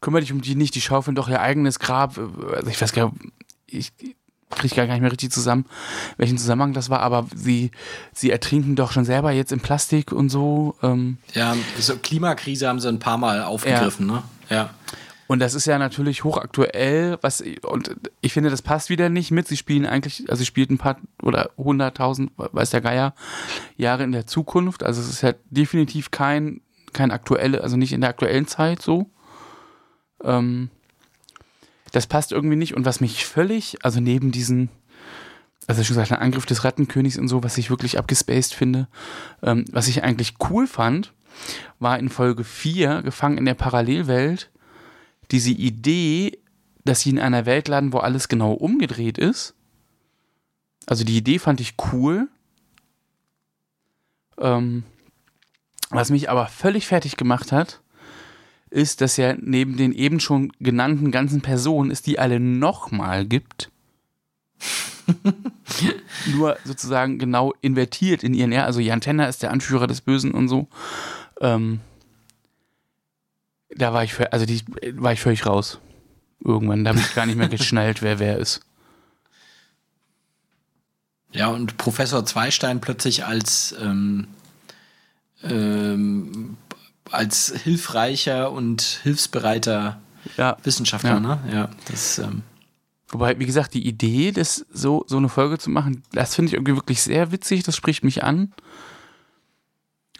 kümmere 0.00 0.20
dich 0.20 0.32
um 0.32 0.40
die 0.40 0.54
nicht, 0.54 0.74
die 0.74 0.80
schaufeln 0.80 1.14
doch 1.14 1.28
ihr 1.28 1.40
eigenes 1.40 1.78
Grab. 1.78 2.18
Also 2.18 2.70
ich 2.70 2.80
weiß 2.80 2.92
gar 2.92 3.12
nicht, 3.12 3.32
ich 3.66 3.92
kriege 4.50 4.74
gar 4.74 4.86
nicht 4.86 5.00
mehr 5.00 5.10
richtig 5.10 5.32
zusammen, 5.32 5.66
welchen 6.16 6.38
Zusammenhang 6.38 6.72
das 6.72 6.88
war, 6.88 7.00
aber 7.00 7.26
sie, 7.34 7.70
sie 8.12 8.30
ertrinken 8.30 8.76
doch 8.76 8.92
schon 8.92 9.04
selber 9.04 9.32
jetzt 9.32 9.52
in 9.52 9.60
Plastik 9.60 10.12
und 10.12 10.28
so. 10.28 10.76
Ähm. 10.82 11.18
Ja, 11.34 11.56
so 11.78 11.96
Klimakrise 11.96 12.68
haben 12.68 12.80
sie 12.80 12.88
ein 12.88 12.98
paar 12.98 13.18
Mal 13.18 13.42
aufgegriffen, 13.42 14.08
ja. 14.08 14.14
ne? 14.14 14.22
Ja. 14.48 14.70
Und 15.28 15.40
das 15.40 15.54
ist 15.54 15.66
ja 15.66 15.78
natürlich 15.78 16.24
hochaktuell, 16.24 17.18
was, 17.20 17.42
und 17.62 17.96
ich 18.20 18.32
finde, 18.32 18.50
das 18.50 18.62
passt 18.62 18.90
wieder 18.90 19.08
nicht 19.08 19.32
mit. 19.32 19.48
Sie 19.48 19.56
spielen 19.56 19.84
eigentlich, 19.84 20.28
also 20.28 20.40
sie 20.40 20.46
spielt 20.46 20.70
ein 20.70 20.78
paar 20.78 20.98
oder 21.22 21.50
hunderttausend, 21.56 22.30
weiß 22.36 22.70
der 22.70 22.80
Geier, 22.80 23.14
Jahre 23.76 24.04
in 24.04 24.12
der 24.12 24.26
Zukunft. 24.26 24.84
Also 24.84 25.00
es 25.00 25.08
ist 25.08 25.22
ja 25.22 25.34
definitiv 25.50 26.10
kein, 26.10 26.60
kein 26.92 27.10
aktuelle, 27.10 27.62
also 27.62 27.76
nicht 27.76 27.92
in 27.92 28.02
der 28.02 28.10
aktuellen 28.10 28.46
Zeit 28.46 28.82
so. 28.82 29.10
Ähm, 30.22 30.70
das 31.92 32.06
passt 32.06 32.30
irgendwie 32.30 32.56
nicht. 32.56 32.74
Und 32.76 32.84
was 32.84 33.00
mich 33.00 33.26
völlig, 33.26 33.78
also 33.84 34.00
neben 34.00 34.30
diesen, 34.30 34.68
also 35.66 35.82
schon 35.82 35.96
gesagt, 35.96 36.12
ein 36.12 36.18
Angriff 36.18 36.46
des 36.46 36.62
Rattenkönigs 36.62 37.18
und 37.18 37.28
so, 37.28 37.42
was 37.42 37.58
ich 37.58 37.70
wirklich 37.70 37.98
abgespaced 37.98 38.54
finde, 38.54 38.86
ähm, 39.42 39.64
was 39.72 39.88
ich 39.88 40.04
eigentlich 40.04 40.34
cool 40.50 40.68
fand, 40.68 41.12
war 41.80 41.98
in 41.98 42.08
Folge 42.08 42.44
4, 42.44 43.02
gefangen 43.02 43.38
in 43.38 43.44
der 43.44 43.54
Parallelwelt, 43.54 44.50
diese 45.30 45.50
Idee, 45.50 46.38
dass 46.84 47.00
sie 47.00 47.10
in 47.10 47.18
einer 47.18 47.46
Welt 47.46 47.68
landen, 47.68 47.92
wo 47.92 47.98
alles 47.98 48.28
genau 48.28 48.52
umgedreht 48.52 49.18
ist. 49.18 49.54
Also 50.86 51.04
die 51.04 51.16
Idee 51.16 51.38
fand 51.38 51.60
ich 51.60 51.74
cool. 51.92 52.28
Ähm, 54.38 54.84
was 55.90 56.10
mich 56.10 56.30
aber 56.30 56.46
völlig 56.46 56.86
fertig 56.86 57.16
gemacht 57.16 57.52
hat, 57.52 57.80
ist, 58.70 59.00
dass 59.00 59.16
ja 59.16 59.34
neben 59.38 59.76
den 59.76 59.92
eben 59.92 60.20
schon 60.20 60.52
genannten 60.60 61.10
ganzen 61.10 61.40
Personen 61.40 61.90
es 61.90 62.02
die 62.02 62.18
alle 62.18 62.40
nochmal 62.40 63.26
gibt. 63.26 63.70
Nur 66.34 66.56
sozusagen 66.64 67.18
genau 67.18 67.54
invertiert 67.60 68.24
in 68.24 68.34
ihren, 68.34 68.52
ja, 68.52 68.64
also 68.64 68.80
Jan 68.80 69.00
Tenner 69.00 69.28
ist 69.28 69.42
der 69.42 69.50
Anführer 69.50 69.86
des 69.86 70.00
Bösen 70.00 70.32
und 70.32 70.48
so. 70.48 70.68
Ähm, 71.40 71.80
Da 73.70 73.92
war 73.92 74.04
ich, 74.04 74.14
also 74.32 74.46
die 74.46 74.62
war 74.92 75.12
ich 75.12 75.20
völlig 75.20 75.46
raus. 75.46 75.80
Irgendwann, 76.44 76.84
da 76.84 76.90
habe 76.90 77.00
ich 77.00 77.14
gar 77.14 77.26
nicht 77.26 77.36
mehr 77.36 77.48
geschnallt, 77.50 78.02
wer 78.02 78.18
wer 78.18 78.38
ist. 78.38 78.60
Ja, 81.32 81.48
und 81.48 81.76
Professor 81.76 82.24
Zweistein 82.24 82.80
plötzlich 82.80 83.26
als, 83.26 83.74
ähm, 83.80 84.28
ähm, 85.42 86.56
als 87.10 87.52
hilfreicher 87.62 88.52
und 88.52 89.00
hilfsbereiter 89.02 90.00
ja. 90.36 90.56
Wissenschaftler, 90.62 91.10
ja. 91.10 91.20
ne? 91.20 91.38
Ja, 91.52 91.68
das. 91.90 92.18
Ähm 92.18 92.42
Wobei, 93.08 93.38
wie 93.38 93.46
gesagt, 93.46 93.74
die 93.74 93.86
Idee, 93.86 94.32
das 94.32 94.66
so, 94.72 95.04
so 95.06 95.16
eine 95.16 95.28
Folge 95.28 95.58
zu 95.58 95.70
machen, 95.70 96.02
das 96.12 96.34
finde 96.34 96.48
ich 96.48 96.54
irgendwie 96.54 96.74
wirklich 96.74 97.02
sehr 97.02 97.30
witzig, 97.30 97.62
das 97.62 97.76
spricht 97.76 98.02
mich 98.02 98.24
an. 98.24 98.52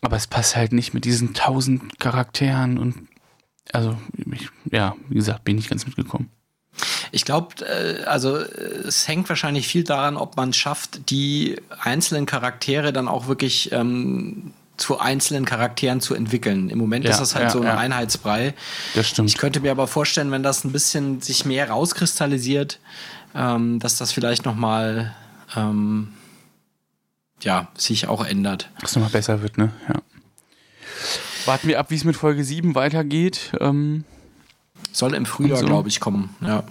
Aber 0.03 0.17
es 0.17 0.29
passt 0.29 0.55
halt 0.55 0.73
nicht 0.73 0.95
mit 0.95 1.05
diesen 1.05 1.35
tausend 1.35 1.99
Charakteren 1.99 2.79
und 2.79 3.09
also, 3.73 3.97
ich, 4.33 4.49
ja, 4.71 4.95
wie 5.09 5.17
gesagt, 5.17 5.45
bin 5.45 5.59
ich 5.59 5.69
ganz 5.69 5.87
mitgekommen. 5.87 6.31
Ich 7.11 7.25
glaube, 7.25 7.65
äh, 7.65 8.05
also 8.05 8.37
es 8.37 9.09
hängt 9.09 9.29
wahrscheinlich 9.29 9.67
viel 9.67 9.85
daran, 9.85 10.17
ob 10.17 10.37
man 10.37 10.51
es 10.51 10.57
schafft, 10.57 11.11
die 11.11 11.57
einzelnen 11.81 12.27
Charaktere 12.27 12.93
dann 12.93 13.09
auch 13.09 13.29
wirklich 13.29 13.73
ähm, 13.73 14.53
zu 14.77 14.99
einzelnen 14.99 15.45
Charakteren 15.45 16.01
zu 16.01 16.15
entwickeln. 16.15 16.69
Im 16.69 16.79
Moment 16.79 17.05
ja, 17.05 17.11
ist 17.13 17.21
das 17.21 17.35
halt 17.35 17.47
ja, 17.47 17.51
so 17.51 17.61
ein 17.61 17.67
ja. 17.67 17.79
Einheitsbrei. 17.79 18.55
Das 18.95 19.09
stimmt. 19.09 19.31
Ich 19.31 19.39
könnte 19.39 19.61
mir 19.61 19.71
aber 19.71 19.87
vorstellen, 19.87 20.31
wenn 20.31 20.43
das 20.43 20.65
ein 20.65 20.73
bisschen 20.73 21.21
sich 21.21 21.45
mehr 21.45 21.71
rauskristallisiert, 21.71 22.79
ähm, 23.35 23.79
dass 23.81 23.97
das 23.97 24.13
vielleicht 24.13 24.45
noch 24.45 24.55
mal 24.55 25.15
ähm, 25.57 26.13
ja, 27.43 27.69
sich 27.77 28.09
auch 28.09 28.25
ändert. 28.25 28.71
Dass 28.81 28.91
es 28.91 28.97
nochmal 28.97 29.11
besser 29.11 29.43
wird, 29.43 29.59
ne? 29.59 29.73
Ja. 29.89 29.95
Warten 31.47 31.69
wir 31.69 31.79
ab, 31.79 31.91
wie 31.91 31.95
es 31.95 32.05
mit 32.05 32.17
Folge 32.17 32.45
7 32.45 32.75
weitergeht. 32.75 33.53
Ähm, 33.61 34.05
Soll 34.93 35.15
im 35.15 35.27
Frühjahr, 35.27 35.59
so. 35.59 35.67
glaube 35.67 35.89
ich, 35.89 36.01
kommen, 36.01 36.35
ja. 36.41 36.65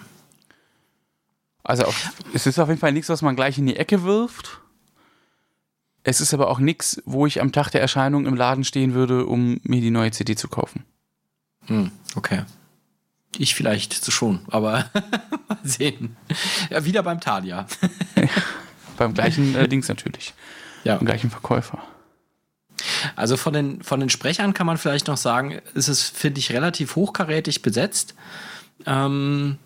Also 1.64 1.85
auf, 1.85 2.11
es 2.34 2.45
ist 2.45 2.60
auf 2.60 2.68
jeden 2.69 2.80
Fall 2.80 2.91
nichts, 2.91 3.10
was 3.10 3.22
man 3.23 3.35
gleich 3.35 3.57
in 3.57 3.65
die 3.65 3.76
Ecke 3.77 4.03
wirft. 4.03 4.61
Es 6.03 6.22
ist 6.22 6.34
aber 6.34 6.49
auch 6.49 6.60
nichts, 6.60 7.02
wo 7.06 7.26
ich 7.26 7.41
am 7.41 7.52
Tag 7.52 7.72
der 7.72 7.81
Erscheinung 7.81 8.27
im 8.27 8.35
Laden 8.35 8.64
stehen 8.64 8.93
würde, 8.93 9.26
um 9.26 9.60
mir 9.64 9.81
die 9.81 9.89
neue 9.89 10.11
CD 10.11 10.35
zu 10.35 10.47
kaufen. 10.47 10.85
Hm, 11.65 11.91
okay. 12.15 12.43
Ich 13.38 13.56
vielleicht 13.56 14.11
schon, 14.11 14.41
aber 14.49 14.85
mal 15.47 15.57
sehen. 15.64 16.15
Ja, 16.69 16.85
wieder 16.85 17.02
beim 17.02 17.19
Talia. 17.19 17.65
beim 18.97 19.14
gleichen 19.15 19.56
äh, 19.56 19.68
Dings 19.68 19.88
natürlich. 19.88 20.34
Ja. 20.84 20.97
Beim 20.97 21.07
gleichen 21.07 21.31
Verkäufer. 21.31 21.81
Also 23.15 23.38
von 23.38 23.53
den, 23.53 23.82
von 23.84 23.99
den 23.99 24.10
Sprechern 24.10 24.53
kann 24.53 24.68
man 24.68 24.77
vielleicht 24.77 25.07
noch 25.07 25.18
sagen, 25.18 25.60
ist 25.73 25.88
es, 25.88 26.03
finde 26.03 26.40
ich, 26.40 26.52
relativ 26.52 26.95
hochkarätig 26.95 27.61
besetzt. 27.61 28.15
Ähm, 28.86 29.57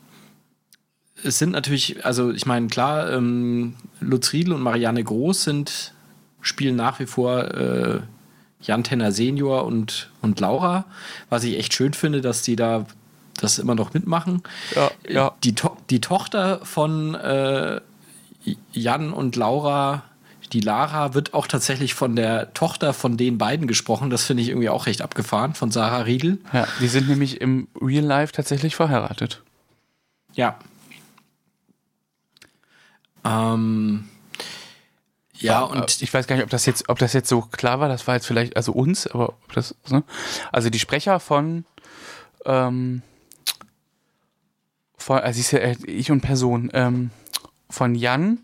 es 1.24 1.40
sind 1.40 1.52
natürlich, 1.52 2.06
also 2.06 2.32
ich 2.32 2.45
meine, 2.45 2.68
klar, 2.68 3.11
ähm, 3.11 3.76
Lutz 3.99 4.34
Riedel 4.34 4.53
und 4.53 4.61
Marianne 4.61 5.03
Groß 5.03 5.44
sind 5.44 5.94
spielen 6.41 6.76
nach 6.76 6.99
wie 6.99 7.06
vor 7.06 7.44
äh, 7.53 7.99
Jan 8.61 8.84
Tenner 8.84 9.11
Senior 9.11 9.66
und, 9.66 10.10
und 10.22 10.40
Laura, 10.40 10.86
was 11.30 11.44
ich 11.44 11.57
echt 11.57 11.74
schön 11.74 11.94
finde, 11.94 12.22
dass 12.22 12.41
die 12.41 12.56
da 12.56 12.86
das 13.38 13.57
immer 13.57 13.76
noch 13.76 13.94
mitmachen. 13.94 14.44
Ja, 14.76 14.91
ja. 15.07 15.32
Die, 15.44 15.56
to 15.56 15.78
die 15.90 16.02
Tochter 16.02 16.60
von 16.64 17.16
äh, 17.16 17.80
Jan 18.74 19.14
und 19.14 19.36
Laura, 19.36 20.03
die 20.53 20.61
Lara, 20.61 21.13
wird 21.13 21.34
auch 21.34 21.47
tatsächlich 21.47 21.93
von 21.93 22.15
der 22.15 22.53
Tochter 22.53 22.93
von 22.93 23.17
den 23.17 23.38
beiden 23.38 23.67
gesprochen. 23.67 24.09
Das 24.09 24.23
finde 24.23 24.43
ich 24.43 24.49
irgendwie 24.49 24.69
auch 24.69 24.85
recht 24.85 25.01
abgefahren, 25.01 25.53
von 25.53 25.71
Sarah 25.71 26.01
Riedel. 26.01 26.39
Ja, 26.53 26.67
die 26.80 26.88
sind 26.88 27.07
nämlich 27.07 27.41
im 27.41 27.67
Real 27.80 28.03
Life 28.03 28.34
tatsächlich 28.34 28.76
verheiratet. 28.76 29.43
Ja. 30.34 30.57
Ähm, 33.23 34.05
ja, 35.35 35.61
und 35.61 36.01
ich 36.01 36.13
weiß 36.13 36.27
gar 36.27 36.35
nicht, 36.35 36.43
ob 36.43 36.49
das 36.49 36.65
jetzt, 36.65 36.89
ob 36.89 36.99
das 36.99 37.13
jetzt 37.13 37.30
so 37.30 37.41
klar 37.41 37.80
war. 37.80 37.88
Das 37.88 38.07
war 38.07 38.15
jetzt 38.15 38.27
vielleicht, 38.27 38.57
also 38.57 38.73
uns, 38.73 39.07
aber 39.07 39.30
ob 39.30 39.53
das, 39.53 39.76
ne? 39.89 40.03
also 40.51 40.69
die 40.69 40.80
Sprecher 40.80 41.19
von, 41.19 41.65
ähm, 42.45 43.01
von, 44.97 45.19
also 45.19 45.39
ich, 45.39 45.53
äh, 45.53 45.77
ich 45.85 46.11
und 46.11 46.21
Person, 46.21 46.69
ähm, 46.73 47.11
von 47.69 47.95
Jan 47.95 48.39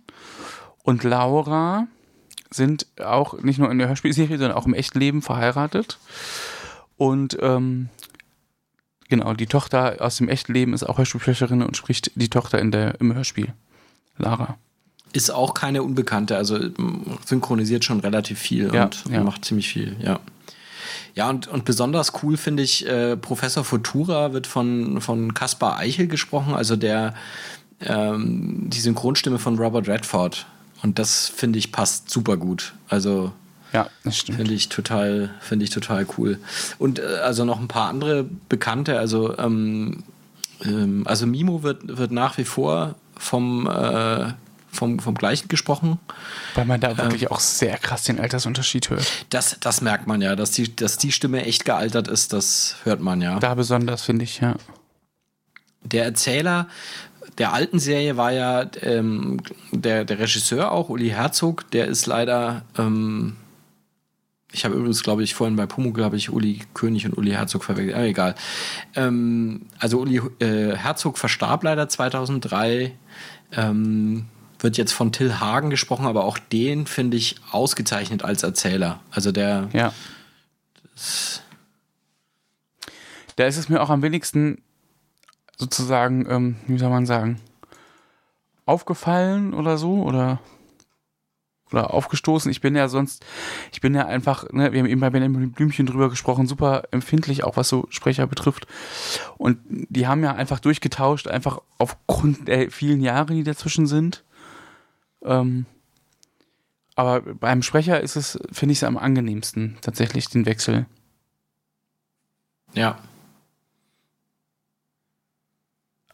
und 0.86 1.04
Laura 1.04 1.88
sind 2.50 2.86
auch 3.04 3.42
nicht 3.42 3.60
nur 3.60 3.70
in 3.72 3.80
der 3.80 3.90
Hörspielserie, 3.90 4.38
sondern 4.38 4.56
auch 4.56 4.66
im 4.66 4.74
echten 4.74 5.00
Leben 5.00 5.22
verheiratet. 5.22 5.98
Und 6.96 7.38
ähm, 7.42 7.90
genau, 9.10 9.34
die 9.34 9.48
Tochter 9.48 9.98
aus 10.00 10.18
dem 10.18 10.30
echten 10.30 10.54
Leben 10.54 10.74
ist 10.74 10.84
auch 10.84 10.98
Hörspielsprecherin 10.98 11.62
und 11.64 11.76
spricht 11.76 12.12
die 12.16 12.30
Tochter 12.30 12.60
in 12.60 12.72
der, 12.72 13.02
im 13.02 13.14
Hörspiel. 13.14 13.54
Lara 14.18 14.58
ist 15.12 15.32
auch 15.32 15.54
keine 15.54 15.82
Unbekannte, 15.82 16.36
also 16.36 16.60
synchronisiert 17.26 17.86
schon 17.86 18.02
relativ 18.02 18.38
viel 18.38 18.74
ja, 18.74 18.84
und 18.84 19.06
ja. 19.10 19.24
macht 19.24 19.46
ziemlich 19.46 19.70
viel, 19.70 19.96
ja. 20.02 20.20
Ja, 21.16 21.30
und, 21.30 21.48
und 21.48 21.64
besonders 21.64 22.12
cool 22.22 22.36
finde 22.36 22.64
ich, 22.64 22.86
äh, 22.86 23.16
Professor 23.16 23.64
Futura 23.64 24.34
wird 24.34 24.46
von, 24.46 25.00
von 25.00 25.34
Kaspar 25.34 25.78
Eichel 25.78 26.08
gesprochen, 26.08 26.54
also 26.54 26.76
der 26.76 27.14
ähm, 27.80 28.70
die 28.70 28.80
Synchronstimme 28.80 29.40
von 29.40 29.58
Robert 29.58 29.88
Redford. 29.88 30.46
Und 30.86 31.00
das 31.00 31.28
finde 31.28 31.58
ich 31.58 31.72
passt 31.72 32.12
super 32.12 32.38
gut. 32.38 32.76
Also 32.90 33.34
ja, 33.74 33.90
das 34.04 34.20
stimmt. 34.20 34.38
Finde 34.38 34.54
ich 34.54 34.70
total, 34.70 35.32
finde 35.40 35.66
ich 35.66 35.72
total 35.72 36.06
cool. 36.16 36.38
Und 36.78 37.00
äh, 37.00 37.22
also 37.24 37.44
noch 37.44 37.60
ein 37.60 37.68
paar 37.68 37.90
andere 37.90 38.24
Bekannte, 38.50 39.00
also 39.00 39.36
ähm, 39.40 40.04
ähm, 40.64 41.02
also 41.08 41.26
Mimo 41.26 41.64
wird, 41.64 41.98
wird 41.98 42.12
nach 42.12 42.38
wie 42.38 42.44
vor 42.44 42.94
vom 43.18 43.68
äh, 43.68 44.34
vom, 44.72 45.00
vom 45.00 45.16
gleichen 45.16 45.48
gesprochen. 45.48 45.98
Weil 46.54 46.66
man 46.66 46.80
da 46.80 46.96
wirklich 47.00 47.24
ähm, 47.24 47.30
auch 47.30 47.40
sehr 47.40 47.80
krass 47.80 48.04
den 48.04 48.20
Altersunterschied 48.20 48.92
hört. 48.92 49.08
Das, 49.32 49.58
das 49.60 49.82
merkt 49.82 50.06
man 50.06 50.22
ja, 50.22 50.36
dass 50.36 50.52
die, 50.52 50.76
dass 50.76 51.00
die 51.00 51.12
Stimme 51.12 51.44
echt 51.46 51.66
gealtert 51.66 52.08
ist, 52.08 52.32
das 52.32 52.76
hört 52.84 53.00
man 53.00 53.22
ja. 53.22 53.40
Da 53.40 53.56
besonders, 53.56 54.04
finde 54.04 54.26
ich, 54.26 54.40
ja. 54.40 54.56
Der 55.82 56.04
Erzähler 56.04 56.68
der 57.38 57.54
alten 57.54 57.80
Serie 57.80 58.18
war 58.18 58.32
ja 58.32 58.66
ähm, 58.82 59.42
der, 59.72 60.06
der 60.06 60.20
Regisseur 60.20 60.72
auch, 60.72 60.90
Uli 60.90 61.10
Herzog, 61.10 61.70
der 61.72 61.88
ist 61.88 62.06
leider, 62.06 62.64
ähm, 62.78 63.36
ich 64.52 64.64
habe 64.64 64.76
übrigens, 64.76 65.04
glaube 65.04 65.24
ich, 65.24 65.36
vorhin 65.36 65.56
bei 65.56 65.66
Pumuckl 65.66 66.04
habe 66.04 66.16
ich 66.16 66.32
Uli 66.32 66.62
König 66.74 67.06
und 67.06 67.18
Uli 67.18 67.32
Herzog 67.32 67.64
verwechselt, 67.64 67.96
aber 67.96 68.06
egal. 68.06 68.36
Ähm, 68.96 69.64
also 69.80 70.00
Uli 70.00 70.22
äh, 70.40 70.76
Herzog 70.76 71.18
verstarb 71.18 71.64
leider 71.64 71.90
2003. 71.90 72.94
Ähm, 73.52 74.26
wird 74.60 74.78
jetzt 74.78 74.94
von 74.94 75.12
Till 75.12 75.40
Hagen 75.40 75.70
gesprochen, 75.70 76.06
aber 76.06 76.24
auch 76.24 76.38
den 76.38 76.88
finde 76.88 77.18
ich 77.18 77.36
ausgezeichnet 77.52 78.24
als 78.24 78.44
Erzähler. 78.44 79.02
Also 79.12 79.32
der. 79.32 79.70
Ja. 79.74 79.94
Da 83.36 83.46
ist 83.46 83.58
es 83.58 83.68
mir 83.68 83.82
auch 83.82 83.90
am 83.90 84.02
wenigsten 84.02 84.62
sozusagen, 85.58 86.26
ähm, 86.30 86.56
wie 86.68 86.78
soll 86.78 86.90
man 86.90 87.06
sagen, 87.06 87.40
aufgefallen 88.66 89.54
oder 89.54 89.78
so 89.78 90.04
oder 90.04 90.40
oder 91.72 91.94
aufgestoßen. 91.94 92.52
Ich 92.52 92.62
bin 92.62 92.76
ja 92.76 92.88
sonst, 92.88 93.26
ich 93.72 93.82
bin 93.82 93.96
ja 93.96 94.06
einfach, 94.06 94.50
ne, 94.52 94.72
wir 94.72 94.80
haben 94.80 94.88
eben 94.88 95.02
bei 95.02 95.10
Benjamin 95.10 95.52
Blümchen 95.52 95.86
drüber 95.86 96.10
gesprochen, 96.10 96.48
super 96.48 96.84
empfindlich, 96.92 97.44
auch 97.44 97.58
was 97.58 97.70
so 97.70 97.88
Sprecher 97.90 98.28
betrifft. 98.28 98.68
Und 99.38 99.60
die 99.68 100.08
haben 100.08 100.24
ja 100.24 100.34
einfach 100.34 100.60
durchgetauscht, 100.60 101.28
einfach 101.28 101.60
aufgrund 101.78 102.48
der 102.48 102.70
vielen 102.72 103.02
Jahre, 103.02 103.34
die 103.34 103.44
dazwischen 103.44 103.88
sind. 103.88 104.24
Ähm, 105.24 105.66
aber 106.96 107.22
beim 107.22 107.62
Sprecher 107.62 108.00
ist 108.00 108.16
es, 108.16 108.40
finde 108.52 108.74
ich 108.74 108.80
es 108.80 108.84
am 108.84 108.98
angenehmsten, 108.98 109.78
tatsächlich 109.82 110.30
den 110.30 110.46
Wechsel. 110.46 110.86
Ja. 112.74 113.00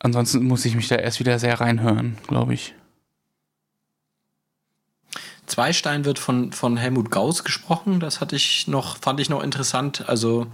Ansonsten 0.04 0.44
muss 0.44 0.66
ich 0.66 0.76
mich 0.76 0.88
da 0.88 0.96
erst 0.96 1.20
wieder 1.20 1.38
sehr 1.38 1.62
reinhören, 1.62 2.18
glaube 2.28 2.56
ich. 2.56 2.74
Zweistein 5.46 6.06
wird 6.06 6.18
von, 6.18 6.52
von 6.54 6.76
Helmut 6.78 7.12
Gauss 7.12 7.44
gesprochen. 7.44 8.00
Das 8.00 8.20
hatte 8.20 8.36
ich 8.36 8.68
noch, 8.68 8.98
fand 8.98 9.20
ich 9.20 9.30
noch 9.30 9.44
interessant. 9.44 10.10
Also 10.10 10.48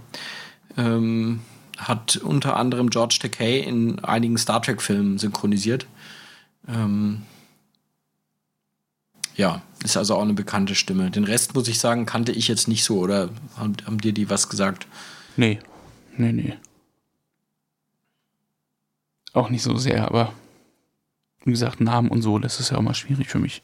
ähm, 0.76 1.40
hat 1.78 2.16
unter 2.16 2.56
anderem 2.56 2.90
George 2.90 3.18
Takei 3.22 3.58
in 3.58 4.04
einigen 4.04 4.36
Star 4.36 4.60
Trek-Filmen 4.60 5.18
synchronisiert. 5.18 5.86
Ähm, 6.66 7.22
ja, 9.34 9.62
ist 9.82 9.96
also 9.96 10.16
auch 10.16 10.22
eine 10.22 10.34
bekannte 10.34 10.74
Stimme. 10.74 11.10
Den 11.10 11.24
Rest, 11.24 11.54
muss 11.54 11.68
ich 11.68 11.78
sagen, 11.78 12.04
kannte 12.04 12.32
ich 12.32 12.48
jetzt 12.48 12.68
nicht 12.68 12.84
so. 12.84 12.98
Oder 12.98 13.30
haben, 13.56 13.76
haben 13.86 13.98
dir 13.98 14.12
die 14.12 14.28
was 14.28 14.50
gesagt? 14.50 14.86
Nee, 15.36 15.60
nee, 16.16 16.32
nee. 16.32 16.54
Auch 19.38 19.50
nicht 19.50 19.62
so 19.62 19.76
sehr, 19.76 20.04
aber 20.04 20.32
wie 21.44 21.52
gesagt, 21.52 21.80
Namen 21.80 22.08
und 22.10 22.22
so, 22.22 22.40
das 22.40 22.58
ist 22.58 22.70
ja 22.70 22.76
auch 22.76 22.82
mal 22.82 22.94
schwierig 22.94 23.28
für 23.28 23.38
mich. 23.38 23.62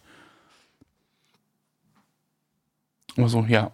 Aber 3.16 3.28
so, 3.28 3.40
ja. 3.48 3.72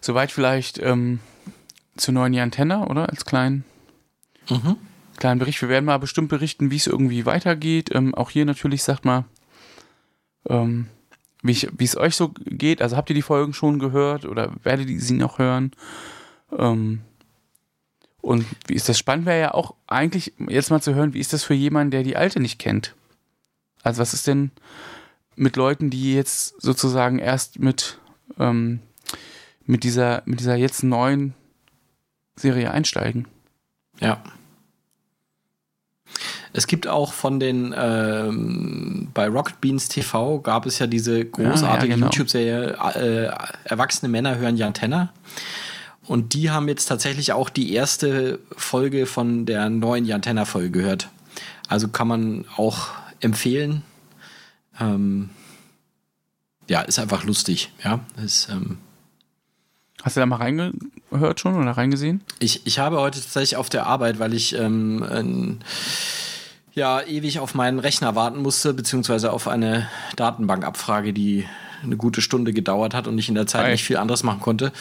Soweit 0.00 0.32
vielleicht 0.32 0.78
ähm, 0.78 1.20
zur 1.96 2.14
neuen 2.14 2.38
Antenne, 2.38 2.86
oder? 2.86 3.10
Als 3.10 3.26
kleinen, 3.26 3.64
Mhm. 4.48 4.76
kleinen 5.18 5.38
Bericht. 5.38 5.60
Wir 5.60 5.68
werden 5.68 5.84
mal 5.84 5.98
bestimmt 5.98 6.30
berichten, 6.30 6.70
wie 6.70 6.76
es 6.76 6.86
irgendwie 6.86 7.26
weitergeht. 7.26 7.94
Ähm, 7.94 8.14
auch 8.14 8.30
hier 8.30 8.46
natürlich 8.46 8.82
sagt 8.82 9.04
mal, 9.04 9.26
ähm, 10.48 10.86
wie 11.42 11.84
es 11.84 11.96
euch 11.98 12.16
so 12.16 12.30
geht. 12.46 12.80
Also 12.80 12.96
habt 12.96 13.10
ihr 13.10 13.14
die 13.14 13.20
Folgen 13.20 13.52
schon 13.52 13.78
gehört 13.78 14.24
oder 14.24 14.52
werdet 14.62 14.88
ihr 14.88 15.00
sie 15.02 15.18
noch 15.18 15.38
hören? 15.38 15.72
Ähm, 16.56 17.02
und 18.20 18.44
wie 18.66 18.74
ist 18.74 18.88
das 18.88 18.98
spannend 18.98 19.26
wäre 19.26 19.40
ja 19.40 19.54
auch 19.54 19.74
eigentlich 19.86 20.32
jetzt 20.48 20.70
mal 20.70 20.82
zu 20.82 20.94
hören, 20.94 21.14
wie 21.14 21.20
ist 21.20 21.32
das 21.32 21.44
für 21.44 21.54
jemanden, 21.54 21.90
der 21.90 22.02
die 22.02 22.16
alte 22.16 22.40
nicht 22.40 22.58
kennt? 22.58 22.94
Also 23.82 24.00
was 24.00 24.12
ist 24.12 24.26
denn 24.26 24.50
mit 25.36 25.56
Leuten, 25.56 25.90
die 25.90 26.14
jetzt 26.14 26.60
sozusagen 26.60 27.18
erst 27.18 27.58
mit, 27.58 27.98
ähm, 28.38 28.80
mit 29.64 29.84
dieser, 29.84 30.22
mit 30.26 30.40
dieser 30.40 30.56
jetzt 30.56 30.82
neuen 30.82 31.34
Serie 32.36 32.70
einsteigen? 32.70 33.28
Ja. 34.00 34.22
Es 36.52 36.66
gibt 36.66 36.88
auch 36.88 37.12
von 37.12 37.38
den, 37.38 37.74
ähm, 37.76 39.10
bei 39.14 39.28
Rocket 39.28 39.60
Beans 39.60 39.88
TV 39.88 40.40
gab 40.40 40.66
es 40.66 40.78
ja 40.78 40.86
diese 40.86 41.24
großartige 41.24 41.92
ja, 41.92 41.94
genau. 41.96 42.06
YouTube-Serie 42.06 42.76
äh, 42.94 43.30
Erwachsene 43.64 44.08
Männer 44.08 44.38
hören 44.38 44.56
Jan 44.56 44.74
Tenner. 44.74 45.12
Und 46.08 46.32
die 46.32 46.50
haben 46.50 46.68
jetzt 46.68 46.86
tatsächlich 46.86 47.32
auch 47.32 47.50
die 47.50 47.72
erste 47.72 48.38
Folge 48.56 49.06
von 49.06 49.44
der 49.46 49.68
neuen 49.68 50.06
Jan 50.06 50.22
Tenner 50.22 50.46
Folge 50.46 50.70
gehört. 50.70 51.10
Also 51.68 51.88
kann 51.88 52.08
man 52.08 52.44
auch 52.56 52.88
empfehlen. 53.20 53.82
Ähm, 54.80 55.28
ja, 56.68 56.80
ist 56.80 56.98
einfach 56.98 57.24
lustig. 57.24 57.70
Ja, 57.84 58.00
ist, 58.22 58.48
ähm, 58.48 58.78
Hast 60.02 60.16
du 60.16 60.20
da 60.20 60.26
mal 60.26 60.36
reingehört 60.36 61.40
schon 61.40 61.60
oder 61.60 61.72
reingesehen? 61.72 62.22
Ich, 62.38 62.66
ich 62.66 62.78
habe 62.78 63.00
heute 63.00 63.20
tatsächlich 63.20 63.56
auf 63.56 63.68
der 63.68 63.86
Arbeit, 63.86 64.18
weil 64.18 64.32
ich 64.32 64.54
ähm, 64.54 65.02
ein, 65.02 65.64
ja 66.72 67.02
ewig 67.02 67.40
auf 67.40 67.54
meinen 67.54 67.80
Rechner 67.80 68.14
warten 68.14 68.40
musste, 68.40 68.74
beziehungsweise 68.74 69.32
auf 69.32 69.48
eine 69.48 69.88
Datenbankabfrage, 70.16 71.12
die 71.12 71.46
eine 71.82 71.96
gute 71.96 72.20
Stunde 72.20 72.52
gedauert 72.52 72.94
hat 72.94 73.06
und 73.06 73.18
ich 73.18 73.28
in 73.28 73.34
der 73.34 73.46
Zeit 73.46 73.66
Ei. 73.66 73.72
nicht 73.72 73.84
viel 73.84 73.96
anderes 73.96 74.22
machen 74.22 74.40
konnte. 74.40 74.72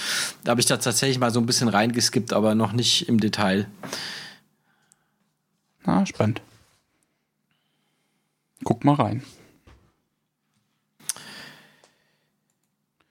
Da 0.43 0.51
habe 0.51 0.61
ich 0.61 0.67
da 0.67 0.77
tatsächlich 0.77 1.19
mal 1.19 1.31
so 1.31 1.39
ein 1.39 1.45
bisschen 1.45 1.67
reingeskippt, 1.67 2.33
aber 2.33 2.55
noch 2.55 2.71
nicht 2.71 3.07
im 3.07 3.19
Detail. 3.19 3.67
Na, 5.85 6.05
spannend. 6.05 6.41
Guck 8.63 8.83
mal 8.83 8.95
rein. 8.95 9.23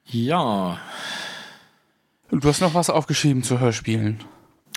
Ja. 0.05 0.79
Und 2.31 2.45
du 2.45 2.49
hast 2.49 2.61
noch 2.61 2.75
was 2.75 2.91
aufgeschrieben 2.91 3.43
zu 3.43 3.61
Hörspielen. 3.61 4.21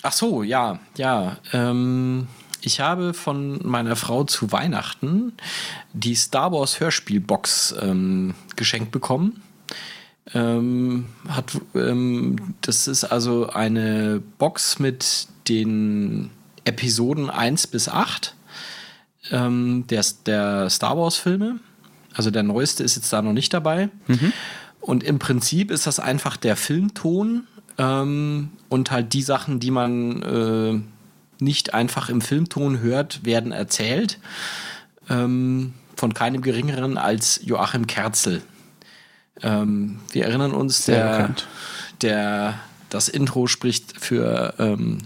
Ach 0.01 0.13
so, 0.13 0.43
ja, 0.43 0.79
ja. 0.95 1.37
Ähm, 1.51 2.27
ich 2.61 2.79
habe 2.79 3.13
von 3.13 3.59
meiner 3.63 3.95
Frau 3.95 4.23
zu 4.23 4.51
Weihnachten 4.51 5.33
die 5.93 6.15
Star 6.15 6.51
Wars 6.51 6.79
Hörspielbox 6.79 7.75
ähm, 7.81 8.35
geschenkt 8.55 8.91
bekommen. 8.91 9.41
Ähm, 10.33 11.05
hat, 11.27 11.59
ähm, 11.73 12.55
das 12.61 12.87
ist 12.87 13.03
also 13.03 13.49
eine 13.49 14.21
Box 14.37 14.79
mit 14.79 15.27
den 15.47 16.29
Episoden 16.65 17.29
1 17.29 17.67
bis 17.67 17.89
8 17.89 18.35
ähm, 19.31 19.85
der, 19.87 20.05
der 20.25 20.69
Star 20.69 20.97
Wars 20.97 21.15
Filme. 21.15 21.59
Also 22.13 22.31
der 22.31 22.43
neueste 22.43 22.83
ist 22.83 22.95
jetzt 22.95 23.11
da 23.11 23.21
noch 23.21 23.33
nicht 23.33 23.53
dabei. 23.53 23.89
Und 24.81 25.03
im 25.03 25.19
Prinzip 25.19 25.71
ist 25.71 25.87
das 25.87 25.99
einfach 25.99 26.37
der 26.37 26.55
Filmton 26.55 27.47
ähm, 27.77 28.51
und 28.69 28.91
halt 28.91 29.13
die 29.13 29.21
Sachen, 29.21 29.59
die 29.59 29.71
man 29.71 30.21
äh, 30.21 30.81
nicht 31.39 31.73
einfach 31.73 32.09
im 32.09 32.21
Filmton 32.21 32.79
hört, 32.81 33.25
werden 33.25 33.51
erzählt. 33.51 34.19
Ähm, 35.09 35.73
von 35.95 36.13
keinem 36.13 36.41
geringeren 36.41 36.97
als 36.97 37.41
Joachim 37.43 37.85
Kerzel. 37.85 38.41
Ähm, 39.41 39.99
wir 40.11 40.25
erinnern 40.25 40.53
uns, 40.53 40.85
der, 40.85 41.35
der 42.01 42.59
das 42.89 43.09
Intro 43.09 43.47
spricht 43.47 43.99
für 43.99 44.55
ähm, 44.59 44.99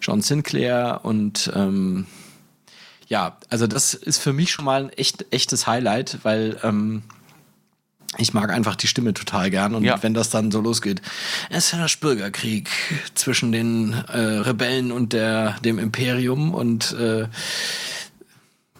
John 0.00 0.22
Sinclair 0.22 1.00
und 1.02 1.50
ähm, 1.54 2.06
ja, 3.08 3.36
also 3.50 3.66
das 3.66 3.94
ist 3.94 4.18
für 4.18 4.32
mich 4.32 4.52
schon 4.52 4.64
mal 4.64 4.84
ein 4.84 4.90
echt, 4.90 5.26
echtes 5.30 5.66
Highlight, 5.66 6.20
weil 6.22 6.58
ähm, 6.62 7.02
ich 8.18 8.34
mag 8.34 8.50
einfach 8.50 8.76
die 8.76 8.86
Stimme 8.86 9.14
total 9.14 9.50
gern 9.50 9.74
und 9.74 9.84
Ja. 9.84 10.02
wenn 10.02 10.12
das 10.14 10.28
dann 10.30 10.50
so 10.50 10.60
losgeht, 10.60 11.00
es 11.50 11.72
herrscht 11.72 12.00
Bürgerkrieg 12.00 12.68
zwischen 13.14 13.52
den 13.52 13.92
äh, 14.08 14.18
Rebellen 14.18 14.92
und 14.92 15.12
der, 15.12 15.56
dem 15.64 15.78
Imperium 15.78 16.52
und 16.52 16.92
äh, 16.92 17.26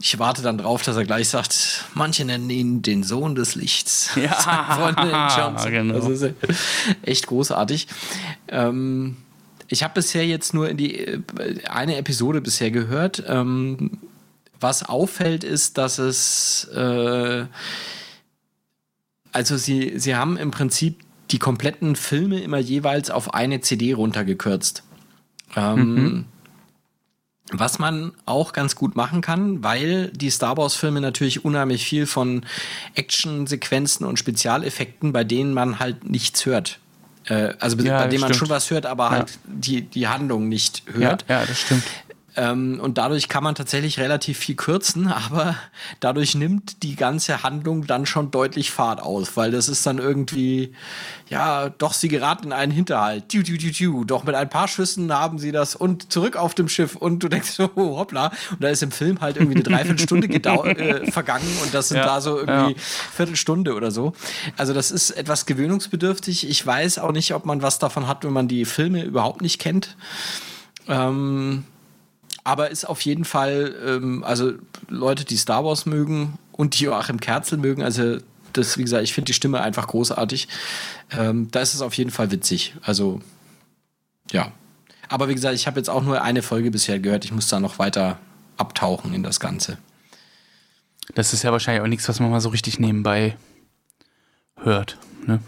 ich 0.00 0.18
warte 0.18 0.42
dann 0.42 0.58
drauf, 0.58 0.82
dass 0.82 0.96
er 0.96 1.04
gleich 1.04 1.28
sagt, 1.28 1.84
manche 1.94 2.24
nennen 2.24 2.50
ihn 2.50 2.82
den 2.82 3.04
Sohn 3.04 3.34
des 3.34 3.54
Lichts. 3.54 4.10
Ja, 4.16 4.90
genau. 5.70 5.94
Das 5.94 6.08
ist 6.08 6.34
echt 7.02 7.26
großartig. 7.28 7.86
Ähm, 8.48 9.16
ich 9.68 9.82
habe 9.82 9.94
bisher 9.94 10.26
jetzt 10.26 10.52
nur 10.54 10.68
in 10.68 10.76
die 10.76 10.98
äh, 10.98 11.20
eine 11.68 11.96
Episode 11.96 12.40
bisher 12.40 12.70
gehört. 12.70 13.22
Ähm, 13.26 13.92
was 14.60 14.82
auffällt, 14.82 15.42
ist, 15.44 15.78
dass 15.78 15.98
es 15.98 16.64
äh, 16.74 17.46
also 19.32 19.56
sie, 19.56 19.98
sie 19.98 20.14
haben 20.14 20.36
im 20.36 20.50
Prinzip 20.50 21.00
die 21.30 21.38
kompletten 21.38 21.96
Filme 21.96 22.40
immer 22.40 22.58
jeweils 22.58 23.10
auf 23.10 23.34
eine 23.34 23.60
CD 23.60 23.92
runtergekürzt. 23.94 24.82
Ähm, 25.56 26.26
Was 27.50 27.78
man 27.78 28.12
auch 28.24 28.52
ganz 28.52 28.76
gut 28.76 28.96
machen 28.96 29.20
kann, 29.20 29.62
weil 29.62 30.08
die 30.10 30.30
Star 30.30 30.56
Wars-Filme 30.56 31.00
natürlich 31.00 31.44
unheimlich 31.44 31.84
viel 31.84 32.06
von 32.06 32.44
Actionsequenzen 32.94 34.06
und 34.06 34.18
Spezialeffekten, 34.18 35.12
bei 35.12 35.24
denen 35.24 35.52
man 35.52 35.78
halt 35.78 36.08
nichts 36.08 36.46
hört. 36.46 36.78
Äh, 37.26 37.54
also 37.60 37.76
Ja, 37.78 37.98
bei 37.98 38.08
denen 38.08 38.20
man 38.22 38.34
schon 38.34 38.48
was 38.48 38.70
hört, 38.70 38.86
aber 38.86 39.10
halt 39.10 39.38
die, 39.44 39.82
die 39.82 40.08
Handlung 40.08 40.48
nicht 40.48 40.82
Ja, 40.88 40.92
hört. 41.10 41.24
ja, 41.28 41.44
das 41.44 41.60
stimmt. 41.60 41.82
Ähm, 42.34 42.80
und 42.80 42.96
dadurch 42.96 43.28
kann 43.28 43.44
man 43.44 43.54
tatsächlich 43.54 43.98
relativ 43.98 44.38
viel 44.38 44.54
kürzen, 44.54 45.08
aber 45.12 45.56
dadurch 46.00 46.34
nimmt 46.34 46.82
die 46.82 46.96
ganze 46.96 47.42
Handlung 47.42 47.86
dann 47.86 48.06
schon 48.06 48.30
deutlich 48.30 48.70
Fahrt 48.70 49.00
aus, 49.02 49.36
weil 49.36 49.50
das 49.50 49.68
ist 49.68 49.86
dann 49.86 49.98
irgendwie, 49.98 50.72
ja, 51.28 51.68
doch, 51.68 51.92
sie 51.92 52.08
geraten 52.08 52.46
in 52.46 52.52
einen 52.52 52.72
Hinterhalt. 52.72 53.28
Tiu, 53.28 53.42
tiu, 53.42 53.58
tiu, 53.58 53.72
tiu. 53.72 54.04
Doch 54.04 54.24
mit 54.24 54.34
ein 54.34 54.48
paar 54.48 54.68
Schüssen 54.68 55.12
haben 55.12 55.38
sie 55.38 55.52
das 55.52 55.74
und 55.74 56.12
zurück 56.12 56.36
auf 56.36 56.54
dem 56.54 56.68
Schiff 56.68 56.96
und 56.96 57.22
du 57.22 57.28
denkst 57.28 57.50
so, 57.50 57.70
oh, 57.74 57.98
hoppla. 57.98 58.32
Und 58.50 58.62
da 58.62 58.68
ist 58.68 58.82
im 58.82 58.92
Film 58.92 59.20
halt 59.20 59.36
irgendwie 59.36 59.56
eine 59.56 59.64
Dreiviertelstunde 59.64 60.28
äh, 60.32 61.10
vergangen 61.10 61.48
und 61.62 61.74
das 61.74 61.88
sind 61.88 61.98
Ja, 61.98 62.06
da 62.06 62.20
so 62.20 62.38
irgendwie 62.38 62.72
ja. 62.72 62.78
Viertelstunde 63.14 63.74
oder 63.74 63.90
so. 63.90 64.14
Also 64.56 64.72
das 64.72 64.90
ist 64.90 65.10
etwas 65.10 65.44
gewöhnungsbedürftig. 65.46 66.48
Ich 66.48 66.66
weiß 66.66 66.98
auch 66.98 67.12
nicht, 67.12 67.34
ob 67.34 67.44
man 67.44 67.62
was 67.62 67.78
davon 67.78 68.06
hat, 68.08 68.24
wenn 68.24 68.32
man 68.32 68.48
die 68.48 68.64
Filme 68.64 69.02
überhaupt 69.04 69.42
nicht 69.42 69.58
kennt. 69.58 69.96
Ähm, 70.88 71.64
aber 72.44 72.70
ist 72.70 72.84
auf 72.84 73.00
jeden 73.02 73.24
Fall, 73.24 73.74
ähm, 73.86 74.24
also 74.24 74.52
Leute, 74.88 75.24
die 75.24 75.36
Star 75.36 75.64
Wars 75.64 75.86
mögen 75.86 76.38
und 76.52 76.78
die 76.78 76.84
Joachim 76.84 77.20
Kerzel 77.20 77.58
mögen, 77.58 77.82
also 77.82 78.18
das, 78.52 78.76
wie 78.78 78.82
gesagt, 78.82 79.04
ich 79.04 79.14
finde 79.14 79.26
die 79.26 79.34
Stimme 79.34 79.60
einfach 79.60 79.86
großartig. 79.86 80.48
Ähm, 81.10 81.50
da 81.50 81.60
ist 81.60 81.74
es 81.74 81.80
auf 81.82 81.94
jeden 81.94 82.10
Fall 82.10 82.30
witzig. 82.30 82.74
Also, 82.82 83.20
ja. 84.30 84.52
Aber 85.08 85.28
wie 85.28 85.34
gesagt, 85.34 85.54
ich 85.54 85.66
habe 85.66 85.78
jetzt 85.78 85.88
auch 85.88 86.02
nur 86.02 86.22
eine 86.22 86.42
Folge 86.42 86.70
bisher 86.70 86.98
gehört. 86.98 87.24
Ich 87.24 87.32
muss 87.32 87.48
da 87.48 87.60
noch 87.60 87.78
weiter 87.78 88.18
abtauchen 88.56 89.14
in 89.14 89.22
das 89.22 89.40
Ganze. 89.40 89.78
Das 91.14 91.32
ist 91.32 91.42
ja 91.42 91.52
wahrscheinlich 91.52 91.82
auch 91.82 91.88
nichts, 91.88 92.08
was 92.08 92.20
man 92.20 92.30
mal 92.30 92.40
so 92.40 92.50
richtig 92.50 92.78
nebenbei 92.78 93.36
hört. 94.56 94.98
Ne? 95.26 95.40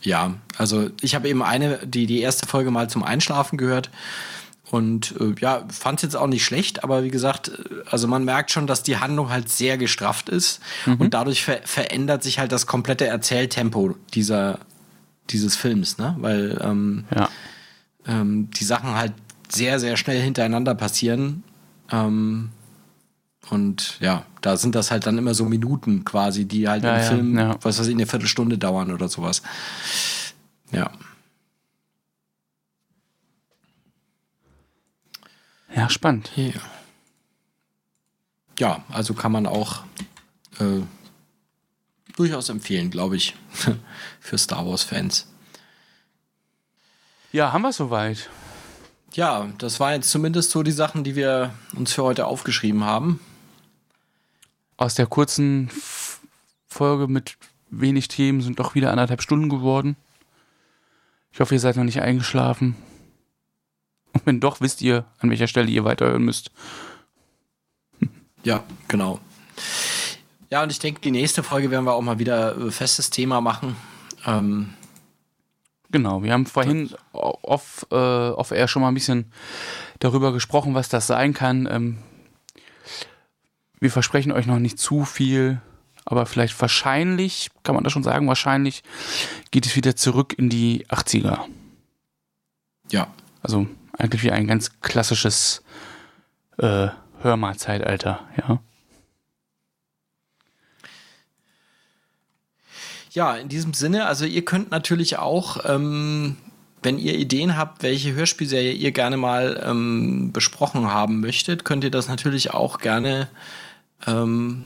Ja, 0.00 0.34
also 0.56 0.90
ich 1.00 1.14
habe 1.14 1.28
eben 1.28 1.42
eine, 1.42 1.78
die, 1.86 2.06
die 2.06 2.20
erste 2.20 2.46
Folge 2.46 2.70
mal 2.70 2.88
zum 2.88 3.02
Einschlafen 3.02 3.58
gehört. 3.58 3.90
Und 4.70 5.14
äh, 5.18 5.34
ja, 5.40 5.64
fand 5.70 5.98
es 5.98 6.02
jetzt 6.02 6.16
auch 6.16 6.26
nicht 6.26 6.44
schlecht, 6.44 6.84
aber 6.84 7.02
wie 7.02 7.10
gesagt, 7.10 7.48
äh, 7.48 7.52
also 7.90 8.06
man 8.06 8.24
merkt 8.24 8.50
schon, 8.50 8.66
dass 8.66 8.82
die 8.82 8.98
Handlung 8.98 9.30
halt 9.30 9.48
sehr 9.48 9.78
gestrafft 9.78 10.28
ist 10.28 10.60
und 10.86 11.14
dadurch 11.14 11.42
ver 11.44 11.60
verändert 11.64 12.22
sich 12.22 12.38
halt 12.38 12.52
das 12.52 12.66
komplette 12.66 13.06
Erzähltempo 13.06 13.94
dieser, 14.12 14.58
dieses 15.30 15.56
Films, 15.56 15.96
ne? 15.98 16.14
Weil 16.18 16.60
ähm, 16.62 17.04
Ja. 17.14 17.28
ähm, 18.06 18.50
die 18.50 18.64
Sachen 18.64 18.94
halt 18.94 19.14
sehr, 19.50 19.80
sehr 19.80 19.96
schnell 19.96 20.20
hintereinander 20.20 20.74
passieren. 20.74 21.42
Ähm, 21.90 22.50
und 23.48 23.96
ja, 24.00 24.26
da 24.42 24.58
sind 24.58 24.74
das 24.74 24.90
halt 24.90 25.06
dann 25.06 25.16
immer 25.16 25.32
so 25.32 25.46
Minuten 25.46 26.04
quasi, 26.04 26.44
die 26.44 26.68
halt 26.68 26.84
Ja, 26.84 26.90
im 26.96 27.00
ja, 27.00 27.08
Film, 27.08 27.58
was 27.62 27.78
weiß 27.80 27.86
ich, 27.86 27.94
eine 27.94 28.06
Viertelstunde 28.06 28.58
dauern 28.58 28.92
oder 28.92 29.08
sowas. 29.08 29.40
Ja. 30.70 30.90
Ja, 35.78 35.88
spannend. 35.88 36.32
Ja. 36.34 36.60
Ja, 38.58 38.84
also 38.88 39.14
kann 39.14 39.30
man 39.30 39.46
auch 39.46 39.84
äh, 40.58 40.82
durchaus 42.16 42.48
empfehlen, 42.48 42.90
glaube 42.90 43.14
ich, 43.14 43.36
für 44.20 44.36
Star 44.38 44.66
Wars-Fans. 44.66 45.28
Ja, 47.30 47.52
haben 47.52 47.62
wir 47.62 47.72
soweit. 47.72 48.28
Ja, 49.12 49.48
das 49.58 49.78
waren 49.78 49.94
jetzt 49.94 50.10
zumindest 50.10 50.50
so 50.50 50.64
die 50.64 50.72
Sachen, 50.72 51.04
die 51.04 51.14
wir 51.14 51.54
uns 51.76 51.92
für 51.92 52.02
heute 52.02 52.26
aufgeschrieben 52.26 52.82
haben. 52.82 53.20
Aus 54.76 54.96
der 54.96 55.06
kurzen 55.06 55.68
F 55.68 56.20
Folge 56.66 57.06
mit 57.06 57.36
wenig 57.70 58.08
Themen 58.08 58.40
sind 58.40 58.58
doch 58.58 58.74
wieder 58.74 58.90
anderthalb 58.90 59.22
Stunden 59.22 59.48
geworden. 59.48 59.96
Ich 61.32 61.38
hoffe, 61.38 61.54
ihr 61.54 61.60
seid 61.60 61.76
noch 61.76 61.84
nicht 61.84 62.02
eingeschlafen. 62.02 62.74
Und 64.18 64.22
wenn 64.26 64.40
doch, 64.40 64.60
wisst 64.60 64.82
ihr, 64.82 65.04
an 65.18 65.30
welcher 65.30 65.46
Stelle 65.46 65.68
ihr 65.68 65.84
weiterhören 65.84 66.22
müsst. 66.22 66.50
Ja, 68.44 68.64
genau. 68.86 69.20
Ja, 70.50 70.62
und 70.62 70.72
ich 70.72 70.78
denke, 70.78 71.00
die 71.00 71.10
nächste 71.10 71.42
Folge 71.42 71.70
werden 71.70 71.84
wir 71.84 71.92
auch 71.92 72.02
mal 72.02 72.18
wieder 72.18 72.56
ein 72.56 72.70
festes 72.70 73.10
Thema 73.10 73.40
machen. 73.40 73.76
Ähm, 74.24 74.74
genau, 75.90 76.22
wir 76.22 76.32
haben 76.32 76.46
vorhin 76.46 76.90
off, 77.12 77.86
äh, 77.90 77.94
off 77.94 78.50
air 78.50 78.68
schon 78.68 78.82
mal 78.82 78.88
ein 78.88 78.94
bisschen 78.94 79.30
darüber 79.98 80.32
gesprochen, 80.32 80.74
was 80.74 80.88
das 80.88 81.06
sein 81.06 81.34
kann. 81.34 81.68
Ähm, 81.70 81.98
wir 83.80 83.90
versprechen 83.90 84.32
euch 84.32 84.46
noch 84.46 84.58
nicht 84.58 84.78
zu 84.78 85.04
viel, 85.04 85.60
aber 86.04 86.24
vielleicht 86.24 86.58
wahrscheinlich, 86.60 87.50
kann 87.62 87.74
man 87.74 87.84
das 87.84 87.92
schon 87.92 88.02
sagen, 88.02 88.26
wahrscheinlich 88.26 88.82
geht 89.50 89.66
es 89.66 89.76
wieder 89.76 89.96
zurück 89.96 90.34
in 90.38 90.48
die 90.48 90.86
80er. 90.86 91.40
Ja. 92.90 93.08
Also 93.42 93.66
eigentlich 93.98 94.22
wie 94.22 94.32
ein 94.32 94.46
ganz 94.46 94.80
klassisches 94.80 95.62
äh, 96.58 96.88
Hörmal-Zeitalter, 97.20 98.20
ja. 98.36 98.60
Ja, 103.10 103.34
in 103.36 103.48
diesem 103.48 103.74
Sinne, 103.74 104.06
also 104.06 104.24
ihr 104.24 104.44
könnt 104.44 104.70
natürlich 104.70 105.18
auch, 105.18 105.64
ähm, 105.64 106.36
wenn 106.82 106.98
ihr 106.98 107.18
Ideen 107.18 107.56
habt, 107.56 107.82
welche 107.82 108.12
Hörspielserie 108.14 108.72
ihr 108.72 108.92
gerne 108.92 109.16
mal 109.16 109.60
ähm, 109.66 110.30
besprochen 110.32 110.92
haben 110.92 111.20
möchtet, 111.20 111.64
könnt 111.64 111.82
ihr 111.82 111.90
das 111.90 112.06
natürlich 112.06 112.52
auch 112.52 112.78
gerne 112.78 113.28
ähm, 114.06 114.64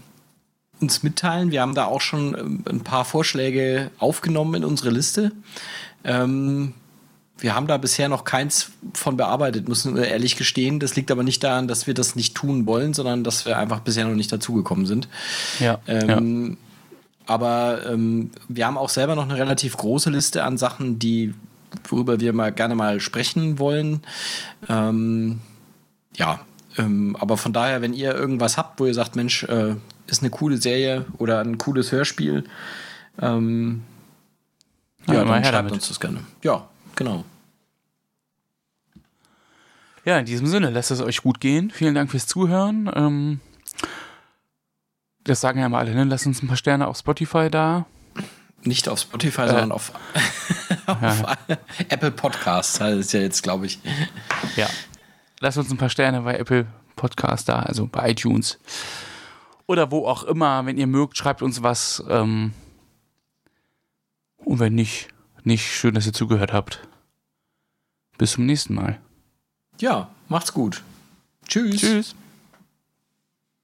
uns 0.80 1.02
mitteilen. 1.02 1.50
Wir 1.50 1.62
haben 1.62 1.74
da 1.74 1.86
auch 1.86 2.02
schon 2.02 2.36
ähm, 2.36 2.64
ein 2.68 2.84
paar 2.84 3.06
Vorschläge 3.06 3.90
aufgenommen 3.98 4.54
in 4.54 4.64
unsere 4.64 4.90
Liste. 4.90 5.32
Ähm, 6.04 6.74
wir 7.42 7.54
haben 7.54 7.66
da 7.66 7.76
bisher 7.76 8.08
noch 8.08 8.24
keins 8.24 8.70
von 8.94 9.16
bearbeitet, 9.16 9.68
müssen 9.68 9.96
wir 9.96 10.06
ehrlich 10.06 10.36
gestehen. 10.36 10.78
Das 10.78 10.94
liegt 10.94 11.10
aber 11.10 11.24
nicht 11.24 11.42
daran, 11.42 11.66
dass 11.66 11.88
wir 11.88 11.94
das 11.94 12.14
nicht 12.14 12.36
tun 12.36 12.66
wollen, 12.66 12.94
sondern 12.94 13.24
dass 13.24 13.46
wir 13.46 13.58
einfach 13.58 13.80
bisher 13.80 14.06
noch 14.06 14.14
nicht 14.14 14.30
dazugekommen 14.30 14.86
sind. 14.86 15.08
Ja. 15.58 15.80
Ähm, 15.88 16.50
ja. 16.50 16.56
Aber 17.26 17.80
ähm, 17.86 18.30
wir 18.48 18.66
haben 18.66 18.78
auch 18.78 18.88
selber 18.88 19.16
noch 19.16 19.24
eine 19.24 19.36
relativ 19.36 19.76
große 19.76 20.10
Liste 20.10 20.44
an 20.44 20.56
Sachen, 20.56 20.98
die 20.98 21.34
worüber 21.88 22.20
wir 22.20 22.32
mal 22.32 22.52
gerne 22.52 22.74
mal 22.74 23.00
sprechen 23.00 23.58
wollen. 23.58 24.02
Ähm, 24.68 25.40
ja, 26.16 26.40
ähm, 26.78 27.16
aber 27.18 27.36
von 27.36 27.52
daher, 27.52 27.82
wenn 27.82 27.92
ihr 27.92 28.14
irgendwas 28.14 28.56
habt, 28.56 28.78
wo 28.78 28.86
ihr 28.86 28.94
sagt, 28.94 29.16
Mensch, 29.16 29.44
äh, 29.44 29.74
ist 30.06 30.22
eine 30.22 30.30
coole 30.30 30.58
Serie 30.58 31.06
oder 31.18 31.40
ein 31.40 31.58
cooles 31.58 31.90
Hörspiel, 31.90 32.44
ähm, 33.20 33.82
ja, 35.06 35.14
ja 35.14 35.24
dann 35.24 35.42
schreibt 35.42 35.54
damit. 35.54 35.72
uns 35.72 35.88
das 35.88 35.98
gerne. 35.98 36.20
Ja, 36.42 36.68
genau. 36.94 37.24
Ja, 40.04 40.18
in 40.18 40.24
diesem 40.24 40.46
Sinne, 40.46 40.70
lasst 40.70 40.90
es 40.90 41.00
euch 41.00 41.22
gut 41.22 41.40
gehen. 41.40 41.70
Vielen 41.70 41.94
Dank 41.94 42.10
fürs 42.10 42.26
Zuhören. 42.26 42.90
Ähm, 42.94 43.40
das 45.24 45.40
sagen 45.40 45.60
ja 45.60 45.68
mal 45.68 45.78
alle, 45.78 45.94
ne? 45.94 46.04
Lasst 46.04 46.26
uns 46.26 46.42
ein 46.42 46.48
paar 46.48 46.56
Sterne 46.56 46.88
auf 46.88 46.98
Spotify 46.98 47.48
da. 47.50 47.86
Nicht 48.64 48.88
auf 48.88 48.98
Spotify, 48.98 49.42
äh, 49.42 49.48
sondern 49.48 49.72
auf, 49.72 49.92
auf 50.86 51.00
ja. 51.00 51.36
Apple 51.88 52.10
Podcasts. 52.10 52.78
Das 52.78 52.96
ist 52.96 53.12
ja 53.12 53.20
jetzt, 53.20 53.42
glaube 53.42 53.66
ich. 53.66 53.78
Ja. 54.56 54.68
Lasst 55.40 55.58
uns 55.58 55.70
ein 55.70 55.78
paar 55.78 55.88
Sterne 55.88 56.22
bei 56.22 56.36
Apple 56.36 56.66
Podcasts 56.96 57.44
da, 57.44 57.60
also 57.60 57.86
bei 57.86 58.10
iTunes. 58.10 58.58
Oder 59.66 59.90
wo 59.92 60.06
auch 60.06 60.24
immer. 60.24 60.66
Wenn 60.66 60.78
ihr 60.78 60.88
mögt, 60.88 61.16
schreibt 61.16 61.42
uns 61.42 61.62
was. 61.62 62.02
Ähm, 62.08 62.52
und 64.38 64.58
wenn 64.58 64.74
nicht, 64.74 65.08
nicht 65.44 65.64
schön, 65.64 65.94
dass 65.94 66.06
ihr 66.06 66.12
zugehört 66.12 66.52
habt. 66.52 66.88
Bis 68.18 68.32
zum 68.32 68.46
nächsten 68.46 68.74
Mal. 68.74 69.00
Ja, 69.82 70.08
macht's 70.28 70.52
gut. 70.54 70.80
Tschüss. 71.48 71.80
Tschüss. 71.80 72.14